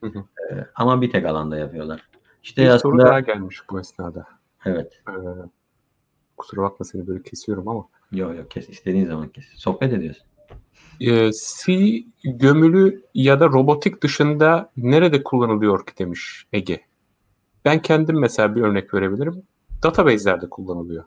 Hı 0.00 0.06
hı. 0.06 0.24
Ee, 0.50 0.66
ama 0.74 1.00
bir 1.00 1.10
tek 1.10 1.26
alanda 1.26 1.56
yapıyorlar. 1.56 2.08
İşte 2.42 2.62
bir 2.62 2.68
aslında... 2.68 3.02
soru 3.02 3.08
daha 3.08 3.20
gelmiş 3.20 3.60
bu 3.70 3.80
esnada. 3.80 4.26
Evet. 4.64 5.02
Ee, 5.08 5.12
kusura 6.36 6.62
bakma 6.62 6.84
seni 6.84 7.06
böyle 7.06 7.22
kesiyorum 7.22 7.68
ama. 7.68 7.88
Yok 8.12 8.36
yok 8.36 8.50
kes. 8.50 8.68
istediğin 8.68 9.06
zaman 9.06 9.28
kes. 9.28 9.44
Sohbet 9.54 9.92
ediyorsun. 9.92 10.26
Ee, 11.00 11.30
C 11.32 11.74
gömülü 12.24 13.02
ya 13.14 13.40
da 13.40 13.46
robotik 13.46 14.02
dışında 14.02 14.70
nerede 14.76 15.22
kullanılıyor 15.22 15.86
ki 15.86 15.92
demiş 15.98 16.46
Ege. 16.52 16.80
Ben 17.64 17.82
kendim 17.82 18.20
mesela 18.20 18.56
bir 18.56 18.62
örnek 18.62 18.94
verebilirim. 18.94 19.42
Database'lerde 19.82 20.50
kullanılıyor. 20.50 21.04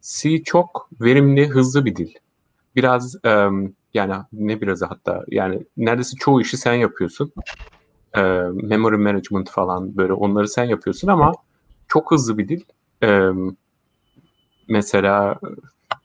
C 0.00 0.42
çok 0.42 0.88
verimli, 1.00 1.48
hızlı 1.48 1.84
bir 1.84 1.96
dil. 1.96 2.14
Biraz 2.76 3.16
um, 3.24 3.74
yani 3.94 4.14
ne 4.32 4.60
biraz 4.60 4.82
hatta 4.82 5.24
yani 5.28 5.66
neredeyse 5.76 6.16
çoğu 6.16 6.40
işi 6.40 6.56
sen 6.56 6.74
yapıyorsun. 6.74 7.32
E, 8.16 8.20
memory 8.52 8.96
management 8.96 9.50
falan 9.50 9.96
böyle 9.96 10.12
onları 10.12 10.48
sen 10.48 10.64
yapıyorsun 10.64 11.08
ama 11.08 11.32
çok 11.88 12.10
hızlı 12.10 12.38
bir 12.38 12.48
dil. 12.48 12.60
E, 13.02 13.30
mesela 14.68 15.40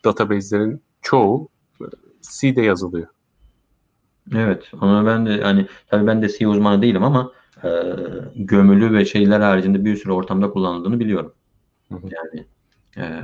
database'lerin 0.05 0.82
çoğu 1.01 1.49
C'de 2.22 2.62
yazılıyor. 2.62 3.08
Evet 4.36 4.72
ama 4.82 5.05
ben 5.05 5.26
de 5.26 5.41
hani 5.43 5.68
tabii 5.88 6.08
ben 6.08 6.22
de 6.22 6.30
C 6.30 6.47
uzmanı 6.47 6.82
değilim 6.82 7.03
ama 7.03 7.32
e, 7.64 7.70
gömülü 8.36 8.93
ve 8.93 9.05
şeyler 9.05 9.39
haricinde 9.39 9.86
bir 9.86 9.95
sürü 9.95 10.12
ortamda 10.14 10.49
kullanıldığını 10.49 10.99
biliyorum. 10.99 11.34
Hı 11.89 11.95
hı. 11.95 12.08
Yani 12.12 12.45
e, 12.97 13.24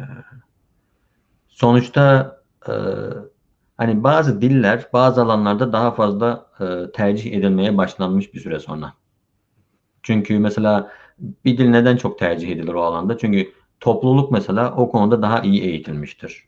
sonuçta 1.47 2.37
e, 2.67 2.73
hani 3.77 4.03
bazı 4.03 4.41
diller 4.41 4.87
bazı 4.93 5.21
alanlarda 5.21 5.73
daha 5.73 5.91
fazla 5.91 6.49
e, 6.59 6.91
tercih 6.91 7.33
edilmeye 7.33 7.77
başlanmış 7.77 8.33
bir 8.33 8.39
süre 8.39 8.59
sonra. 8.59 8.93
Çünkü 10.03 10.39
mesela 10.39 10.91
bir 11.19 11.57
dil 11.57 11.69
neden 11.69 11.97
çok 11.97 12.19
tercih 12.19 12.51
edilir 12.51 12.73
o 12.73 12.83
alanda? 12.83 13.17
Çünkü 13.17 13.53
topluluk 13.79 14.31
mesela 14.31 14.75
o 14.75 14.89
konuda 14.89 15.21
daha 15.21 15.41
iyi 15.41 15.61
eğitilmiştir. 15.61 16.43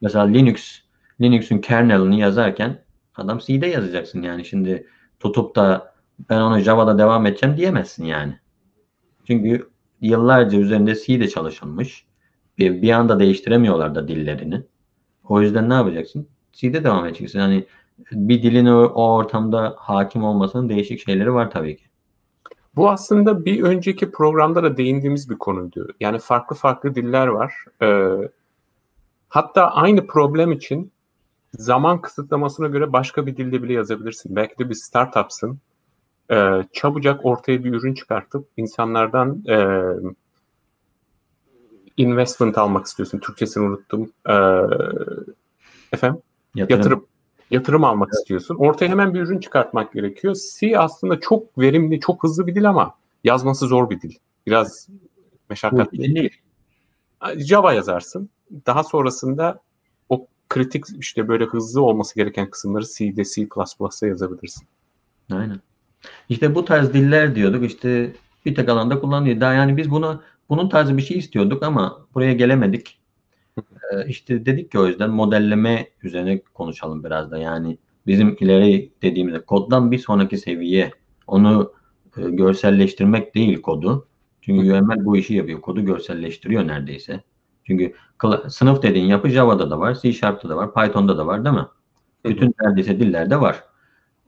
Mesela 0.00 0.24
Linux, 0.24 0.78
Linux'un 1.20 1.58
kernel'ını 1.58 2.14
yazarken 2.14 2.84
adam 3.16 3.38
C'de 3.38 3.66
yazacaksın 3.66 4.22
yani 4.22 4.44
şimdi 4.44 4.86
tutup 5.20 5.56
da 5.56 5.94
ben 6.30 6.40
onu 6.40 6.58
Java'da 6.58 6.98
devam 6.98 7.26
edeceğim 7.26 7.56
diyemezsin 7.56 8.04
yani. 8.04 8.38
Çünkü 9.26 9.70
yıllarca 10.00 10.58
üzerinde 10.58 10.94
C'de 10.94 11.28
çalışılmış. 11.28 12.06
Bir, 12.58 12.82
bir 12.82 12.90
anda 12.90 13.20
değiştiremiyorlar 13.20 13.94
da 13.94 14.08
dillerini. 14.08 14.62
O 15.28 15.40
yüzden 15.40 15.70
ne 15.70 15.74
yapacaksın? 15.74 16.28
C'de 16.52 16.84
devam 16.84 17.06
edeceksin. 17.06 17.38
Yani 17.38 17.66
bir 18.12 18.42
dilin 18.42 18.66
o, 18.66 18.84
o 18.84 19.14
ortamda 19.14 19.74
hakim 19.78 20.24
olmasının 20.24 20.68
değişik 20.68 21.00
şeyleri 21.00 21.34
var 21.34 21.50
tabii 21.50 21.76
ki. 21.76 21.84
Bu 22.76 22.90
aslında 22.90 23.44
bir 23.44 23.62
önceki 23.62 24.10
programda 24.10 24.62
da 24.62 24.76
değindiğimiz 24.76 25.30
bir 25.30 25.38
konuydu. 25.38 25.88
Yani 26.00 26.18
farklı 26.18 26.56
farklı 26.56 26.94
diller 26.94 27.26
var. 27.26 27.54
Ee, 27.82 28.30
hatta 29.28 29.70
aynı 29.70 30.06
problem 30.06 30.52
için 30.52 30.92
zaman 31.52 32.00
kısıtlamasına 32.00 32.68
göre 32.68 32.92
başka 32.92 33.26
bir 33.26 33.36
dilde 33.36 33.62
bile 33.62 33.72
yazabilirsin. 33.72 34.36
Belki 34.36 34.58
de 34.58 34.68
bir 34.68 34.74
startupsın. 34.74 35.58
Ee, 36.30 36.64
çabucak 36.72 37.24
ortaya 37.24 37.64
bir 37.64 37.72
ürün 37.72 37.94
çıkartıp 37.94 38.48
insanlardan 38.56 39.44
e, 39.48 39.56
investment 41.96 42.58
almak 42.58 42.86
istiyorsun. 42.86 43.18
Türkçesini 43.18 43.64
unuttum. 43.64 44.12
Ee, 44.28 44.32
efendim? 45.92 46.22
Yatırım. 46.54 46.78
Yatırım, 46.78 47.06
yatırım 47.50 47.84
almak 47.84 48.08
evet. 48.08 48.20
istiyorsun. 48.20 48.54
Ortaya 48.54 48.88
hemen 48.88 49.14
bir 49.14 49.20
ürün 49.20 49.40
çıkartmak 49.40 49.92
gerekiyor. 49.92 50.36
C 50.58 50.78
aslında 50.78 51.20
çok 51.20 51.58
verimli, 51.58 52.00
çok 52.00 52.22
hızlı 52.22 52.46
bir 52.46 52.54
dil 52.54 52.68
ama 52.68 52.94
yazması 53.24 53.66
zor 53.66 53.90
bir 53.90 54.00
dil. 54.00 54.14
Biraz 54.46 54.88
meşakkatli. 55.50 56.14
değil. 56.14 56.30
Java 57.36 57.72
yazarsın. 57.72 58.30
Daha 58.66 58.84
sonrasında 58.84 59.60
o 60.08 60.26
kritik 60.48 60.84
işte 60.98 61.28
böyle 61.28 61.44
hızlı 61.44 61.82
olması 61.82 62.14
gereken 62.14 62.50
kısımları 62.50 62.84
C'de, 62.84 63.24
C++'da 63.24 64.06
yazabilirsin. 64.06 64.66
Aynen. 65.32 65.60
İşte 66.28 66.54
bu 66.54 66.64
tarz 66.64 66.92
diller 66.92 67.34
diyorduk. 67.34 67.64
İşte 67.64 68.12
bir 68.46 68.54
tek 68.54 68.68
alanda 68.68 69.00
kullanılıyor. 69.00 69.40
Daha 69.40 69.52
yani 69.52 69.76
biz 69.76 69.90
bunu 69.90 70.22
bunun 70.48 70.68
tarzı 70.68 70.96
bir 70.96 71.02
şey 71.02 71.18
istiyorduk 71.18 71.62
ama 71.62 72.06
buraya 72.14 72.32
gelemedik. 72.32 72.98
Ee, 73.58 74.08
işte 74.08 74.46
dedik 74.46 74.72
ki 74.72 74.78
o 74.78 74.86
yüzden 74.86 75.10
modelleme 75.10 75.88
üzerine 76.02 76.40
konuşalım 76.54 77.04
biraz 77.04 77.30
da. 77.30 77.38
Yani 77.38 77.78
bizim 78.06 78.36
ileri 78.40 78.92
dediğimizde 79.02 79.40
koddan 79.40 79.90
bir 79.90 79.98
sonraki 79.98 80.38
seviye 80.38 80.90
onu 81.26 81.72
e, 82.16 82.22
görselleştirmek 82.30 83.34
değil 83.34 83.62
kodu. 83.62 84.06
Çünkü 84.40 84.72
UML 84.72 85.04
bu 85.04 85.16
işi 85.16 85.34
yapıyor. 85.34 85.60
Kodu 85.60 85.84
görselleştiriyor 85.84 86.66
neredeyse. 86.66 87.22
Çünkü 87.64 87.94
sınıf 88.48 88.82
dediğin 88.82 89.06
yapı 89.06 89.28
Java'da 89.28 89.70
da 89.70 89.80
var, 89.80 89.98
C 90.02 90.12
Sharp'ta 90.12 90.48
da 90.48 90.56
var, 90.56 90.74
Python'da 90.74 91.18
da 91.18 91.26
var 91.26 91.44
değil 91.44 91.54
mi? 91.54 91.66
Bütün 92.24 92.54
neredeyse 92.60 93.00
dillerde 93.00 93.40
var. 93.40 93.64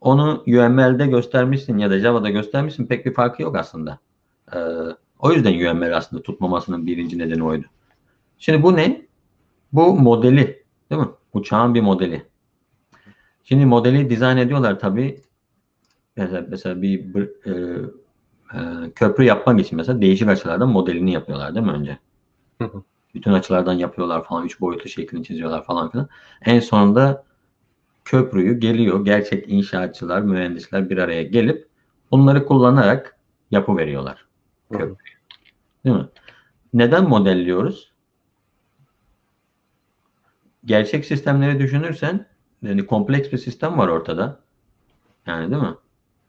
Onu 0.00 0.42
UML'de 0.46 1.06
göstermişsin 1.06 1.78
ya 1.78 1.90
da 1.90 1.98
Java'da 1.98 2.30
göstermişsin 2.30 2.86
pek 2.86 3.06
bir 3.06 3.14
farkı 3.14 3.42
yok 3.42 3.56
aslında. 3.56 3.98
Ee, 4.54 4.58
o 5.18 5.32
yüzden 5.32 5.74
UML 5.74 5.96
aslında 5.96 6.22
tutmamasının 6.22 6.86
birinci 6.86 7.18
nedeni 7.18 7.44
oydu. 7.44 7.66
Şimdi 8.38 8.62
bu 8.62 8.76
ne? 8.76 9.06
Bu 9.72 9.94
modeli 10.00 10.64
değil 10.90 11.02
mi? 11.02 11.08
Uçağın 11.32 11.74
bir 11.74 11.80
modeli. 11.80 12.26
Şimdi 13.44 13.66
modeli 13.66 14.10
dizayn 14.10 14.36
ediyorlar 14.36 14.78
tabii. 14.78 15.20
Mesela, 16.16 16.46
mesela 16.50 16.82
bir, 16.82 17.14
bir 17.14 17.28
e, 17.44 17.80
e, 18.54 18.90
köprü 18.90 19.24
yapmak 19.24 19.60
için 19.60 19.76
mesela 19.76 20.00
değişik 20.00 20.28
açılardan 20.28 20.68
modelini 20.68 21.12
yapıyorlar 21.12 21.54
değil 21.54 21.66
mi 21.66 21.72
önce? 21.72 21.98
Bütün 23.14 23.32
açılardan 23.32 23.72
yapıyorlar 23.72 24.24
falan. 24.24 24.46
Üç 24.46 24.60
boyutlu 24.60 24.88
şeklini 24.88 25.24
çiziyorlar 25.24 25.64
falan 25.64 25.90
filan. 25.90 26.08
En 26.44 26.60
sonunda 26.60 27.24
köprüyü 28.04 28.60
geliyor. 28.60 29.04
Gerçek 29.04 29.48
inşaatçılar, 29.48 30.20
mühendisler 30.20 30.90
bir 30.90 30.98
araya 30.98 31.22
gelip 31.22 31.68
bunları 32.10 32.46
kullanarak 32.46 33.16
yapı 33.50 33.76
veriyorlar. 33.76 34.27
Değil 35.84 35.96
mi? 35.96 36.06
Neden 36.74 37.08
modelliyoruz? 37.08 37.92
Gerçek 40.64 41.04
sistemleri 41.04 41.58
düşünürsen 41.58 42.26
yani 42.62 42.86
kompleks 42.86 43.32
bir 43.32 43.38
sistem 43.38 43.78
var 43.78 43.88
ortada. 43.88 44.40
Yani 45.26 45.50
değil 45.50 45.62
mi? 45.62 45.74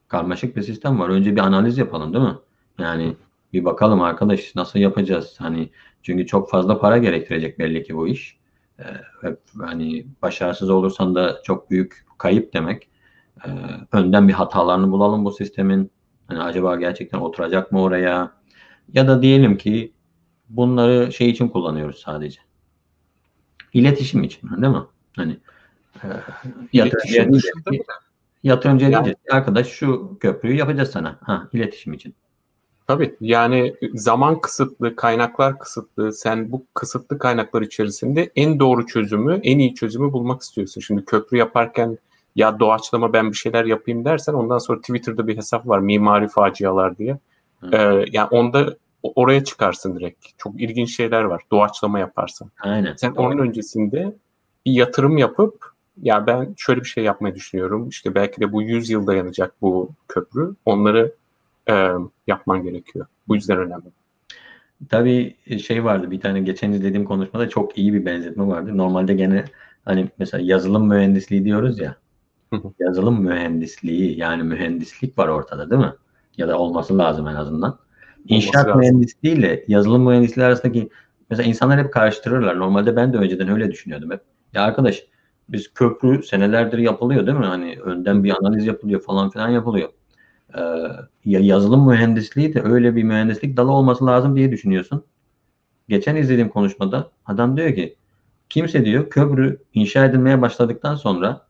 Karmaşık 0.07 0.55
bir 0.55 0.61
sistem 0.61 0.99
var. 0.99 1.09
Önce 1.09 1.35
bir 1.35 1.41
analiz 1.41 1.77
yapalım 1.77 2.13
değil 2.13 2.25
mi? 2.25 2.35
Yani 2.79 3.15
bir 3.53 3.65
bakalım 3.65 4.01
arkadaş 4.01 4.55
nasıl 4.55 4.79
yapacağız? 4.79 5.35
Hani 5.37 5.69
çünkü 6.03 6.27
çok 6.27 6.49
fazla 6.49 6.79
para 6.79 6.97
gerektirecek 6.97 7.59
belli 7.59 7.83
ki 7.83 7.95
bu 7.95 8.07
iş. 8.07 8.39
Ee, 8.79 8.83
hani 9.59 10.05
başarısız 10.21 10.69
olursan 10.69 11.15
da 11.15 11.41
çok 11.43 11.71
büyük 11.71 12.05
kayıp 12.17 12.53
demek. 12.53 12.89
Ee, 13.45 13.49
önden 13.91 14.27
bir 14.27 14.33
hatalarını 14.33 14.91
bulalım 14.91 15.25
bu 15.25 15.31
sistemin. 15.31 15.91
Hani 16.29 16.41
acaba 16.41 16.75
gerçekten 16.75 17.19
oturacak 17.19 17.71
mı 17.71 17.81
oraya? 17.81 18.31
Ya 18.93 19.07
da 19.07 19.21
diyelim 19.21 19.57
ki 19.57 19.93
bunları 20.49 21.11
şey 21.11 21.29
için 21.29 21.47
kullanıyoruz 21.47 21.99
sadece. 21.99 22.39
İletişim 23.73 24.23
için 24.23 24.49
değil 24.61 24.73
mi? 24.73 24.83
Hani 25.15 25.37
e, 26.03 26.07
yatırımcıya 26.73 27.27
yatırımcıya 28.43 28.91
yani, 28.91 29.05
diyecek 29.05 29.33
arkadaş 29.33 29.67
şu 29.67 30.17
köprüyü 30.19 30.55
yapacağız 30.55 30.91
sana. 30.91 31.19
Ha, 31.21 31.49
iletişim 31.53 31.93
için. 31.93 32.15
Tabii 32.87 33.15
yani 33.21 33.75
zaman 33.93 34.41
kısıtlı, 34.41 34.95
kaynaklar 34.95 35.59
kısıtlı. 35.59 36.13
Sen 36.13 36.51
bu 36.51 36.65
kısıtlı 36.73 37.19
kaynaklar 37.19 37.61
içerisinde 37.61 38.31
en 38.35 38.59
doğru 38.59 38.85
çözümü, 38.85 39.39
en 39.43 39.59
iyi 39.59 39.75
çözümü 39.75 40.13
bulmak 40.13 40.41
istiyorsun. 40.41 40.81
Şimdi 40.81 41.05
köprü 41.05 41.37
yaparken 41.37 41.97
ya 42.39 42.59
doğaçlama 42.59 43.13
ben 43.13 43.31
bir 43.31 43.37
şeyler 43.37 43.65
yapayım 43.65 44.05
dersen 44.05 44.33
ondan 44.33 44.57
sonra 44.57 44.81
Twitter'da 44.81 45.27
bir 45.27 45.37
hesap 45.37 45.67
var 45.67 45.79
mimari 45.79 46.27
facialar 46.27 46.97
diye. 46.97 47.17
Ee, 47.71 48.05
yani 48.11 48.27
onda 48.31 48.75
oraya 49.03 49.43
çıkarsın 49.43 49.95
direkt. 49.95 50.25
Çok 50.37 50.61
ilginç 50.61 50.95
şeyler 50.95 51.23
var. 51.23 51.41
Doğaçlama 51.51 51.99
yaparsın. 51.99 52.51
Aynen. 52.59 52.95
Sen 52.95 53.15
Doğru. 53.15 53.23
onun 53.23 53.37
öncesinde 53.37 54.13
bir 54.65 54.71
yatırım 54.71 55.17
yapıp 55.17 55.65
ya 56.01 56.27
ben 56.27 56.53
şöyle 56.57 56.81
bir 56.81 56.85
şey 56.85 57.03
yapmayı 57.03 57.35
düşünüyorum. 57.35 57.89
İşte 57.89 58.15
belki 58.15 58.41
de 58.41 58.53
bu 58.53 58.61
100 58.61 58.89
yıl 58.89 59.07
dayanacak 59.07 59.53
bu 59.61 59.89
köprü. 60.07 60.55
Onları 60.65 61.11
e, 61.69 61.89
yapman 62.27 62.63
gerekiyor. 62.63 63.05
Bu 63.27 63.35
yüzden 63.35 63.57
önemli. 63.57 63.91
Tabii 64.89 65.35
şey 65.65 65.83
vardı 65.83 66.11
bir 66.11 66.19
tane 66.19 66.41
geçen 66.41 66.71
izlediğim 66.71 67.05
konuşmada 67.05 67.49
çok 67.49 67.77
iyi 67.77 67.93
bir 67.93 68.05
benzetme 68.05 68.47
vardı. 68.47 68.77
Normalde 68.77 69.13
gene 69.13 69.45
hani 69.85 70.07
mesela 70.19 70.43
yazılım 70.43 70.87
mühendisliği 70.87 71.45
diyoruz 71.45 71.79
ya. 71.79 71.95
Yazılım 72.79 73.23
mühendisliği 73.23 74.19
yani 74.19 74.43
mühendislik 74.43 75.17
var 75.17 75.27
ortada 75.27 75.69
değil 75.69 75.81
mi? 75.81 75.93
Ya 76.37 76.47
da 76.47 76.57
olması 76.57 76.97
lazım 76.97 77.27
en 77.27 77.35
azından. 77.35 77.79
İnşaat 78.27 78.75
mühendisliği 78.75 79.35
ile 79.35 79.65
yazılım 79.67 80.07
mühendisliği 80.07 80.45
arasındaki 80.45 80.89
mesela 81.29 81.49
insanlar 81.49 81.79
hep 81.79 81.93
karıştırırlar. 81.93 82.59
Normalde 82.59 82.95
ben 82.95 83.13
de 83.13 83.17
önceden 83.17 83.49
öyle 83.49 83.71
düşünüyordum 83.71 84.11
hep. 84.11 84.21
Ya 84.53 84.63
arkadaş 84.63 85.03
biz 85.49 85.73
köprü 85.73 86.23
senelerdir 86.23 86.77
yapılıyor 86.77 87.27
değil 87.27 87.37
mi? 87.37 87.45
Hani 87.45 87.79
önden 87.79 88.23
bir 88.23 88.33
analiz 88.39 88.65
yapılıyor 88.65 89.01
falan 89.01 89.29
filan 89.29 89.49
yapılıyor. 89.49 89.89
Ee, 90.57 90.61
yazılım 91.25 91.87
mühendisliği 91.87 92.53
de 92.53 92.61
öyle 92.61 92.95
bir 92.95 93.03
mühendislik 93.03 93.57
dalı 93.57 93.71
olması 93.71 94.05
lazım 94.05 94.35
diye 94.35 94.51
düşünüyorsun. 94.51 95.03
Geçen 95.89 96.15
izlediğim 96.15 96.49
konuşmada 96.49 97.11
adam 97.25 97.57
diyor 97.57 97.75
ki 97.75 97.95
kimse 98.49 98.85
diyor 98.85 99.09
köprü 99.09 99.57
inşa 99.73 100.05
edilmeye 100.05 100.41
başladıktan 100.41 100.95
sonra 100.95 101.48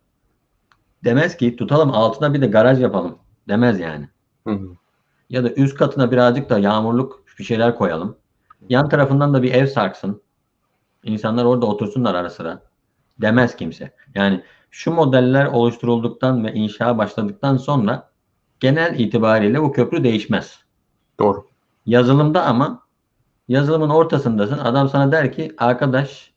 demez 1.03 1.37
ki 1.37 1.55
tutalım 1.55 1.91
altına 1.91 2.33
bir 2.33 2.41
de 2.41 2.47
garaj 2.47 2.81
yapalım 2.81 3.17
demez 3.47 3.79
yani. 3.79 4.09
Hı 4.47 4.53
hı. 4.53 4.69
Ya 5.29 5.43
da 5.43 5.53
üst 5.53 5.77
katına 5.77 6.11
birazcık 6.11 6.49
da 6.49 6.59
yağmurluk 6.59 7.23
bir 7.39 7.43
şeyler 7.43 7.75
koyalım. 7.75 8.17
Yan 8.69 8.89
tarafından 8.89 9.33
da 9.33 9.43
bir 9.43 9.53
ev 9.53 9.67
sarksın. 9.67 10.21
İnsanlar 11.03 11.45
orada 11.45 11.65
otursunlar 11.65 12.15
ara 12.15 12.29
sıra. 12.29 12.61
Demez 13.21 13.55
kimse. 13.55 13.91
Yani 14.15 14.43
şu 14.71 14.91
modeller 14.91 15.45
oluşturulduktan 15.45 16.45
ve 16.45 16.53
inşa 16.53 16.97
başladıktan 16.97 17.57
sonra 17.57 18.09
genel 18.59 18.99
itibariyle 18.99 19.61
bu 19.61 19.71
köprü 19.71 20.03
değişmez. 20.03 20.59
Doğru. 21.19 21.47
Yazılımda 21.85 22.45
ama 22.45 22.83
yazılımın 23.47 23.89
ortasındasın. 23.89 24.57
Adam 24.57 24.89
sana 24.89 25.11
der 25.11 25.33
ki 25.33 25.55
arkadaş 25.57 26.33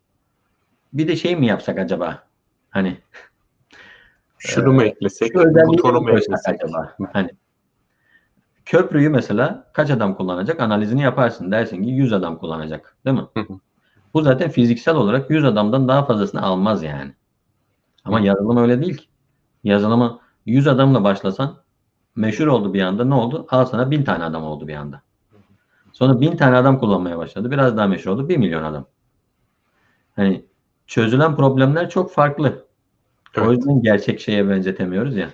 bir 0.93 1.09
de 1.09 1.17
şey 1.17 1.37
mi 1.37 1.47
yapsak 1.47 1.79
acaba? 1.79 2.23
Hani 2.71 2.97
şunu 4.43 4.73
mu 4.73 4.83
eklesek? 4.83 5.33
Şu 5.33 5.67
butonu 5.67 6.01
mu 6.01 6.11
eklesek? 6.11 6.55
Acaba? 6.55 6.97
Hani 7.13 7.31
köprüyü 8.65 9.09
mesela 9.09 9.71
kaç 9.73 9.91
adam 9.91 10.15
kullanacak 10.15 10.61
analizini 10.61 11.03
yaparsın. 11.03 11.53
Dersin 11.53 11.83
ki 11.83 11.91
100 11.91 12.13
adam 12.13 12.39
kullanacak. 12.39 12.97
Değil 13.07 13.17
mi? 13.17 13.47
Bu 14.15 14.23
zaten 14.23 14.51
fiziksel 14.51 14.95
olarak 14.95 15.31
100 15.31 15.45
adamdan 15.45 15.89
daha 15.89 16.05
fazlasını 16.05 16.43
almaz 16.43 16.83
yani. 16.83 17.13
Ama 18.05 18.21
yazılım 18.21 18.57
öyle 18.57 18.83
değil 18.83 18.97
ki. 18.97 19.05
Yazılımı 19.65 20.21
100 20.47 20.69
adamla 20.69 21.05
başlasan 21.05 21.57
meşhur 22.17 22.47
oldu 22.47 22.75
bir 22.75 22.83
anda. 22.83 23.05
Ne 23.05 23.15
oldu? 23.15 23.47
Al 23.51 23.65
sana 23.65 23.91
1000 23.91 24.05
tane 24.05 24.25
adam 24.25 24.43
oldu 24.45 24.69
bir 24.69 24.75
anda. 24.75 25.03
Sonra 25.93 26.21
1000 26.21 26.37
tane 26.37 26.57
adam 26.57 26.79
kullanmaya 26.79 27.19
başladı. 27.19 27.51
Biraz 27.51 27.77
daha 27.77 27.87
meşhur 27.87 28.11
oldu. 28.11 28.29
1 28.29 28.37
milyon 28.37 28.63
adam. 28.63 28.87
Hani 30.17 30.45
çözülen 30.87 31.37
problemler 31.37 31.91
çok 31.91 32.13
farklı. 32.13 32.67
Evet. 33.35 33.49
O 33.49 33.53
yüzden 33.53 33.83
gerçek 33.83 34.21
şeye 34.21 34.49
benzetemiyoruz 34.49 35.17
ya. 35.17 35.31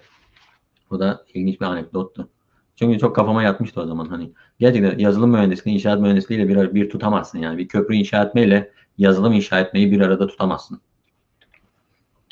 Bu 0.91 1.01
da 1.01 1.25
ilginç 1.35 1.61
bir 1.61 1.67
anekdottu. 1.67 2.29
Çünkü 2.77 2.99
çok 2.99 3.17
kafama 3.17 3.43
yatmıştı 3.43 3.81
o 3.81 3.87
zaman 3.87 4.07
hani. 4.07 4.33
Gerçekten 4.59 4.99
yazılım 4.99 5.31
mühendisliği, 5.31 5.77
inşaat 5.77 6.01
mühendisliğiyle 6.01 6.49
bir, 6.49 6.75
bir 6.75 6.91
tutamazsın 6.91 7.39
yani. 7.39 7.59
Bir 7.59 7.69
köprü 7.69 7.95
inşa 7.95 8.23
etmeyle 8.23 8.73
yazılım 8.99 9.33
inşa 9.33 9.61
etmeyi 9.61 9.91
bir 9.91 10.01
arada 10.01 10.27
tutamazsın. 10.27 10.81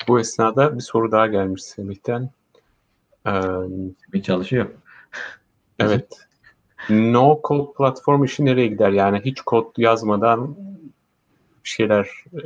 Bu 0.07 0.19
esnada 0.19 0.75
bir 0.75 0.81
soru 0.81 1.11
daha 1.11 1.27
gelmiş 1.27 1.63
Semih'ten. 1.63 2.29
Bir 4.13 4.21
çalışıyor. 4.23 4.69
evet. 5.79 6.27
No 6.89 7.41
code 7.43 7.73
platform 7.77 8.23
işi 8.23 8.45
nereye 8.45 8.67
gider? 8.67 8.89
Yani 8.89 9.21
hiç 9.25 9.41
kod 9.41 9.65
yazmadan 9.77 10.57
şeyler 11.67 12.09
e, 12.33 12.39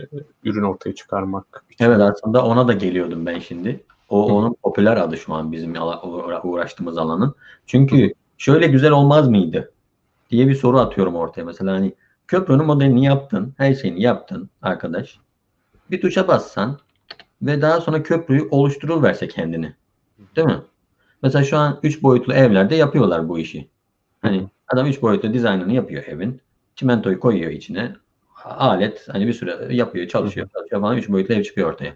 ürün 0.43 0.63
ortaya 0.63 0.95
çıkarmak. 0.95 1.63
Evet 1.79 1.99
aslında 1.99 2.45
ona 2.45 2.67
da 2.67 2.73
geliyordum 2.73 3.25
ben 3.25 3.39
şimdi. 3.39 3.83
O 4.09 4.29
Hı. 4.29 4.33
onun 4.33 4.55
popüler 4.63 4.97
adı 4.97 5.17
şu 5.17 5.33
an 5.33 5.51
bizim 5.51 5.75
uğraştığımız 6.43 6.97
alanın. 6.97 7.35
Çünkü 7.65 8.09
Hı. 8.09 8.13
şöyle 8.37 8.67
güzel 8.67 8.91
olmaz 8.91 9.29
mıydı 9.29 9.71
diye 10.29 10.47
bir 10.47 10.55
soru 10.55 10.79
atıyorum 10.79 11.15
ortaya. 11.15 11.43
Mesela 11.43 11.73
hani 11.73 11.93
köprünün 12.27 12.65
modelini 12.65 13.05
yaptın, 13.05 13.53
her 13.57 13.73
şeyini 13.73 14.01
yaptın 14.01 14.49
arkadaş. 14.61 15.19
Bir 15.91 16.01
tuşa 16.01 16.27
bassan 16.27 16.79
ve 17.41 17.61
daha 17.61 17.81
sonra 17.81 18.03
köprüyü 18.03 18.47
oluşturulverse 18.51 19.27
kendini. 19.27 19.73
Değil 20.35 20.47
mi? 20.47 20.61
Mesela 21.23 21.43
şu 21.43 21.57
an 21.57 21.79
3 21.83 22.03
boyutlu 22.03 22.33
evlerde 22.33 22.75
yapıyorlar 22.75 23.29
bu 23.29 23.39
işi. 23.39 23.67
Hani 24.21 24.47
adam 24.67 24.87
3 24.87 25.01
boyutlu 25.01 25.33
dizaynını 25.33 25.73
yapıyor 25.73 26.03
evin. 26.03 26.41
Çimentoyu 26.75 27.19
koyuyor 27.19 27.51
içine. 27.51 27.95
Alet 28.45 29.07
hani 29.11 29.27
bir 29.27 29.33
süre 29.33 29.75
yapıyor, 29.75 30.07
çalışıyor, 30.07 30.49
çalışıyor 30.53 30.81
falan 30.81 30.97
3 30.97 31.09
boyutlu 31.09 31.33
ev 31.33 31.43
çıkıyor 31.43 31.73
ortaya. 31.73 31.95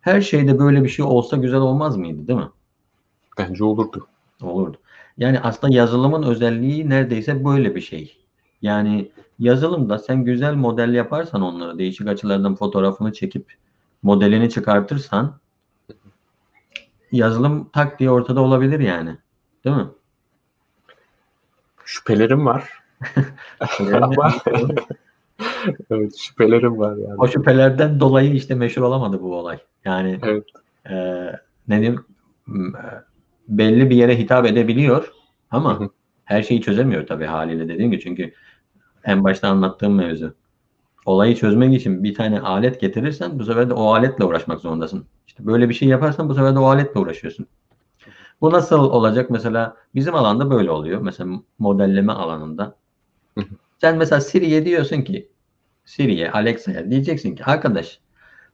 Her 0.00 0.20
şeyde 0.20 0.58
böyle 0.58 0.84
bir 0.84 0.88
şey 0.88 1.04
olsa 1.04 1.36
güzel 1.36 1.60
olmaz 1.60 1.96
mıydı 1.96 2.28
değil 2.28 2.38
mi? 2.38 2.48
Bence 3.38 3.64
olurdu. 3.64 4.06
Olurdu. 4.42 4.76
Yani 5.18 5.40
aslında 5.40 5.74
yazılımın 5.74 6.22
özelliği 6.22 6.90
neredeyse 6.90 7.44
böyle 7.44 7.74
bir 7.74 7.80
şey. 7.80 8.16
Yani 8.62 9.10
yazılımda 9.38 9.98
sen 9.98 10.24
güzel 10.24 10.54
model 10.54 10.94
yaparsan 10.94 11.42
onları 11.42 11.78
değişik 11.78 12.08
açılardan 12.08 12.54
fotoğrafını 12.54 13.12
çekip 13.12 13.54
modelini 14.02 14.50
çıkartırsan 14.50 15.38
yazılım 17.12 17.68
tak 17.68 17.98
diye 17.98 18.10
ortada 18.10 18.40
olabilir 18.40 18.80
yani. 18.80 19.16
Değil 19.64 19.76
mi? 19.76 19.88
Şüphelerim 21.84 22.46
var. 22.46 22.82
Ama 24.02 24.34
evet 25.90 26.16
şüphelerim 26.18 26.78
var 26.78 26.96
yani. 26.96 27.14
O 27.18 27.28
şüphelerden 27.28 28.00
dolayı 28.00 28.32
işte 28.34 28.54
meşhur 28.54 28.82
olamadı 28.82 29.22
bu 29.22 29.36
olay. 29.36 29.58
Yani 29.84 30.18
evet. 30.22 30.44
e, 30.90 30.94
ne 31.68 31.80
diyeyim 31.80 32.04
belli 33.48 33.90
bir 33.90 33.96
yere 33.96 34.18
hitap 34.18 34.46
edebiliyor 34.46 35.12
ama 35.50 35.90
her 36.24 36.42
şeyi 36.42 36.62
çözemiyor 36.62 37.06
tabii 37.06 37.24
haliyle 37.24 37.68
dediğim 37.68 37.90
gibi 37.90 38.02
çünkü 38.02 38.32
en 39.04 39.24
başta 39.24 39.48
anlattığım 39.48 39.94
mevzu. 39.94 40.34
Olayı 41.06 41.36
çözmek 41.36 41.74
için 41.74 42.04
bir 42.04 42.14
tane 42.14 42.40
alet 42.40 42.80
getirirsen 42.80 43.38
bu 43.38 43.44
sefer 43.44 43.70
de 43.70 43.74
o 43.74 43.94
aletle 43.94 44.24
uğraşmak 44.24 44.60
zorundasın. 44.60 45.06
İşte 45.26 45.46
böyle 45.46 45.68
bir 45.68 45.74
şey 45.74 45.88
yaparsan 45.88 46.28
bu 46.28 46.34
sefer 46.34 46.54
de 46.54 46.58
o 46.58 46.64
aletle 46.64 47.00
uğraşıyorsun. 47.00 47.46
Bu 48.40 48.52
nasıl 48.52 48.78
olacak? 48.78 49.30
Mesela 49.30 49.76
bizim 49.94 50.14
alanda 50.14 50.50
böyle 50.50 50.70
oluyor. 50.70 51.00
Mesela 51.00 51.30
modelleme 51.58 52.12
alanında. 52.12 52.76
Sen 53.80 53.96
mesela 53.96 54.20
Siri'ye 54.20 54.64
diyorsun 54.64 55.02
ki 55.02 55.32
Siri'ye, 55.84 56.30
Alexa'ya 56.30 56.90
diyeceksin 56.90 57.36
ki 57.36 57.44
arkadaş 57.44 58.00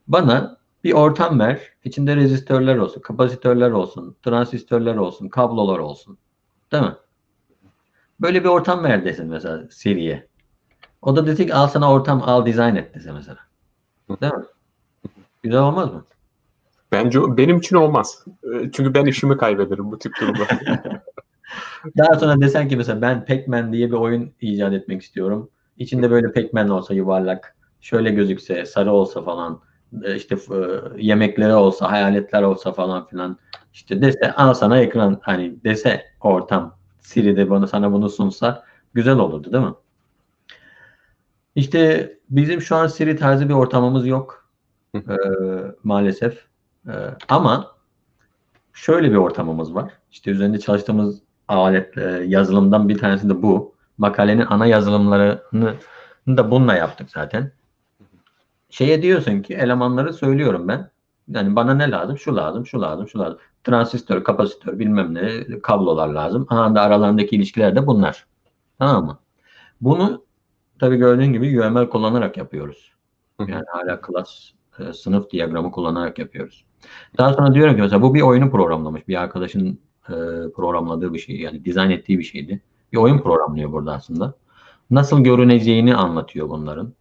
bana 0.07 0.57
bir 0.83 0.93
ortam 0.93 1.39
ver. 1.39 1.61
İçinde 1.83 2.15
rezistörler 2.15 2.77
olsun, 2.77 3.01
kapasitörler 3.01 3.71
olsun, 3.71 4.15
transistörler 4.23 4.95
olsun, 4.95 5.29
kablolar 5.29 5.79
olsun. 5.79 6.17
Değil 6.71 6.83
mi? 6.83 6.95
Böyle 8.21 8.43
bir 8.43 8.49
ortam 8.49 8.83
ver 8.83 9.05
desin 9.05 9.27
mesela 9.27 9.67
Siri'ye. 9.71 10.27
O 11.01 11.15
da 11.15 11.27
dedi 11.27 11.45
ki 11.47 11.53
al 11.53 11.67
sana 11.67 11.91
ortam 11.91 12.21
al 12.25 12.45
dizayn 12.45 12.75
et 12.75 12.95
dese 12.95 13.11
mesela. 13.11 13.39
Değil 14.21 14.33
mi? 14.33 14.45
Güzel 15.43 15.59
olmaz 15.59 15.93
mı? 15.93 16.05
Bence 16.91 17.19
benim 17.37 17.57
için 17.57 17.75
olmaz. 17.75 18.25
Çünkü 18.43 18.93
ben 18.93 19.05
işimi 19.05 19.37
kaybederim 19.37 19.91
bu 19.91 19.99
tip 19.99 20.13
durumda. 20.21 20.47
Daha 21.97 22.19
sonra 22.19 22.41
desen 22.41 22.67
ki 22.69 22.77
mesela 22.77 23.01
ben 23.01 23.25
Pac-Man 23.25 23.73
diye 23.73 23.87
bir 23.87 23.95
oyun 23.95 24.31
icat 24.41 24.73
etmek 24.73 25.01
istiyorum. 25.01 25.49
İçinde 25.77 26.11
böyle 26.11 26.31
Pac-Man 26.31 26.69
olsa 26.69 26.93
yuvarlak, 26.93 27.55
şöyle 27.81 28.11
gözükse, 28.11 28.65
sarı 28.65 28.91
olsa 28.91 29.21
falan, 29.21 29.61
e, 30.03 30.15
işte 30.15 30.35
e, 30.35 30.57
yemekleri 30.97 31.53
olsa, 31.53 31.91
hayaletler 31.91 32.43
olsa 32.43 32.71
falan 32.71 33.07
filan. 33.07 33.37
İşte 33.73 34.01
dese 34.01 34.33
al 34.33 34.53
sana 34.53 34.79
ekran 34.79 35.19
hani 35.21 35.63
dese 35.63 36.05
ortam 36.21 36.77
Siri 36.99 37.37
de 37.37 37.49
bana 37.49 37.67
sana 37.67 37.91
bunu 37.91 38.09
sunsa 38.09 38.63
güzel 38.93 39.17
olurdu 39.17 39.53
değil 39.53 39.63
mi? 39.63 39.73
İşte 41.55 42.11
bizim 42.29 42.61
şu 42.61 42.75
an 42.75 42.87
Siri 42.87 43.15
tarzı 43.15 43.49
bir 43.49 43.53
ortamımız 43.53 44.07
yok. 44.07 44.49
ee, 44.95 45.01
maalesef. 45.83 46.45
Ee, 46.87 46.91
ama 47.29 47.75
şöyle 48.73 49.11
bir 49.11 49.15
ortamımız 49.15 49.75
var. 49.75 49.91
İşte 50.11 50.31
üzerinde 50.31 50.59
çalıştığımız 50.59 51.21
alet 51.47 51.97
e, 51.97 52.23
yazılımdan 52.27 52.89
bir 52.89 52.97
tanesi 52.97 53.29
de 53.29 53.41
bu. 53.41 53.75
Makalenin 53.97 54.45
ana 54.49 54.65
yazılımlarını 54.65 55.75
da 56.27 56.51
bununla 56.51 56.75
yaptık 56.75 57.09
zaten. 57.11 57.51
Şeye 58.69 59.01
diyorsun 59.01 59.41
ki 59.41 59.53
elemanları 59.53 60.13
söylüyorum 60.13 60.67
ben. 60.67 60.89
Yani 61.27 61.55
bana 61.55 61.73
ne 61.73 61.91
lazım? 61.91 62.17
Şu 62.17 62.35
lazım, 62.35 62.65
şu 62.65 62.81
lazım, 62.81 63.07
şu 63.07 63.19
lazım. 63.19 63.39
Transistör, 63.63 64.23
kapasitör, 64.23 64.79
bilmem 64.79 65.13
ne, 65.13 65.59
kablolar 65.63 66.07
lazım. 66.07 66.47
Anda 66.49 66.81
aralarındaki 66.81 67.35
ilişkiler 67.35 67.75
de 67.75 67.87
bunlar. 67.87 68.25
Tamam 68.79 69.05
mı? 69.05 69.19
Bunu 69.81 70.25
tabii 70.79 70.97
gördüğün 70.97 71.33
gibi 71.33 71.61
UML 71.61 71.89
kullanarak 71.89 72.37
yapıyoruz. 72.37 72.91
Yani 73.39 73.63
hala 73.67 74.01
klas 74.01 74.51
e, 74.79 74.93
sınıf 74.93 75.31
diyagramı 75.31 75.71
kullanarak 75.71 76.19
yapıyoruz. 76.19 76.65
Daha 77.17 77.33
sonra 77.33 77.53
diyorum 77.53 77.75
ki 77.75 77.81
mesela 77.81 78.01
bu 78.01 78.13
bir 78.13 78.21
oyunu 78.21 78.51
programlamış. 78.51 79.07
Bir 79.07 79.21
arkadaşın 79.21 79.79
e, 80.09 80.15
programladığı 80.55 81.13
bir 81.13 81.19
şey. 81.19 81.39
Yani 81.39 81.65
dizayn 81.65 81.89
ettiği 81.89 82.19
bir 82.19 82.23
şeydi. 82.23 82.61
Bir 82.93 82.97
oyun 82.97 83.19
programlıyor 83.19 83.71
burada 83.71 83.93
aslında. 83.93 84.33
Nasıl 84.91 85.23
görüneceğini 85.23 85.95
anlatıyor 85.95 86.49
bunların. 86.49 86.93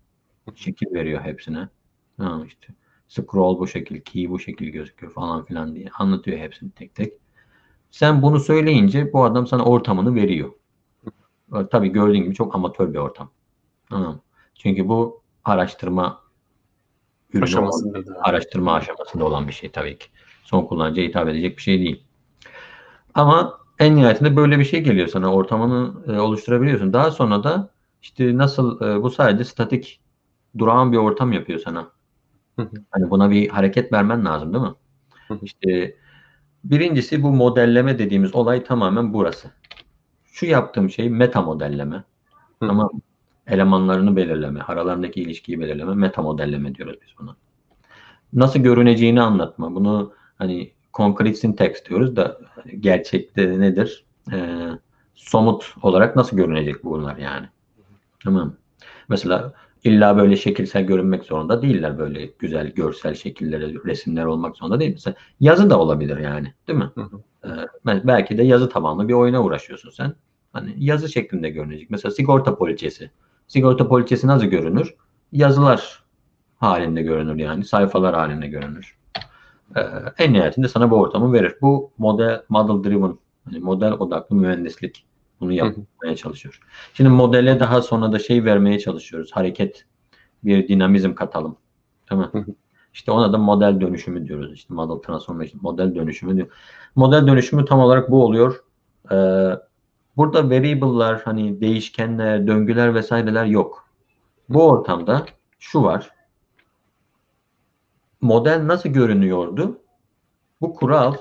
Şekil 0.54 0.94
veriyor 0.94 1.20
hepsine. 1.20 1.68
Ha 2.18 2.42
işte 2.46 2.74
scroll 3.08 3.58
bu 3.58 3.68
şekil, 3.68 4.00
key 4.00 4.30
bu 4.30 4.38
şekil 4.38 4.68
gözüküyor 4.68 5.12
falan 5.12 5.44
filan 5.44 5.74
diye 5.74 5.88
anlatıyor 5.98 6.38
hepsini 6.38 6.70
tek 6.70 6.94
tek. 6.94 7.12
Sen 7.90 8.22
bunu 8.22 8.40
söyleyince 8.40 9.12
bu 9.12 9.24
adam 9.24 9.46
sana 9.46 9.64
ortamını 9.64 10.14
veriyor. 10.14 10.50
Tabii 11.70 11.88
gördüğün 11.88 12.22
gibi 12.22 12.34
çok 12.34 12.54
amatör 12.54 12.92
bir 12.92 12.98
ortam. 12.98 13.30
Tamam. 13.90 14.20
Çünkü 14.54 14.88
bu 14.88 15.22
araştırma 15.44 16.20
ürünü 17.32 17.44
Aşamasında 17.44 17.98
olan, 17.98 18.20
araştırma 18.22 18.74
aşamasında 18.74 19.24
olan 19.24 19.48
bir 19.48 19.52
şey 19.52 19.70
tabii 19.70 19.98
ki. 19.98 20.06
Son 20.44 20.66
kullanıcıya 20.66 21.08
hitap 21.08 21.28
edecek 21.28 21.56
bir 21.56 21.62
şey 21.62 21.80
değil. 21.80 22.05
Ama 23.16 23.58
en 23.78 23.96
nihayetinde 23.96 24.36
böyle 24.36 24.58
bir 24.58 24.64
şey 24.64 24.80
geliyor 24.82 25.08
sana. 25.08 25.32
Ortamını 25.32 25.94
e, 26.14 26.20
oluşturabiliyorsun. 26.20 26.92
Daha 26.92 27.10
sonra 27.10 27.44
da 27.44 27.70
işte 28.02 28.36
nasıl 28.36 28.80
e, 28.80 29.02
bu 29.02 29.10
sadece 29.10 29.44
statik 29.44 30.00
durağan 30.58 30.92
bir 30.92 30.96
ortam 30.96 31.32
yapıyor 31.32 31.58
sana. 31.60 31.90
Hani 32.90 33.10
buna 33.10 33.30
bir 33.30 33.48
hareket 33.48 33.92
vermen 33.92 34.24
lazım 34.24 34.54
değil 34.54 34.64
mi? 34.64 34.74
İşte 35.42 35.96
birincisi 36.64 37.22
bu 37.22 37.32
modelleme 37.32 37.98
dediğimiz 37.98 38.34
olay 38.34 38.64
tamamen 38.64 39.14
burası. 39.14 39.50
Şu 40.24 40.46
yaptığım 40.46 40.90
şey 40.90 41.10
meta 41.10 41.42
modelleme. 41.42 42.04
Ama 42.60 42.90
elemanlarını 43.46 44.16
belirleme, 44.16 44.60
aralarındaki 44.60 45.22
ilişkiyi 45.22 45.60
belirleme, 45.60 45.94
meta 45.94 46.22
modelleme 46.22 46.74
diyoruz 46.74 46.96
biz 47.02 47.14
buna. 47.20 47.36
Nasıl 48.32 48.60
görüneceğini 48.60 49.22
anlatma. 49.22 49.74
Bunu 49.74 50.12
hani 50.38 50.75
concrete 50.96 51.34
syntax 51.34 51.84
diyoruz 51.88 52.16
da 52.16 52.40
gerçekte 52.80 53.60
nedir? 53.60 54.04
Ee, 54.32 54.68
somut 55.14 55.74
olarak 55.82 56.16
nasıl 56.16 56.36
görünecek 56.36 56.84
bunlar 56.84 57.16
yani? 57.16 57.46
Tamam. 58.24 58.54
Mesela 59.08 59.52
illa 59.84 60.16
böyle 60.16 60.36
şekilsel 60.36 60.82
görünmek 60.82 61.24
zorunda 61.24 61.62
değiller. 61.62 61.98
Böyle 61.98 62.26
güzel 62.38 62.70
görsel 62.70 63.14
şekilleri, 63.14 63.84
resimler 63.84 64.24
olmak 64.24 64.56
zorunda 64.56 64.80
değil. 64.80 64.92
Mesela 64.92 65.14
yazı 65.40 65.70
da 65.70 65.78
olabilir 65.78 66.16
yani. 66.16 66.54
Değil 66.68 66.78
mi? 66.78 66.90
Hı 66.94 67.00
hı. 67.00 67.20
Ee, 67.86 68.06
belki 68.06 68.38
de 68.38 68.42
yazı 68.42 68.68
tabanlı 68.68 69.08
bir 69.08 69.14
oyuna 69.14 69.42
uğraşıyorsun 69.42 69.90
sen. 69.90 70.14
Hani 70.52 70.74
yazı 70.78 71.08
şeklinde 71.08 71.50
görünecek. 71.50 71.90
Mesela 71.90 72.12
sigorta 72.12 72.56
poliçesi. 72.58 73.10
Sigorta 73.48 73.88
poliçesi 73.88 74.26
nasıl 74.26 74.46
görünür? 74.46 74.94
Yazılar 75.32 76.04
halinde 76.56 77.02
görünür 77.02 77.36
yani. 77.36 77.64
Sayfalar 77.64 78.14
halinde 78.14 78.48
görünür. 78.48 78.95
Ee, 79.76 79.80
en 80.18 80.32
nihayetinde 80.32 80.68
sana 80.68 80.90
bu 80.90 80.96
ortamı 80.96 81.32
verir. 81.32 81.54
Bu 81.62 81.90
model, 81.98 82.42
model 82.48 82.90
driven, 82.90 83.18
yani 83.46 83.64
model 83.64 83.92
odaklı 83.92 84.36
mühendislik. 84.36 85.04
Bunu 85.40 85.52
yapmaya 85.52 86.16
çalışıyor. 86.16 86.60
Şimdi 86.94 87.10
modele 87.10 87.60
daha 87.60 87.82
sonra 87.82 88.12
da 88.12 88.18
şey 88.18 88.44
vermeye 88.44 88.78
çalışıyoruz. 88.78 89.30
Hareket, 89.32 89.84
bir 90.44 90.68
dinamizm 90.68 91.14
katalım. 91.14 91.56
Değil 92.10 92.20
mi? 92.20 92.46
İşte 92.94 93.12
ona 93.12 93.32
da 93.32 93.38
model 93.38 93.80
dönüşümü 93.80 94.28
diyoruz. 94.28 94.52
İşte 94.52 94.74
model 94.74 95.02
transformation, 95.02 95.62
model 95.62 95.94
dönüşümü 95.94 96.36
diyor. 96.36 96.48
Model 96.94 97.26
dönüşümü 97.26 97.64
tam 97.64 97.80
olarak 97.80 98.10
bu 98.10 98.24
oluyor. 98.24 98.64
Ee, 99.12 99.50
burada 100.16 100.50
variable'lar, 100.50 101.22
hani 101.22 101.60
değişkenler, 101.60 102.46
döngüler 102.46 102.94
vesaireler 102.94 103.44
yok. 103.44 103.88
Bu 104.48 104.68
ortamda 104.68 105.26
şu 105.58 105.82
var. 105.82 106.10
Model 108.20 108.66
nasıl 108.66 108.88
görünüyordu? 108.88 109.80
Bu 110.60 110.74
kural 110.74 111.14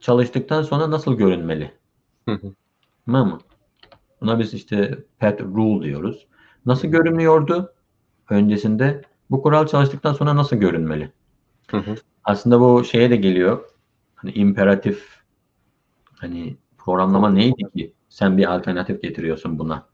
çalıştıktan 0.00 0.62
sonra 0.62 0.90
nasıl 0.90 1.14
görünmeli? 1.14 1.72
Tamam 3.06 3.28
mı? 3.28 3.38
Buna 4.20 4.38
biz 4.38 4.54
işte 4.54 4.98
pet 5.18 5.40
rule 5.40 5.84
diyoruz. 5.84 6.26
Nasıl 6.66 6.88
görünüyordu? 6.88 7.72
Öncesinde 8.30 9.02
bu 9.30 9.42
kural 9.42 9.66
çalıştıktan 9.66 10.12
sonra 10.12 10.36
nasıl 10.36 10.56
görünmeli? 10.56 11.12
Hı 11.70 11.76
hı. 11.76 11.94
Aslında 12.24 12.60
bu 12.60 12.84
şeye 12.84 13.10
de 13.10 13.16
geliyor. 13.16 13.64
Hani 14.14 14.32
imperatif 14.32 15.22
hani 16.14 16.56
programlama 16.78 17.30
neydi 17.30 17.62
ki? 17.76 17.92
Sen 18.08 18.38
bir 18.38 18.54
alternatif 18.54 19.02
getiriyorsun 19.02 19.58
buna. 19.58 19.86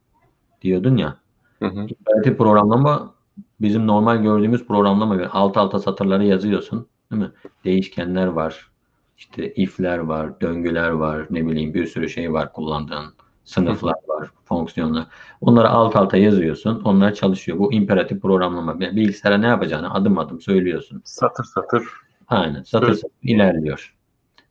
Diyordun 0.62 0.96
ya. 0.96 1.16
Hı 1.58 1.66
hı. 1.66 1.80
İmperatif 1.80 2.38
programlama 2.38 3.14
bizim 3.60 3.86
normal 3.86 4.22
gördüğümüz 4.22 4.66
programlama 4.66 5.14
gibi 5.14 5.26
alt 5.26 5.56
alta 5.56 5.78
satırları 5.78 6.24
yazıyorsun. 6.24 6.86
Değil 7.12 7.22
mi? 7.22 7.30
Değişkenler 7.64 8.26
var. 8.26 8.70
İşte 9.18 9.54
if'ler 9.54 9.98
var, 9.98 10.40
döngüler 10.40 10.90
var, 10.90 11.26
ne 11.30 11.46
bileyim 11.46 11.74
bir 11.74 11.86
sürü 11.86 12.08
şey 12.08 12.32
var 12.32 12.52
kullandığın. 12.52 13.14
Sınıflar 13.44 13.94
var, 14.08 14.30
fonksiyonlar. 14.44 15.06
Onları 15.40 15.68
alt 15.68 15.96
alta 15.96 16.16
yazıyorsun. 16.16 16.80
Onlar 16.84 17.14
çalışıyor. 17.14 17.58
Bu 17.58 17.72
imperatif 17.72 18.22
programlama. 18.22 18.80
Bilgisayara 18.80 19.38
ne 19.38 19.46
yapacağını 19.46 19.94
adım 19.94 20.18
adım 20.18 20.40
söylüyorsun. 20.40 21.02
Satır 21.04 21.44
satır. 21.44 21.84
Aynen. 22.28 22.62
Satır 22.62 22.86
Evet. 22.86 22.96
satır 23.00 23.14
ilerliyor. 23.22 23.94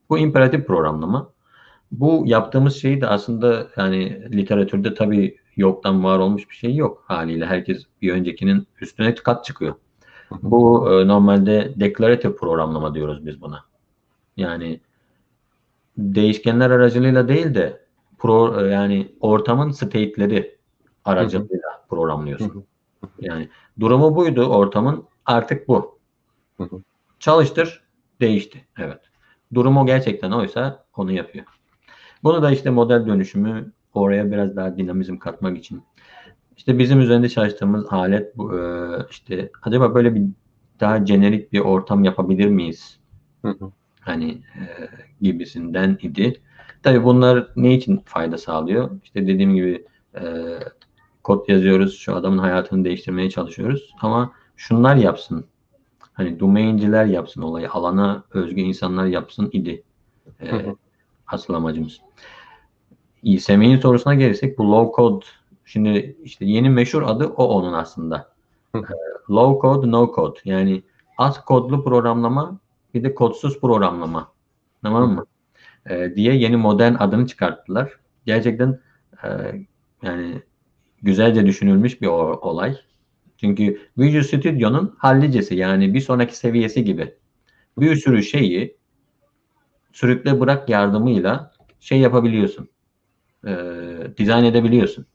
Bu 0.10 0.18
imperatif 0.18 0.68
programlama. 0.68 1.30
Bu 1.92 2.24
yaptığımız 2.26 2.76
şey 2.76 3.02
de 3.02 3.08
aslında 3.08 3.68
yani 3.78 4.28
literatürde 4.32 4.94
tabii 4.94 5.38
yoktan 5.58 6.04
var 6.04 6.20
olmuş 6.20 6.50
bir 6.50 6.56
şey 6.56 6.76
yok 6.76 7.04
haliyle. 7.08 7.46
Herkes 7.46 7.84
bir 8.02 8.14
öncekinin 8.14 8.68
üstüne 8.82 9.16
kat 9.16 9.46
çıkıyor. 9.46 9.76
Hı 10.30 10.36
hı. 10.36 10.40
Bu 10.44 10.92
e, 10.92 11.08
normalde 11.08 11.74
declarative 11.76 12.36
programlama 12.36 12.96
diyoruz 12.96 13.26
biz 13.26 13.42
buna. 13.42 13.66
Yani 14.38 14.80
değişkenler 15.98 16.70
aracılığıyla 16.70 17.28
değil 17.28 17.56
de 17.56 17.86
pro, 18.18 18.62
e, 18.62 18.68
yani 18.68 19.12
ortamın 19.20 19.72
state'leri 19.72 20.58
aracılığıyla 21.06 21.86
programlıyorsun. 21.90 22.50
Hı 22.50 22.60
hı. 23.08 23.10
Yani 23.20 23.50
durumu 23.80 24.16
buydu 24.16 24.46
ortamın 24.46 25.04
artık 25.26 25.68
bu. 25.68 25.98
Hı 26.58 26.64
hı. 26.64 26.82
Çalıştır 27.20 27.84
değişti. 28.22 28.66
Evet. 28.78 29.02
Durumu 29.54 29.86
gerçekten 29.86 30.32
oysa 30.32 30.86
onu 30.98 31.12
yapıyor. 31.12 31.46
Bunu 32.24 32.42
da 32.42 32.52
işte 32.52 32.70
model 32.70 33.06
dönüşümü 33.06 33.72
oraya 34.00 34.32
biraz 34.32 34.56
daha 34.56 34.78
dinamizm 34.78 35.18
katmak 35.18 35.58
için. 35.58 35.84
İşte 36.58 36.80
bizim 36.80 37.00
üzerinde 37.00 37.30
çalıştığımız 37.30 37.86
alet 37.90 38.38
bu 38.38 38.60
e, 38.60 38.62
işte 39.10 39.52
acaba 39.64 39.96
böyle 39.96 40.16
bir 40.16 40.24
daha 40.80 41.06
jenerik 41.06 41.54
bir 41.54 41.60
ortam 41.60 42.04
yapabilir 42.04 42.48
miyiz? 42.48 43.00
Hı 43.42 43.48
hı. 43.48 43.72
Hani 44.00 44.32
e, 44.32 44.68
gibisinden 45.22 45.98
idi. 46.02 46.42
Tabii 46.84 47.04
bunlar 47.04 47.48
ne 47.56 47.74
için 47.74 48.02
fayda 48.06 48.38
sağlıyor? 48.38 48.90
İşte 49.04 49.28
dediğim 49.28 49.56
gibi 49.56 49.86
e, 50.16 50.24
kod 51.24 51.50
yazıyoruz. 51.50 51.98
Şu 51.98 52.16
adamın 52.16 52.38
hayatını 52.38 52.86
değiştirmeye 52.86 53.30
çalışıyoruz. 53.30 53.96
Ama 54.02 54.32
şunlar 54.56 54.96
yapsın. 54.96 55.46
Hani 56.14 56.40
domainciler 56.40 57.06
yapsın 57.06 57.42
olayı. 57.42 57.72
Alana 57.72 58.24
özgü 58.34 58.62
insanlar 58.62 59.06
yapsın 59.06 59.50
idi. 59.54 59.84
E, 60.42 60.76
asıl 61.28 61.54
amacımız. 61.54 62.02
İyi, 63.24 63.40
Semih'in 63.40 63.80
sorusuna 63.80 64.14
gelirsek 64.14 64.58
bu 64.58 64.72
low 64.72 64.96
code 64.96 65.26
şimdi 65.66 66.18
işte 66.24 66.46
yeni 66.46 66.70
meşhur 66.70 67.02
adı 67.02 67.26
o 67.26 67.46
onun 67.48 67.74
aslında. 67.74 68.30
Hı. 68.76 68.78
E, 68.78 69.34
low 69.34 69.62
code, 69.62 69.92
no 69.92 70.12
code. 70.16 70.40
Yani 70.46 70.84
az 71.18 71.46
kodlu 71.46 71.84
programlama 71.84 72.60
bir 72.94 73.04
de 73.04 73.16
kodsuz 73.16 73.62
programlama. 73.62 74.32
Tamam 74.84 75.14
mı? 75.14 75.26
E, 75.90 76.16
diye 76.16 76.36
yeni 76.36 76.58
modern 76.58 76.94
adını 76.94 77.28
çıkarttılar. 77.28 77.92
Gerçekten 78.26 78.80
e, 79.24 79.28
yani 80.04 80.42
güzelce 81.02 81.46
düşünülmüş 81.46 82.02
bir 82.02 82.08
olay. 82.08 82.78
Çünkü 83.38 83.82
Visual 83.98 84.24
Studio'nun 84.24 84.96
hallicesi 84.98 85.56
yani 85.56 85.94
bir 85.94 86.02
sonraki 86.02 86.38
seviyesi 86.38 86.84
gibi. 86.84 87.16
Bir 87.78 87.96
sürü 87.96 88.24
şeyi 88.24 88.78
sürükle 89.94 90.40
bırak 90.40 90.70
yardımıyla 90.70 91.52
şey 91.80 92.00
yapabiliyorsun. 92.00 92.70
E, 93.48 93.56
dizayn 94.18 94.44
edebiliyorsun. 94.44 95.06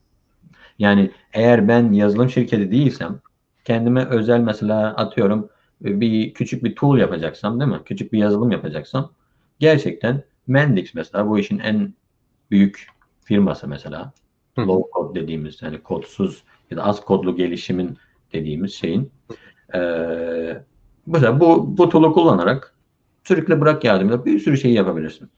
Yani 0.79 1.11
eğer 1.33 1.69
ben 1.69 1.93
yazılım 1.93 2.31
şirketi 2.31 2.71
değilsem 2.71 3.21
kendime 3.65 4.05
özel 4.05 4.41
mesela 4.41 4.97
atıyorum 4.97 5.49
e, 5.85 6.01
bir 6.01 6.35
küçük 6.35 6.65
bir 6.65 6.75
tool 6.75 6.99
yapacaksam 6.99 7.61
değil 7.61 7.71
mi? 7.71 7.81
Küçük 7.85 8.13
bir 8.13 8.19
yazılım 8.19 8.51
yapacaksam 8.51 9.13
gerçekten 9.59 10.23
Mendix 10.47 10.95
mesela 10.95 11.29
bu 11.29 11.39
işin 11.39 11.59
en 11.59 11.95
büyük 12.51 12.87
firması 13.25 13.69
mesela. 13.69 14.13
Hı. 14.59 14.67
Low 14.67 14.91
code 14.95 15.21
dediğimiz 15.21 15.63
yani 15.63 15.83
kodsuz 15.83 16.43
ya 16.71 16.77
da 16.77 16.85
az 16.85 17.05
kodlu 17.05 17.37
gelişimin 17.37 17.99
dediğimiz 18.33 18.75
şeyin 18.75 19.11
eee 19.75 20.65
mesela 21.07 21.41
bu, 21.41 21.79
bu 21.79 21.89
tool'u 21.89 22.13
kullanarak 22.13 22.75
sürükle 23.25 23.61
bırak 23.61 23.85
yardımıyla 23.85 24.25
bir 24.25 24.39
sürü 24.39 24.57
şey 24.59 24.73
yapabilirsin. 24.73 25.31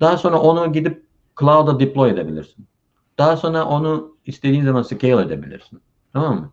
Daha 0.00 0.16
sonra 0.16 0.40
onu 0.40 0.72
gidip 0.72 1.05
cloud'a 1.40 1.80
deploy 1.80 2.10
edebilirsin. 2.10 2.66
Daha 3.18 3.36
sonra 3.36 3.64
onu 3.64 4.16
istediğin 4.26 4.64
zaman 4.64 4.82
scale 4.82 5.22
edebilirsin. 5.22 5.80
Tamam 6.12 6.40
mı? 6.40 6.52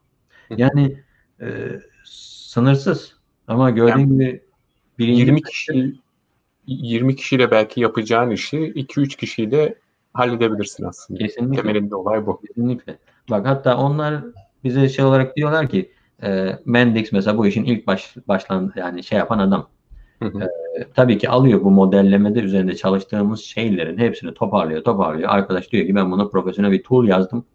Yani 0.57 0.99
e, 1.41 1.47
sınırsız. 2.03 3.15
Ama 3.47 3.69
gördüğün 3.69 3.91
Yani 3.91 4.03
gibi 4.03 4.43
birinci 4.99 5.21
20 5.21 5.41
kişi 5.41 5.95
20 6.67 7.15
kişiyle 7.15 7.51
belki 7.51 7.81
yapacağın 7.81 8.29
işi 8.29 8.57
2-3 8.57 9.17
kişiyle 9.17 9.75
halledebilirsin 10.13 10.84
aslında. 10.84 11.19
kesinlikle. 11.19 11.61
Temelinde 11.61 11.95
olay 11.95 12.25
bu. 12.25 12.41
Kesinlikle. 12.41 12.97
Bak 13.29 13.45
hatta 13.45 13.77
onlar 13.77 14.23
bize 14.63 14.89
şey 14.89 15.05
olarak 15.05 15.36
diyorlar 15.36 15.69
ki 15.69 15.91
e, 16.23 16.59
Mendix 16.65 17.11
mesela 17.11 17.38
bu 17.38 17.47
işin 17.47 17.63
ilk 17.63 17.88
baş, 17.88 18.15
başlan 18.27 18.73
yani 18.75 19.03
şey 19.03 19.17
yapan 19.19 19.39
adam. 19.39 19.67
Hı 20.24 20.38
hı. 20.38 20.43
E, 20.43 20.88
tabii 20.95 21.17
ki 21.17 21.30
alıyor 21.30 21.63
bu 21.63 21.71
modellemede 21.71 22.39
üzerinde 22.39 22.76
çalıştığımız 22.76 23.41
şeylerin 23.41 23.97
hepsini 23.97 24.34
toparlıyor, 24.34 24.84
toparlıyor. 24.84 25.30
Arkadaş 25.30 25.71
diyor 25.71 25.88
ki 25.88 25.95
ben 25.95 26.11
buna 26.11 26.28
profesyonel 26.28 26.71
bir 26.71 26.84
tool 26.84 27.07
yazdım. 27.07 27.45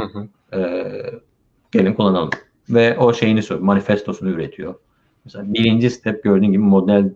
Hı 0.00 0.02
hı. 0.02 0.28
E, 0.58 0.92
gelin 1.72 1.94
kullanalım. 1.94 2.30
Ve 2.70 2.98
o 2.98 3.12
şeyini 3.12 3.42
söylüyor, 3.42 3.66
manifestosunu 3.66 4.30
üretiyor. 4.30 4.74
Mesela 5.24 5.54
birinci 5.54 5.90
step 5.90 6.24
gördüğün 6.24 6.52
gibi 6.52 6.62
model 6.62 7.14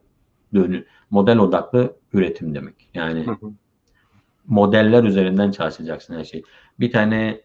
dönü, 0.55 0.85
model 1.11 1.39
odaklı 1.39 1.97
üretim 2.13 2.55
demek. 2.55 2.75
Yani 2.95 3.27
Hı 3.27 3.31
hı. 3.31 3.51
modeller 4.47 5.05
üzerinden 5.05 5.51
çalışacaksın 5.51 6.15
her 6.15 6.25
şey. 6.25 6.43
Bir 6.81 6.93
tane 6.93 7.41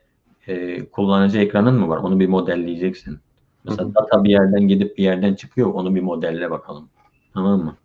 e, 0.48 0.86
kullanıcı 0.86 1.40
ekranın 1.40 1.80
mı 1.80 1.90
var? 1.90 1.98
Onu 1.98 2.20
bir 2.20 2.28
modelleyeceksin. 2.28 3.20
Mesela 3.64 3.86
Hı 3.86 3.90
hı. 3.90 3.96
data 3.96 4.24
bir 4.24 4.30
yerden 4.30 4.68
gidip 4.68 4.98
bir 4.98 5.04
yerden 5.04 5.34
çıkıyor. 5.34 5.74
Onu 5.74 5.96
bir 5.96 6.02
modelle 6.02 6.52
bakalım. 6.52 6.90
Tamam 7.36 7.64
mı? 7.64 7.78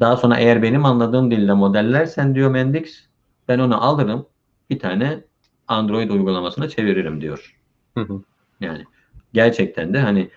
Daha 0.00 0.16
sonra 0.16 0.36
eğer 0.36 0.62
benim 0.62 0.84
anladığım 0.84 1.30
dilde 1.30 1.52
modellersen 1.52 2.34
diyor 2.34 2.50
Mendix 2.50 3.06
ben 3.48 3.58
onu 3.58 3.84
alırım 3.84 4.26
bir 4.70 4.78
tane 4.78 5.24
Android 5.68 6.10
uygulamasına 6.10 6.68
çeviririm 6.68 7.20
diyor. 7.20 7.56
Hı 7.94 8.00
hı. 8.00 8.22
Yani 8.60 8.84
gerçekten 9.32 9.94
de 9.94 10.00
hani 10.00 10.30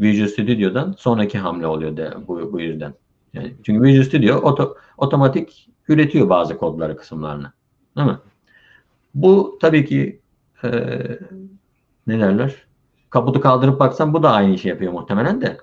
Visual 0.00 0.28
Studio'dan 0.28 0.94
sonraki 0.98 1.38
hamle 1.38 1.66
oluyor 1.66 1.96
da 1.96 2.28
bu, 2.28 2.52
bu 2.52 2.60
yüzden. 2.60 2.94
Yani 3.32 3.54
çünkü 3.62 3.82
Visual 3.82 4.04
Studio 4.04 4.36
oto, 4.36 4.76
otomatik 4.98 5.70
üretiyor 5.88 6.28
bazı 6.28 6.58
kodları 6.58 6.96
kısımlarını. 6.96 7.52
Değil 7.96 8.08
mi? 8.08 8.18
Bu 9.14 9.58
tabii 9.60 9.84
ki 9.84 10.20
e, 10.64 10.70
ne 12.06 12.20
derler? 12.20 12.54
Kaputu 13.10 13.40
kaldırıp 13.40 13.80
baksan 13.80 14.14
bu 14.14 14.22
da 14.22 14.32
aynı 14.32 14.54
işi 14.54 14.68
yapıyor 14.68 14.92
muhtemelen 14.92 15.40
de. 15.40 15.56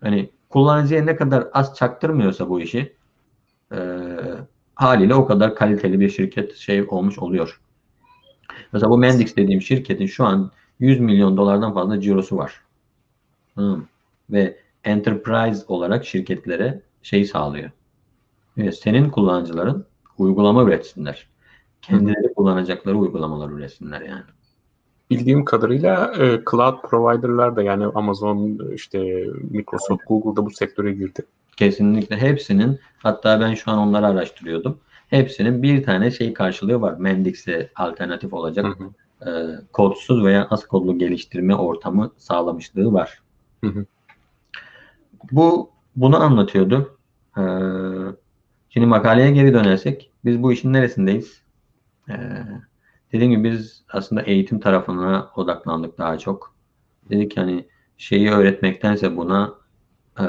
Hani 0.00 0.30
kullanıcıya 0.48 1.04
ne 1.04 1.16
kadar 1.16 1.48
az 1.52 1.76
çaktırmıyorsa 1.76 2.48
bu 2.48 2.60
işi 2.60 2.92
e, 3.72 3.78
haliyle 4.74 5.14
o 5.14 5.26
kadar 5.26 5.54
kaliteli 5.54 6.00
bir 6.00 6.08
şirket 6.08 6.54
şey 6.54 6.82
olmuş 6.88 7.18
oluyor. 7.18 7.60
Mesela 8.72 8.90
bu 8.90 8.98
Mendix 8.98 9.36
dediğim 9.36 9.62
şirketin 9.62 10.06
şu 10.06 10.24
an 10.24 10.50
100 10.78 11.00
milyon 11.00 11.36
dolardan 11.36 11.74
fazla 11.74 12.00
cirosu 12.00 12.36
var. 12.36 12.60
Hı. 13.54 13.80
Ve 14.30 14.56
enterprise 14.84 15.64
olarak 15.68 16.06
şirketlere 16.06 16.82
şey 17.02 17.24
sağlıyor. 17.24 17.70
Evet, 18.56 18.76
senin 18.76 19.10
kullanıcıların 19.10 19.86
uygulama 20.18 20.62
üretsinler. 20.62 21.26
Kendileri 21.82 22.34
kullanacakları 22.34 22.98
uygulamalar 22.98 23.50
üretsinler 23.50 24.00
yani. 24.00 24.24
Bildiğim 25.10 25.44
kadarıyla 25.44 26.12
e, 26.18 26.40
cloud 26.50 26.80
provider'lar 26.82 27.56
da 27.56 27.62
yani 27.62 27.86
Amazon, 27.94 28.60
işte 28.74 29.26
Microsoft, 29.50 30.02
Google 30.06 30.36
da 30.36 30.46
bu 30.46 30.50
sektöre 30.50 30.92
girdi. 30.92 31.22
Kesinlikle 31.56 32.16
hepsinin 32.16 32.80
hatta 32.98 33.40
ben 33.40 33.54
şu 33.54 33.70
an 33.70 33.78
onları 33.78 34.06
araştırıyordum. 34.06 34.78
Hepsinin 35.08 35.62
bir 35.62 35.82
tane 35.82 36.10
şey 36.10 36.34
karşılığı 36.34 36.80
var. 36.80 36.94
Mendix'e 36.98 37.70
alternatif 37.76 38.32
olacak 38.32 38.66
Hı 38.66 38.84
hı. 38.84 39.30
e, 39.30 39.60
kodsuz 39.72 40.24
veya 40.24 40.46
az 40.50 40.66
kodlu 40.66 40.98
geliştirme 40.98 41.54
ortamı 41.54 42.10
sağlamışlığı 42.16 42.92
var. 42.92 43.22
Hı 43.64 43.70
hı. 43.70 43.86
Bu 45.32 45.70
bunu 45.96 46.22
anlatıyordu. 46.22 46.98
Ee, 47.38 47.42
şimdi 48.68 48.86
makaleye 48.86 49.30
geri 49.30 49.54
dönersek 49.54 50.10
biz 50.24 50.42
bu 50.42 50.52
işin 50.52 50.72
neresindeyiz? 50.72 51.40
Ee, 52.08 52.14
dediğim 53.16 53.32
gibi 53.32 53.52
biz 53.52 53.84
aslında 53.88 54.22
eğitim 54.22 54.60
tarafına 54.60 55.30
odaklandık 55.36 55.98
daha 55.98 56.18
çok. 56.18 56.54
Dedik 57.10 57.36
hani 57.36 57.66
şeyi 57.96 58.30
öğretmektense 58.30 59.16
buna 59.16 59.54
e, 60.20 60.24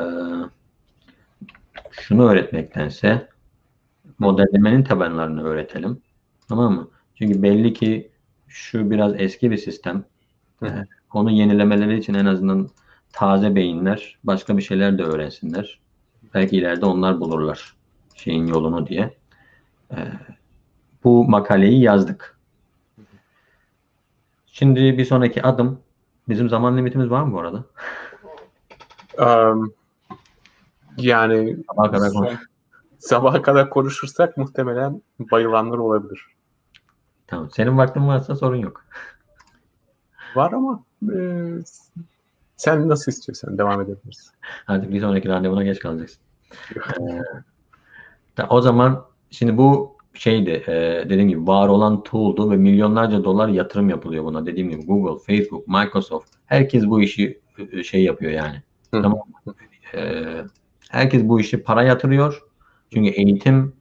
şunu 1.91 2.29
öğretmektense 2.29 3.29
modellemenin 4.19 4.83
tabanlarını 4.83 5.43
öğretelim. 5.43 6.01
Tamam 6.49 6.73
mı? 6.73 6.89
Çünkü 7.15 7.43
belli 7.43 7.73
ki 7.73 8.11
şu 8.47 8.91
biraz 8.91 9.13
eski 9.21 9.51
bir 9.51 9.57
sistem. 9.57 10.03
Hı. 10.59 10.65
Ee, 10.65 10.87
onu 11.13 11.31
yenilemeleri 11.31 11.97
için 11.97 12.13
en 12.13 12.25
azından 12.25 12.69
taze 13.13 13.55
beyinler 13.55 14.17
başka 14.23 14.57
bir 14.57 14.61
şeyler 14.61 14.97
de 14.97 15.03
öğrensinler. 15.03 15.79
Belki 16.33 16.57
ileride 16.57 16.85
onlar 16.85 17.19
bulurlar 17.19 17.75
şeyin 18.15 18.47
yolunu 18.47 18.87
diye. 18.87 19.17
Ee, 19.91 19.95
bu 21.03 21.27
makaleyi 21.29 21.81
yazdık. 21.81 22.36
Şimdi 24.59 24.97
bir 24.97 25.05
sonraki 25.05 25.43
adım 25.43 25.79
bizim 26.29 26.49
zaman 26.49 26.77
limitimiz 26.77 27.09
var 27.09 27.23
mı 27.23 27.33
bu 27.33 27.39
arada? 27.39 27.63
Um, 29.17 29.73
yani 30.97 31.57
Sabaha 31.67 31.91
kadar 31.91 32.11
konuş. 32.11 32.33
sabaha 32.99 33.41
kadar 33.41 33.69
konuşursak 33.69 34.37
muhtemelen 34.37 35.01
bayılanlar 35.19 35.77
olabilir. 35.77 36.25
Tamam. 37.27 37.49
Senin 37.51 37.77
vaktin 37.77 38.07
varsa 38.07 38.35
sorun 38.35 38.55
yok. 38.55 38.85
Var 40.35 40.51
ama 40.51 40.83
e, 41.13 41.17
sen 42.55 42.89
nasıl 42.89 43.11
istiyorsan 43.11 43.57
devam 43.57 43.81
edebiliriz. 43.81 44.31
Artık 44.67 44.91
bir 44.91 45.01
sonraki 45.01 45.29
randevuna 45.29 45.63
geç 45.63 45.79
kalacaksın. 45.79 46.19
Ee, 48.37 48.43
o 48.49 48.61
zaman 48.61 49.05
şimdi 49.31 49.57
bu 49.57 49.96
şeydi 50.17 50.63
e, 50.67 51.05
dediğim 51.09 51.29
gibi 51.29 51.47
var 51.47 51.67
olan 51.67 52.03
tool'du 52.03 52.51
ve 52.51 52.57
milyonlarca 52.57 53.23
dolar 53.23 53.47
yatırım 53.47 53.89
yapılıyor 53.89 54.23
buna. 54.23 54.45
Dediğim 54.45 54.69
gibi 54.69 54.85
Google, 54.85 55.23
Facebook, 55.35 55.67
Microsoft 55.67 56.29
herkes 56.45 56.85
bu 56.85 57.01
işi 57.01 57.39
e, 57.71 57.83
şey 57.83 58.03
yapıyor 58.03 58.31
yani. 58.31 58.63
Hı. 58.93 59.01
Tamam? 59.01 59.19
Ee, 59.95 60.43
herkes 60.89 61.23
bu 61.23 61.39
işi 61.39 61.63
para 61.63 61.83
yatırıyor. 61.83 62.41
Çünkü 62.93 63.09
eğitim 63.09 63.73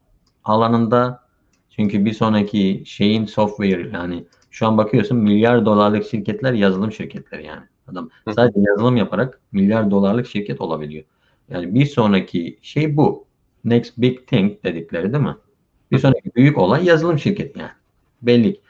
alanında 0.44 1.26
çünkü 1.70 2.04
bir 2.04 2.12
sonraki 2.12 2.82
şeyin 2.86 3.26
software 3.26 3.90
yani 3.92 4.24
şu 4.50 4.66
an 4.66 4.78
bakıyorsun 4.78 5.18
milyar 5.18 5.66
dolarlık 5.66 6.06
şirketler 6.06 6.52
yazılım 6.52 6.92
şirketleri 6.92 7.46
yani. 7.46 7.64
Adam 7.88 8.10
sadece 8.34 8.60
yazılım 8.60 8.96
yaparak 8.96 9.40
milyar 9.52 9.90
dolarlık 9.90 10.26
şirket 10.26 10.60
olabiliyor. 10.60 11.04
Yani 11.48 11.74
bir 11.74 11.86
sonraki 11.86 12.58
şey 12.62 12.96
bu. 12.96 13.26
Next 13.64 13.98
big 13.98 14.26
thing 14.26 14.64
dedikleri 14.64 15.12
değil 15.12 15.24
mi? 15.24 15.36
Bir 15.90 15.98
sonraki 15.98 16.34
büyük 16.34 16.58
olay 16.58 16.84
yazılım 16.84 17.18
şirketi 17.18 17.58
yani. 17.58 17.70
Belli. 18.22 18.60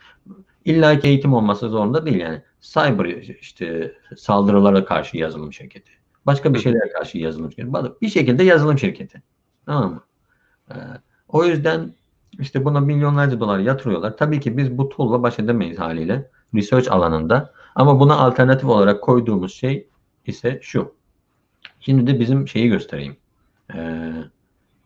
İlla 0.65 0.99
ki 0.99 1.09
eğitim 1.09 1.35
olması 1.35 1.69
zorunda 1.69 2.07
değil 2.07 2.17
yani. 2.17 2.43
Cyber 2.61 3.05
işte 3.41 3.95
saldırılara 4.17 4.85
karşı 4.85 5.17
yazılım 5.17 5.53
şirketi. 5.53 5.91
Başka 6.27 6.55
bir 6.55 6.59
şeylere 6.59 6.89
karşı 6.89 7.19
yazılım 7.19 7.53
şirketi. 7.53 8.01
Bir 8.03 8.09
şekilde 8.09 8.43
yazılım 8.43 8.79
şirketi. 8.79 9.23
Tamam 9.67 9.93
mı? 9.95 10.03
Ee, 10.71 10.75
o 11.29 11.45
yüzden 11.45 11.93
işte 12.39 12.65
buna 12.65 12.81
milyonlarca 12.81 13.41
dolar 13.41 13.59
yatırıyorlar. 13.59 14.17
Tabii 14.17 14.41
ki 14.41 14.57
biz 14.57 14.79
bu 14.79 14.89
tool'la 14.89 15.23
baş 15.23 15.39
edemeyiz 15.39 15.79
haliyle. 15.79 16.31
Research 16.55 16.93
alanında. 16.93 17.53
Ama 17.75 18.01
buna 18.01 18.17
alternatif 18.17 18.69
olarak 18.69 19.03
koyduğumuz 19.03 19.55
şey 19.55 19.89
ise 20.27 20.59
şu. 20.63 20.95
Şimdi 21.81 22.07
de 22.07 22.21
bizim 22.21 22.49
şeyi 22.49 22.69
göstereyim. 22.69 23.17
Ee, 23.75 24.13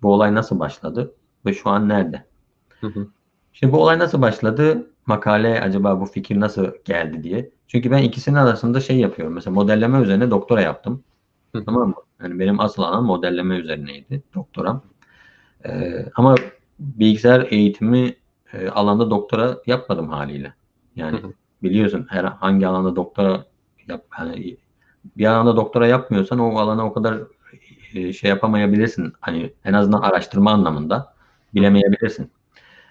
bu 0.02 0.12
olay 0.12 0.34
nasıl 0.34 0.58
başladı 0.58 1.12
ve 1.46 1.54
şu 1.54 1.70
an 1.70 1.88
nerede? 1.88 2.24
Hı 2.80 2.86
hı. 2.86 3.06
Şimdi 3.52 3.72
bu 3.72 3.82
olay 3.82 3.98
nasıl 3.98 4.22
başladı? 4.22 4.90
Makale 5.06 5.60
acaba 5.60 6.00
bu 6.00 6.06
fikir 6.06 6.40
nasıl 6.40 6.66
geldi 6.84 7.22
diye. 7.22 7.50
Çünkü 7.68 7.90
ben 7.90 8.02
ikisinin 8.02 8.36
arasında 8.36 8.80
şey 8.80 8.96
yapıyorum. 8.96 9.34
Mesela 9.34 9.54
modelleme 9.54 10.00
üzerine 10.00 10.30
doktora 10.30 10.60
yaptım. 10.60 11.02
Hı. 11.54 11.64
Tamam 11.64 11.88
mı? 11.88 11.94
Yani 12.22 12.38
benim 12.38 12.60
asıl 12.60 12.82
alan 12.82 13.04
modelleme 13.04 13.56
üzerineydi 13.56 14.22
doktoram. 14.34 14.82
Ee, 15.64 16.06
ama 16.14 16.34
bilgisayar 16.78 17.46
eğitimi 17.50 18.14
e, 18.52 18.68
alanda 18.68 19.10
doktora 19.10 19.56
yapmadım 19.66 20.08
haliyle. 20.08 20.54
Yani 20.96 21.20
biliyorsun 21.62 22.06
her 22.10 22.24
hangi 22.24 22.66
alanda 22.66 22.96
doktora 22.96 23.44
yap 23.88 24.04
hani 24.08 24.56
bir 25.16 25.26
alanda 25.26 25.56
doktora 25.56 25.86
yapmıyorsan 25.86 26.38
o 26.38 26.58
alana 26.58 26.86
o 26.86 26.92
kadar 26.92 27.18
e, 27.94 28.12
şey 28.12 28.30
yapamayabilirsin. 28.30 29.12
Hani 29.20 29.52
en 29.64 29.72
azından 29.72 30.00
araştırma 30.00 30.50
anlamında 30.50 31.14
bilemeyebilirsin. 31.54 32.30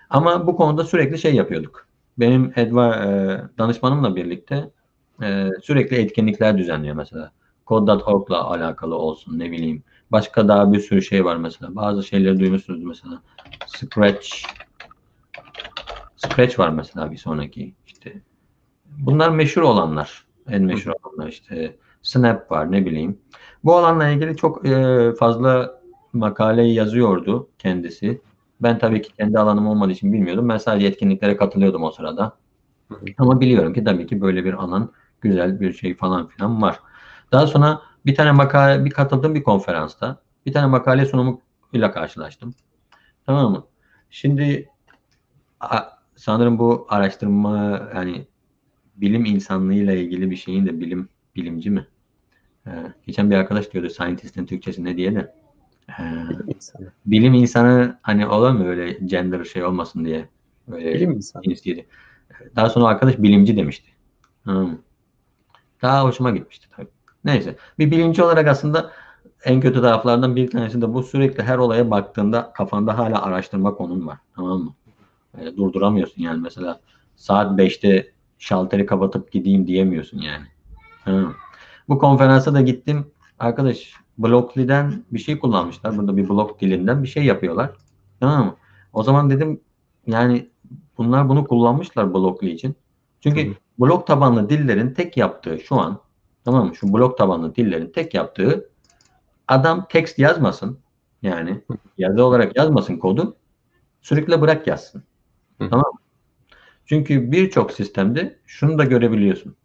Ama 0.10 0.48
bu 0.48 0.56
konuda 0.56 0.84
sürekli 0.84 1.18
şey 1.18 1.36
yapıyorduk. 1.36 1.88
Benim 2.20 2.54
Edva 2.56 2.96
e, 2.96 3.08
danışmanımla 3.58 4.16
birlikte 4.16 4.70
e, 5.24 5.50
sürekli 5.64 5.98
etkinlikler 5.98 6.58
düzenliyor 6.58 6.96
mesela. 6.96 7.32
Code.org'la 7.68 8.44
alakalı 8.44 8.96
olsun 8.96 9.40
ne 9.40 9.52
bileyim. 9.52 9.84
Başka 10.12 10.48
daha 10.48 10.74
bir 10.74 10.80
sürü 10.80 11.02
şey 11.02 11.26
var 11.26 11.36
mesela. 11.36 11.76
Bazı 11.76 12.04
şeyleri 12.04 12.40
duymuşsunuz 12.40 12.84
mesela. 12.84 13.22
Scratch 13.66 14.28
Scratch 16.18 16.60
var 16.60 16.70
mesela 16.70 17.12
bir 17.12 17.18
sonraki. 17.18 17.74
İşte 17.88 18.22
bunlar 18.86 19.30
meşhur 19.30 19.62
olanlar. 19.62 20.26
En 20.48 20.64
meşhur 20.64 20.92
olanlar 21.04 21.28
işte 21.28 21.76
Snap 22.02 22.52
var 22.52 22.72
ne 22.72 22.86
bileyim. 22.86 23.18
Bu 23.64 23.76
alanla 23.76 24.08
ilgili 24.10 24.38
çok 24.38 24.66
e, 24.68 25.12
fazla 25.20 25.82
makale 26.14 26.64
yazıyordu 26.64 27.50
kendisi. 27.60 28.22
Ben 28.62 28.80
tabii 28.80 29.02
ki 29.02 29.14
kendi 29.14 29.40
alanım 29.40 29.68
olmadığı 29.68 29.92
için 29.92 30.14
bilmiyordum. 30.14 30.50
Ben 30.50 30.58
sadece 30.58 30.88
etkinliklere 30.88 31.38
katılıyordum 31.38 31.84
o 31.84 31.92
sırada. 31.92 32.38
Ama 33.18 33.42
biliyorum 33.42 33.74
ki 33.74 33.84
tabii 33.84 34.08
ki 34.08 34.22
böyle 34.22 34.46
bir 34.46 34.54
alan 34.54 34.92
güzel 35.22 35.60
bir 35.60 35.74
şey 35.74 35.96
falan 35.96 36.28
filan 36.28 36.62
var. 36.62 36.80
Daha 37.32 37.48
sonra 37.48 37.82
bir 38.06 38.16
tane 38.16 38.32
makale 38.32 38.86
bir 38.86 38.90
katıldım 38.90 39.36
bir 39.36 39.44
konferansta. 39.44 40.22
Bir 40.46 40.54
tane 40.54 40.68
makale 40.68 41.06
sunumuyla 41.06 41.92
karşılaştım. 41.92 42.54
Tamam 43.26 43.52
mı? 43.52 43.66
Şimdi 44.10 44.70
sanırım 46.16 46.60
bu 46.60 46.88
araştırma 46.90 47.90
yani 47.96 48.28
bilim 48.96 49.26
insanlığıyla 49.26 49.94
ilgili 49.94 50.32
bir 50.32 50.36
şeyin 50.36 50.66
de 50.66 50.80
bilim 50.80 51.10
bilimci 51.36 51.70
mi? 51.70 51.88
Ee, 52.68 52.72
geçen 53.08 53.32
bir 53.32 53.36
arkadaş 53.36 53.72
diyordu 53.74 53.90
scientist'in 53.90 54.46
Türkçesi 54.46 54.84
ne 54.84 54.98
diye 54.98 55.16
de. 55.16 55.39
Ee, 56.00 56.04
insanı. 56.48 56.92
Bilim 57.06 57.34
insanı 57.34 58.00
hani 58.02 58.28
olur 58.28 58.52
mu 58.52 58.66
böyle 58.66 58.92
gender 58.92 59.44
şey 59.44 59.64
olmasın 59.64 60.06
diye. 60.06 60.30
Böyle 60.68 60.94
bilim 60.94 61.12
insanı. 61.12 61.44
Cinsiyeti. 61.44 61.86
Daha 62.56 62.70
sonra 62.70 62.86
arkadaş 62.86 63.18
bilimci 63.18 63.58
demişti. 63.58 63.90
Hmm. 64.44 64.78
Daha 65.82 66.04
hoşuma 66.04 66.32
gitmişti 66.32 66.68
tabii. 66.76 66.90
Neyse. 67.26 67.56
Bir 67.80 67.92
bilimci 67.92 68.24
olarak 68.24 68.48
aslında 68.48 68.92
en 69.44 69.62
kötü 69.62 69.82
taraflardan 69.82 70.36
bir 70.36 70.52
tanesi 70.52 70.82
de 70.82 70.94
bu 70.94 71.04
sürekli 71.04 71.44
her 71.44 71.58
olaya 71.58 71.92
baktığında 71.92 72.54
kafanda 72.54 72.98
hala 72.98 73.22
araştırma 73.22 73.76
konun 73.76 74.08
var. 74.08 74.18
Tamam 74.36 74.60
mı? 74.60 74.74
Yani 75.38 75.58
durduramıyorsun 75.58 76.22
yani 76.22 76.42
mesela 76.42 76.80
saat 77.16 77.60
5'te 77.60 78.12
şalteri 78.40 78.86
kapatıp 78.86 79.32
gideyim 79.32 79.68
diyemiyorsun 79.68 80.18
yani. 80.18 80.46
Ha. 81.06 81.34
Bu 81.90 82.00
konferansa 82.00 82.54
da 82.54 82.62
gittim. 82.62 83.12
Arkadaş 83.40 83.94
Blockly'den 84.20 85.04
bir 85.12 85.20
şey 85.20 85.40
kullanmışlar. 85.40 85.98
Burada 85.98 86.18
bir 86.18 86.30
blok 86.30 86.62
dilinden 86.62 87.04
bir 87.04 87.08
şey 87.08 87.26
yapıyorlar. 87.26 87.72
Tamam 88.20 88.46
mı? 88.46 88.56
O 88.94 89.04
zaman 89.04 89.30
dedim 89.30 89.62
yani 90.08 90.50
bunlar 90.98 91.30
bunu 91.30 91.48
kullanmışlar 91.48 92.14
Blockly 92.14 92.52
için. 92.52 92.76
Çünkü 93.22 93.50
Hı. 93.50 93.54
blok 93.80 94.08
tabanlı 94.08 94.50
dillerin 94.50 94.94
tek 94.94 95.18
yaptığı 95.18 95.60
şu 95.60 95.76
an 95.76 96.00
tamam 96.46 96.68
mı? 96.68 96.76
Şu 96.76 96.94
blok 96.94 97.18
tabanlı 97.18 97.56
dillerin 97.56 97.92
tek 97.92 98.14
yaptığı 98.14 98.70
adam 99.48 99.88
text 99.90 100.20
yazmasın. 100.20 100.80
Yani 101.22 101.62
yazı 101.98 102.24
olarak 102.24 102.58
yazmasın 102.58 102.98
kodu. 102.98 103.36
Sürükle 104.02 104.42
bırak 104.42 104.68
yazsın. 104.68 105.04
Hı. 105.62 105.70
Tamam 105.70 105.92
mı? 105.94 106.00
Çünkü 106.86 107.32
birçok 107.32 107.72
sistemde 107.72 108.40
şunu 108.46 108.78
da 108.78 108.84
görebiliyorsun. 108.84 109.56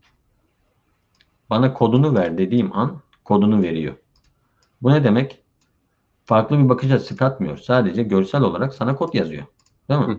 Bana 1.51 1.75
kodunu 1.75 2.15
ver 2.15 2.39
dediğim 2.39 2.77
an 2.77 3.01
kodunu 3.25 3.63
veriyor. 3.63 3.95
Bu 4.85 4.91
ne 4.93 5.05
demek? 5.05 5.43
Farklı 6.25 6.59
bir 6.59 6.69
bakış 6.69 6.91
açısı 6.91 7.17
katmıyor. 7.17 7.59
Sadece 7.59 8.03
görsel 8.03 8.43
olarak 8.43 8.75
sana 8.75 8.97
kod 8.97 9.15
yazıyor. 9.15 9.45
Değil 9.91 10.01
mi? 10.01 10.19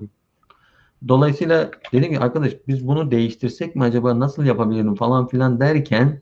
Dolayısıyla 1.07 1.71
dedim 1.93 2.11
ki 2.11 2.19
arkadaş 2.19 2.53
biz 2.67 2.87
bunu 2.87 3.11
değiştirsek 3.11 3.75
mi 3.75 3.83
acaba 3.83 4.19
nasıl 4.19 4.43
yapabilirim 4.43 4.95
falan 4.95 5.27
filan 5.27 5.59
derken 5.59 6.21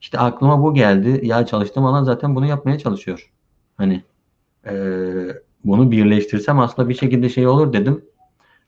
işte 0.00 0.18
aklıma 0.18 0.62
bu 0.62 0.74
geldi. 0.74 1.20
Ya 1.26 1.46
çalıştığım 1.46 1.84
alan 1.84 2.04
zaten 2.04 2.34
bunu 2.34 2.46
yapmaya 2.46 2.78
çalışıyor. 2.78 3.32
Hani 3.76 4.02
e, 4.66 4.72
bunu 5.64 5.90
birleştirsem 5.90 6.60
aslında 6.60 6.88
bir 6.88 6.94
şekilde 6.94 7.28
şey 7.28 7.46
olur 7.46 7.72
dedim. 7.72 8.04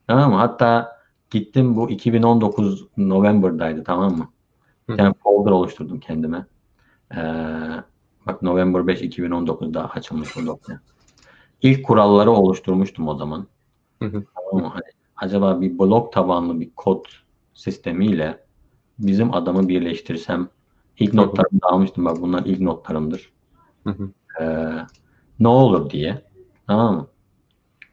Tamam 0.07 0.31
mı? 0.31 0.37
Hatta 0.37 0.99
gittim 1.31 1.77
bu 1.77 1.91
2019 1.91 2.87
November'daydı 2.97 3.85
tamam 3.85 4.19
mı? 4.19 4.29
Bir 4.89 4.97
tane 4.97 5.15
folder 5.23 5.51
oluşturdum 5.51 6.01
kendime. 6.01 6.47
Ee, 7.17 7.21
bak 8.27 8.43
November 8.43 8.87
5 8.87 9.03
2019'da 9.03 9.91
açılmış 9.91 10.37
bu 10.37 10.47
dosya. 10.47 10.81
İlk 11.63 11.87
kuralları 11.87 12.31
oluşturmuştum 12.31 13.09
o 13.09 13.15
zaman. 13.15 13.47
Hı 14.03 14.09
hı. 14.09 14.25
Tamam 14.35 14.65
mı? 14.65 14.71
Hani, 14.75 14.91
acaba 15.17 15.61
bir 15.61 15.79
blok 15.79 16.13
tabanlı 16.13 16.61
bir 16.61 16.71
kod 16.77 17.05
sistemiyle 17.55 18.47
bizim 18.99 19.35
adamı 19.35 19.69
birleştirsem 19.69 20.49
ilk 20.99 21.15
notlarımı 21.15 21.63
da 21.63 21.67
almıştım 21.67 22.05
bak 22.05 22.21
bunlar 22.23 22.45
ilk 22.45 22.61
notlarımdır. 22.61 23.33
Hı 23.85 23.91
hı. 23.91 24.11
Ee, 24.41 24.77
ne 25.39 25.49
olur 25.49 25.91
diye. 25.91 26.23
Tamam 26.67 26.95
mı? 26.97 27.07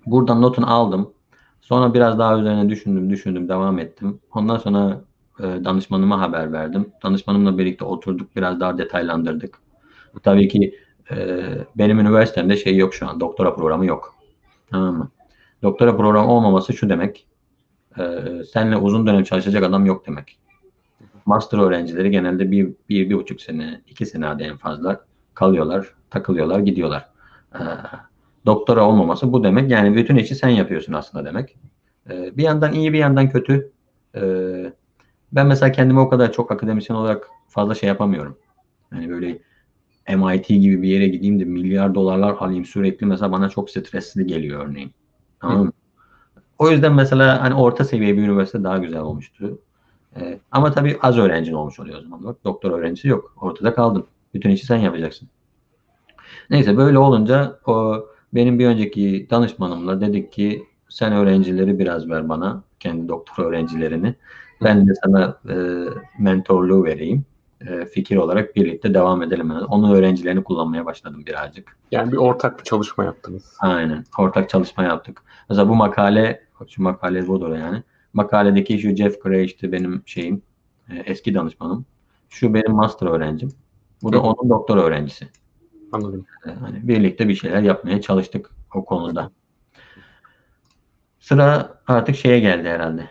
Buradan 0.05 0.41
notunu 0.41 0.73
aldım. 0.73 1.13
Sonra 1.61 1.93
biraz 1.93 2.19
daha 2.19 2.39
üzerine 2.39 2.69
düşündüm, 2.69 3.09
düşündüm, 3.09 3.49
devam 3.49 3.79
ettim. 3.79 4.21
Ondan 4.33 4.57
sonra 4.57 5.01
e, 5.39 5.43
danışmanıma 5.43 6.21
haber 6.21 6.53
verdim. 6.53 6.93
Danışmanımla 7.03 7.57
birlikte 7.57 7.85
oturduk, 7.85 8.35
biraz 8.35 8.59
daha 8.59 8.77
detaylandırdık. 8.77 9.62
Tabii 10.23 10.47
ki 10.47 10.79
e, 11.11 11.39
benim 11.75 11.99
üniversitemde 11.99 12.57
şey 12.57 12.77
yok 12.77 12.93
şu 12.93 13.09
an, 13.09 13.19
doktora 13.19 13.55
programı 13.55 13.85
yok. 13.85 14.15
Tamam 14.71 14.95
mı? 14.97 15.11
Doktora 15.63 15.97
programı 15.97 16.31
olmaması 16.31 16.73
şu 16.73 16.89
demek, 16.89 17.27
e, 17.99 18.03
seninle 18.53 18.77
uzun 18.77 19.07
dönem 19.07 19.23
çalışacak 19.23 19.63
adam 19.63 19.85
yok 19.85 20.07
demek. 20.07 20.39
Master 21.25 21.57
öğrencileri 21.57 22.11
genelde 22.11 22.51
bir, 22.51 22.73
bir, 22.89 23.09
bir 23.09 23.15
buçuk 23.15 23.41
sene, 23.41 23.81
iki 23.87 24.05
sene 24.05 24.25
hadi 24.25 24.43
en 24.43 24.57
fazla 24.57 25.05
kalıyorlar, 25.33 25.93
takılıyorlar, 26.09 26.59
gidiyorlar. 26.59 27.09
E, 27.55 27.61
doktora 28.45 28.87
olmaması 28.87 29.33
bu 29.33 29.43
demek. 29.43 29.71
Yani 29.71 29.95
bütün 29.95 30.15
işi 30.15 30.35
sen 30.35 30.49
yapıyorsun 30.49 30.93
aslında 30.93 31.25
demek. 31.25 31.57
E, 32.09 32.37
bir 32.37 32.43
yandan 32.43 32.73
iyi 32.73 32.93
bir 32.93 32.99
yandan 32.99 33.29
kötü. 33.29 33.71
E, 34.15 34.21
ben 35.31 35.47
mesela 35.47 35.71
kendime 35.71 35.99
o 35.99 36.09
kadar 36.09 36.31
çok 36.31 36.51
akademisyen 36.51 36.95
olarak 36.95 37.27
fazla 37.47 37.75
şey 37.75 37.87
yapamıyorum. 37.87 38.37
Yani 38.93 39.09
böyle 39.09 39.39
MIT 40.07 40.47
gibi 40.47 40.81
bir 40.81 40.87
yere 40.87 41.07
gideyim 41.07 41.39
de 41.39 41.45
milyar 41.45 41.95
dolarlar 41.95 42.33
alayım 42.33 42.65
sürekli 42.65 43.05
mesela 43.05 43.31
bana 43.31 43.49
çok 43.49 43.69
stresli 43.69 44.27
geliyor 44.27 44.67
örneğin. 44.67 44.91
Tamam 45.39 45.65
mı? 45.65 45.71
O 46.59 46.69
yüzden 46.69 46.93
mesela 46.93 47.41
hani 47.41 47.53
orta 47.53 47.83
seviye 47.83 48.17
bir 48.17 48.21
üniversite 48.21 48.63
daha 48.63 48.77
güzel 48.77 49.01
olmuştu. 49.01 49.59
Ee, 50.15 50.39
ama 50.51 50.71
tabii 50.71 50.97
az 51.01 51.17
öğrencin 51.17 51.53
olmuş 51.53 51.79
oluyor 51.79 51.99
o 51.99 52.01
zaman. 52.01 52.23
Bak 52.23 52.35
doktor 52.43 52.71
öğrencisi 52.71 53.07
yok. 53.07 53.33
Ortada 53.41 53.73
kaldın. 53.73 54.05
Bütün 54.33 54.49
işi 54.49 54.65
sen 54.65 54.77
yapacaksın. 54.77 55.29
Neyse 56.49 56.77
böyle 56.77 56.97
olunca 56.97 57.59
o 57.65 58.05
benim 58.33 58.59
bir 58.59 58.67
önceki 58.67 59.27
danışmanımla 59.29 60.01
dedik 60.01 60.31
ki 60.31 60.65
sen 60.89 61.13
öğrencileri 61.13 61.79
biraz 61.79 62.09
ver 62.09 62.29
bana. 62.29 62.63
Kendi 62.79 63.07
doktor 63.07 63.45
öğrencilerini. 63.45 64.15
Ben 64.63 64.87
de 64.87 64.93
sana 65.03 65.37
e, 65.49 65.55
mentorluğu 66.19 66.83
vereyim. 66.83 67.25
E, 67.67 67.85
fikir 67.85 68.17
olarak 68.17 68.55
birlikte 68.55 68.93
devam 68.93 69.21
edelim. 69.21 69.51
Yani 69.51 69.65
onun 69.65 69.95
öğrencilerini 69.95 70.43
kullanmaya 70.43 70.85
başladım 70.85 71.23
birazcık. 71.25 71.77
Yani 71.91 72.11
bir 72.11 72.17
ortak 72.17 72.59
bir 72.59 72.63
çalışma 72.63 73.03
yaptınız. 73.03 73.57
Aynen. 73.59 74.05
Ortak 74.17 74.49
çalışma 74.49 74.83
yaptık. 74.83 75.21
Mesela 75.49 75.69
bu 75.69 75.75
makale, 75.75 76.43
şu 76.67 76.83
makale 76.83 77.27
budur 77.27 77.55
yani. 77.55 77.83
Makaledeki 78.13 78.79
şu 78.79 78.95
Jeff 78.95 79.21
Gray 79.21 79.45
işte 79.45 79.71
benim 79.71 80.03
şeyim, 80.05 80.41
e, 80.89 80.95
eski 80.95 81.33
danışmanım. 81.33 81.85
Şu 82.29 82.53
benim 82.53 82.71
master 82.71 83.07
öğrencim. 83.07 83.51
Bu 84.03 84.13
da 84.13 84.17
Hı. 84.17 84.21
onun 84.21 84.49
doktor 84.49 84.77
öğrencisi. 84.77 85.27
Anladım. 85.91 86.25
Yani 86.45 86.87
birlikte 86.87 87.27
bir 87.27 87.35
şeyler 87.35 87.61
yapmaya 87.61 88.01
çalıştık 88.01 88.49
o 88.73 88.85
konuda. 88.85 89.31
Sıra 91.19 91.77
artık 91.87 92.15
şeye 92.15 92.39
geldi 92.39 92.69
herhalde. 92.69 93.09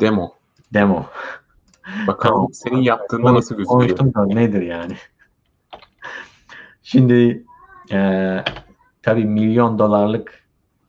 Demo. 0.00 0.32
Demo. 0.74 1.06
Bakalım 2.06 2.34
tamam. 2.34 2.52
senin 2.52 2.82
yaptığında 2.82 3.34
nasıl 3.34 3.54
gözüküyor? 3.54 3.80
Konuştum 3.80 4.14
da 4.14 4.26
nedir 4.26 4.62
yani? 4.62 4.94
Şimdi 6.82 7.44
e, 7.92 8.38
tabii 9.02 9.24
milyon 9.24 9.78
dolarlık 9.78 10.42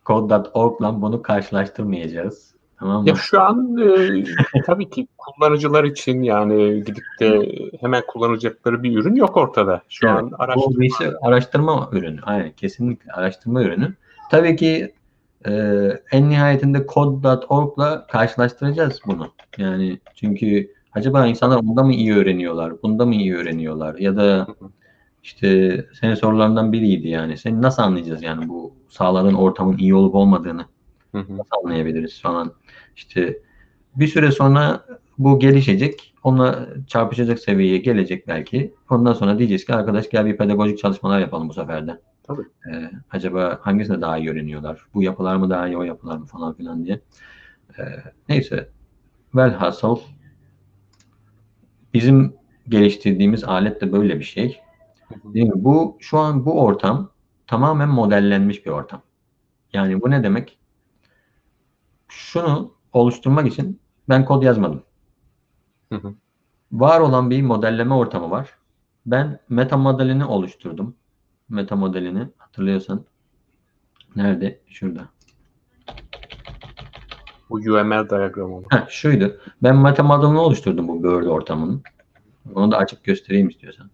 Code.org'la 0.06 1.02
bunu 1.02 1.22
karşılaştırmayacağız. 1.22 2.53
Tamam 2.80 3.03
mı? 3.03 3.10
Ya 3.10 3.15
şu 3.15 3.41
an 3.41 3.78
e, 3.78 4.24
tabii 4.65 4.90
ki 4.90 5.07
kullanıcılar 5.18 5.84
için 5.84 6.24
yani 6.24 6.84
gidip 6.84 7.03
de 7.20 7.52
hemen 7.82 8.03
kullanacakları 8.07 8.84
bir 8.84 8.98
ürün 8.98 9.15
yok 9.15 9.38
ortada. 9.38 9.82
Şu 9.90 10.07
evet, 10.07 10.18
an 10.18 10.32
araştırma. 10.40 10.82
Bir 10.82 10.90
şey, 10.90 11.07
araştırma 11.22 11.90
ürünü. 11.91 12.20
Aynen 12.24 12.52
kesinlikle 12.52 13.11
araştırma 13.11 13.64
ürünü. 13.64 13.94
Tabii 14.32 14.56
ki 14.56 14.94
e, 15.48 15.52
en 16.11 16.30
nihayetinde 16.30 16.86
code.org'la 16.94 18.07
karşılaştıracağız 18.07 18.99
bunu. 19.07 19.32
Yani 19.57 19.99
çünkü 20.15 20.74
acaba 20.94 21.28
insanlar 21.28 21.57
onda 21.57 21.84
mı 21.84 21.94
iyi 21.94 22.15
öğreniyorlar, 22.15 22.82
bunda 22.84 23.06
mı 23.06 23.15
iyi 23.15 23.36
öğreniyorlar 23.36 23.95
ya 23.95 24.15
da 24.15 24.48
işte 25.24 25.78
senin 26.02 26.15
sorularından 26.15 26.74
biriydi 26.74 27.07
yani. 27.07 27.38
Sen 27.38 27.61
nasıl 27.61 27.84
anlayacağız 27.84 28.24
yani 28.24 28.49
bu 28.49 28.76
sağladığın 28.90 29.34
ortamın 29.34 29.78
iyi 29.78 29.95
olup 29.95 30.15
olmadığını 30.15 30.65
nasıl 31.14 31.57
anlayabiliriz 31.64 32.22
falan. 32.22 32.53
İşte 32.95 33.40
bir 33.95 34.07
süre 34.07 34.32
sonra 34.32 34.86
bu 35.18 35.40
gelişecek. 35.40 36.14
Onunla 36.24 36.68
çarpışacak 36.88 37.40
seviyeye 37.40 37.78
gelecek 37.78 38.28
belki. 38.28 38.74
Ondan 38.90 39.14
sonra 39.14 39.38
diyeceğiz 39.38 39.65
ki 39.65 39.74
arkadaş 39.74 40.10
gel 40.10 40.26
bir 40.26 40.38
pedagojik 40.38 40.80
çalışmalar 40.80 41.20
yapalım 41.20 41.49
bu 41.49 41.53
sefer 41.53 41.88
de. 41.88 42.02
Tabii. 42.24 42.41
Ee, 42.41 42.91
acaba 43.11 43.60
hangisine 43.61 44.02
daha 44.02 44.18
iyi 44.18 44.30
öğreniyorlar? 44.30 44.86
Bu 44.94 45.03
yapılar 45.03 45.36
mı 45.36 45.49
daha 45.49 45.68
iyi 45.68 45.78
o 45.78 45.84
yapılar 45.84 46.18
mı 46.18 46.26
falan 46.26 46.53
filan 46.53 46.86
diye. 46.86 47.02
Ee, 47.80 47.84
neyse 48.30 48.70
velhasıl 49.36 49.99
bizim 51.94 52.36
geliştirdiğimiz 52.70 53.44
alet 53.44 53.82
de 53.82 53.91
böyle 53.91 54.20
bir 54.20 54.24
şey. 54.24 54.61
Değil 55.24 55.45
mi? 55.45 55.64
Bu 55.64 55.98
şu 55.99 56.20
an 56.20 56.45
bu 56.45 56.61
ortam 56.61 57.11
tamamen 57.48 57.90
modellenmiş 57.90 58.65
bir 58.65 58.72
ortam. 58.72 59.02
Yani 59.74 60.02
bu 60.02 60.11
ne 60.11 60.24
demek? 60.24 60.57
Şunu 62.07 62.74
oluşturmak 62.94 63.48
için 63.48 63.80
ben 64.10 64.26
kod 64.26 64.44
yazmadım. 64.44 64.84
Hı 65.90 65.95
hı. 65.95 66.14
Var 66.72 66.99
olan 66.99 67.30
bir 67.30 67.41
modelleme 67.41 67.94
ortamı 67.94 68.32
var. 68.32 68.57
Ben 69.06 69.40
meta 69.49 69.78
modelini 69.78 70.26
oluşturdum. 70.26 70.95
Meta 71.49 71.76
modelini 71.76 72.28
hatırlıyorsan. 72.38 73.06
Nerede? 74.15 74.61
Şurada. 74.68 75.10
Bu 77.49 77.56
UML 77.56 78.10
diyagramı 78.10 78.56
mı? 78.56 78.64
Heh, 78.70 78.90
şuydu. 78.90 79.40
Ben 79.64 79.78
meta 79.78 80.03
modelini 80.03 80.40
oluşturdum 80.40 80.88
bu 80.88 81.03
Bird 81.03 81.28
ortamının. 81.28 81.84
Onu 82.56 82.72
da 82.72 82.78
açıp 82.78 83.03
göstereyim 83.03 83.49
istiyorsan. 83.49 83.90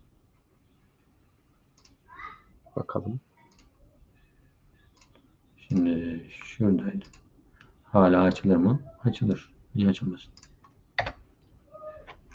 Bakalım. 2.76 3.20
Şimdi 5.58 6.24
şuradaydı. 6.30 7.06
Hala 7.84 8.22
açılır 8.22 8.56
mı? 8.56 8.80
Açılır. 9.04 9.50
Niye 9.76 9.90
açılmasın? 9.90 10.34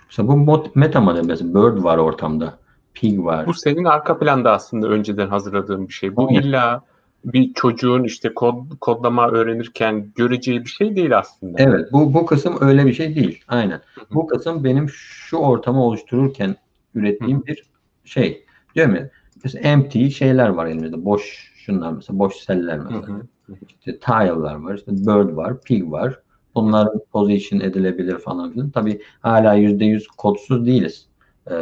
Mesela 0.06 0.28
bu 0.28 0.36
mod, 0.36 0.66
meta 0.74 1.00
model 1.00 1.24
mesela 1.24 1.54
Bird 1.54 1.84
var 1.84 1.98
ortamda. 1.98 2.58
Pig 2.94 3.24
var. 3.24 3.46
Bu 3.46 3.54
senin 3.54 3.84
arka 3.84 4.18
planda 4.18 4.52
aslında 4.52 4.88
önceden 4.88 5.28
hazırladığın 5.28 5.88
bir 5.88 5.92
şey. 5.92 6.16
Bu 6.16 6.28
Evet. 6.32 6.44
illa 6.44 6.84
bir 7.24 7.54
çocuğun 7.54 8.04
işte 8.04 8.34
kod 8.34 8.54
kodlama 8.80 9.28
öğrenirken 9.28 10.12
göreceği 10.14 10.60
bir 10.64 10.70
şey 10.70 10.96
değil 10.96 11.18
aslında. 11.18 11.62
Evet, 11.62 11.92
bu 11.92 12.14
bu 12.14 12.26
kısım 12.26 12.56
öyle 12.60 12.86
bir 12.86 12.92
şey 12.92 13.16
değil. 13.16 13.44
Aynen. 13.48 13.80
Hı 13.94 14.00
hı. 14.00 14.14
Bu 14.14 14.26
kısım 14.26 14.64
benim 14.64 14.88
şu 14.88 15.36
ortamı 15.36 15.84
oluştururken 15.84 16.56
ürettiğim 16.94 17.46
bir 17.46 17.62
şey. 18.04 18.44
Değil 18.76 18.88
mi? 18.88 19.10
Mesela 19.44 19.68
empty 19.68 20.08
şeyler 20.08 20.48
var 20.48 20.66
elimizde. 20.66 21.04
Boş 21.04 21.52
şunlar 21.56 21.92
mesela 21.92 22.18
boş 22.18 22.34
seller 22.34 22.78
mesela. 22.78 23.08
hı. 23.08 23.22
İşte 23.68 23.98
tile'lar 23.98 24.54
var, 24.54 24.74
işte 24.74 24.92
bird 24.92 25.36
var, 25.36 25.60
pig 25.60 25.90
var. 25.90 26.18
Bunlar 26.54 26.88
position 27.12 27.60
edilebilir 27.60 28.18
falan 28.18 28.52
filan. 28.52 28.70
Tabii 28.70 29.00
hala 29.20 29.54
yüzde 29.54 29.84
yüz 29.84 30.08
kodsuz 30.08 30.66
değiliz. 30.66 31.06
Ee, 31.50 31.54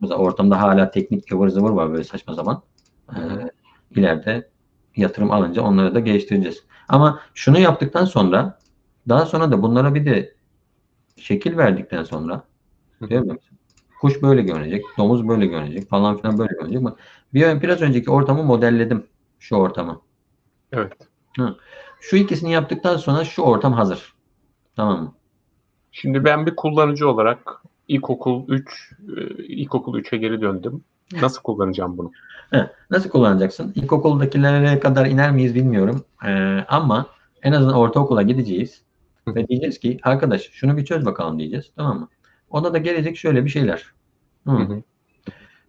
mesela 0.00 0.18
ortamda 0.18 0.60
hala 0.60 0.90
teknik 0.90 1.32
ıvır 1.32 1.48
zıvır 1.48 1.70
var 1.70 1.92
böyle 1.92 2.04
saçma 2.04 2.34
zaman. 2.34 2.62
Ee, 3.12 3.18
ileride 3.96 4.48
yatırım 4.96 5.30
alınca 5.30 5.62
onları 5.62 5.94
da 5.94 6.00
geliştireceğiz. 6.00 6.64
Ama 6.88 7.20
şunu 7.34 7.58
yaptıktan 7.58 8.04
sonra 8.04 8.58
daha 9.08 9.26
sonra 9.26 9.50
da 9.50 9.62
bunlara 9.62 9.94
bir 9.94 10.06
de 10.06 10.34
şekil 11.16 11.56
verdikten 11.56 12.04
sonra 12.04 12.42
değil 13.00 13.20
mi? 13.20 13.36
Kuş 14.00 14.22
böyle 14.22 14.42
görünecek, 14.42 14.84
domuz 14.98 15.28
böyle 15.28 15.46
görünecek 15.46 15.88
falan 15.88 16.16
filan 16.16 16.38
böyle 16.38 16.52
görünecek. 16.54 16.82
Bir, 17.34 17.62
biraz 17.62 17.82
önceki 17.82 18.10
ortamı 18.10 18.42
modelledim. 18.42 19.06
Şu 19.38 19.56
ortamı. 19.56 20.00
Evet. 20.72 20.92
Şu 22.00 22.16
ikisini 22.16 22.52
yaptıktan 22.52 22.96
sonra 22.96 23.24
şu 23.24 23.42
ortam 23.42 23.72
hazır. 23.72 24.14
Tamam 24.76 25.02
mı? 25.02 25.14
Şimdi 25.92 26.24
ben 26.24 26.46
bir 26.46 26.56
kullanıcı 26.56 27.08
olarak 27.08 27.62
ilkokul 27.88 28.48
3 28.48 28.92
e, 29.16 29.44
ilkokul 29.44 29.98
3'e 29.98 30.18
geri 30.18 30.40
döndüm. 30.40 30.84
Nasıl 31.22 31.42
kullanacağım 31.42 31.98
bunu? 31.98 32.12
Nasıl 32.90 33.10
kullanacaksın? 33.10 33.72
İlkokuldakilere 33.74 34.80
kadar 34.80 35.06
iner 35.06 35.30
miyiz 35.30 35.54
bilmiyorum. 35.54 36.04
Ee, 36.26 36.64
ama 36.68 37.06
en 37.42 37.52
azından 37.52 37.74
ortaokula 37.74 38.22
gideceğiz. 38.22 38.82
Ve 39.28 39.48
diyeceğiz 39.48 39.78
ki 39.78 39.98
arkadaş 40.02 40.50
şunu 40.52 40.76
bir 40.76 40.84
çöz 40.84 41.06
bakalım 41.06 41.38
diyeceğiz. 41.38 41.70
Tamam 41.76 42.00
mı? 42.00 42.08
Ona 42.50 42.72
da 42.72 42.78
gelecek 42.78 43.16
şöyle 43.16 43.44
bir 43.44 43.50
şeyler. 43.50 43.84
Hı. 44.46 44.82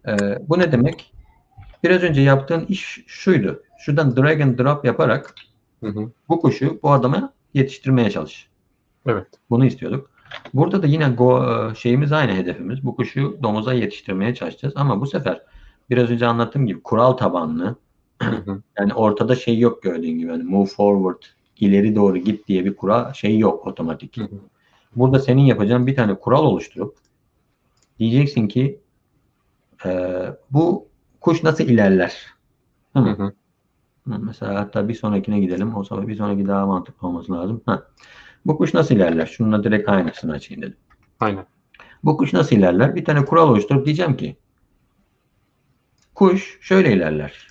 Ee, 0.08 0.38
bu 0.48 0.58
ne 0.58 0.72
demek? 0.72 1.12
Biraz 1.84 2.02
önce 2.02 2.20
yaptığın 2.20 2.64
iş 2.64 3.04
şuydu. 3.06 3.62
Şuradan 3.78 4.16
drag 4.16 4.40
and 4.40 4.58
drop 4.58 4.84
yaparak 4.84 5.34
bu 6.28 6.40
kuşu 6.40 6.80
bu 6.82 6.90
adama 6.90 7.32
yetiştirmeye 7.54 8.10
çalış. 8.10 8.48
Evet. 9.06 9.26
Bunu 9.50 9.64
istiyorduk. 9.64 10.10
Burada 10.54 10.82
da 10.82 10.86
yine 10.86 11.08
go, 11.08 11.44
e, 11.72 11.74
şeyimiz 11.74 12.12
aynı 12.12 12.32
hedefimiz. 12.32 12.84
Bu 12.84 12.96
kuşu 12.96 13.38
domuza 13.42 13.72
yetiştirmeye 13.74 14.34
çalışacağız. 14.34 14.74
Ama 14.76 15.00
bu 15.00 15.06
sefer 15.06 15.42
biraz 15.90 16.10
önce 16.10 16.26
anlattığım 16.26 16.66
gibi 16.66 16.82
kural 16.82 17.12
tabanlı. 17.12 17.76
Yani 18.78 18.94
ortada 18.94 19.36
şey 19.36 19.58
yok 19.58 19.82
gördüğün 19.82 20.18
gibi. 20.18 20.30
Yani 20.30 20.42
move 20.42 20.66
forward, 20.66 21.22
ileri 21.60 21.96
doğru 21.96 22.18
git 22.18 22.48
diye 22.48 22.64
bir 22.64 22.76
kural 22.76 23.12
şey 23.12 23.38
yok 23.38 23.66
otomatik. 23.66 24.16
Burada 24.96 25.18
senin 25.18 25.42
yapacağın 25.42 25.86
bir 25.86 25.96
tane 25.96 26.14
kural 26.14 26.44
oluşturup 26.44 26.96
diyeceksin 27.98 28.48
ki 28.48 28.80
e, 29.86 29.90
bu 30.50 30.88
kuş 31.20 31.42
nasıl 31.42 31.64
ilerler? 31.64 32.26
Değil 32.94 33.06
mi? 33.06 33.12
Hı 33.12 33.22
hı. 33.22 33.32
Hı, 34.08 34.18
Mesela 34.18 34.60
hatta 34.60 34.88
bir 34.88 34.94
sonrakine 34.94 35.40
gidelim. 35.40 35.76
O 35.76 35.84
zaman 35.84 36.08
bir 36.08 36.16
sonraki 36.16 36.48
daha 36.48 36.66
mantıklı 36.66 37.08
olması 37.08 37.32
lazım. 37.32 37.62
Ha. 37.66 37.82
Bu 38.46 38.58
kuş 38.58 38.74
nasıl 38.74 38.94
ilerler? 38.94 39.26
Şununla 39.26 39.64
direkt 39.64 39.88
aynısını 39.88 40.32
açayım 40.32 40.62
dedim. 40.62 40.76
Aynen. 41.20 41.46
Bu 42.04 42.16
kuş 42.16 42.32
nasıl 42.32 42.56
ilerler? 42.56 42.94
Bir 42.94 43.04
tane 43.04 43.24
kural 43.24 43.48
oluşturup 43.48 43.86
diyeceğim 43.86 44.16
ki 44.16 44.36
kuş 46.14 46.58
şöyle 46.60 46.92
ilerler. 46.92 47.48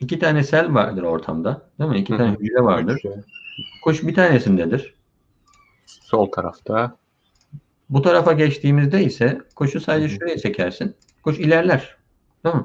İki 0.00 0.18
tane 0.18 0.42
sel 0.42 0.74
vardır 0.74 1.02
ortamda. 1.02 1.70
Değil 1.78 1.90
mi? 1.90 1.98
İki 1.98 2.16
tane 2.16 2.36
hücre 2.40 2.64
vardır. 2.64 2.96
Hücre. 2.96 3.24
Kuş 3.84 4.02
bir 4.02 4.14
tanesindedir. 4.14 4.94
Sol 5.86 6.26
tarafta. 6.26 6.96
Bu 7.90 8.02
tarafa 8.02 8.32
geçtiğimizde 8.32 9.04
ise 9.04 9.40
kuşu 9.54 9.80
sadece 9.80 10.06
Hı 10.06 10.10
hı. 10.10 10.14
şuraya 10.14 10.38
çekersin. 10.38 10.96
Kuş 11.22 11.38
ilerler. 11.38 11.96
Değil 12.44 12.56
mi? 12.56 12.64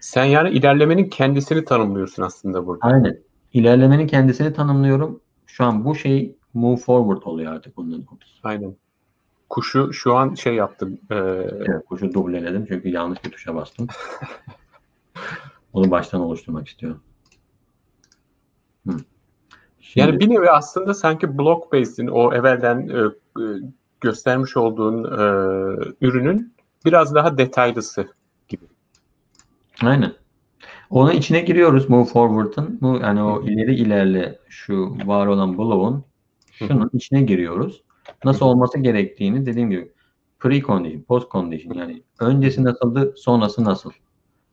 Sen 0.00 0.24
yani 0.24 0.50
ilerlemenin 0.50 1.08
kendisini 1.08 1.64
tanımlıyorsun 1.64 2.22
aslında 2.22 2.66
burada. 2.66 2.86
Aynen. 2.86 3.18
İlerlemenin 3.52 4.06
kendisini 4.06 4.52
tanımlıyorum. 4.52 5.20
Şu 5.52 5.64
an 5.64 5.84
bu 5.84 5.94
şey 5.94 6.36
move 6.54 6.76
forward 6.76 7.22
oluyor 7.22 7.52
artık 7.52 7.76
bunun. 7.76 8.06
Aynen. 8.42 8.76
Kuşu 9.48 9.92
şu 9.92 10.16
an 10.16 10.34
şey 10.34 10.54
yaptım. 10.54 10.98
e, 11.10 11.14
Evet, 11.14 11.86
kuşu 11.88 12.14
dubleledim 12.14 12.66
çünkü 12.68 12.88
yanlış 12.88 13.24
bir 13.24 13.30
tuşa 13.30 13.54
bastım. 13.54 13.88
Onu 15.72 15.90
baştan 15.90 16.20
oluşturmak 16.20 16.68
istiyorum. 16.68 17.02
Hı. 18.86 18.96
Şimdi, 19.80 20.06
yani 20.06 20.20
bir 20.20 20.30
nevi 20.30 20.50
aslında 20.50 20.94
sanki 20.94 21.38
Blockbase'in 21.38 22.06
o 22.06 22.34
evvelden 22.34 22.88
e, 22.88 22.98
e, 23.42 23.44
göstermiş 24.00 24.56
olduğun 24.56 25.04
e, 25.04 25.18
ürünün 26.00 26.54
biraz 26.84 27.14
daha 27.14 27.38
detaylısı 27.38 28.08
gibi. 28.48 28.64
aynen. 29.82 30.19
Onun 30.90 31.12
içine 31.12 31.40
giriyoruz 31.40 31.90
move 31.90 32.04
forward'ın. 32.04 32.78
Bu 32.80 32.98
yani 33.02 33.22
o 33.22 33.42
ileri 33.42 33.74
ilerle 33.74 34.38
şu 34.48 34.96
var 35.06 35.26
olan 35.26 35.58
blow'un 35.58 36.04
şunun 36.52 36.90
içine 36.92 37.22
giriyoruz. 37.22 37.82
Nasıl 38.24 38.46
olması 38.46 38.78
gerektiğini 38.78 39.46
dediğim 39.46 39.70
gibi 39.70 39.92
pre 40.38 40.60
condition, 40.60 41.02
post 41.02 41.30
condition 41.30 41.74
yani 41.74 42.02
öncesi 42.20 42.64
nasıldı, 42.64 43.14
sonrası 43.16 43.64
nasıl? 43.64 43.90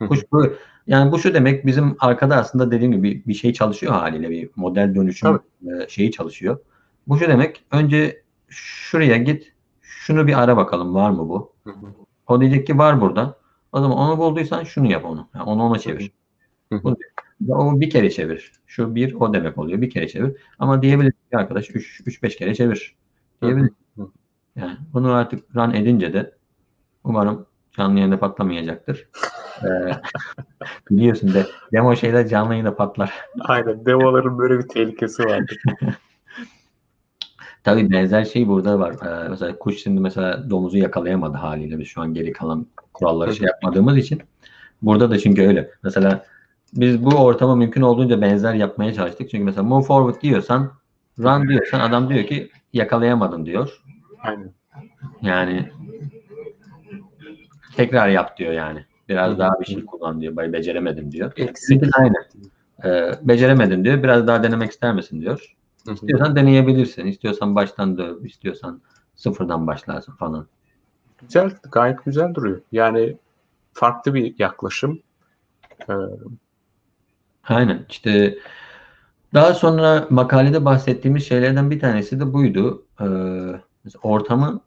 Kuş 0.07 0.19
bu 0.31 0.45
yani 0.87 1.11
bu 1.11 1.19
şu 1.19 1.33
demek 1.33 1.65
bizim 1.65 1.95
arkada 1.99 2.35
aslında 2.35 2.71
dediğim 2.71 2.91
gibi 2.91 3.03
bir, 3.03 3.25
bir 3.25 3.33
şey 3.33 3.53
çalışıyor 3.53 3.93
haliyle 3.93 4.29
bir 4.29 4.49
model 4.55 4.95
dönüşüm 4.95 5.39
e, 5.61 5.89
şeyi 5.89 6.11
çalışıyor. 6.11 6.59
Bu 7.07 7.19
şu 7.19 7.27
demek 7.27 7.65
önce 7.71 8.21
şuraya 8.47 9.17
git 9.17 9.53
şunu 9.81 10.27
bir 10.27 10.43
ara 10.43 10.57
bakalım 10.57 10.95
var 10.95 11.09
mı 11.09 11.29
bu? 11.29 11.53
Hı 11.63 11.69
hı. 11.69 11.85
O 12.27 12.41
diyecek 12.41 12.67
ki 12.67 12.77
var 12.77 13.01
burada. 13.01 13.37
O 13.71 13.81
zaman 13.81 13.97
onu 13.97 14.17
bulduysan 14.17 14.63
şunu 14.63 14.91
yap 14.91 15.05
onu. 15.05 15.27
Yani 15.35 15.43
onu 15.43 15.63
ona 15.63 15.79
çevir. 15.79 16.01
Hı 16.01 16.05
hı. 16.05 16.26
Bunu- 16.71 16.97
O 17.49 17.79
bir 17.81 17.89
kere 17.89 18.09
çevir. 18.09 18.51
Şu 18.67 18.95
bir 18.95 19.13
o 19.13 19.33
demek 19.33 19.57
oluyor. 19.57 19.81
Bir 19.81 19.89
kere 19.89 20.07
çevir. 20.07 20.35
Ama 20.59 20.81
diyebilir 20.81 21.11
ki 21.11 21.37
arkadaş 21.37 21.69
3-5 21.69 22.35
kere 22.35 22.55
çevir. 22.55 22.95
Diyebilir. 23.41 23.69
Yani 24.55 24.77
bunu 24.93 25.13
artık 25.13 25.55
run 25.55 25.73
edince 25.73 26.13
de 26.13 26.31
umarım 27.03 27.45
canlı 27.77 27.99
yayında 27.99 28.19
patlamayacaktır. 28.19 29.07
Ee, 29.63 29.91
biliyorsun 30.91 31.33
de 31.33 31.45
demo 31.73 31.95
şeyler 31.95 32.27
canlı 32.27 32.51
yayında 32.51 32.75
patlar. 32.75 33.13
Aynen. 33.39 33.85
Demoların 33.85 34.37
böyle 34.37 34.59
bir 34.59 34.67
tehlikesi 34.67 35.23
vardır. 35.25 35.57
Tabii 37.63 37.91
benzer 37.91 38.25
şey 38.25 38.47
burada 38.47 38.79
var. 38.79 38.95
Ee, 39.05 39.29
mesela 39.29 39.59
kuş 39.59 39.77
şimdi 39.83 40.01
mesela 40.01 40.49
domuzu 40.49 40.77
yakalayamadı 40.77 41.37
haliyle 41.37 41.79
biz 41.79 41.87
şu 41.87 42.01
an 42.01 42.13
geri 42.13 42.31
kalan 42.31 42.67
kuralları 42.93 43.35
şey 43.35 43.47
yapmadığımız 43.47 43.97
için. 43.97 44.21
Burada 44.81 45.11
da 45.11 45.19
çünkü 45.19 45.47
öyle. 45.47 45.71
Mesela 45.83 46.25
biz 46.73 47.05
bu 47.05 47.15
ortama 47.15 47.55
mümkün 47.55 47.81
olduğunca 47.81 48.21
benzer 48.21 48.53
yapmaya 48.53 48.93
çalıştık. 48.93 49.29
Çünkü 49.29 49.43
mesela 49.43 49.63
move 49.63 49.83
forward 49.83 50.21
diyorsan 50.21 50.71
run 51.19 51.49
diyorsan 51.49 51.79
adam 51.79 52.09
diyor 52.09 52.25
ki 52.25 52.49
yakalayamadın 52.73 53.45
diyor. 53.45 53.81
Aynen. 54.19 54.53
Yani 55.21 55.71
tekrar 57.75 58.09
yap 58.09 58.37
diyor 58.37 58.53
yani. 58.53 58.85
Biraz 59.09 59.33
Hı. 59.33 59.37
daha 59.37 59.59
bir 59.59 59.65
şey 59.65 59.85
kullan 59.85 60.21
diyor. 60.21 60.37
Beceremedim 60.37 61.11
diyor. 61.11 61.33
Eksik. 61.37 61.83
Aynen. 61.97 62.25
Ee, 62.83 63.11
beceremedim 63.21 63.85
diyor. 63.85 64.03
Biraz 64.03 64.27
daha 64.27 64.43
denemek 64.43 64.71
ister 64.71 64.93
misin 64.93 65.21
diyor. 65.21 65.55
Hı. 65.87 65.93
İstiyorsan 65.93 66.35
deneyebilirsin. 66.35 67.05
İstiyorsan 67.05 67.55
baştan 67.55 67.97
döv, 67.97 68.25
istiyorsan 68.25 68.81
sıfırdan 69.15 69.67
başlarsın 69.67 70.13
falan. 70.13 70.47
Güzel, 71.21 71.51
gayet 71.71 72.05
güzel 72.05 72.33
duruyor. 72.33 72.61
Yani 72.71 73.17
farklı 73.73 74.13
bir 74.13 74.35
yaklaşım. 74.39 74.99
Ee... 75.89 75.93
Aynen. 77.47 77.85
İşte 77.89 78.37
daha 79.33 79.53
sonra 79.53 80.07
makalede 80.09 80.65
bahsettiğimiz 80.65 81.27
şeylerden 81.27 81.71
bir 81.71 81.79
tanesi 81.79 82.19
de 82.19 82.33
buydu. 82.33 82.85
Ee, 83.01 83.05
ortamı 84.03 84.61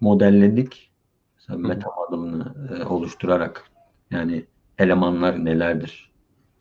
modelledik. 0.00 0.90
Mesela 1.36 1.58
meta 1.58 1.90
adımını 2.08 2.54
e, 2.70 2.84
oluşturarak 2.84 3.64
yani 4.10 4.44
elemanlar 4.78 5.44
nelerdir? 5.44 6.10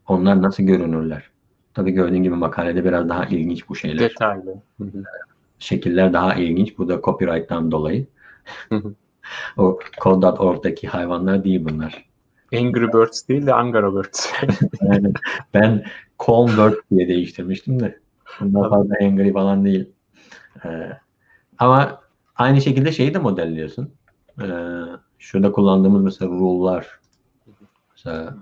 Onlar 0.07 0.41
nasıl 0.41 0.64
görünürler? 0.64 1.30
Tabii 1.73 1.91
gördüğün 1.91 2.23
gibi 2.23 2.35
makalede 2.35 2.85
biraz 2.85 3.10
daha 3.10 3.26
ilginç 3.26 3.69
bu 3.69 3.76
şeyler. 3.76 4.10
Detaylı. 4.10 4.55
Şekiller 5.60 6.14
daha 6.14 6.35
ilginç. 6.35 6.77
Bu 6.77 6.89
da 6.89 7.01
copyright'tan 7.01 7.72
dolayı. 7.72 8.07
o 9.57 9.80
Code.org'daki 10.01 10.88
hayvanlar 10.88 11.43
değil 11.43 11.65
bunlar. 11.65 12.05
Angry 12.53 12.93
Birds 12.93 13.27
değil 13.27 13.45
de 13.45 13.53
Angara 13.53 13.95
Birds. 13.95 14.34
yani 14.81 15.13
ben 15.53 15.85
Calm 16.27 16.47
Bird 16.47 16.75
diye 16.91 17.07
değiştirmiştim 17.07 17.80
de. 17.80 17.99
Bundan 18.39 18.69
fazla 18.69 18.95
Angry 19.01 19.34
falan 19.34 19.65
değil. 19.65 19.89
Ee, 20.65 20.89
ama 21.59 22.01
aynı 22.35 22.61
şekilde 22.61 22.91
şeyi 22.91 23.13
de 23.13 23.19
modelliyorsun. 23.19 23.91
Ee, 24.41 24.47
şurada 25.19 25.51
kullandığımız 25.51 26.03
mesela 26.03 26.31
rule'lar. 26.31 26.99
Mesela 27.91 28.35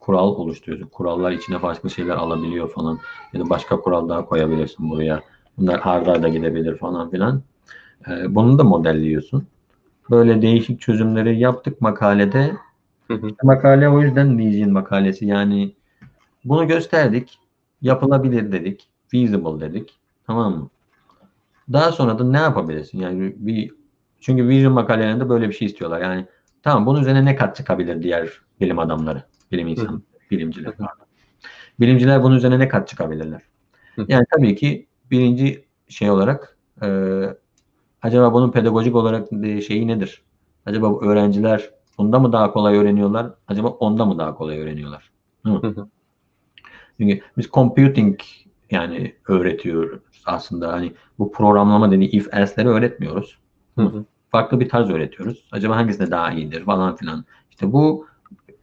kural 0.00 0.28
oluşturuyorsun. 0.28 0.88
Kurallar 0.88 1.32
içine 1.32 1.58
farklı 1.58 1.90
şeyler 1.90 2.16
alabiliyor 2.16 2.70
falan. 2.70 2.98
Ya 3.32 3.40
da 3.40 3.50
başka 3.50 3.80
kural 3.80 4.08
daha 4.08 4.24
koyabilirsin 4.24 4.90
buraya. 4.90 5.20
Bunlar 5.58 5.80
arda 5.84 6.22
da 6.22 6.28
gidebilir 6.28 6.78
falan 6.78 7.10
filan. 7.10 7.42
Ee, 8.08 8.34
bunu 8.34 8.58
da 8.58 8.64
modelliyorsun. 8.64 9.46
Böyle 10.10 10.42
değişik 10.42 10.80
çözümleri 10.80 11.38
yaptık 11.38 11.80
makalede. 11.80 12.52
Hı 13.12 13.26
hı. 13.26 13.30
Makale 13.42 13.88
o 13.88 14.02
yüzden 14.02 14.38
Legion 14.38 14.72
makalesi. 14.72 15.26
Yani 15.26 15.74
bunu 16.44 16.68
gösterdik. 16.68 17.38
Yapılabilir 17.82 18.52
dedik. 18.52 18.88
Feasible 19.08 19.60
dedik. 19.60 19.98
Tamam 20.26 20.56
mı? 20.56 20.70
Daha 21.72 21.92
sonra 21.92 22.18
da 22.18 22.24
ne 22.24 22.36
yapabilirsin? 22.36 22.98
Yani 22.98 23.34
bir 23.36 23.70
çünkü 24.20 24.48
Vision 24.48 24.72
makalelerinde 24.72 25.28
böyle 25.28 25.48
bir 25.48 25.54
şey 25.54 25.66
istiyorlar. 25.66 26.00
Yani 26.00 26.26
tamam 26.62 26.86
bunun 26.86 27.00
üzerine 27.00 27.24
ne 27.24 27.36
kat 27.36 27.56
çıkabilir 27.56 28.02
diğer 28.02 28.40
bilim 28.60 28.78
adamları, 28.78 29.22
bilim 29.52 29.68
insan, 29.68 30.02
bilimciler. 30.30 30.74
Bilimciler 31.80 32.22
bunun 32.22 32.36
üzerine 32.36 32.58
ne 32.58 32.68
kat 32.68 32.88
çıkabilirler? 32.88 33.42
Yani 34.08 34.24
tabii 34.36 34.56
ki 34.56 34.86
birinci 35.10 35.64
şey 35.88 36.10
olarak 36.10 36.56
e, 36.82 36.88
acaba 38.02 38.32
bunun 38.32 38.50
pedagojik 38.50 38.94
olarak 38.94 39.28
şeyi 39.66 39.88
nedir? 39.88 40.22
Acaba 40.66 41.00
öğrenciler 41.00 41.70
bunda 42.02 42.18
mı 42.18 42.32
daha 42.32 42.52
kolay 42.52 42.76
öğreniyorlar? 42.76 43.30
Acaba 43.48 43.68
onda 43.68 44.04
mı 44.04 44.18
daha 44.18 44.34
kolay 44.34 44.58
öğreniyorlar? 44.58 45.10
Çünkü 46.98 47.20
biz 47.38 47.50
computing 47.50 48.20
yani 48.70 49.14
öğretiyoruz 49.28 50.02
aslında. 50.26 50.72
Hani 50.72 50.92
bu 51.18 51.32
programlama 51.32 51.90
dediği 51.90 52.10
if 52.10 52.34
else'leri 52.34 52.68
öğretmiyoruz. 52.68 53.38
Hı 53.78 53.82
hı. 53.82 54.04
Farklı 54.30 54.60
bir 54.60 54.68
tarz 54.68 54.90
öğretiyoruz. 54.90 55.48
Acaba 55.52 55.76
hangisinde 55.76 56.10
daha 56.10 56.32
iyidir 56.32 56.64
falan 56.64 56.96
filan. 56.96 57.24
İşte 57.50 57.72
bu 57.72 58.06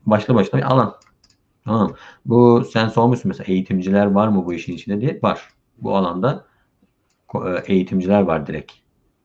başlı 0.05 0.35
başına 0.35 0.59
bir 0.59 0.65
alan. 0.65 0.95
Tamam. 1.65 1.93
Bu 2.25 2.63
sen 2.73 2.87
sormuşsun 2.87 3.29
mesela 3.29 3.53
eğitimciler 3.53 4.05
var 4.05 4.27
mı 4.27 4.45
bu 4.45 4.53
işin 4.53 4.73
içinde 4.73 5.01
diye. 5.01 5.19
Var. 5.23 5.49
Bu 5.77 5.95
alanda 5.95 6.45
e, 7.35 7.73
eğitimciler 7.73 8.21
var 8.21 8.47
direkt. 8.47 8.71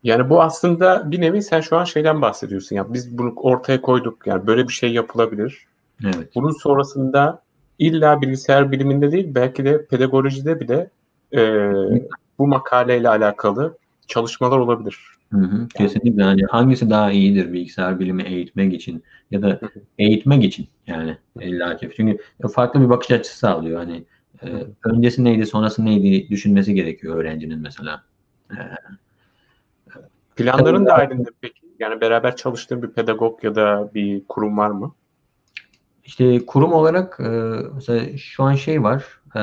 Yani 0.05 0.31
bu 0.31 0.43
aslında 0.43 1.11
bir 1.11 1.21
nevi 1.21 1.43
sen 1.43 1.61
şu 1.61 1.77
an 1.77 1.85
şeyden 1.85 2.23
bahsediyorsun. 2.23 2.77
Ya 2.77 2.93
biz 2.95 3.19
bunu 3.19 3.33
ortaya 3.37 3.81
koyduk. 3.81 4.27
Yani 4.27 4.47
böyle 4.47 4.69
bir 4.69 4.73
şey 4.73 4.93
yapılabilir. 4.93 5.67
Evet. 6.05 6.29
Bunun 6.35 6.51
sonrasında 6.51 7.43
illa 7.79 8.23
bilgisayar 8.23 8.73
biliminde 8.73 9.13
değil 9.13 9.27
belki 9.29 9.65
de 9.65 9.87
pedagojide 9.87 10.61
bile 10.61 10.91
e, 11.33 11.73
bu 12.39 12.47
makaleyle 12.47 13.09
alakalı 13.09 13.79
çalışmalar 14.07 14.59
olabilir. 14.59 14.99
Hı 15.33 15.39
hı, 15.41 15.69
kesinlikle 15.69 16.23
yani 16.23 16.43
hangisi 16.51 16.91
daha 16.91 17.11
iyidir 17.11 17.53
bilgisayar 17.53 18.01
bilimi 18.01 18.23
eğitmek 18.23 18.75
için 18.75 19.03
ya 19.31 19.43
da 19.43 19.61
eğitmek 19.99 20.45
için 20.45 20.69
yani 20.87 21.17
illa 21.41 21.77
ki. 21.77 21.91
Çünkü 21.97 22.19
farklı 22.55 22.81
bir 22.81 22.89
bakış 22.89 23.11
açısı 23.11 23.39
sağlıyor. 23.39 23.79
Hani 23.79 24.05
e, 24.43 24.49
öncesi 24.85 25.25
neydi 25.25 25.47
sonrası 25.47 25.85
neydi 25.85 26.29
düşünmesi 26.29 26.75
gerekiyor 26.75 27.17
öğrencinin 27.17 27.59
mesela. 27.59 28.03
E, 28.51 28.59
Planların 30.37 30.87
dahilinde 30.87 31.29
peki? 31.41 31.61
Yani 31.79 32.01
beraber 32.01 32.37
çalıştığın 32.37 32.83
bir 32.83 32.91
pedagog 32.91 33.45
ya 33.45 33.55
da 33.55 33.91
bir 33.95 34.25
kurum 34.29 34.59
var 34.59 34.71
mı? 34.71 34.95
İşte 36.05 36.47
kurum 36.47 36.73
olarak 36.73 37.21
e, 37.21 37.29
mesela 37.75 38.17
şu 38.19 38.43
an 38.43 38.55
şey 38.55 38.83
var. 38.83 39.05
E, 39.37 39.43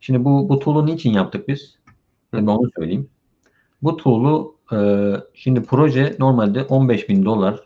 şimdi 0.00 0.24
bu 0.24 0.48
bu 0.48 0.58
tool'u 0.58 0.86
niçin 0.86 1.12
yaptık 1.12 1.48
biz? 1.48 1.78
Ben 2.32 2.46
onu 2.46 2.70
söyleyeyim. 2.76 3.10
Bu 3.82 3.96
tool'u 3.96 4.56
e, 4.72 4.78
şimdi 5.34 5.62
proje 5.62 6.16
normalde 6.18 6.64
15 6.64 7.08
bin 7.08 7.24
dolar 7.24 7.60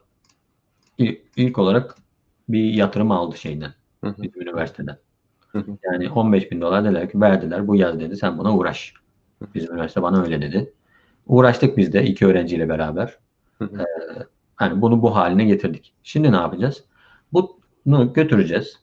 ilk, 0.99 1.21
ilk 1.37 1.59
olarak 1.59 1.97
bir 2.49 2.75
yatırım 2.75 3.11
aldı 3.11 3.37
şeyden. 3.37 3.75
Hı 4.05 4.11
hı. 4.11 4.23
Üniversiteden. 4.37 4.99
Hı 5.49 5.59
hı. 5.59 5.79
Yani 5.85 6.11
15 6.11 6.51
bin 6.51 6.61
dolar 6.61 6.85
dediler 6.85 7.11
ki 7.11 7.21
verdiler 7.21 7.67
bu 7.67 7.77
yaz 7.77 8.01
dedi 8.01 8.17
sen 8.17 8.39
buna 8.39 8.57
uğraş. 8.57 8.95
Bizim 9.55 9.73
üniversite 9.73 10.03
bana 10.03 10.23
öyle 10.23 10.43
dedi. 10.43 10.73
Uğraştık 11.27 11.77
biz 11.77 11.93
de 11.93 12.05
iki 12.05 12.27
öğrenciyle 12.27 12.69
beraber. 12.69 13.19
Ee, 13.61 13.67
hani 14.57 14.83
bunu 14.83 15.03
bu 15.03 15.17
haline 15.17 15.45
getirdik. 15.45 15.93
Şimdi 16.03 16.33
ne 16.33 16.37
yapacağız? 16.37 16.85
Bunu 17.87 18.13
götüreceğiz. 18.13 18.81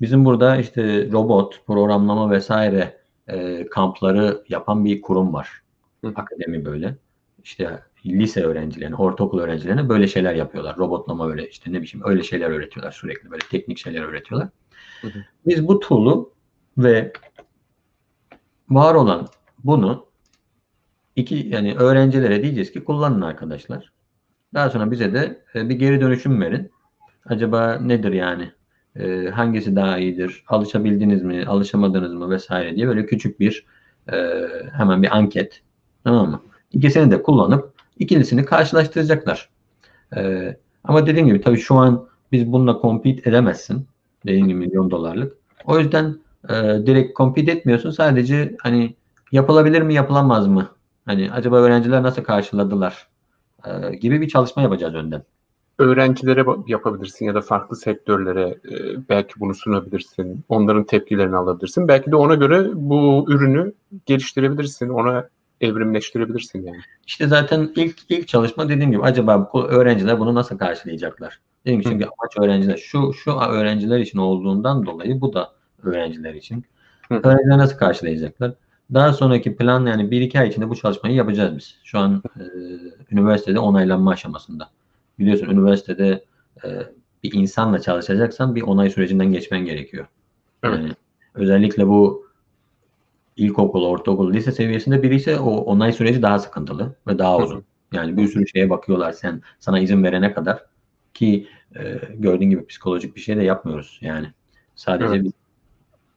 Bizim 0.00 0.24
burada 0.24 0.56
işte 0.56 1.12
robot, 1.12 1.66
programlama 1.66 2.30
vesaire 2.30 3.00
e, 3.28 3.66
kampları 3.68 4.44
yapan 4.48 4.84
bir 4.84 5.00
kurum 5.00 5.32
var. 5.32 5.62
Hı. 6.04 6.12
Akademi 6.14 6.64
böyle. 6.64 6.96
İşte 7.44 7.82
lise 8.06 8.44
öğrencilerine, 8.44 8.96
ortaokul 8.96 9.38
öğrencilerine 9.38 9.88
böyle 9.88 10.08
şeyler 10.08 10.34
yapıyorlar. 10.34 10.76
Robotlama 10.76 11.28
öyle 11.28 11.48
işte 11.48 11.72
ne 11.72 11.82
biçim 11.82 12.00
öyle 12.04 12.22
şeyler 12.22 12.50
öğretiyorlar 12.50 12.92
sürekli. 12.92 13.30
Böyle 13.30 13.42
teknik 13.50 13.78
şeyler 13.78 14.02
öğretiyorlar. 14.02 14.48
Hı 15.00 15.06
hı. 15.06 15.18
Biz 15.46 15.68
bu 15.68 15.80
tool'u 15.80 16.32
ve 16.78 17.12
var 18.70 18.94
olan 18.94 19.28
bunu 19.64 20.06
iki 21.16 21.48
yani 21.50 21.74
öğrencilere 21.74 22.42
diyeceğiz 22.42 22.72
ki 22.72 22.84
kullanın 22.84 23.20
arkadaşlar. 23.20 23.92
Daha 24.54 24.70
sonra 24.70 24.90
bize 24.90 25.14
de 25.14 25.42
e, 25.54 25.68
bir 25.68 25.74
geri 25.74 26.00
dönüşüm 26.00 26.40
verin. 26.40 26.70
Acaba 27.26 27.74
nedir 27.74 28.12
yani? 28.12 28.52
E, 28.96 29.30
hangisi 29.30 29.76
daha 29.76 29.98
iyidir? 29.98 30.44
Alışabildiniz 30.48 31.22
mi? 31.22 31.44
Alışamadınız 31.46 32.14
mı? 32.14 32.30
Vesaire 32.30 32.76
diye 32.76 32.88
böyle 32.88 33.06
küçük 33.06 33.40
bir 33.40 33.66
e, 34.12 34.16
hemen 34.72 35.02
bir 35.02 35.16
anket. 35.16 35.62
Tamam 36.04 36.30
mı? 36.30 36.42
İkisini 36.72 37.10
de 37.10 37.22
kullanıp 37.22 37.72
ikilisini 37.98 38.44
karşılaştıracaklar. 38.44 39.50
Ama 40.84 41.06
dediğim 41.06 41.26
gibi 41.26 41.40
tabii 41.40 41.58
şu 41.58 41.74
an 41.74 42.08
biz 42.32 42.52
bununla 42.52 42.78
compete 42.82 43.30
edemezsin. 43.30 43.86
Dediğim 44.26 44.48
gibi 44.48 44.58
milyon 44.58 44.90
dolarlık. 44.90 45.36
O 45.64 45.78
yüzden 45.78 46.16
direkt 46.86 47.16
compete 47.16 47.52
etmiyorsun. 47.52 47.90
Sadece 47.90 48.56
hani 48.62 48.96
yapılabilir 49.32 49.82
mi 49.82 49.94
yapılamaz 49.94 50.46
mı? 50.46 50.68
Hani 51.06 51.32
acaba 51.32 51.56
öğrenciler 51.56 52.02
nasıl 52.02 52.22
karşıladılar? 52.22 53.08
E, 53.66 53.96
gibi 53.96 54.20
bir 54.20 54.28
çalışma 54.28 54.62
yapacağız 54.62 54.94
önden 54.94 55.22
öğrencilere 55.78 56.44
yapabilirsin 56.66 57.26
ya 57.26 57.34
da 57.34 57.40
farklı 57.40 57.76
sektörlere 57.76 58.48
e, 58.48 59.08
belki 59.08 59.40
bunu 59.40 59.54
sunabilirsin. 59.54 60.44
Onların 60.48 60.84
tepkilerini 60.84 61.36
alabilirsin. 61.36 61.88
Belki 61.88 62.10
de 62.10 62.16
ona 62.16 62.34
göre 62.34 62.70
bu 62.74 63.24
ürünü 63.28 63.72
geliştirebilirsin. 64.06 64.88
Ona 64.88 65.28
evrimleştirebilirsin 65.60 66.66
yani. 66.66 66.80
İşte 67.06 67.26
zaten 67.26 67.72
ilk 67.76 67.96
ilk 68.08 68.28
çalışma 68.28 68.68
dediğim 68.68 68.90
gibi 68.90 69.02
acaba 69.02 69.50
bu 69.52 69.64
öğrenciler 69.64 70.20
bunu 70.20 70.34
nasıl 70.34 70.58
karşılayacaklar? 70.58 71.40
Dediğim 71.64 71.82
çünkü 71.82 72.04
Hı. 72.04 72.08
amaç 72.08 72.38
öğrenciler 72.38 72.76
şu 72.76 73.12
şu 73.12 73.32
öğrenciler 73.32 73.98
için 73.98 74.18
olduğundan 74.18 74.86
dolayı 74.86 75.20
bu 75.20 75.32
da 75.32 75.52
öğrenciler 75.82 76.34
için. 76.34 76.64
Hı. 77.08 77.14
Öğrenciler 77.14 77.58
nasıl 77.58 77.76
karşılayacaklar? 77.76 78.52
Daha 78.94 79.12
sonraki 79.12 79.56
plan 79.56 79.86
yani 79.86 80.10
bir 80.10 80.20
iki 80.20 80.40
ay 80.40 80.48
içinde 80.48 80.68
bu 80.68 80.76
çalışmayı 80.76 81.14
yapacağız 81.14 81.56
biz. 81.56 81.76
Şu 81.84 81.98
an 81.98 82.22
e, 82.36 82.42
üniversitede 83.10 83.58
onaylanma 83.58 84.10
aşamasında 84.10 84.70
biliyorsun 85.18 85.46
üniversitede 85.46 86.24
e, 86.64 86.68
bir 87.22 87.32
insanla 87.32 87.78
çalışacaksan 87.78 88.54
bir 88.54 88.62
onay 88.62 88.90
sürecinden 88.90 89.32
geçmen 89.32 89.64
gerekiyor. 89.64 90.06
Evet. 90.62 90.78
Yani 90.78 90.92
özellikle 91.34 91.86
bu 91.88 92.26
ilkokul, 93.36 93.84
ortaokul, 93.84 94.32
lise 94.32 94.52
seviyesinde 94.52 95.02
biri 95.02 95.14
ise 95.14 95.38
o 95.38 95.50
onay 95.50 95.92
süreci 95.92 96.22
daha 96.22 96.38
sıkıntılı 96.38 96.94
ve 97.06 97.18
daha 97.18 97.38
uzun. 97.38 97.64
Yani 97.92 98.16
bir 98.16 98.28
sürü 98.28 98.48
şeye 98.48 98.70
bakıyorlar 98.70 99.12
sen 99.12 99.42
sana 99.58 99.78
izin 99.78 100.04
verene 100.04 100.32
kadar 100.32 100.64
ki 101.14 101.48
e, 101.76 102.00
gördüğün 102.14 102.50
gibi 102.50 102.66
psikolojik 102.66 103.16
bir 103.16 103.20
şey 103.20 103.36
de 103.36 103.42
yapmıyoruz. 103.42 103.98
Yani 104.00 104.32
sadece 104.74 105.14
evet. 105.14 105.24
bir 105.24 105.32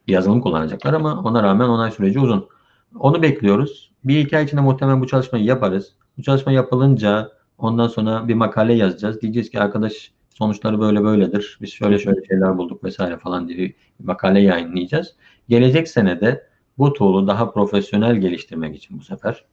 yazılım 0.07 0.41
kullanacaklar 0.41 0.93
ama 0.93 1.21
ona 1.23 1.43
rağmen 1.43 1.69
onay 1.69 1.91
süreci 1.91 2.19
uzun. 2.19 2.49
Onu 2.95 3.21
bekliyoruz. 3.21 3.91
Bir 4.03 4.19
iki 4.19 4.37
ay 4.37 4.43
içinde 4.43 4.61
muhtemelen 4.61 5.01
bu 5.01 5.07
çalışmayı 5.07 5.45
yaparız. 5.45 5.93
Bu 6.17 6.23
çalışma 6.23 6.51
yapılınca 6.51 7.31
ondan 7.57 7.87
sonra 7.87 8.27
bir 8.27 8.33
makale 8.33 8.73
yazacağız. 8.73 9.21
Diyeceğiz 9.21 9.49
ki 9.49 9.59
arkadaş 9.59 10.11
sonuçları 10.29 10.79
böyle 10.79 11.03
böyledir. 11.03 11.57
Biz 11.61 11.73
şöyle 11.73 11.99
şöyle 11.99 12.25
şeyler 12.25 12.57
bulduk 12.57 12.83
vesaire 12.83 13.17
falan 13.17 13.47
diye 13.47 13.57
bir 13.57 13.75
makale 13.99 14.39
yayınlayacağız. 14.39 15.15
Gelecek 15.49 15.87
senede 15.87 16.49
bu 16.77 16.93
tool'u 16.93 17.27
daha 17.27 17.51
profesyonel 17.51 18.15
geliştirmek 18.15 18.75
için 18.75 18.99
bu 18.99 19.03
sefer 19.03 19.45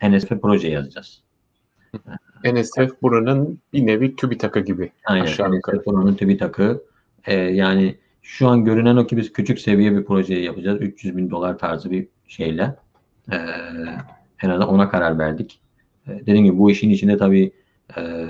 e, 0.00 0.08
NSF 0.10 0.28
proje 0.42 0.68
yazacağız. 0.68 1.22
NSF 2.44 3.02
buranın 3.02 3.60
bir 3.72 3.86
nevi 3.86 4.16
TÜBİTAK'ı 4.16 4.60
gibi. 4.60 4.92
Aynen. 5.04 5.26
NSF 5.26 5.86
buranın 5.86 6.14
TÜBİTAK'ı. 6.14 6.82
E, 7.26 7.34
yani 7.34 7.98
şu 8.22 8.48
an 8.48 8.64
görünen 8.64 8.96
o 8.96 9.06
ki 9.06 9.16
biz 9.16 9.32
küçük 9.32 9.60
seviye 9.60 9.96
bir 9.96 10.04
projeyi 10.04 10.44
yapacağız. 10.44 10.80
300 10.80 11.16
bin 11.16 11.30
dolar 11.30 11.58
tarzı 11.58 11.90
bir 11.90 12.08
şeyle. 12.28 12.76
E, 13.32 13.36
en 14.42 14.50
azından 14.50 14.68
ona 14.68 14.88
karar 14.88 15.18
verdik. 15.18 15.60
E, 16.06 16.10
dediğim 16.10 16.44
gibi 16.44 16.58
bu 16.58 16.70
işin 16.70 16.90
içinde 16.90 17.16
tabii 17.16 17.52
e, 17.96 18.26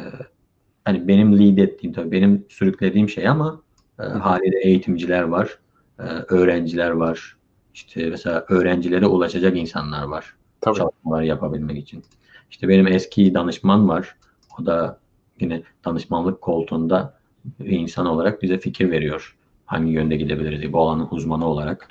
hani 0.85 1.09
benim 1.09 1.39
lead 1.39 1.59
ettiğim 1.59 1.93
tabii 1.93 2.13
benim 2.13 2.45
sürüklediğim 2.49 3.09
şey 3.09 3.29
ama 3.29 3.63
e, 4.01 4.03
haliyle 4.03 4.61
eğitimciler 4.61 5.23
var, 5.23 5.59
e, 5.99 6.03
öğrenciler 6.03 6.91
var. 6.91 7.37
İşte 7.75 8.11
mesela 8.11 8.45
öğrencilere 8.49 9.07
ulaşacak 9.07 9.57
insanlar 9.57 10.03
var. 10.03 10.35
Tabii. 10.61 10.77
Çalışmalar 10.77 11.23
yapabilmek 11.23 11.79
için. 11.79 12.05
İşte 12.51 12.69
benim 12.69 12.87
eski 12.87 13.35
danışman 13.35 13.89
var. 13.89 14.17
O 14.61 14.67
da 14.67 15.01
yine 15.41 15.63
danışmanlık 15.85 16.41
koltuğunda 16.41 17.19
bir 17.61 17.79
insan 17.79 18.07
olarak 18.07 18.43
bize 18.43 18.59
fikir 18.59 18.91
veriyor. 18.91 19.37
Hangi 19.67 19.93
yönde 19.93 20.17
gidebiliriz 20.17 20.73
bu 20.73 20.81
alanın 20.81 21.09
uzmanı 21.11 21.47
olarak. 21.47 21.89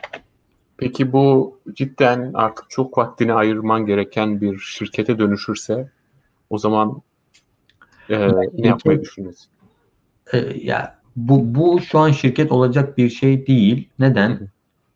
Peki 0.77 1.14
bu 1.14 1.57
cidden 1.73 2.31
artık 2.34 2.69
çok 2.69 2.97
vaktini 2.97 3.34
ayırman 3.34 3.85
gereken 3.85 4.41
bir 4.41 4.60
şirkete 4.60 5.19
dönüşürse 5.19 5.89
o 6.49 6.57
zaman 6.57 7.02
e, 8.10 8.27
ne 8.53 8.68
yapmayı 8.68 9.02
düşünüyorsun? 9.02 9.47
E, 10.34 10.38
ya 10.61 10.99
bu, 11.15 11.56
bu 11.56 11.81
şu 11.81 11.99
an 11.99 12.11
şirket 12.11 12.52
olacak 12.52 12.97
bir 12.97 13.10
şey 13.10 13.47
değil. 13.47 13.89
Neden? 13.99 14.49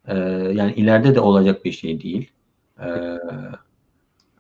E, 0.08 0.18
yani 0.54 0.74
ileride 0.74 1.16
de 1.16 1.20
olacak 1.20 1.66
bir 1.66 1.72
şey 1.72 2.02
değil. 2.02 2.32
E, 2.80 2.90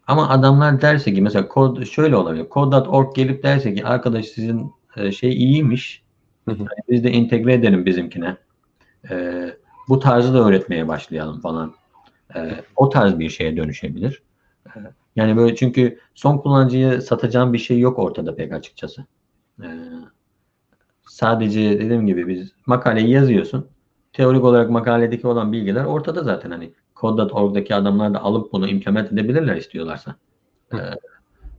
ama 0.07 0.29
adamlar 0.29 0.81
derse 0.81 1.13
ki 1.13 1.21
mesela 1.21 1.47
kod 1.47 1.83
şöyle 1.83 2.15
olabilir. 2.15 2.45
Code.org 2.51 3.15
gelip 3.15 3.43
derse 3.43 3.73
ki 3.73 3.85
arkadaş 3.85 4.25
sizin 4.25 4.71
e, 4.97 5.11
şey 5.11 5.29
iyiymiş. 5.29 6.03
Yani 6.47 6.67
biz 6.89 7.03
de 7.03 7.09
entegre 7.09 7.53
edelim 7.53 7.85
bizimkine. 7.85 8.37
E, 9.09 9.45
bu 9.89 9.99
tarzı 9.99 10.33
da 10.33 10.39
öğretmeye 10.39 10.87
başlayalım 10.87 11.41
falan. 11.41 11.73
E, 12.35 12.63
o 12.75 12.89
tarz 12.89 13.19
bir 13.19 13.29
şeye 13.29 13.57
dönüşebilir. 13.57 14.23
E, 14.67 14.79
yani 15.15 15.37
böyle 15.37 15.55
çünkü 15.55 15.99
son 16.15 16.37
kullanıcıya 16.37 17.01
satacağım 17.01 17.53
bir 17.53 17.57
şey 17.57 17.79
yok 17.79 17.99
ortada 17.99 18.35
pek 18.35 18.53
açıkçası. 18.53 19.05
E, 19.63 19.67
sadece 21.07 21.79
dediğim 21.79 22.07
gibi 22.07 22.27
biz 22.27 22.51
makaleyi 22.65 23.09
yazıyorsun. 23.09 23.67
Teorik 24.13 24.43
olarak 24.43 24.69
makaledeki 24.69 25.27
olan 25.27 25.51
bilgiler 25.51 25.85
ortada 25.85 26.23
zaten 26.23 26.51
hani 26.51 26.73
Code.org'daki 26.95 27.75
adamlar 27.75 28.13
da 28.13 28.21
alıp 28.21 28.53
bunu 28.53 28.67
implement 28.67 29.11
edebilirler 29.11 29.55
istiyorlarsa. 29.55 30.15
Ee, 30.73 30.77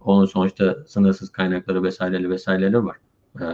onun 0.00 0.26
sonuçta 0.26 0.76
sınırsız 0.86 1.30
kaynakları 1.30 1.82
vesaireleri 1.82 2.30
vesaireleri 2.30 2.84
var. 2.84 2.96
Ee, 3.40 3.44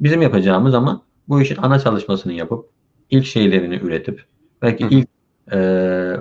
bizim 0.00 0.22
yapacağımız 0.22 0.74
ama 0.74 1.02
bu 1.28 1.42
işin 1.42 1.56
ana 1.56 1.78
çalışmasını 1.78 2.32
yapıp 2.32 2.68
ilk 3.12 3.26
şeylerini 3.26 3.74
üretip 3.74 4.24
belki 4.62 4.86
ilk 4.90 5.08
e, 5.52 5.58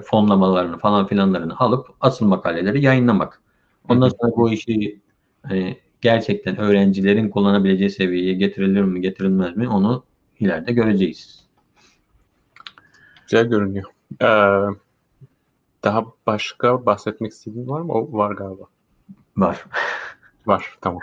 fonlamalarını 0.06 0.78
falan 0.78 1.08
filanlarını 1.08 1.60
alıp 1.60 1.88
asıl 2.02 2.26
makaleleri 2.26 2.86
yayınlamak. 2.86 3.42
Ondan 3.90 4.10
sonra 4.10 4.32
bu 4.38 4.52
işi 4.52 5.00
hani, 5.44 5.78
gerçekten 6.02 6.58
öğrencilerin 6.58 7.30
kullanabileceği 7.30 7.90
seviyeye 7.90 8.34
getirilir 8.34 8.82
mi 8.82 9.02
getirilmez 9.02 9.58
mi 9.58 9.68
onu 9.70 10.04
ileride 10.40 10.74
göreceğiz. 10.74 11.46
Güzel 13.24 13.48
görünüyor. 13.48 13.86
Ee, 14.22 14.76
daha 15.84 16.06
başka 16.28 16.86
bahsetmek 16.86 17.32
istediğin 17.32 17.68
var 17.68 17.82
mı? 17.82 17.94
O 17.94 18.14
var 18.18 18.32
galiba. 18.32 18.64
Var. 19.38 19.66
Var, 20.46 20.78
tamam. 20.82 21.02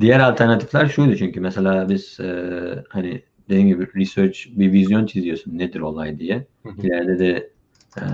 Diğer 0.00 0.20
alternatifler 0.20 0.86
şuydu 0.86 1.16
çünkü 1.16 1.40
mesela 1.40 1.88
biz 1.88 2.20
e, 2.20 2.84
hani 2.88 3.22
dediğim 3.52 3.68
gibi 3.68 3.88
research 3.94 4.38
bir 4.46 4.72
vizyon 4.72 5.06
çiziyorsun 5.06 5.58
nedir 5.58 5.80
olay 5.80 6.18
diye. 6.18 6.46
İleride 6.78 7.18
de 7.18 7.50
e, 7.96 8.04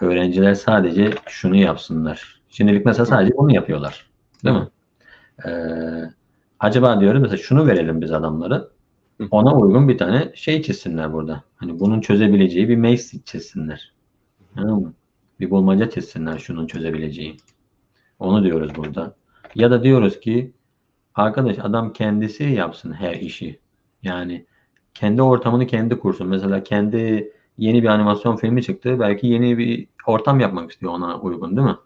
öğrenciler 0.00 0.54
sadece 0.54 1.10
şunu 1.28 1.56
yapsınlar. 1.56 2.40
Şimdilik 2.48 2.86
mesela 2.86 3.06
sadece 3.06 3.36
bunu 3.36 3.54
yapıyorlar. 3.54 4.10
Değil 4.44 4.56
mi? 4.56 4.68
E, 5.46 5.50
acaba 6.60 7.00
diyorum 7.00 7.22
mesela 7.22 7.36
şunu 7.36 7.66
verelim 7.66 8.00
biz 8.00 8.12
adamlara. 8.12 8.68
Ona 9.30 9.56
uygun 9.56 9.88
bir 9.88 9.98
tane 9.98 10.32
şey 10.34 10.62
çizsinler 10.62 11.12
burada. 11.12 11.44
Hani 11.56 11.80
bunun 11.80 12.00
çözebileceği 12.00 12.68
bir 12.68 12.76
maze 12.76 13.18
çizsinler. 13.24 13.92
Anladın 14.56 14.94
Bir 15.40 15.50
bulmaca 15.50 15.90
çizsinler 15.90 16.38
şunun 16.38 16.66
çözebileceği. 16.66 17.36
Onu 18.18 18.44
diyoruz 18.44 18.70
burada. 18.76 19.14
Ya 19.54 19.70
da 19.70 19.82
diyoruz 19.82 20.20
ki 20.20 20.52
arkadaş 21.14 21.58
adam 21.58 21.92
kendisi 21.92 22.44
yapsın 22.44 22.92
her 22.92 23.14
işi. 23.14 23.61
Yani 24.02 24.46
kendi 24.94 25.22
ortamını 25.22 25.66
kendi 25.66 25.98
kursun. 25.98 26.28
Mesela 26.28 26.62
kendi 26.62 27.32
yeni 27.58 27.82
bir 27.82 27.88
animasyon 27.88 28.36
filmi 28.36 28.62
çıktı. 28.62 29.00
Belki 29.00 29.26
yeni 29.26 29.58
bir 29.58 29.86
ortam 30.06 30.40
yapmak 30.40 30.70
istiyor 30.70 30.92
ona 30.92 31.20
uygun 31.20 31.56
değil 31.56 31.68
mi? 31.68 31.76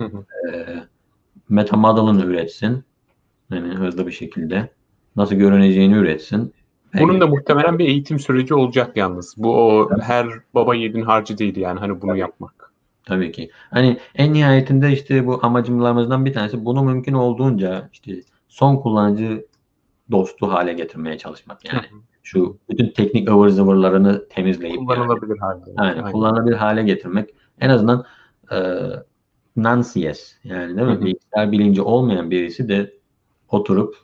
ee, 0.00 0.66
meta 1.48 1.76
model'ını 1.76 2.24
üretsin. 2.24 2.84
Yani 3.50 3.74
hızlı 3.74 4.06
bir 4.06 4.12
şekilde. 4.12 4.68
Nasıl 5.16 5.36
görüneceğini 5.36 5.94
üretsin. 5.94 6.54
Bunun 7.00 7.20
da 7.20 7.26
muhtemelen 7.26 7.78
bir 7.78 7.88
eğitim 7.88 8.18
süreci 8.18 8.54
olacak 8.54 8.96
yalnız. 8.96 9.34
Bu 9.36 9.56
o 9.56 9.90
her 10.00 10.26
baba 10.54 10.74
yedin 10.74 11.02
harcı 11.02 11.38
değil 11.38 11.56
yani 11.56 11.80
hani 11.80 12.02
bunu 12.02 12.16
yapmak. 12.16 12.72
Tabii 13.04 13.32
ki. 13.32 13.50
Hani 13.70 13.98
en 14.14 14.32
nihayetinde 14.32 14.92
işte 14.92 15.26
bu 15.26 15.40
amacımlarımızdan 15.42 16.24
bir 16.24 16.32
tanesi 16.32 16.64
bunu 16.64 16.82
mümkün 16.82 17.12
olduğunca 17.12 17.88
işte 17.92 18.12
son 18.48 18.76
kullanıcı 18.76 19.46
dostu 20.10 20.52
hale 20.52 20.72
getirmeye 20.72 21.18
çalışmak 21.18 21.64
yani. 21.64 21.86
Şu 22.22 22.58
bütün 22.70 22.90
teknik 22.90 23.30
ıvır 23.30 23.48
zıvırlarını 23.48 24.28
temizleyip 24.28 24.76
kullanılabilir 24.76 25.28
yani. 25.28 25.40
hale. 25.40 25.62
Aynen, 25.76 25.98
Aynen. 25.98 26.12
kullanılabilir 26.12 26.56
hale 26.56 26.82
getirmek. 26.82 27.30
En 27.60 27.70
azından 27.70 28.04
e, 28.52 28.56
non-CS 29.56 30.32
yani 30.44 30.76
değil 30.76 30.88
mi? 30.88 31.00
Bilgisayar 31.00 31.52
bilinci 31.52 31.82
olmayan 31.82 32.30
birisi 32.30 32.68
de 32.68 32.94
oturup 33.48 33.96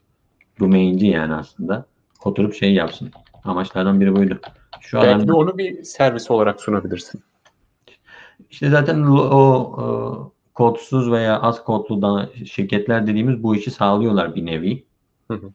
domainci 0.60 1.06
yani 1.06 1.34
aslında 1.34 1.86
oturup 2.24 2.54
şey 2.54 2.74
yapsın. 2.74 3.10
Amaçlardan 3.44 4.00
biri 4.00 4.16
buydu. 4.16 4.40
Şu 4.80 4.96
Belki 4.96 5.14
adam, 5.14 5.28
de 5.28 5.32
onu 5.32 5.58
bir 5.58 5.82
servis 5.82 6.30
olarak 6.30 6.60
sunabilirsin. 6.60 7.22
İşte 8.50 8.70
zaten 8.70 9.02
o, 9.02 9.18
o 9.18 10.32
kodsuz 10.54 11.10
veya 11.10 11.40
az 11.40 11.64
kodlu 11.64 12.02
da 12.02 12.30
şirketler 12.44 13.06
dediğimiz 13.06 13.42
bu 13.42 13.56
işi 13.56 13.70
sağlıyorlar 13.70 14.34
bir 14.34 14.46
nevi. 14.46 14.84
Hı 15.30 15.34
hı. 15.34 15.52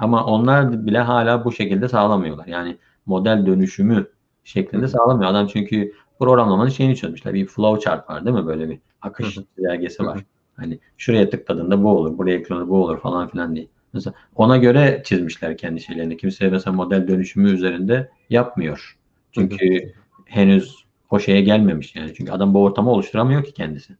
Ama 0.00 0.24
onlar 0.24 0.86
bile 0.86 0.98
hala 0.98 1.44
bu 1.44 1.52
şekilde 1.52 1.88
sağlamıyorlar. 1.88 2.46
Yani 2.46 2.76
model 3.06 3.46
dönüşümü 3.46 4.06
şeklinde 4.44 4.88
sağlamıyor. 4.88 5.30
Adam 5.30 5.46
çünkü 5.46 5.92
programlamanın 6.18 6.68
şeyini 6.68 6.96
çözmüşler. 6.96 7.34
Bir 7.34 7.46
flow 7.46 7.84
chart 7.84 8.10
var 8.10 8.24
değil 8.24 8.36
mi? 8.36 8.46
Böyle 8.46 8.68
bir 8.68 8.78
akış 9.02 9.38
çizelgesi 9.56 10.06
var. 10.06 10.24
Hani 10.56 10.78
şuraya 10.96 11.30
tıkladığında 11.30 11.82
bu 11.82 11.90
olur, 11.90 12.18
buraya 12.18 12.42
tıkladığında 12.42 12.68
bu 12.68 12.84
olur 12.84 13.00
falan 13.00 13.28
filan 13.28 13.56
diye. 13.56 13.66
Mesela 13.92 14.14
ona 14.34 14.56
göre 14.56 15.02
çizmişler 15.04 15.56
kendi 15.56 15.80
şeylerini. 15.80 16.16
Kimse 16.16 16.50
mesela 16.50 16.76
model 16.76 17.08
dönüşümü 17.08 17.50
üzerinde 17.50 18.10
yapmıyor. 18.30 18.98
Çünkü 19.32 19.92
henüz 20.24 20.84
o 21.10 21.18
şeye 21.18 21.40
gelmemiş 21.40 21.96
yani. 21.96 22.14
Çünkü 22.14 22.32
adam 22.32 22.54
bu 22.54 22.62
ortamı 22.62 22.90
oluşturamıyor 22.90 23.44
ki 23.44 23.52
kendisi. 23.52 23.96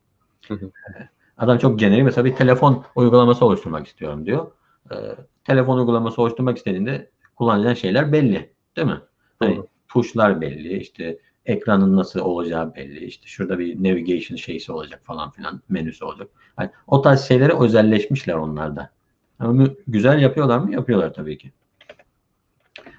adam 1.39 1.59
çok 1.59 1.79
genel 1.79 2.01
mesela 2.01 2.25
bir 2.25 2.35
telefon 2.35 2.85
uygulaması 2.95 3.45
oluşturmak 3.45 3.87
istiyorum 3.87 4.27
diyor. 4.27 4.51
Ee, 4.93 4.97
telefon 5.45 5.79
uygulaması 5.79 6.23
oluşturmak 6.23 6.57
istediğinde 6.57 7.11
kullanacağın 7.37 7.75
şeyler 7.75 8.13
belli. 8.13 8.53
Değil 8.77 8.89
mi? 8.89 9.01
Hani 9.39 9.63
tuşlar 9.89 10.41
belli, 10.41 10.79
işte 10.79 11.19
ekranın 11.47 11.97
nasıl 11.97 12.21
olacağı 12.21 12.75
belli. 12.75 13.05
İşte 13.05 13.27
şurada 13.27 13.59
bir 13.59 13.77
navigation 13.79 14.37
şeysi 14.37 14.73
olacak 14.73 15.01
falan 15.05 15.31
filan 15.31 15.63
menüsü 15.69 16.05
olacak. 16.05 16.29
Yani 16.59 16.71
o 16.87 17.03
tarz 17.03 17.21
şeylere 17.21 17.59
özelleşmişler 17.59 18.35
onlarda. 18.35 18.91
Ama 19.39 19.67
güzel 19.87 20.23
yapıyorlar 20.23 20.59
mı? 20.59 20.73
Yapıyorlar 20.73 21.15
tabii 21.15 21.39
ki. 21.39 21.53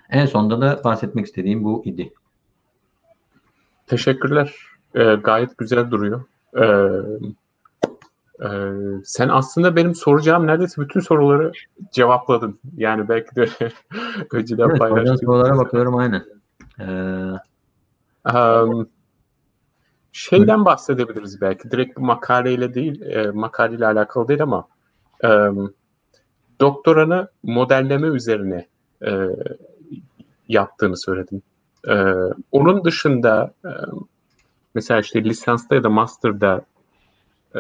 En 0.10 0.26
sonunda 0.26 0.62
da 0.62 0.84
bahsetmek 0.84 1.26
istediğim 1.26 1.64
bu 1.64 1.86
idi. 1.86 2.14
Teşekkürler. 3.88 4.56
Ee, 4.96 5.04
gayet 5.24 5.58
güzel 5.58 5.92
duruyor. 5.92 6.24
Ee, 6.58 6.64
e, 8.42 8.50
sen 9.06 9.30
aslında 9.30 9.76
benim 9.76 9.96
soracağım 9.96 10.48
neredeyse 10.48 10.82
bütün 10.82 11.00
soruları 11.00 11.52
cevapladın. 11.92 12.60
Yani 12.78 13.10
belki 13.10 13.36
de 13.36 13.50
önceden 14.32 14.70
evet, 14.70 14.80
paylaştığım. 14.80 15.18
sorulara 15.18 15.58
bakıyorum 15.58 15.98
aynen. 15.98 16.26
Ee... 16.80 17.52
Um, 18.34 18.90
şeyden 20.12 20.66
bahsedebiliriz 20.66 21.42
belki. 21.42 21.72
Direkt 21.72 21.98
bu 21.98 22.02
makaleyle 22.02 22.74
değil, 22.74 23.02
e, 23.02 23.32
makaleyle 23.32 23.86
alakalı 23.86 24.28
değil 24.28 24.44
ama 24.44 24.68
e, 25.24 25.30
doktoranı 26.60 27.28
modelleme 27.44 28.08
üzerine 28.08 28.68
e, 29.06 29.28
yaptığını 30.48 30.98
söyledin. 30.98 31.44
E, 31.88 32.14
onun 32.52 32.84
dışında 32.84 33.54
e, 33.66 33.72
mesela 34.76 35.00
işte 35.00 35.24
lisansta 35.24 35.76
ya 35.76 35.84
da 35.84 35.90
master'da 35.90 36.62
e, 37.56 37.60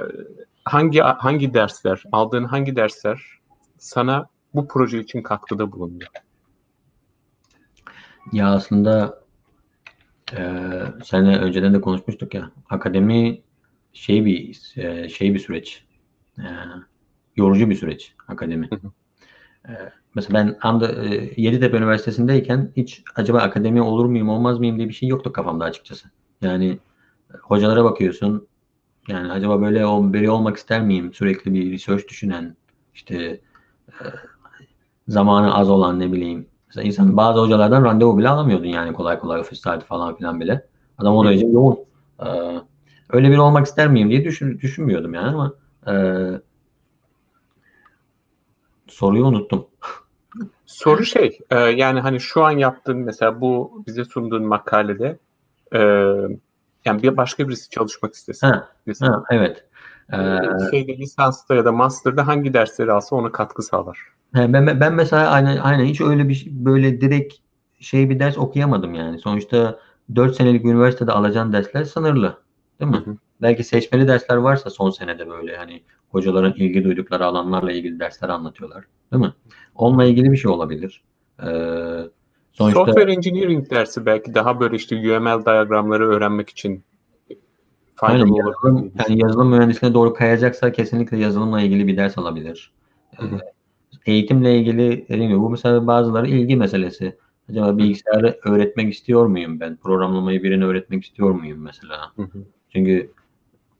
hangi 0.65 0.99
hangi 0.99 1.53
dersler, 1.53 2.03
aldığın 2.11 2.43
hangi 2.43 2.75
dersler 2.75 3.21
sana 3.77 4.27
bu 4.53 4.67
proje 4.67 4.99
için 4.99 5.21
katkıda 5.21 5.71
bulundu? 5.71 6.05
Ya 8.31 8.53
aslında 8.53 9.23
e, 10.37 10.71
seninle 11.03 11.37
önceden 11.37 11.73
de 11.73 11.81
konuşmuştuk 11.81 12.33
ya. 12.33 12.51
Akademi 12.69 13.41
şey 13.93 14.25
bir 14.25 14.73
e, 14.77 15.09
şey 15.09 15.33
bir 15.33 15.39
süreç. 15.39 15.85
E, 16.37 16.45
yorucu 17.35 17.69
bir 17.69 17.75
süreç 17.75 18.13
akademi. 18.27 18.69
e, 19.67 19.71
mesela 20.15 20.39
ben 20.39 20.57
anda 20.61 21.05
e, 21.05 21.33
Yeditepe 21.37 21.77
Üniversitesi'ndeyken 21.77 22.71
hiç 22.77 23.03
acaba 23.15 23.39
akademi 23.39 23.81
olur 23.81 24.05
muyum 24.05 24.29
olmaz 24.29 24.59
mıyım 24.59 24.77
diye 24.77 24.89
bir 24.89 24.93
şey 24.93 25.09
yoktu 25.09 25.33
kafamda 25.33 25.65
açıkçası. 25.65 26.09
Yani 26.41 26.79
hocalara 27.41 27.83
bakıyorsun. 27.83 28.47
Yani 29.07 29.31
acaba 29.31 29.61
böyle 29.61 29.79
biri 30.13 30.29
olmak 30.29 30.57
ister 30.57 30.81
miyim? 30.81 31.13
Sürekli 31.13 31.53
bir 31.53 31.71
research 31.71 32.07
düşünen, 32.07 32.55
işte 32.93 33.41
e, 33.87 34.03
zamanı 35.07 35.55
az 35.55 35.69
olan 35.69 35.99
ne 35.99 36.11
bileyim. 36.11 36.47
Mesela 36.67 36.87
insan 36.87 37.17
bazı 37.17 37.39
hocalardan 37.39 37.83
randevu 37.83 38.17
bile 38.17 38.29
alamıyordun 38.29 38.65
yani 38.65 38.93
kolay 38.93 39.19
kolay 39.19 39.39
ofis 39.39 39.61
saati 39.61 39.85
falan 39.85 40.15
filan 40.15 40.39
bile. 40.39 40.65
Adam 40.97 41.15
o 41.15 41.25
derece 41.25 41.45
yoğun. 41.45 41.79
Ee, 42.25 42.25
öyle 43.09 43.29
biri 43.31 43.39
olmak 43.39 43.65
ister 43.65 43.87
miyim 43.87 44.09
diye 44.09 44.25
düşün, 44.25 44.59
düşünmüyordum 44.59 45.13
yani 45.13 45.27
ama 45.27 45.53
e, 45.87 45.93
soruyu 48.87 49.25
unuttum. 49.25 49.67
Soru 50.65 51.05
şey 51.05 51.39
e, 51.49 51.59
yani 51.59 51.99
hani 51.99 52.19
şu 52.19 52.43
an 52.43 52.51
yaptığın 52.51 52.97
mesela 52.97 53.41
bu 53.41 53.83
bize 53.87 54.05
sunduğun 54.05 54.43
makalede 54.43 55.19
e, 55.73 55.79
yani 56.85 57.03
bir 57.03 57.17
başka 57.17 57.47
birisi 57.47 57.69
çalışmak 57.69 58.13
istese. 58.13 58.47
Ha, 58.47 58.69
ha, 58.99 59.23
evet. 59.29 59.65
Ee, 60.13 60.39
şeyde 60.71 60.97
lisansta 60.97 61.55
ya 61.55 61.65
da 61.65 61.71
master'da 61.71 62.27
hangi 62.27 62.53
dersleri 62.53 62.91
alsa 62.91 63.15
ona 63.15 63.31
katkı 63.31 63.63
sağlar. 63.63 63.99
He, 64.33 64.53
ben 64.53 64.79
ben 64.79 64.93
mesela 64.93 65.29
aynen 65.29 65.57
aynen 65.57 65.85
hiç 65.85 66.01
öyle 66.01 66.29
bir 66.29 66.33
şey, 66.33 66.51
böyle 66.53 67.01
direkt 67.01 67.33
şey 67.79 68.09
bir 68.09 68.19
ders 68.19 68.37
okuyamadım 68.37 68.93
yani. 68.93 69.19
Sonuçta 69.19 69.79
4 70.15 70.35
senelik 70.35 70.65
üniversitede 70.65 71.11
alacağın 71.11 71.53
dersler 71.53 71.83
sınırlı. 71.83 72.37
Değil 72.79 72.91
mi? 72.91 72.97
Hı 72.97 73.11
hı. 73.11 73.17
Belki 73.41 73.63
seçmeli 73.63 74.07
dersler 74.07 74.35
varsa 74.35 74.69
son 74.69 74.89
senede 74.89 75.29
böyle 75.29 75.57
hani 75.57 75.83
hocaların 76.09 76.53
ilgi 76.53 76.83
duydukları 76.83 77.25
alanlarla 77.25 77.71
ilgili 77.71 77.99
dersler 77.99 78.29
anlatıyorlar. 78.29 78.85
Değil 79.13 79.23
mi? 79.23 79.33
Onunla 79.75 80.05
ilgili 80.05 80.31
bir 80.31 80.37
şey 80.37 80.51
olabilir. 80.51 81.03
Ee, 81.43 81.47
sonuçta... 82.51 82.85
Software 82.85 83.11
Engineering 83.13 83.69
dersi 83.69 84.05
belki 84.05 84.33
daha 84.35 84.59
böyle 84.59 84.75
işte 84.75 84.95
UML 84.95 85.45
diyagramları 85.45 86.09
öğrenmek 86.09 86.49
için 86.49 86.83
faydalı 87.95 88.23
Aynen, 88.23 88.33
yazılım, 88.33 88.91
yani 88.99 89.21
yazılım 89.21 89.49
mühendisliğine 89.49 89.93
doğru 89.93 90.13
kayacaksa 90.13 90.71
kesinlikle 90.71 91.17
yazılımla 91.17 91.61
ilgili 91.61 91.87
bir 91.87 91.97
ders 91.97 92.17
alabilir. 92.17 92.71
Hı 93.15 93.25
hı. 93.25 93.39
Eğitimle 94.05 94.57
ilgili 94.59 95.05
dediğim 95.09 95.29
gibi 95.29 95.39
bu 95.39 95.49
mesela 95.49 95.87
bazıları 95.87 96.27
ilgi 96.27 96.55
meselesi. 96.55 97.17
Acaba 97.49 97.77
bilgisayarı 97.77 98.39
öğretmek 98.45 98.93
istiyor 98.93 99.25
muyum 99.25 99.59
ben? 99.59 99.77
Programlamayı 99.77 100.43
birine 100.43 100.65
öğretmek 100.65 101.03
istiyor 101.03 101.31
muyum 101.31 101.61
mesela? 101.61 102.11
Hı 102.15 102.21
hı. 102.21 102.45
Çünkü 102.69 103.11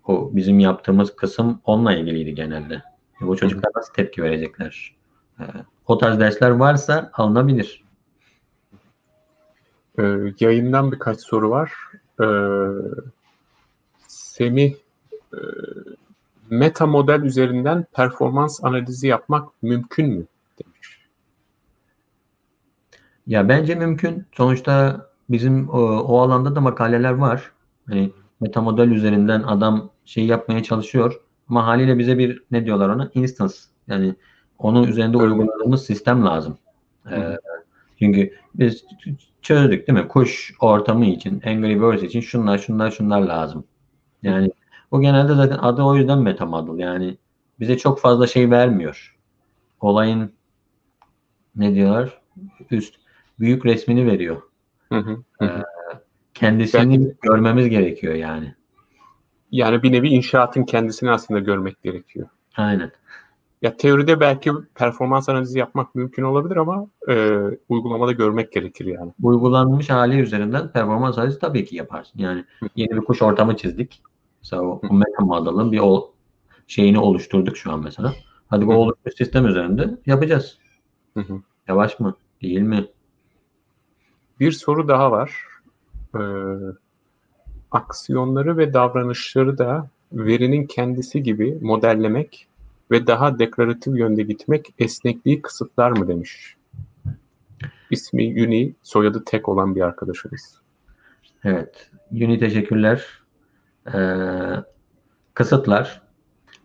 o 0.07 0.30
bizim 0.34 0.60
yaptığımız 0.60 1.15
kısım 1.15 1.61
onunla 1.65 1.93
ilgiliydi 1.93 2.35
genelde. 2.35 2.81
Bu 3.22 3.38
çocuklar 3.38 3.72
nasıl 3.76 3.93
tepki 3.93 4.23
verecekler? 4.23 4.95
E, 5.39 5.43
o 5.88 5.98
tarz 5.98 6.19
dersler 6.19 6.49
varsa 6.49 7.11
alınabilir. 7.14 7.81
Ee, 10.00 10.34
yayından 10.40 10.92
birkaç 10.92 11.20
soru 11.20 11.50
var. 11.50 11.74
Ee, 12.22 12.26
Semih 14.08 14.74
e, 15.34 15.40
meta 16.50 16.86
model 16.86 17.22
üzerinden 17.22 17.86
performans 17.94 18.64
analizi 18.64 19.08
yapmak 19.08 19.50
mümkün 19.62 20.10
mü? 20.10 20.26
demiş. 20.60 21.00
Ya 23.28 23.50
bence 23.50 23.76
mümkün. 23.76 24.26
Sonuçta 24.32 25.06
bizim 25.30 25.70
o, 25.70 25.80
o 26.00 26.20
alanda 26.20 26.56
da 26.56 26.62
makaleler 26.62 27.14
var. 27.14 27.52
Hani 27.90 28.12
meta 28.40 28.62
model 28.62 28.88
üzerinden 28.88 29.44
adam 29.44 29.90
şey 30.06 30.26
yapmaya 30.26 30.64
çalışıyor. 30.64 31.22
Ama 31.50 31.68
haliyle 31.68 31.98
bize 31.98 32.18
bir 32.18 32.44
ne 32.52 32.66
diyorlar 32.66 32.90
ona? 32.90 33.12
Instance. 33.14 33.56
Yani 33.88 34.16
onun 34.60 34.84
üzerinde 34.84 35.18
evet. 35.18 35.32
uyguladığımız 35.32 35.86
sistem 35.86 36.26
lazım. 36.26 36.58
Ee, 37.12 37.38
çünkü 38.02 38.34
biz 38.56 38.86
çözdük 39.41 39.88
değil 39.88 39.99
mi? 39.99 40.07
Kuş 40.07 40.53
ortamı 40.60 41.06
için, 41.06 41.41
Angry 41.45 41.82
Birds 41.82 42.03
için 42.03 42.22
şunlar 42.22 42.57
şunlar 42.57 42.91
şunlar 42.91 43.22
lazım. 43.22 43.64
Yani 44.23 44.52
o 44.91 45.02
genelde 45.02 45.36
zaten 45.36 45.57
adı 45.57 45.84
o 45.84 45.95
yüzden 45.95 46.19
metamodel. 46.19 46.80
Yani 46.80 47.18
bize 47.60 47.78
çok 47.78 47.99
fazla 47.99 48.28
şey 48.28 48.52
vermiyor. 48.52 49.18
Olayın 49.82 50.34
ne 51.56 51.76
diyorlar? 51.76 52.22
Üst 52.72 52.95
büyük 53.40 53.65
resmini 53.65 54.07
veriyor. 54.07 54.41
Hı 54.90 54.99
hı, 54.99 55.18
hı. 55.40 55.45
Ee, 55.45 55.64
kendisini 56.34 56.99
Belki, 56.99 57.18
görmemiz 57.22 57.69
gerekiyor 57.69 58.14
yani. 58.14 58.56
Yani 59.52 59.84
bir 59.84 59.91
nevi 59.91 60.10
inşaatın 60.10 60.64
kendisini 60.64 61.11
aslında 61.11 61.40
görmek 61.40 61.84
gerekiyor. 61.84 62.30
Aynen. 62.56 62.91
Ya 63.62 63.78
teoride 63.78 64.20
belki 64.20 64.52
performans 64.76 65.30
analizi 65.30 65.60
yapmak 65.60 65.96
mümkün 65.96 66.24
olabilir 66.24 66.56
ama 66.56 66.88
e, 67.10 67.38
uygulamada 67.70 68.12
görmek 68.12 68.52
gerekir 68.52 68.86
yani. 68.86 69.12
Uygulanmış 69.24 69.90
hali 69.90 70.20
üzerinden 70.20 70.72
performans 70.72 71.18
analizi 71.18 71.40
tabii 71.40 71.66
ki 71.66 71.76
yaparsın. 71.76 72.20
Yani 72.20 72.46
yeni 72.76 72.92
bir 72.92 73.02
kuş 73.02 73.22
ortamı 73.22 73.58
çizdik. 73.58 74.02
Mesela 74.44 74.62
o, 74.62 74.82
meta 74.92 75.26
model'ın 75.26 75.72
bir 75.72 75.80
o 75.80 76.12
şeyini 76.68 77.00
oluşturduk 77.00 77.58
şu 77.58 77.72
an 77.72 77.84
mesela. 77.84 78.14
Hadi 78.48 78.68
bu 78.68 78.74
oluşmuş 78.74 79.16
sistem 79.18 79.46
üzerinde 79.46 79.98
yapacağız. 80.06 80.58
Yavaş 81.68 82.00
mı? 82.00 82.16
Değil 82.42 82.62
mi? 82.62 82.88
Bir 84.40 84.52
soru 84.52 84.88
daha 84.88 85.12
var. 85.12 85.46
Ee, 86.16 86.20
aksiyonları 87.72 88.58
ve 88.58 88.74
davranışları 88.74 89.58
da 89.58 89.90
verinin 90.14 90.68
kendisi 90.68 91.24
gibi 91.24 91.58
modellemek 91.62 92.48
ve 92.92 93.08
daha 93.08 93.40
deklaratif 93.40 93.98
yönde 93.98 94.24
gitmek 94.24 94.74
esnekliği 94.80 95.42
kısıtlar 95.42 95.92
mı 95.92 96.08
demiş. 96.08 96.56
İsmi 97.90 98.24
Uni, 98.24 98.74
soyadı 98.84 99.24
tek 99.26 99.50
olan 99.50 99.76
bir 99.76 99.82
arkadaşımız. 99.82 100.62
Evet. 101.44 101.90
Uni 102.12 102.40
teşekkürler 102.40 103.06
e, 103.94 103.98
kısıtlar. 105.34 106.02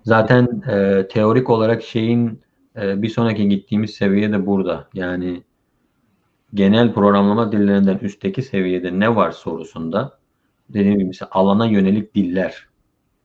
Zaten 0.04 0.62
e, 0.68 1.08
teorik 1.08 1.50
olarak 1.50 1.82
şeyin 1.82 2.40
e, 2.76 3.02
bir 3.02 3.08
sonraki 3.08 3.48
gittiğimiz 3.48 3.90
seviye 3.90 4.32
de 4.32 4.46
burada. 4.46 4.88
Yani 4.94 5.42
genel 6.54 6.94
programlama 6.94 7.52
dillerinden 7.52 7.98
üstteki 7.98 8.42
seviyede 8.42 9.00
ne 9.00 9.16
var 9.16 9.30
sorusunda 9.30 10.18
dediğim 10.68 10.98
gibi 10.98 11.06
mesela 11.06 11.28
alana 11.32 11.66
yönelik 11.66 12.14
diller. 12.14 12.66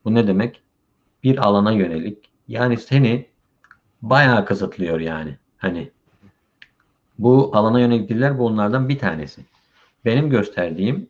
Bu 0.04 0.14
ne 0.14 0.26
demek? 0.26 0.62
Bir 1.24 1.38
alana 1.38 1.72
yönelik. 1.72 2.31
Yani 2.48 2.76
seni 2.76 3.26
bayağı 4.02 4.46
kısıtlıyor 4.46 5.00
yani. 5.00 5.36
Hani 5.58 5.90
bu 7.18 7.50
alana 7.54 7.80
yönelik 7.80 8.08
diller 8.08 8.38
bunlardan 8.38 8.88
bir 8.88 8.98
tanesi. 8.98 9.42
Benim 10.04 10.30
gösterdiğim 10.30 11.08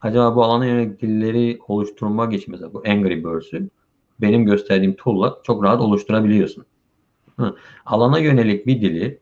acaba 0.00 0.36
bu 0.36 0.44
alana 0.44 0.66
yönelik 0.66 1.02
dilleri 1.02 1.58
oluşturmak 1.68 2.32
için 2.32 2.52
mesela 2.52 2.72
bu 2.74 2.82
Angry 2.86 3.24
Birds'ü 3.24 3.68
benim 4.20 4.44
gösterdiğim 4.44 4.96
tool'la 4.96 5.38
çok 5.42 5.64
rahat 5.64 5.80
oluşturabiliyorsun. 5.80 6.64
Hı. 7.36 7.56
Alana 7.86 8.18
yönelik 8.18 8.66
bir 8.66 8.80
dili 8.80 9.18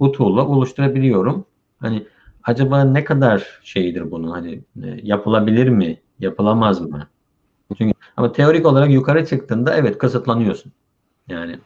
bu 0.00 0.12
tool'la 0.12 0.46
oluşturabiliyorum. 0.46 1.44
Hani 1.78 2.06
acaba 2.44 2.84
ne 2.84 3.04
kadar 3.04 3.60
şeydir 3.62 4.10
bunu 4.10 4.32
hani 4.32 4.60
e, 4.82 5.00
yapılabilir 5.02 5.68
mi, 5.68 6.00
yapılamaz 6.18 6.80
mı? 6.80 7.08
Çünkü 7.78 7.94
ama 8.16 8.32
teorik 8.32 8.66
olarak 8.66 8.90
yukarı 8.90 9.26
çıktığında 9.26 9.76
evet 9.76 9.98
kısıtlanıyorsun. 9.98 10.72
Yani 11.30 11.58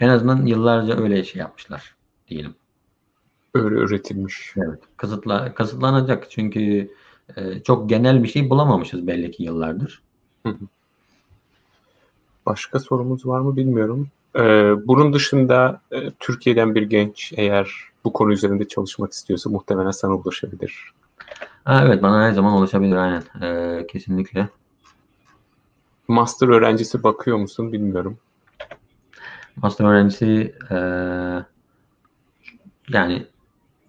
en 0.00 0.08
azından 0.08 0.46
yıllarca 0.46 0.96
öyle 1.02 1.24
şey 1.24 1.40
yapmışlar 1.40 1.94
diyelim 2.28 2.54
öyle 3.54 3.74
üretilmiş. 3.76 4.54
Evet. 4.56 4.78
Kısıtla, 4.96 5.54
kısıtlanacak 5.54 6.30
çünkü 6.30 6.90
e, 7.36 7.62
çok 7.62 7.88
genel 7.88 8.22
bir 8.22 8.28
şey 8.28 8.50
bulamamışız 8.50 9.06
belli 9.06 9.30
ki 9.30 9.42
yıllardır. 9.42 10.02
Başka 12.46 12.80
sorumuz 12.80 13.26
var 13.26 13.40
mı 13.40 13.56
bilmiyorum. 13.56 14.08
Ee, 14.36 14.74
bunun 14.86 15.12
dışında 15.12 15.80
e, 15.92 16.10
Türkiye'den 16.10 16.74
bir 16.74 16.82
genç 16.82 17.32
eğer 17.36 17.74
bu 18.04 18.12
konu 18.12 18.32
üzerinde 18.32 18.68
çalışmak 18.68 19.12
istiyorsa 19.12 19.50
muhtemelen 19.50 19.90
sana 19.90 20.14
ulaşabilir. 20.14 20.92
Ha, 21.64 21.82
evet 21.86 22.02
bana 22.02 22.24
her 22.24 22.32
zaman 22.32 22.52
ulaşabilir 22.52 22.96
aynen. 22.96 23.22
Ee, 23.42 23.86
kesinlikle. 23.86 24.48
Master 26.12 26.48
öğrencisi 26.48 27.02
bakıyor 27.02 27.36
musun 27.36 27.72
bilmiyorum. 27.72 28.18
Master 29.56 29.84
öğrencisi 29.84 30.54
e, 30.70 30.76
yani 32.88 33.26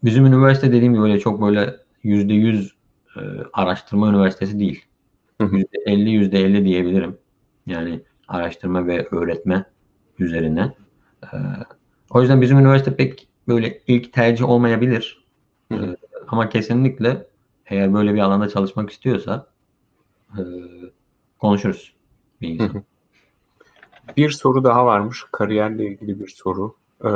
bizim 0.04 0.26
üniversite 0.26 0.72
dediğim 0.72 0.94
gibi 0.94 1.04
böyle 1.04 1.20
çok 1.20 1.41
böyle 1.41 1.76
yüzde 2.04 2.34
yüz 2.34 2.76
e, 3.16 3.22
araştırma 3.54 4.10
üniversitesi 4.10 4.60
değil. 4.60 4.86
Yüzde 5.40 5.78
elli 5.86 6.10
yüzde 6.10 6.40
elli 6.40 6.66
diyebilirim. 6.66 7.18
Yani 7.66 8.02
araştırma 8.28 8.88
ve 8.88 9.08
öğretme 9.12 9.66
üzerine. 10.20 10.76
E, 11.24 11.38
o 12.10 12.22
yüzden 12.22 12.41
bizim 12.41 12.60
üniversite 12.60 12.95
pek 12.95 13.28
böyle 13.48 13.82
ilk 13.88 14.14
tercih 14.14 14.50
olmayabilir. 14.50 15.24
E, 15.72 15.78
ama 16.28 16.50
kesinlikle 16.50 17.28
eğer 17.66 17.94
böyle 17.94 18.14
bir 18.14 18.20
alanda 18.20 18.50
çalışmak 18.50 18.90
istiyorsa 18.90 19.48
e, 20.38 20.41
konuşuruz 21.40 21.94
bir 22.44 22.49
insan. 22.49 22.84
Bir 24.18 24.30
soru 24.30 24.64
daha 24.64 24.86
varmış. 24.86 25.26
Kariyerle 25.32 25.86
ilgili 25.86 26.20
bir 26.20 26.28
soru. 26.28 26.76
Ee, 27.06 27.10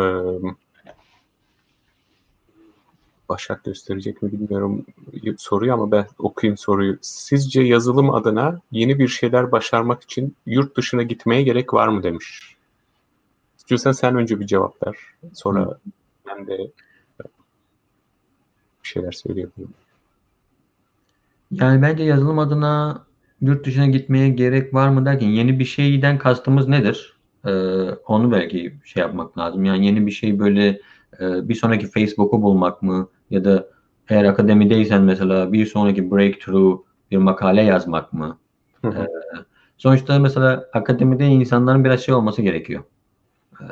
Başak 3.30 3.64
gösterecek 3.64 4.22
mi 4.22 4.32
bilmiyorum 4.32 4.86
soruyu 5.38 5.74
ama 5.74 5.92
ben 5.92 6.08
okuyayım 6.20 6.58
soruyu. 6.58 6.98
Sizce 7.02 7.62
yazılım 7.62 8.14
adına 8.14 8.62
yeni 8.72 9.00
bir 9.00 9.08
şeyler 9.08 9.52
başarmak 9.52 10.04
için 10.04 10.36
yurt 10.46 10.78
dışına 10.78 11.04
gitmeye 11.04 11.42
gerek 11.44 11.74
var 11.74 11.88
mı 11.88 12.04
demiş. 12.04 12.56
İstiyorsan 13.58 13.92
sen 13.92 14.16
önce 14.16 14.40
bir 14.40 14.46
cevap 14.46 14.88
ver. 14.88 14.96
Sonra 15.34 15.62
Hı. 15.62 15.78
ben 16.28 16.48
de 16.48 16.58
bir 18.84 18.90
şeyler 18.90 19.12
söyleyebilirim. 19.12 19.74
Yani 21.52 21.82
bence 21.82 22.04
yazılım 22.04 22.40
adına 22.40 23.07
yurt 23.42 23.66
dışına 23.66 23.88
gitmeye 23.88 24.30
gerek 24.30 24.74
var 24.74 24.90
mı 24.90 25.06
derken 25.06 25.28
yeni 25.28 25.60
bir 25.60 25.66
şeyden 25.66 26.18
kastımız 26.18 26.68
nedir? 26.68 27.18
Ee, 27.46 27.52
onu 28.08 28.32
belki 28.32 28.74
şey 28.84 29.02
yapmak 29.02 29.38
lazım. 29.38 29.66
Yani 29.66 29.86
yeni 29.86 30.06
bir 30.06 30.12
şey 30.12 30.40
böyle 30.40 30.68
e, 31.20 31.50
bir 31.50 31.56
sonraki 31.56 31.88
Facebook'u 31.88 32.42
bulmak 32.42 32.82
mı? 32.82 33.10
Ya 33.30 33.46
da 33.46 33.68
eğer 34.10 34.24
akademideysen 34.24 35.04
mesela 35.04 35.54
bir 35.54 35.66
sonraki 35.66 36.12
breakthrough 36.12 36.80
bir 37.12 37.18
makale 37.18 37.62
yazmak 37.62 38.14
mı? 38.14 38.40
Ee, 38.86 39.08
sonuçta 39.78 40.20
mesela 40.20 40.70
akademide 40.74 41.26
insanların 41.26 41.84
biraz 41.84 42.02
şey 42.02 42.16
olması 42.16 42.42
gerekiyor. 42.42 42.84
Ee, 43.62 43.66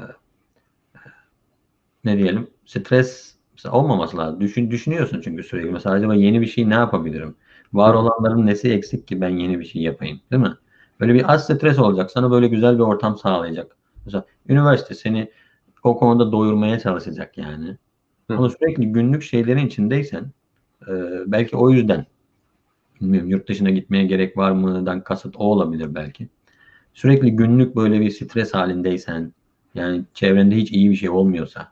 ne 2.05 2.17
diyelim? 2.17 2.47
Stres 2.65 3.35
olmaması 3.71 4.17
lazım. 4.17 4.41
Düşün, 4.41 4.71
düşünüyorsun 4.71 5.21
çünkü 5.23 5.43
sürekli. 5.43 5.71
Mesela 5.71 5.95
acaba 5.95 6.15
yeni 6.15 6.41
bir 6.41 6.47
şey 6.47 6.69
ne 6.69 6.73
yapabilirim? 6.73 7.35
Var 7.75 7.93
olanların 7.93 8.45
nesi 8.45 8.71
eksik 8.71 9.07
ki 9.07 9.21
ben 9.21 9.29
yeni 9.29 9.59
bir 9.59 9.65
şey 9.65 9.81
yapayım 9.81 10.21
değil 10.31 10.43
mi? 10.43 10.53
Böyle 10.99 11.13
bir 11.13 11.33
az 11.33 11.45
stres 11.45 11.79
olacak. 11.79 12.11
Sana 12.11 12.31
böyle 12.31 12.47
güzel 12.47 12.75
bir 12.75 12.83
ortam 12.83 13.17
sağlayacak. 13.17 13.77
Mesela 14.05 14.25
üniversite 14.49 14.95
seni 14.95 15.31
o 15.83 15.97
konuda 15.97 16.31
doyurmaya 16.31 16.79
çalışacak 16.79 17.37
yani. 17.37 17.77
Ama 18.29 18.49
sürekli 18.49 18.91
günlük 18.91 19.23
şeylerin 19.23 19.67
içindeysen 19.67 20.31
e, 20.87 20.91
belki 21.27 21.57
o 21.57 21.69
yüzden 21.69 22.05
bilmiyorum 23.01 23.29
yurt 23.29 23.49
dışına 23.49 23.69
gitmeye 23.69 24.05
gerek 24.05 24.37
var 24.37 24.51
mı'dan 24.51 25.03
kasıt 25.03 25.35
o 25.37 25.43
olabilir 25.43 25.95
belki. 25.95 26.29
Sürekli 26.93 27.35
günlük 27.35 27.75
böyle 27.75 27.99
bir 27.99 28.11
stres 28.11 28.53
halindeysen 28.53 29.33
yani 29.75 30.03
çevrende 30.13 30.55
hiç 30.55 30.71
iyi 30.71 30.89
bir 30.89 30.95
şey 30.95 31.09
olmuyorsa 31.09 31.71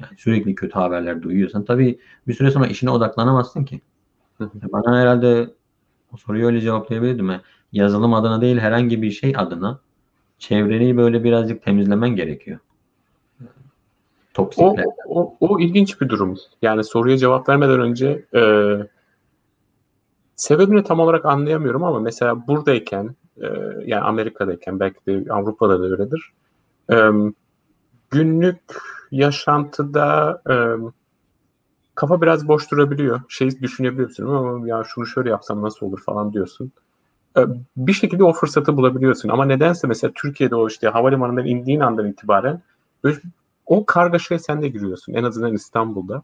yani 0.00 0.18
sürekli 0.18 0.54
kötü 0.54 0.74
haberler 0.74 1.22
duyuyorsan 1.22 1.64
tabii 1.64 1.98
bir 2.26 2.34
süre 2.34 2.50
sonra 2.50 2.66
işine 2.66 2.90
odaklanamazsın 2.90 3.64
ki. 3.64 3.80
Bana 4.40 5.00
herhalde 5.00 5.50
o 6.14 6.16
soruyu 6.16 6.46
öyle 6.46 6.60
cevaplayabilirdim. 6.60 7.30
Yani 7.30 7.40
yazılım 7.72 8.14
adına 8.14 8.40
değil 8.40 8.58
herhangi 8.58 9.02
bir 9.02 9.10
şey 9.10 9.34
adına 9.36 9.80
çevreni 10.38 10.96
böyle 10.96 11.24
birazcık 11.24 11.62
temizlemen 11.62 12.16
gerekiyor. 12.16 12.58
O, 15.08 15.20
o, 15.20 15.36
o 15.40 15.60
ilginç 15.60 16.00
bir 16.00 16.08
durum. 16.08 16.36
Yani 16.62 16.84
soruya 16.84 17.16
cevap 17.16 17.48
vermeden 17.48 17.80
önce 17.80 18.24
e, 18.34 18.42
sebebini 20.36 20.84
tam 20.84 21.00
olarak 21.00 21.24
anlayamıyorum 21.24 21.84
ama 21.84 22.00
mesela 22.00 22.46
buradayken 22.46 23.14
e, 23.36 23.46
yani 23.86 24.00
Amerika'dayken 24.00 24.80
belki 24.80 25.06
de 25.06 25.32
Avrupa'da 25.32 25.80
da 25.80 25.84
öyledir. 25.84 26.32
E, 26.92 26.96
günlük 28.10 28.60
yaşantıda 29.10 30.42
e, 30.50 30.54
kafa 31.98 32.20
biraz 32.20 32.48
boş 32.48 32.70
durabiliyor. 32.70 33.20
Şey 33.28 33.60
düşünebiliyorsun 33.60 34.26
ama 34.26 34.68
ya 34.68 34.84
şunu 34.84 35.06
şöyle 35.06 35.30
yapsam 35.30 35.62
nasıl 35.62 35.86
olur 35.86 36.02
falan 36.06 36.32
diyorsun. 36.32 36.72
E, 37.38 37.40
bir 37.76 37.92
şekilde 37.92 38.24
o 38.24 38.32
fırsatı 38.32 38.76
bulabiliyorsun. 38.76 39.28
Ama 39.28 39.44
nedense 39.44 39.86
mesela 39.86 40.12
Türkiye'de 40.14 40.54
o 40.54 40.68
işte 40.68 40.88
havalimanından 40.88 41.46
indiğin 41.46 41.80
andan 41.80 42.06
itibaren 42.06 42.62
o 43.66 43.86
kargaşaya 43.86 44.38
sen 44.38 44.62
de 44.62 44.68
giriyorsun. 44.68 45.14
En 45.14 45.24
azından 45.24 45.54
İstanbul'da. 45.54 46.22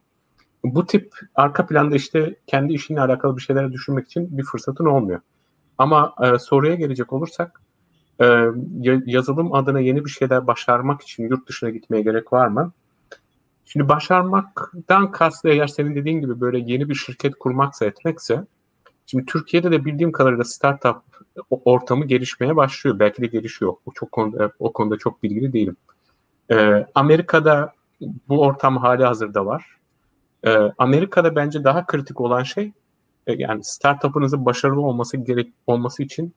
Bu 0.64 0.86
tip 0.86 1.12
arka 1.34 1.66
planda 1.66 1.96
işte 1.96 2.36
kendi 2.46 2.72
işinle 2.72 3.00
alakalı 3.00 3.36
bir 3.36 3.42
şeyler 3.42 3.72
düşünmek 3.72 4.06
için 4.06 4.38
bir 4.38 4.44
fırsatın 4.44 4.84
olmuyor. 4.84 5.20
Ama 5.78 6.14
e, 6.22 6.38
soruya 6.38 6.74
gelecek 6.74 7.12
olursak 7.12 7.60
e, 8.20 8.44
yazılım 9.06 9.54
adına 9.54 9.80
yeni 9.80 10.04
bir 10.04 10.10
şeyler 10.10 10.46
başarmak 10.46 11.02
için 11.02 11.28
yurt 11.28 11.48
dışına 11.48 11.70
gitmeye 11.70 12.02
gerek 12.02 12.32
var 12.32 12.46
mı? 12.46 12.72
Şimdi 13.64 13.88
başarmaktan 13.88 15.10
kastı 15.10 15.48
eğer 15.48 15.66
senin 15.66 15.94
dediğin 15.94 16.20
gibi 16.20 16.40
böyle 16.40 16.58
yeni 16.58 16.88
bir 16.88 16.94
şirket 16.94 17.34
kurmaksa 17.34 17.84
etmekse 17.84 18.44
şimdi 19.06 19.26
Türkiye'de 19.26 19.70
de 19.70 19.84
bildiğim 19.84 20.12
kadarıyla 20.12 20.44
startup 20.44 20.96
ortamı 21.50 22.04
gelişmeye 22.04 22.56
başlıyor. 22.56 22.98
Belki 22.98 23.22
de 23.22 23.26
gelişiyor. 23.26 23.72
O 23.86 23.92
çok 23.94 24.12
konuda, 24.12 24.52
o 24.58 24.72
konuda 24.72 24.98
çok 24.98 25.22
bilgili 25.22 25.52
değilim. 25.52 25.76
Ee, 26.50 26.86
Amerika'da 26.94 27.72
bu 28.28 28.40
ortam 28.40 28.76
hali 28.76 29.04
hazırda 29.04 29.46
var. 29.46 29.76
Ee, 30.46 30.50
Amerika'da 30.78 31.36
bence 31.36 31.64
daha 31.64 31.86
kritik 31.86 32.20
olan 32.20 32.42
şey 32.42 32.72
e, 33.26 33.32
yani 33.32 33.64
startup'ınızın 33.64 34.44
başarılı 34.44 34.80
olması 34.80 35.16
gerek 35.16 35.52
olması 35.66 36.02
için 36.02 36.34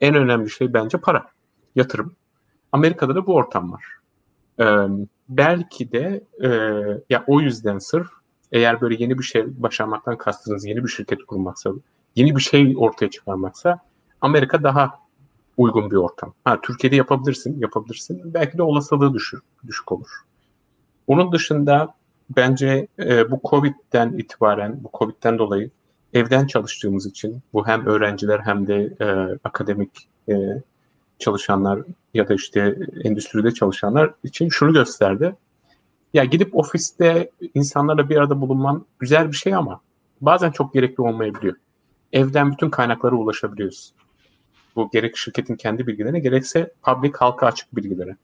en 0.00 0.14
önemli 0.14 0.50
şey 0.50 0.74
bence 0.74 0.98
para, 0.98 1.26
yatırım. 1.76 2.16
Amerika'da 2.72 3.14
da 3.14 3.26
bu 3.26 3.34
ortam 3.34 3.72
var. 3.72 3.84
Ee, 4.60 4.86
belki 5.30 5.92
de 5.92 6.24
e, 6.42 6.48
ya 7.10 7.24
o 7.26 7.40
yüzden 7.40 7.78
sırf 7.78 8.08
eğer 8.52 8.80
böyle 8.80 9.02
yeni 9.02 9.18
bir 9.18 9.24
şey 9.24 9.62
başarmaktan 9.62 10.18
kastınız 10.18 10.64
yeni 10.64 10.84
bir 10.84 10.88
şirket 10.88 11.24
kurmaksa, 11.24 11.70
yeni 12.16 12.36
bir 12.36 12.40
şey 12.40 12.74
ortaya 12.76 13.10
çıkarmaksa 13.10 13.78
Amerika 14.20 14.62
daha 14.62 14.98
uygun 15.56 15.90
bir 15.90 15.96
ortam. 15.96 16.34
Ha, 16.44 16.60
Türkiye'de 16.60 16.96
yapabilirsin, 16.96 17.60
yapabilirsin. 17.60 18.34
Belki 18.34 18.58
de 18.58 18.62
olasılığı 18.62 19.14
düşük, 19.14 19.42
düşük 19.66 19.92
olur. 19.92 20.08
Onun 21.06 21.32
dışında 21.32 21.94
bence 22.36 22.86
e, 22.98 23.30
bu 23.30 23.40
Covid'den 23.44 24.12
itibaren, 24.12 24.84
bu 24.84 24.90
Covid'den 24.98 25.38
dolayı 25.38 25.70
evden 26.14 26.46
çalıştığımız 26.46 27.06
için 27.06 27.42
bu 27.52 27.66
hem 27.66 27.86
öğrenciler 27.86 28.38
hem 28.38 28.66
de 28.66 28.94
e, 29.00 29.06
akademik 29.44 30.08
e, 30.28 30.34
çalışanlar 31.20 31.82
ya 32.14 32.28
da 32.28 32.34
işte 32.34 32.78
endüstride 33.04 33.54
çalışanlar 33.54 34.14
için 34.24 34.48
şunu 34.48 34.72
gösterdi. 34.72 35.36
Ya 36.14 36.24
gidip 36.24 36.56
ofiste 36.56 37.30
insanlarla 37.54 38.08
bir 38.08 38.16
arada 38.16 38.40
bulunman 38.40 38.86
güzel 38.98 39.28
bir 39.28 39.36
şey 39.36 39.54
ama 39.54 39.80
bazen 40.20 40.50
çok 40.50 40.74
gerekli 40.74 41.02
olmayabiliyor. 41.02 41.56
Evden 42.12 42.52
bütün 42.52 42.70
kaynaklara 42.70 43.14
ulaşabiliyorsun. 43.14 43.96
Bu 44.76 44.90
gerek 44.92 45.16
şirketin 45.16 45.56
kendi 45.56 45.86
bilgilerine 45.86 46.20
gerekse 46.20 46.72
public 46.82 47.12
halka 47.18 47.46
açık 47.46 47.76
bilgilere. 47.76 48.16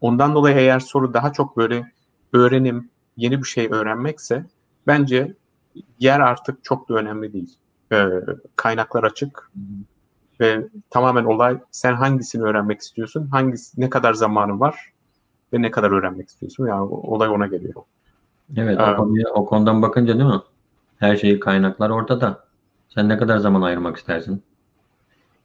Ondan 0.00 0.34
dolayı 0.34 0.56
eğer 0.56 0.80
soru 0.80 1.14
daha 1.14 1.32
çok 1.32 1.56
böyle 1.56 1.92
öğrenim, 2.32 2.90
yeni 3.16 3.38
bir 3.38 3.48
şey 3.48 3.68
öğrenmekse 3.70 4.46
bence 4.86 5.34
yer 5.98 6.20
artık 6.20 6.64
çok 6.64 6.88
da 6.88 6.94
önemli 6.94 7.32
değil. 7.32 7.56
Ee, 7.92 8.08
kaynaklar 8.56 9.04
açık 9.04 9.50
ve 10.42 10.68
tamamen 10.90 11.24
olay 11.24 11.58
sen 11.70 11.94
hangisini 11.94 12.42
öğrenmek 12.42 12.80
istiyorsun, 12.80 13.28
hangisi 13.30 13.80
ne 13.80 13.90
kadar 13.90 14.14
zamanın 14.14 14.60
var 14.60 14.92
ve 15.52 15.62
ne 15.62 15.70
kadar 15.70 15.90
öğrenmek 15.90 16.28
istiyorsun. 16.28 16.66
Yani 16.66 16.82
olay 16.90 17.28
ona 17.28 17.46
geliyor. 17.46 17.74
Evet, 18.56 18.80
o, 18.80 18.96
konuya, 18.96 19.24
o 19.34 19.46
konudan 19.46 19.82
bakınca 19.82 20.14
değil 20.18 20.30
mi? 20.30 20.40
Her 20.98 21.16
şeyi 21.16 21.40
kaynaklar 21.40 21.90
ortada. 21.90 22.44
Sen 22.88 23.08
ne 23.08 23.16
kadar 23.16 23.38
zaman 23.38 23.62
ayırmak 23.62 23.96
istersin? 23.96 24.42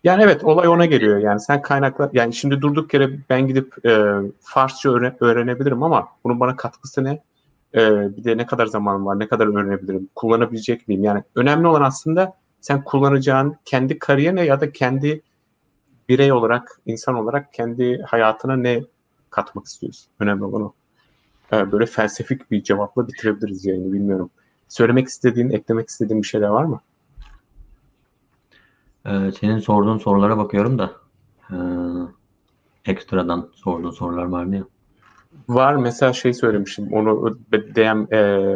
Yani 0.03 0.23
evet 0.23 0.43
olay 0.43 0.67
ona 0.67 0.85
geliyor. 0.85 1.17
Yani 1.17 1.39
sen 1.39 1.61
kaynaklar 1.61 2.09
yani 2.13 2.33
şimdi 2.33 2.61
durduk 2.61 2.93
yere 2.93 3.09
ben 3.29 3.47
gidip 3.47 3.85
e, 3.85 4.13
Farsça 4.41 4.91
öğren, 4.91 5.15
öğrenebilirim 5.19 5.83
ama 5.83 6.07
bunun 6.23 6.39
bana 6.39 6.55
katkısı 6.55 7.03
ne? 7.03 7.21
E, 7.75 7.91
bir 8.17 8.23
de 8.23 8.37
ne 8.37 8.45
kadar 8.45 8.65
zaman 8.65 9.05
var, 9.05 9.19
ne 9.19 9.27
kadar 9.27 9.47
öğrenebilirim, 9.47 10.09
kullanabilecek 10.15 10.87
miyim? 10.87 11.03
Yani 11.03 11.23
önemli 11.35 11.67
olan 11.67 11.81
aslında 11.81 12.33
sen 12.67 12.83
kullanacağın 12.83 13.57
kendi 13.65 13.99
kariyerine 13.99 14.45
ya 14.45 14.61
da 14.61 14.71
kendi 14.71 15.21
birey 16.09 16.31
olarak, 16.31 16.79
insan 16.85 17.15
olarak 17.15 17.53
kendi 17.53 18.01
hayatına 18.01 18.55
ne 18.55 18.83
katmak 19.29 19.65
istiyorsun? 19.65 20.09
Önemli 20.19 20.43
olan 20.43 20.61
o. 20.61 20.73
E, 21.53 21.71
böyle 21.71 21.85
felsefik 21.85 22.51
bir 22.51 22.63
cevapla 22.63 23.07
bitirebiliriz 23.07 23.65
yani 23.65 23.93
bilmiyorum. 23.93 24.29
söylemek 24.67 25.07
istediğin, 25.07 25.49
eklemek 25.49 25.89
istediğin 25.89 26.21
bir 26.21 26.27
şeyler 26.27 26.47
var 26.47 26.63
mı? 26.63 26.81
Ee, 29.05 29.31
senin 29.39 29.59
sorduğun 29.59 29.97
sorulara 29.97 30.37
bakıyorum 30.37 30.79
da 30.79 30.91
ee, 31.51 31.55
ekstradan 32.85 33.49
sorduğun 33.55 33.91
sorular 33.91 34.25
var 34.25 34.43
mı? 34.43 34.67
Var 35.49 35.75
mesela 35.75 36.13
şey 36.13 36.33
söylemişim 36.33 36.93
onu 36.93 37.37
DM 37.75 38.13
e, 38.13 38.49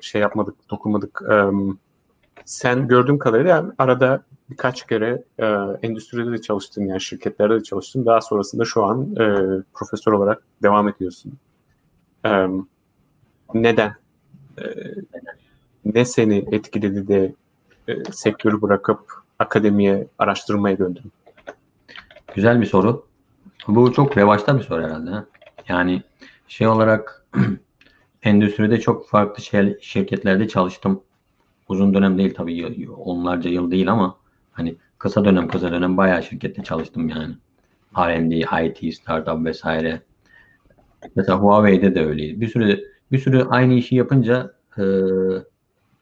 şey 0.00 0.20
yapmadık 0.20 0.70
dokunmadık. 0.70 1.22
E, 1.30 1.34
sen 2.44 2.88
gördüğüm 2.88 3.18
kadarıyla 3.18 3.72
arada 3.78 4.22
birkaç 4.50 4.86
kere 4.86 5.24
e, 5.38 5.46
endüstride 5.82 6.32
de 6.32 6.40
çalıştın 6.40 6.86
yani 6.86 7.00
şirketlerde 7.00 7.54
de 7.54 7.62
çalıştın. 7.62 8.06
Daha 8.06 8.20
sonrasında 8.20 8.64
şu 8.64 8.84
an 8.84 9.16
e, 9.16 9.26
profesör 9.74 10.12
olarak 10.12 10.42
devam 10.62 10.88
ediyorsun. 10.88 11.32
E, 12.26 12.46
neden? 13.54 13.94
E, 14.58 14.64
ne 15.84 16.04
seni 16.04 16.48
etkiledi 16.52 17.08
de 17.08 17.34
e, 17.88 18.04
sektörü 18.12 18.62
bırakıp 18.62 19.00
akademiye, 19.38 20.06
araştırmaya 20.18 20.78
döndün? 20.78 21.12
Güzel 22.34 22.60
bir 22.60 22.66
soru. 22.66 23.06
Bu 23.68 23.92
çok 23.92 24.16
revaçta 24.16 24.58
bir 24.58 24.62
soru 24.62 24.82
herhalde. 24.82 25.10
Yani 25.68 26.02
şey 26.48 26.66
olarak 26.66 27.26
endüstride 28.22 28.80
çok 28.80 29.08
farklı 29.08 29.42
şey, 29.42 29.78
şirketlerde 29.80 30.48
çalıştım. 30.48 31.02
Uzun 31.70 31.94
dönem 31.94 32.18
değil 32.18 32.34
tabii 32.34 32.90
onlarca 32.90 33.50
yıl 33.50 33.70
değil 33.70 33.92
ama 33.92 34.16
hani 34.52 34.76
kısa 34.98 35.24
dönem 35.24 35.48
kısa 35.48 35.72
dönem 35.72 35.96
bayağı 35.96 36.22
şirkette 36.22 36.62
çalıştım 36.62 37.08
yani. 37.08 37.34
R&D, 37.98 38.36
IT, 38.66 38.94
startup 38.94 39.44
vesaire. 39.44 40.02
Mesela 41.16 41.38
Huawei'de 41.38 41.94
de 41.94 42.06
öyleydi. 42.06 42.40
Bir 42.40 42.48
sürü 42.48 42.84
bir 43.12 43.18
sürü 43.18 43.44
aynı 43.44 43.74
işi 43.74 43.94
yapınca 43.94 44.54
e, 44.78 44.82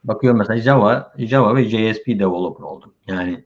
bakıyorum 0.04 0.38
mesela 0.38 0.60
Java, 0.60 1.12
Java 1.18 1.56
ve 1.56 1.64
JSP 1.64 2.06
developer 2.06 2.64
oldum. 2.64 2.94
Yani 3.06 3.44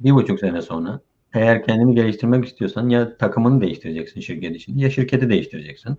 bir 0.00 0.12
buçuk 0.12 0.40
sene 0.40 0.62
sonra 0.62 1.00
eğer 1.34 1.64
kendini 1.64 1.94
geliştirmek 1.94 2.44
istiyorsan 2.44 2.88
ya 2.88 3.16
takımını 3.16 3.60
değiştireceksin 3.60 4.20
şirket 4.20 4.56
için 4.56 4.78
ya 4.78 4.90
şirketi 4.90 5.30
değiştireceksin. 5.30 5.96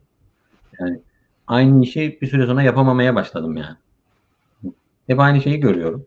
Yani 0.79 0.99
aynı 1.47 1.83
işi 1.83 2.17
bir 2.21 2.27
süre 2.27 2.45
sonra 2.45 2.63
yapamamaya 2.63 3.15
başladım 3.15 3.57
yani. 3.57 3.75
Hep 5.07 5.19
aynı 5.19 5.41
şeyi 5.41 5.59
görüyorum. 5.59 6.05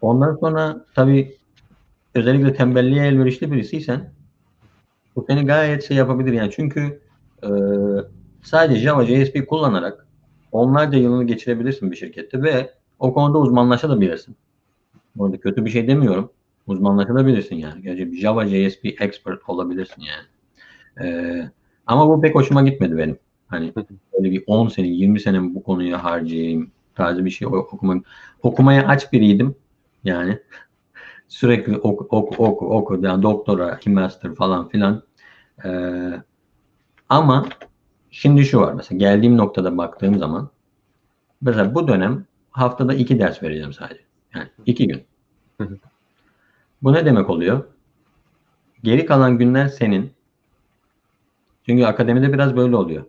Ondan 0.00 0.36
sonra 0.36 0.84
tabii 0.94 1.36
özellikle 2.14 2.54
tembelliğe 2.54 3.06
elverişli 3.06 3.52
birisiysen 3.52 4.12
bu 5.16 5.24
seni 5.28 5.46
gayet 5.46 5.88
şey 5.88 5.96
yapabilir 5.96 6.32
yani. 6.32 6.50
Çünkü 6.56 7.00
e, 7.42 7.48
sadece 8.42 8.80
Java, 8.80 9.04
JSP 9.04 9.46
kullanarak 9.48 10.06
onlarca 10.52 10.98
yılını 10.98 11.24
geçirebilirsin 11.24 11.90
bir 11.90 11.96
şirkette 11.96 12.42
ve 12.42 12.70
o 12.98 13.14
konuda 13.14 13.38
uzmanlaşabilirsin. 13.38 14.36
Orada 15.18 15.36
kötü 15.36 15.64
bir 15.64 15.70
şey 15.70 15.88
demiyorum 15.88 16.30
uzmanlaşabilirsin 16.66 17.56
yani. 17.56 17.82
Gerçi 17.82 18.20
Java 18.20 18.46
JSP 18.46 18.84
expert 19.00 19.48
olabilirsin 19.48 20.02
yani. 20.02 20.26
Ee, 21.02 21.50
ama 21.86 22.08
bu 22.08 22.20
pek 22.20 22.34
hoşuma 22.34 22.62
gitmedi 22.62 22.96
benim. 22.96 23.18
Hani 23.48 23.72
böyle 23.76 24.30
bir 24.30 24.44
10 24.46 24.68
sene, 24.68 24.86
20 24.86 25.20
sene 25.20 25.54
bu 25.54 25.62
konuya 25.62 26.04
harcayayım 26.04 26.70
tarzı 26.94 27.24
bir 27.24 27.30
şey 27.30 27.48
okumak. 27.48 28.06
Okumaya 28.42 28.86
aç 28.86 29.12
biriydim. 29.12 29.54
Yani 30.04 30.38
sürekli 31.28 31.76
oku 31.76 32.06
oku 32.10 32.44
oku 32.44 32.76
oku 32.76 32.98
yani 33.02 33.22
doktora, 33.22 33.80
master 33.86 34.34
falan 34.34 34.68
filan. 34.68 35.02
Ee, 35.64 36.22
ama 37.08 37.48
şimdi 38.10 38.44
şu 38.44 38.60
var 38.60 38.72
mesela 38.72 38.98
geldiğim 38.98 39.36
noktada 39.36 39.78
baktığım 39.78 40.18
zaman 40.18 40.50
mesela 41.40 41.74
bu 41.74 41.88
dönem 41.88 42.24
haftada 42.50 42.94
iki 42.94 43.18
ders 43.18 43.42
vereceğim 43.42 43.72
sadece. 43.72 44.00
Yani 44.34 44.48
iki 44.66 44.88
gün. 44.88 45.04
Bu 46.82 46.92
ne 46.92 47.04
demek 47.04 47.30
oluyor? 47.30 47.64
Geri 48.82 49.06
kalan 49.06 49.38
günler 49.38 49.68
senin. 49.68 50.12
Çünkü 51.66 51.84
akademide 51.84 52.32
biraz 52.32 52.56
böyle 52.56 52.76
oluyor. 52.76 53.04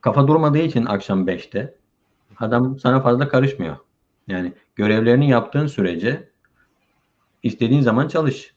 Kafa 0.00 0.28
durmadığı 0.28 0.58
için 0.58 0.84
akşam 0.84 1.26
5'te 1.26 1.74
adam 2.38 2.78
sana 2.78 3.00
fazla 3.00 3.28
karışmıyor. 3.28 3.76
Yani 4.28 4.52
görevlerini 4.76 5.30
yaptığın 5.30 5.66
sürece 5.66 6.28
istediğin 7.42 7.80
zaman 7.80 8.08
çalış. 8.08 8.54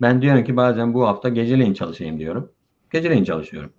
Ben 0.00 0.22
diyorum 0.22 0.44
ki 0.44 0.56
bazen 0.56 0.94
bu 0.94 1.06
hafta 1.06 1.28
geceleyin 1.28 1.74
çalışayım 1.74 2.18
diyorum. 2.18 2.52
Geceleyin 2.92 3.24
çalışıyorum. 3.24 3.72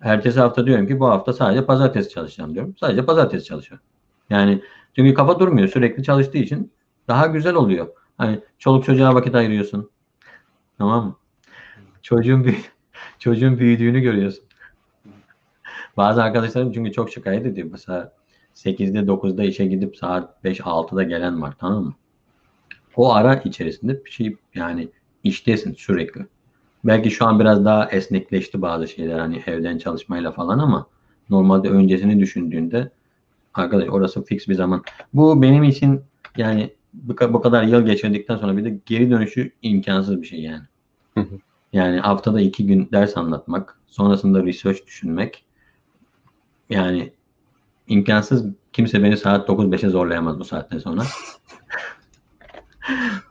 Ertesi 0.00 0.40
hafta 0.40 0.66
diyorum 0.66 0.86
ki 0.86 1.00
bu 1.00 1.08
hafta 1.08 1.32
sadece 1.32 1.66
pazartesi 1.66 2.08
çalışacağım 2.08 2.54
diyorum. 2.54 2.74
Sadece 2.80 3.04
pazartesi 3.04 3.44
çalışıyorum. 3.44 3.86
Yani 4.30 4.62
çünkü 4.96 5.14
kafa 5.14 5.40
durmuyor. 5.40 5.68
Sürekli 5.68 6.02
çalıştığı 6.02 6.38
için 6.38 6.72
daha 7.08 7.26
güzel 7.26 7.54
oluyor. 7.54 7.88
Hani 8.18 8.40
çoluk 8.58 8.84
çocuğa 8.84 9.14
vakit 9.14 9.34
ayırıyorsun. 9.34 9.90
Tamam 10.78 11.06
mı? 11.06 11.16
Çocuğun 12.02 12.44
büyü 12.44 12.56
çocuğun 13.18 13.58
büyüdüğünü 13.58 14.00
görüyorsun. 14.00 14.44
Bazı 15.96 16.22
arkadaşlarım 16.22 16.72
çünkü 16.72 16.92
çok 16.92 17.10
şikayet 17.10 17.46
ediyor. 17.46 17.68
Mesela 17.72 18.12
8'de 18.54 18.98
9'da 18.98 19.44
işe 19.44 19.66
gidip 19.66 19.96
saat 19.96 20.44
5-6'da 20.44 21.02
gelen 21.02 21.42
var 21.42 21.54
tamam 21.58 21.84
mı? 21.84 21.94
O 22.96 23.12
ara 23.12 23.34
içerisinde 23.34 24.04
bir 24.04 24.10
şey 24.10 24.36
yani 24.54 24.88
iştesin 25.24 25.74
sürekli. 25.74 26.26
Belki 26.84 27.10
şu 27.10 27.26
an 27.26 27.40
biraz 27.40 27.64
daha 27.64 27.90
esnekleşti 27.90 28.62
bazı 28.62 28.88
şeyler 28.88 29.18
hani 29.18 29.42
evden 29.46 29.78
çalışmayla 29.78 30.32
falan 30.32 30.58
ama 30.58 30.86
normalde 31.30 31.68
öncesini 31.68 32.20
düşündüğünde 32.20 32.90
arkadaş 33.54 33.88
orası 33.88 34.24
fix 34.24 34.48
bir 34.48 34.54
zaman. 34.54 34.82
Bu 35.14 35.42
benim 35.42 35.64
için 35.64 36.00
yani 36.36 36.70
bu, 36.94 37.42
kadar 37.42 37.62
yıl 37.62 37.86
geçirdikten 37.86 38.36
sonra 38.36 38.56
bir 38.56 38.64
de 38.64 38.78
geri 38.86 39.10
dönüşü 39.10 39.52
imkansız 39.62 40.22
bir 40.22 40.26
şey 40.26 40.40
yani. 40.40 40.62
Yani 41.72 41.98
haftada 42.00 42.40
iki 42.40 42.66
gün 42.66 42.88
ders 42.92 43.16
anlatmak, 43.16 43.78
sonrasında 43.86 44.44
research 44.44 44.86
düşünmek 44.86 45.44
yani 46.70 47.12
imkansız 47.90 48.46
kimse 48.72 49.02
beni 49.02 49.16
saat 49.16 49.48
9-5'e 49.48 49.88
zorlayamaz 49.88 50.38
bu 50.38 50.44
saatten 50.44 50.78
sonra. 50.78 51.02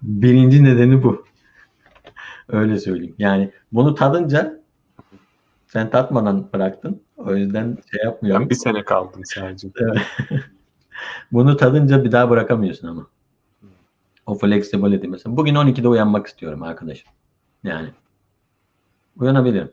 Birinci 0.02 0.64
nedeni 0.64 1.04
bu. 1.04 1.26
Öyle 2.48 2.80
söyleyeyim. 2.80 3.16
Yani 3.18 3.52
bunu 3.72 3.96
tadınca 3.96 4.60
sen 5.68 5.90
tatmadan 5.90 6.54
bıraktın. 6.54 7.02
O 7.18 7.36
yüzden 7.36 7.78
şey 7.92 8.04
yapmıyorum. 8.04 8.42
Ben 8.42 8.50
bir 8.50 8.56
sene 8.56 8.84
kaldım 8.84 9.22
sadece. 9.26 9.70
bunu 11.32 11.58
tadınca 11.58 12.04
bir 12.04 12.12
daha 12.12 12.30
bırakamıyorsun 12.30 12.88
ama. 12.88 13.08
O 14.26 14.36
flexibility 14.36 15.08
mesela. 15.08 15.38
Bugün 15.38 15.56
12'de 15.56 15.88
uyanmak 15.88 16.28
istiyorum 16.28 16.64
arkadaşım. 16.64 17.12
Yani 17.64 17.90
uyanabilirim. 19.18 19.72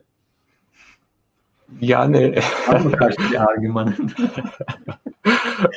Yani 1.81 2.35
karşı 2.99 3.31
bir 3.31 3.49
argümanın? 3.49 4.11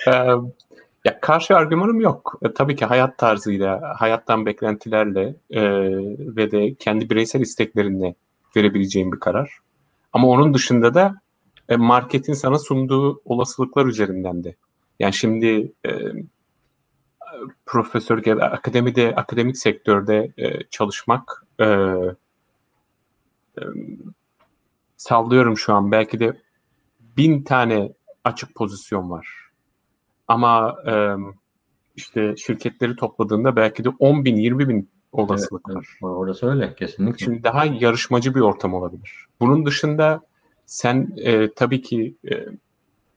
ya 1.05 1.21
karşı 1.21 1.57
argümanım 1.57 2.01
yok. 2.01 2.39
E, 2.43 2.53
tabii 2.53 2.77
ki 2.77 2.85
hayat 2.85 3.19
tarzıyla, 3.19 3.95
hayattan 3.99 4.47
beklentilerle 4.47 5.35
e, 5.51 5.63
ve 6.37 6.51
de 6.51 6.75
kendi 6.75 7.11
bireysel 7.11 7.41
isteklerinle 7.41 8.15
verebileceğim 8.57 9.13
bir 9.13 9.21
karar. 9.21 9.59
Ama 10.13 10.29
onun 10.29 10.55
dışında 10.55 10.95
da 10.95 11.15
e, 11.69 11.77
marketin 11.77 12.33
sana 12.33 12.59
sunduğu 12.59 13.21
olasılıklar 13.25 13.87
üzerinden 13.87 14.45
de. 14.45 14.55
Yani 14.99 15.13
şimdi 15.13 15.73
e, 15.87 15.91
profesör 17.67 18.27
ya 18.27 18.37
da 18.37 18.45
akademide, 18.45 19.15
akademik 19.15 19.57
sektörde 19.57 20.33
e, 20.39 20.65
çalışmak 20.71 21.45
e, 21.61 21.65
e, 21.65 23.63
sallıyorum 25.01 25.59
şu 25.59 25.75
an 25.75 25.93
belki 25.93 26.21
de 26.21 26.37
bin 27.17 27.43
tane 27.43 27.93
açık 28.25 28.55
pozisyon 28.55 29.11
var. 29.11 29.29
Ama 30.29 30.77
e, 30.87 31.15
işte 31.97 32.37
şirketleri 32.37 32.97
topladığında 32.97 33.57
belki 33.57 33.85
de 33.85 33.89
10 33.99 34.25
bin, 34.25 34.37
20 34.37 34.69
bin 34.69 34.89
olasılık 35.13 35.63
evet, 35.69 35.77
var. 36.03 36.11
Orası 36.11 36.51
öyle 36.51 36.75
kesinlikle. 36.75 37.25
Şimdi 37.25 37.45
daha 37.45 37.65
yarışmacı 37.65 38.35
bir 38.35 38.41
ortam 38.41 38.75
olabilir. 38.75 39.27
Bunun 39.41 39.67
dışında 39.67 40.21
sen 40.67 41.13
e, 41.17 41.53
tabii 41.53 41.83
ki 41.83 42.15
e, 42.31 42.47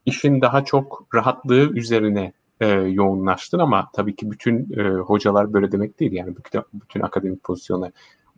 işin 0.05 0.41
daha 0.41 0.65
çok 0.65 1.07
rahatlığı 1.13 1.69
üzerine 1.73 2.33
e, 2.59 2.67
yoğunlaştın 2.69 3.59
ama 3.59 3.89
tabii 3.93 4.15
ki 4.15 4.31
bütün 4.31 4.79
e, 4.79 4.89
hocalar 4.89 5.53
böyle 5.53 5.71
demek 5.71 5.99
değil 5.99 6.11
yani 6.11 6.35
bütün, 6.37 6.61
bütün 6.73 7.01
akademik 7.01 7.43
pozisyonlar. 7.43 7.91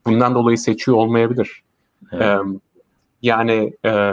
Bundan 0.06 0.36
dolayı 0.36 0.58
seçiyor 0.58 0.98
olmayabilir. 0.98 1.64
Evet. 2.12 2.24
E, 2.24 2.40
yani 3.22 3.74
e, 3.86 4.12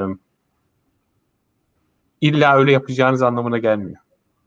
illa 2.20 2.56
öyle 2.56 2.72
yapacağınız 2.72 3.22
anlamına 3.22 3.58
gelmiyor. 3.58 3.98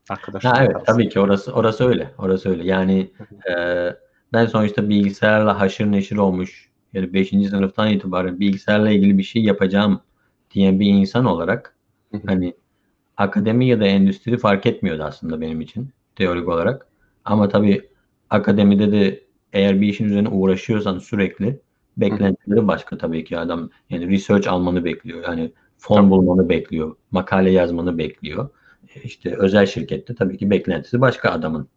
Arkadaşlar. 0.10 0.58
Ha, 0.58 0.66
evet 0.66 0.86
tabii 0.86 1.10
ki 1.10 1.20
orası 1.20 1.54
orası 1.54 1.88
öyle. 1.88 2.12
Orası 2.18 2.50
öyle. 2.50 2.68
Yani 2.68 3.12
e, 3.50 3.56
ben 4.34 4.46
sonuçta 4.46 4.90
bilgisayarla 4.90 5.60
haşır 5.60 5.92
neşir 5.92 6.18
olmuş 6.18 6.70
yani 6.94 7.14
5. 7.14 7.30
sınıftan 7.30 7.90
itibaren 7.90 8.40
bilgisayarla 8.40 8.92
ilgili 8.92 9.18
bir 9.18 9.24
şey 9.24 9.44
yapacağım 9.44 10.02
diyen 10.52 10.80
bir 10.80 10.88
insan 10.88 11.26
olarak 11.26 11.76
hani 12.26 12.54
akademi 13.18 13.68
ya 13.68 13.80
da 13.80 13.86
endüstri 13.86 14.38
fark 14.38 14.66
etmiyordu 14.66 15.04
aslında 15.04 15.42
benim 15.42 15.62
için 15.62 15.90
teorik 16.16 16.48
olarak. 16.48 16.88
Ama 17.26 17.50
tabii 17.50 17.90
akademide 18.30 18.92
de 18.92 19.24
eğer 19.54 19.82
bir 19.82 19.88
işin 19.88 20.06
üzerine 20.06 20.30
uğraşıyorsan 20.30 21.00
sürekli 21.00 21.60
beklentileri 21.98 22.68
başka 22.68 22.98
tabii 22.98 23.24
ki 23.24 23.38
adam 23.38 23.70
yani 23.90 24.10
research 24.10 24.48
almanı 24.48 24.86
bekliyor. 24.86 25.24
Yani 25.24 25.52
fon 25.78 25.96
tabii. 25.96 26.10
bulmanı 26.10 26.50
bekliyor. 26.50 26.96
Makale 27.12 27.52
yazmanı 27.52 27.98
bekliyor. 27.98 28.50
E, 28.96 29.02
işte 29.02 29.36
özel 29.38 29.66
şirkette 29.66 30.16
tabii 30.16 30.38
ki 30.38 30.50
beklentisi 30.50 31.02
başka 31.02 31.32
adamın. 31.32 31.68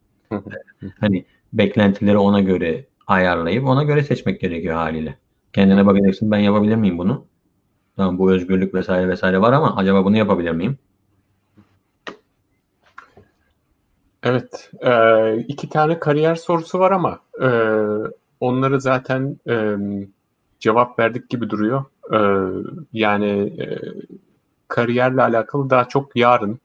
hani 1.01 1.25
beklentileri 1.53 2.19
ona 2.19 2.41
göre 2.41 2.87
ayarlayıp 3.07 3.67
ona 3.67 3.83
göre 3.83 4.03
seçmek 4.03 4.41
gerekiyor 4.41 4.75
haliyle. 4.75 5.19
Kendine 5.53 5.87
bakacaksın 5.87 6.31
ben 6.31 6.39
yapabilir 6.39 6.77
miyim 6.77 6.99
bunu? 6.99 7.27
Tamam 7.97 8.19
bu 8.19 8.33
özgürlük 8.33 8.75
vesaire 8.75 9.09
vesaire 9.09 9.41
var 9.41 9.53
ama 9.53 9.77
acaba 9.77 10.05
bunu 10.05 10.17
yapabilir 10.17 10.53
miyim? 10.53 10.79
Evet. 14.23 14.71
E, 14.81 15.37
iki 15.37 15.69
tane 15.69 15.99
kariyer 15.99 16.35
sorusu 16.35 16.79
var 16.79 16.93
ama 16.93 17.21
e, 17.43 17.49
onları 18.41 18.81
zaten 18.81 19.37
e, 19.49 19.77
cevap 20.61 20.99
verdik 20.99 21.29
gibi 21.29 21.51
duruyor. 21.51 21.85
E, 22.13 22.19
yani 22.93 23.31
e, 23.63 23.79
kariyerle 24.69 25.23
alakalı 25.23 25.71
daha 25.71 25.89
çok 25.89 26.17
yarın 26.17 26.59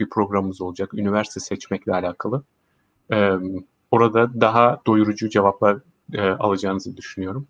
bir 0.00 0.10
programımız 0.10 0.60
olacak. 0.60 0.94
Üniversite 0.94 1.40
seçmekle 1.40 1.92
alakalı. 1.92 2.42
E, 3.12 3.32
orada 3.90 4.40
daha 4.40 4.80
doyurucu 4.86 5.28
cevaplar 5.28 5.78
e, 6.12 6.20
alacağınızı 6.20 6.96
düşünüyorum. 6.96 7.46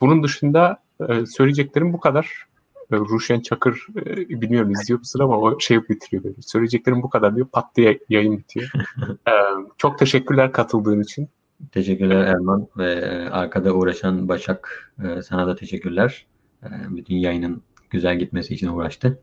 Bunun 0.00 0.22
dışında 0.22 0.82
e, 1.08 1.26
söyleyeceklerim 1.26 1.92
bu 1.92 2.00
kadar. 2.00 2.46
E, 2.92 2.96
Ruşen 2.96 3.40
Çakır 3.40 3.86
e, 3.96 4.40
bilmiyorum 4.40 4.70
izliyor 4.70 4.98
musun 4.98 5.20
ama 5.20 5.38
o 5.38 5.60
şey 5.60 5.88
bitiriyor 5.88 6.24
böyle. 6.24 6.42
Söyleyeceklerim 6.42 7.02
bu 7.02 7.10
kadar 7.10 7.36
diyor. 7.36 7.46
Pat 7.46 7.76
diye 7.76 7.98
yayın 8.08 8.38
bitiyor. 8.38 8.72
e, 9.28 9.32
çok 9.78 9.98
teşekkürler 9.98 10.52
katıldığın 10.52 11.02
için. 11.02 11.28
Teşekkürler 11.72 12.24
Erman 12.24 12.68
ve 12.76 12.92
e, 12.92 13.28
arkada 13.28 13.72
uğraşan 13.72 14.28
Başak 14.28 14.92
e, 15.04 15.22
sana 15.22 15.46
da 15.46 15.56
teşekkürler. 15.56 16.26
E, 16.62 16.68
bütün 16.88 17.16
yayının 17.16 17.62
güzel 17.90 18.18
gitmesi 18.18 18.54
için 18.54 18.68
uğraştı. 18.68 19.20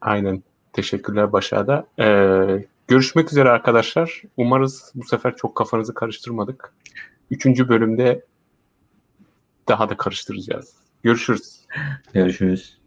Aynen. 0.00 0.42
Teşekkürler 0.72 1.32
Başak'a 1.32 1.66
da. 1.66 1.86
Ee, 1.98 2.66
görüşmek 2.88 3.32
üzere 3.32 3.48
arkadaşlar. 3.48 4.22
Umarız 4.36 4.92
bu 4.94 5.04
sefer 5.04 5.36
çok 5.36 5.54
kafanızı 5.54 5.94
karıştırmadık. 5.94 6.72
Üçüncü 7.30 7.68
bölümde 7.68 8.24
daha 9.68 9.88
da 9.88 9.96
karıştıracağız. 9.96 10.74
Görüşürüz. 11.02 11.66
Görüşürüz. 12.12 12.78